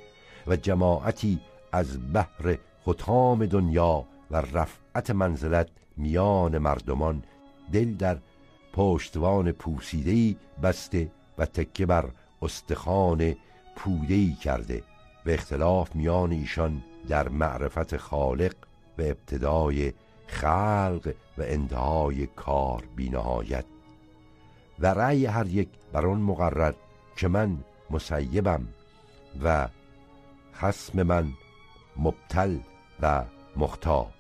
و 0.48 0.56
جماعتی 0.56 1.40
از 1.72 2.14
بحر 2.14 2.58
خطام 2.86 3.46
دنیا 3.46 4.06
و 4.32 4.38
رفعت 4.38 5.12
منزلت 5.12 5.70
میان 5.98 6.58
مردمان 6.58 7.24
دل 7.74 7.94
در 7.94 8.18
پشتوان 8.74 9.52
پوسیدهی 9.52 10.38
بسته 10.64 11.12
و 11.38 11.46
تکه 11.46 11.86
بر 11.86 12.10
استخان 12.42 13.36
پودهی 13.76 14.34
کرده 14.34 14.84
و 15.26 15.30
اختلاف 15.30 15.96
میان 15.96 16.32
ایشان 16.32 16.84
در 17.08 17.30
معرفت 17.30 17.98
خالق 17.98 18.56
و 18.98 19.02
ابتدای 19.02 19.94
خلق 20.28 21.14
و 21.38 21.42
انتهای 21.42 22.28
کار 22.28 22.84
بینهایت 22.96 23.66
و 24.80 24.88
رأی 24.88 25.26
هر 25.26 25.48
یک 25.48 25.70
بر 25.94 26.06
آن 26.06 26.22
مقرر 26.22 26.74
که 27.18 27.28
من 27.28 27.58
مسیبم 27.90 28.68
و 29.44 29.68
خسم 30.54 31.04
من 31.04 31.34
مبتل 31.98 32.58
و 33.02 33.26
مختار. 33.56 34.14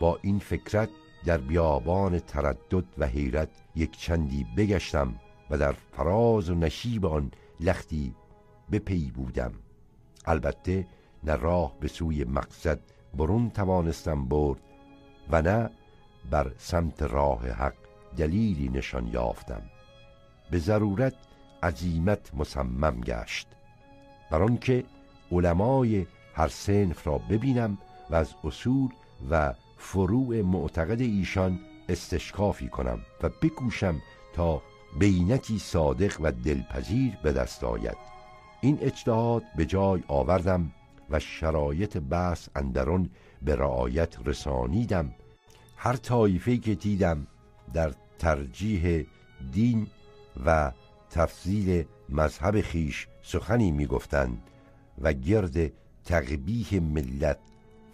با 0.00 0.18
این 0.22 0.38
فکرت 0.38 0.88
در 1.24 1.38
بیابان 1.38 2.18
تردد 2.18 2.84
و 2.98 3.06
حیرت 3.06 3.48
یک 3.76 3.98
چندی 3.98 4.46
بگشتم 4.56 5.14
و 5.50 5.58
در 5.58 5.72
فراز 5.72 6.50
و 6.50 6.54
نشیب 6.54 7.06
آن 7.06 7.30
لختی 7.60 8.14
بپی 8.72 9.10
بودم. 9.10 9.52
البته 10.26 10.86
نه 11.24 11.34
راه 11.34 11.76
به 11.80 11.88
سوی 11.88 12.24
مقصد 12.24 12.80
برون 13.14 13.50
توانستم 13.50 14.24
برد 14.24 14.60
و 15.30 15.42
نه 15.42 15.70
بر 16.30 16.52
سمت 16.58 17.02
راه 17.02 17.48
حق 17.48 17.74
دلیلی 18.16 18.68
نشان 18.68 19.06
یافتم. 19.06 19.62
به 20.50 20.58
ضرورت 20.58 21.14
عزیمت 21.62 22.34
مصمم 22.34 23.00
گشت. 23.00 23.46
بر 24.30 24.42
آنکه 24.42 24.84
علمای 25.32 26.06
هر 26.34 26.48
سنف 26.48 27.06
را 27.06 27.18
ببینم 27.18 27.78
و 28.10 28.14
از 28.14 28.34
اصول 28.44 28.88
و 29.30 29.54
فروع 29.78 30.42
معتقد 30.42 31.00
ایشان 31.00 31.60
استشکافی 31.88 32.68
کنم 32.68 32.98
و 33.22 33.28
بکوشم 33.28 34.02
تا 34.34 34.62
بینتی 34.98 35.58
صادق 35.58 36.16
و 36.20 36.32
دلپذیر 36.32 37.16
به 37.22 37.32
دست 37.32 37.64
آید. 37.64 37.96
این 38.60 38.78
اجتهاد 38.82 39.42
به 39.56 39.66
جای 39.66 40.02
آوردم 40.08 40.72
و 41.10 41.18
شرایط 41.18 41.96
بحث 41.96 42.48
اندرون 42.56 43.10
به 43.42 43.56
رعایت 43.56 44.16
رسانیدم. 44.28 45.14
هر 45.76 45.96
طایفه 45.96 46.56
که 46.56 46.74
دیدم 46.74 47.26
در 47.74 47.92
ترجیح 48.18 49.06
دین 49.52 49.86
و 50.46 50.72
تفضیل 51.10 51.84
مذهب 52.08 52.60
خیش 52.60 53.08
سخنی 53.22 53.70
می‌گفتند 53.70 54.42
و 54.98 55.12
گرد 55.12 55.72
تقبیح 56.04 56.82
ملت 56.82 57.38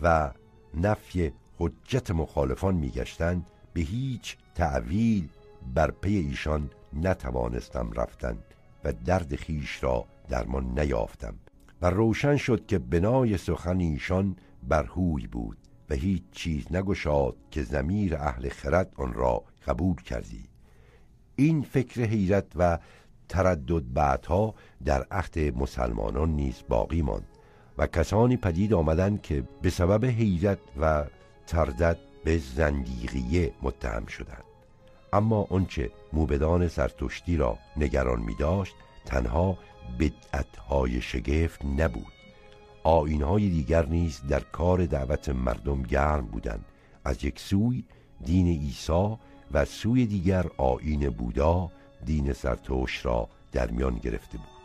و 0.03 0.31
نفی 0.75 1.33
حجت 1.59 2.11
مخالفان 2.11 2.75
میگشتند 2.75 3.47
به 3.73 3.81
هیچ 3.81 4.37
تعویل 4.55 5.29
بر 5.75 5.91
پی 5.91 6.17
ایشان 6.17 6.71
نتوانستم 6.93 7.93
رفتن 7.93 8.39
و 8.85 8.93
درد 8.93 9.37
خیش 9.37 9.85
را 9.85 10.05
درمان 10.29 10.79
نیافتم. 10.79 11.35
و 11.83 11.91
روشن 11.91 12.37
شد 12.37 12.67
که 12.67 12.79
بنای 12.79 13.37
سخن 13.37 13.81
ایشان 13.81 14.37
برهوی 14.69 15.27
بود 15.27 15.57
و 15.91 15.95
هیچ 15.95 16.23
چیز 16.33 16.67
نگشاد 16.71 17.37
که 17.51 17.63
زمیر 17.63 18.17
اهل 18.17 18.49
خرد 18.49 18.93
آن 18.97 19.13
را 19.13 19.45
قبول 19.67 19.97
کردی. 19.97 20.45
این 21.37 21.63
فکر 21.63 22.03
حیرت 22.03 22.47
و 22.57 22.79
تردد 23.29 23.93
بعدها 23.95 24.55
در 24.85 25.07
عهد 25.11 25.39
مسلمانان 25.39 26.31
نیز 26.31 26.63
باقی 26.69 27.03
ماند 27.03 27.27
و 27.79 27.87
کسانی 27.87 28.37
پدید 28.37 28.75
آمدند 28.75 29.23
که 29.23 29.45
به 29.63 29.71
سبب 29.71 30.05
حیرت 30.05 30.59
و 30.81 31.05
تردد 31.47 31.99
به 32.25 32.39
زندیقیه 32.39 33.53
متهم 33.63 34.07
شدند. 34.07 34.45
اما 35.13 35.47
آنچه 35.51 35.91
موبدان 36.13 36.67
زرتشتی 36.67 37.37
را 37.37 37.59
نگران 37.77 38.21
می 38.21 38.35
داشت 38.35 38.75
تنها 39.05 39.59
بدعتهای 40.01 41.01
شگفت 41.01 41.65
نبود. 41.65 42.13
آینهای 42.83 43.49
دیگر 43.49 43.87
نیز 43.87 44.21
در 44.29 44.41
کار 44.41 44.87
دعوت 44.87 45.29
مردم 45.29 45.83
گرم 45.83 46.27
بودند. 46.27 46.65
از 47.05 47.25
یک 47.25 47.39
سوی 47.39 47.85
دین 48.25 48.47
عیسی 48.47 49.17
و 49.53 49.65
سوی 49.65 50.07
دیگر 50.07 50.47
آین 50.57 51.11
بودا 51.11 51.71
دین 52.05 52.33
زرتشت 52.33 53.07
را 53.07 53.29
در 53.53 53.71
میان 53.71 53.95
گرفته 53.99 54.39
بود. 54.39 54.57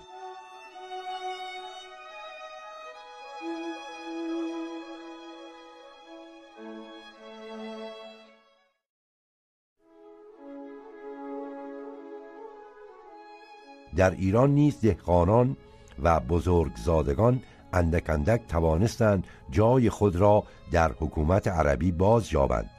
در 13.96 14.12
ایران 14.12 14.50
نیز 14.52 14.82
دهقانان 14.82 15.58
و 16.04 16.20
بزرگزادگان 16.20 17.42
اندک 17.74 18.10
اندک 18.10 18.42
توانستند 18.48 19.28
جای 19.50 19.90
خود 19.90 20.16
را 20.16 20.44
در 20.72 20.92
حکومت 20.92 21.48
عربی 21.48 21.92
باز 21.92 22.34
یابند 22.34 22.70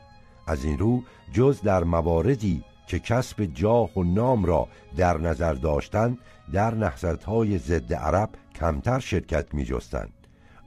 از 0.47 0.65
این 0.65 0.79
رو 0.79 1.03
جز 1.33 1.61
در 1.61 1.85
مواردی 1.85 2.65
که 2.93 2.98
کسب 2.98 3.44
جاه 3.44 3.98
و 3.98 4.05
نام 4.05 4.44
را 4.44 4.69
در 4.97 5.19
نظر 5.19 5.52
داشتند 5.52 6.19
در 6.52 6.93
های 7.27 7.59
ضد 7.59 7.94
عرب 7.94 8.31
کمتر 8.55 8.98
شرکت 8.98 9.55
می 9.55 9.64
جستند. 9.64 10.12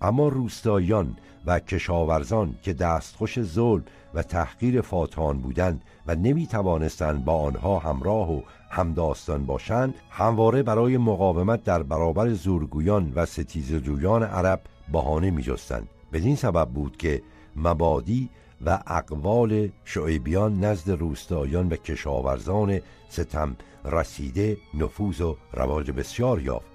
اما 0.02 0.28
روستاییان 0.28 1.18
و 1.46 1.60
کشاورزان 1.60 2.56
که 2.62 2.74
دستخوش 2.74 3.42
ظلم 3.42 3.84
و 4.14 4.24
تحقیر 4.24 4.82
فاتحان 4.82 5.38
بودند 5.38 5.82
و 6.08 6.16
نمی 6.16 6.48
توانستند 6.48 7.26
با 7.26 7.38
آنها 7.38 7.80
همراه 7.80 8.32
و 8.32 8.42
همداستان 8.70 9.46
باشند 9.46 9.96
همواره 10.10 10.64
برای 10.64 10.98
مقاومت 10.98 11.64
در 11.64 11.84
برابر 11.84 12.30
زورگویان 12.30 13.12
و 13.16 13.26
ستیزجویان 13.26 14.24
عرب 14.24 14.62
بهانه 14.92 15.32
می 15.32 15.44
جستند 15.44 15.90
بدین 16.14 16.36
سبب 16.36 16.70
بود 16.70 16.98
که 16.98 17.22
مبادی 17.56 18.30
و 18.66 18.80
اقوال 18.88 19.70
شعیبیان 19.86 20.64
نزد 20.64 20.92
روستایان 20.92 21.70
و 21.70 21.76
کشاورزان 21.76 22.80
ستم 23.10 23.56
رسیده 23.86 24.58
نفوذ 24.74 25.22
و 25.22 25.38
رواج 25.54 25.92
بسیار 25.92 26.42
یافت. 26.42 26.68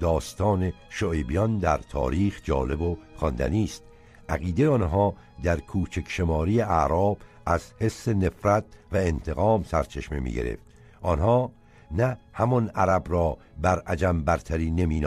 داستان 0.00 0.72
شعیبیان 0.88 1.58
در 1.58 1.78
تاریخ 1.78 2.40
جالب 2.44 2.80
و 2.80 2.96
خواندنی 3.16 3.64
است. 3.64 3.82
عقیده 4.28 4.68
آنها 4.68 5.14
در 5.42 5.60
کوچک 5.60 6.04
شماری 6.08 6.60
اعراب 6.60 7.18
از 7.46 7.72
حس 7.80 8.08
نفرت 8.08 8.64
و 8.92 8.96
انتقام 8.96 9.62
سرچشمه 9.62 10.20
می 10.20 10.32
گرفت. 10.32 10.62
آنها 11.02 11.50
نه 11.90 12.18
همان 12.32 12.68
عرب 12.68 13.04
را 13.08 13.38
بر 13.62 13.78
عجم 13.78 14.22
برتری 14.22 14.70
نمی 14.70 15.06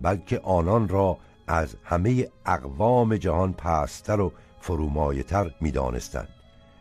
بلکه 0.00 0.38
آنان 0.38 0.88
را 0.88 1.18
از 1.46 1.76
همه 1.84 2.28
اقوام 2.46 3.16
جهان 3.16 3.52
پستر 3.52 4.20
و 4.20 4.32
فرومایتر 4.66 5.50
می 5.60 5.70
دانستند. 5.70 6.28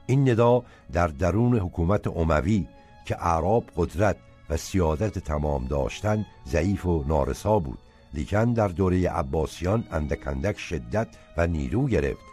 این 0.08 0.30
ندا 0.30 0.64
در 0.94 1.08
درون 1.08 1.58
حکومت 1.58 2.08
عموی 2.08 2.68
که 3.06 3.26
اعراب 3.26 3.64
قدرت 3.78 4.18
و 4.50 4.58
سیادت 4.58 5.20
تمام 5.20 5.66
داشتن 5.66 6.26
ضعیف 6.48 6.86
و 6.86 7.04
نارسا 7.08 7.60
بود. 7.60 7.78
لیکن 8.14 8.54
در 8.54 8.68
دوره 8.68 9.10
عباسیان 9.10 9.84
اندک 9.92 10.58
شدت 10.58 11.08
و 11.38 11.48
نیرو 11.48 11.88
گرفت. 11.88 12.26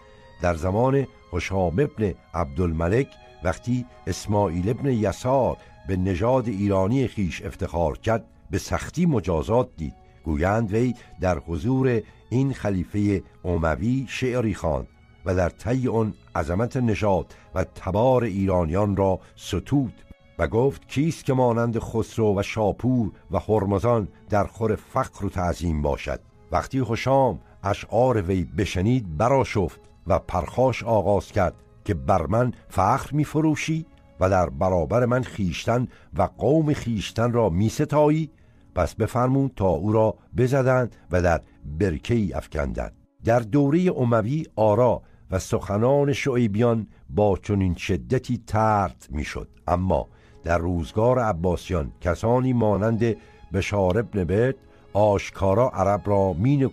در 0.42 0.54
زمان 0.54 1.06
حشام 1.32 1.78
ابن 1.78 2.14
عبدالملک 2.34 3.08
وقتی 3.44 3.86
اسماعیل 4.06 4.68
ابن 4.68 4.86
یسار 4.86 5.56
به 5.88 5.96
نژاد 5.96 6.48
ایرانی 6.48 7.08
خیش 7.08 7.42
افتخار 7.42 7.98
کرد 7.98 8.24
به 8.50 8.58
سختی 8.58 9.06
مجازات 9.06 9.68
دید. 9.76 9.94
گویند 10.24 10.72
وی 10.72 10.94
در 11.20 11.38
حضور 11.38 12.02
این 12.30 12.52
خلیفه 12.52 13.22
عموی 13.44 14.06
شعری 14.08 14.54
خواند. 14.54 14.86
و 15.26 15.34
در 15.34 15.48
طی 15.48 15.88
آن 15.88 16.14
عظمت 16.34 16.76
نژاد 16.76 17.34
و 17.54 17.64
تبار 17.64 18.24
ایرانیان 18.24 18.96
را 18.96 19.20
ستود 19.36 19.92
و 20.38 20.46
گفت 20.46 20.88
کیست 20.88 21.24
که 21.24 21.32
مانند 21.32 21.78
خسرو 21.78 22.38
و 22.38 22.42
شاپور 22.42 23.12
و 23.30 23.38
هرمزان 23.38 24.08
در 24.30 24.44
خور 24.44 24.76
فقر 24.76 25.26
و 25.26 25.28
تعظیم 25.28 25.82
باشد. 25.82 26.20
وقتی 26.52 26.82
خوشام 26.82 27.40
اشعار 27.62 28.22
وی 28.22 28.44
بشنید 28.44 29.16
براشفت 29.16 29.80
و 30.06 30.18
پرخاش 30.18 30.82
آغاز 30.82 31.32
کرد 31.32 31.54
که 31.84 31.94
بر 31.94 32.26
من 32.26 32.52
فخر 32.68 33.10
می 33.12 33.24
فروشی 33.24 33.86
و 34.20 34.30
در 34.30 34.50
برابر 34.50 35.06
من 35.06 35.22
خیشتن 35.22 35.88
و 36.16 36.22
قوم 36.22 36.72
خیشتن 36.72 37.32
را 37.32 37.48
می 37.48 37.68
ستایی 37.68 38.30
پس 38.74 38.94
بفرمون 38.94 39.50
تا 39.56 39.68
او 39.68 39.92
را 39.92 40.14
بزدند 40.36 40.96
و 41.10 41.22
در 41.22 41.40
برکه 41.78 42.36
افکندند. 42.36 42.92
در 43.24 43.40
دوره 43.40 43.90
عموی 43.90 44.46
آرا 44.56 45.02
و 45.32 45.38
سخنان 45.38 46.12
شعیبیان 46.12 46.86
با 47.10 47.38
چنین 47.42 47.74
شدتی 47.74 48.42
ترد 48.46 49.06
می‌شد. 49.10 49.48
اما 49.68 50.08
در 50.44 50.58
روزگار 50.58 51.18
عباسیان 51.18 51.92
کسانی 52.00 52.52
مانند 52.52 53.16
بشار 53.52 53.98
ابن 53.98 54.24
بیت 54.24 54.56
آشکارا 54.92 55.70
عرب 55.70 56.02
را 56.04 56.32
می 56.32 56.64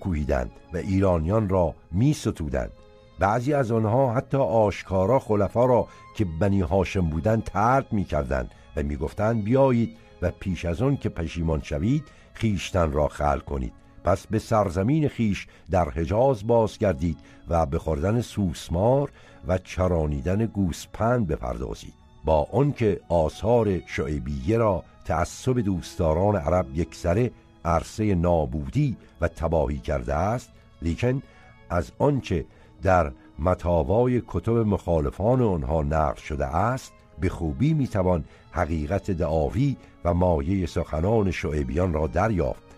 و 0.73 0.77
ایرانیان 0.77 1.49
را 1.49 1.76
می 1.91 2.14
ستودند 2.14 2.72
بعضی 3.19 3.53
از 3.53 3.72
آنها 3.72 4.14
حتی 4.14 4.38
آشکارا 4.38 5.19
خلفا 5.19 5.65
را 5.65 5.88
که 6.15 6.26
بنی 6.40 6.61
هاشم 6.61 7.10
بودند 7.10 7.44
ترد 7.44 7.94
می 7.94 8.03
کردند 8.03 8.52
و 8.76 8.84
می 8.84 8.95
گفتند 8.95 9.44
بیایید 9.44 9.98
و 10.22 10.31
پیش 10.40 10.65
از 10.65 10.81
آن 10.81 10.98
که 10.98 11.10
پشیمان 11.10 11.61
شوید 11.61 12.03
خیشتن 12.34 12.91
را 12.91 13.07
خل 13.07 13.40
کنید. 13.40 13.73
پس 14.04 14.28
به 14.28 14.40
سرزمین 14.40 15.08
خیش 15.08 15.48
در 15.72 15.90
حجاز 15.90 16.48
باز 16.48 16.78
گردید 16.78 17.18
و 17.50 17.66
به 17.66 17.80
خوردن 17.80 18.22
سوسمار 18.22 19.12
و 19.48 19.58
چرانیدن 19.58 20.46
گوسپند 20.46 21.28
بپردازید. 21.28 21.94
با 22.26 22.48
آنکه 22.52 23.00
آثار 23.10 23.80
شعیبیه 23.88 24.58
را 24.58 24.84
تعصب 25.06 25.60
دوستداران 25.60 26.36
عرب 26.36 26.66
یکسره 26.76 27.32
عرصه 27.66 28.16
نابودی 28.16 28.98
و 29.22 29.28
تباهی 29.28 29.78
کرده 29.78 30.14
است 30.14 30.50
لیکن 30.82 31.22
از 31.70 31.92
آنچه 32.00 32.46
در 32.82 33.12
متاوای 33.40 34.22
کتب 34.28 34.52
مخالفان 34.58 35.42
آنها 35.42 35.82
نقل 35.82 36.22
شده 36.22 36.46
است 36.46 36.94
به 37.20 37.30
خوبی 37.30 37.74
می‌توان 37.74 38.26
حقیقت 38.52 39.12
دعاوی 39.12 39.78
و 40.06 40.14
مایه 40.14 40.66
سخنان 40.66 41.32
شعیبیان 41.32 41.94
را 41.94 42.08
دریافت 42.08 42.69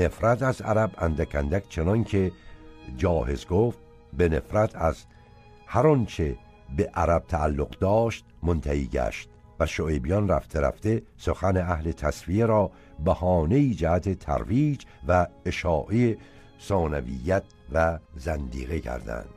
نفرت 0.00 0.42
از 0.42 0.62
عرب 0.62 0.90
اندک 0.98 1.34
اندک 1.34 1.68
چنان 1.68 2.04
که 2.04 2.32
جاهز 2.96 3.46
گفت 3.46 3.78
به 4.16 4.28
نفرت 4.28 4.76
از 4.76 5.04
هر 5.66 5.86
آنچه 5.86 6.36
به 6.76 6.90
عرب 6.94 7.24
تعلق 7.28 7.68
داشت 7.78 8.24
منتهی 8.42 8.86
گشت 8.86 9.28
و 9.60 9.66
شعیبیان 9.66 10.28
رفته 10.28 10.60
رفته 10.60 11.02
سخن 11.16 11.56
اهل 11.56 11.92
تصویه 11.92 12.46
را 12.46 12.70
بهانه 13.04 13.70
جهت 13.70 14.18
ترویج 14.18 14.84
و 15.08 15.26
اشاعه 15.46 16.16
ثانویت 16.60 17.42
و 17.72 17.98
زندیقه 18.16 18.80
کردند. 18.80 19.28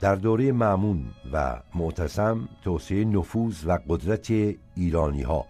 در 0.00 0.14
دوره 0.14 0.52
معمون 0.52 1.04
و 1.32 1.60
معتصم 1.74 2.48
توسعه 2.64 3.04
نفوذ 3.04 3.66
و 3.66 3.78
قدرت 3.88 4.30
ایرانی 4.74 5.22
ها 5.22 5.46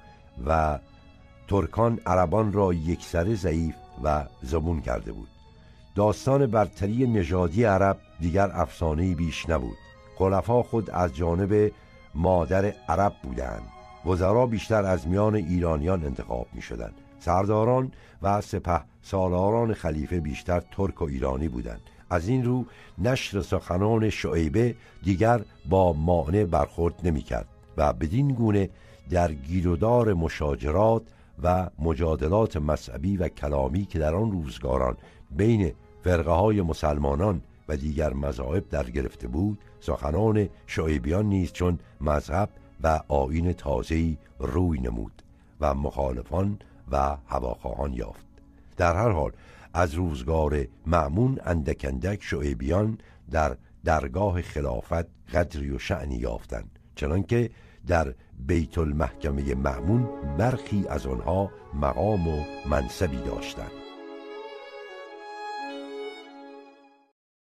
و 0.47 0.79
ترکان 1.49 2.01
عربان 2.07 2.53
را 2.53 2.73
یکسره 2.73 3.35
ضعیف 3.35 3.75
و 4.03 4.25
زبون 4.43 4.81
کرده 4.81 5.13
بود. 5.13 5.29
داستان 5.95 6.47
برتری 6.47 7.07
نژادی 7.07 7.65
عرب 7.65 7.99
دیگر 8.21 8.51
افسانه 8.53 9.15
بیش 9.15 9.49
نبود. 9.49 9.77
خلفا 10.17 10.63
خود 10.63 10.91
از 10.91 11.17
جانب 11.17 11.73
مادر 12.15 12.75
عرب 12.89 13.13
بودند. 13.23 13.63
وزرا 14.07 14.47
بیشتر 14.47 14.85
از 14.85 15.07
میان 15.07 15.35
ایرانیان 15.35 16.05
انتخاب 16.05 16.47
می 16.53 16.63
شدند 16.63 16.95
سرداران 17.21 17.93
و 18.23 18.41
سپه 18.41 18.81
سالاران 19.03 19.75
خلیفه 19.75 20.21
بیشتر 20.21 20.61
ترک 20.61 21.03
و 21.03 21.05
ایرانی 21.05 21.49
بودند. 21.49 21.81
از 22.11 22.29
این 22.29 22.45
رو 22.45 22.65
نشر 22.99 23.43
سخنان 23.43 24.11
شعیبه 24.11 24.75
دیگر 25.03 25.41
با 25.69 25.93
معنی 25.93 26.45
برخورد 26.45 26.95
نمی 27.05 27.23
کرد 27.23 27.49
و 27.77 27.93
بدین 27.93 28.29
گونه 28.29 28.71
در 29.11 29.33
گیرودار 29.33 30.13
مشاجرات 30.15 31.03
و 31.43 31.71
مجادلات 31.79 32.57
مذهبی 32.57 33.17
و 33.17 33.29
کلامی 33.29 33.85
که 33.85 33.99
در 33.99 34.15
آن 34.15 34.33
روزگاران 34.33 34.97
بین 35.31 35.73
فرقه 36.05 36.31
های 36.31 36.63
مسلمانان 36.63 37.43
و 37.69 37.77
دیگر 37.77 38.13
مذاهب 38.13 38.69
در 38.69 38.91
گرفته 38.91 39.29
بود 39.29 39.59
سخنان 39.81 40.49
شعیبیان 40.67 41.27
نیز 41.27 41.53
چون 41.53 41.79
مذهب 42.01 42.51
و 42.83 43.01
آین 43.09 43.53
تازه‌ای 43.53 44.17
روی 44.39 44.81
نمود 44.81 45.23
و 45.61 45.75
مخالفان 45.75 46.59
و 46.91 47.17
هواخواهان 47.27 47.93
یافت. 47.93 48.27
در 48.77 48.97
هر 48.97 49.11
حال 49.11 49.33
از 49.75 49.95
روزگار 49.95 50.65
معمون 50.87 51.39
اندکندک 51.45 52.23
شعیبیان 52.23 52.99
در 53.31 53.57
درگاه 53.85 54.43
خلافت 54.43 55.07
قدری 55.35 55.71
و 55.71 55.79
شعنی 55.79 56.17
یافتند 56.17 56.79
چنانکه 56.95 57.51
در 57.87 58.15
بیت 58.39 58.79
المحکمه 58.79 59.55
معمون 59.55 60.09
برخی 60.39 60.85
از 60.89 61.07
آنها 61.07 61.51
مقام 61.75 62.29
و 62.29 62.45
منصبی 62.71 63.17
داشتند. 63.17 63.88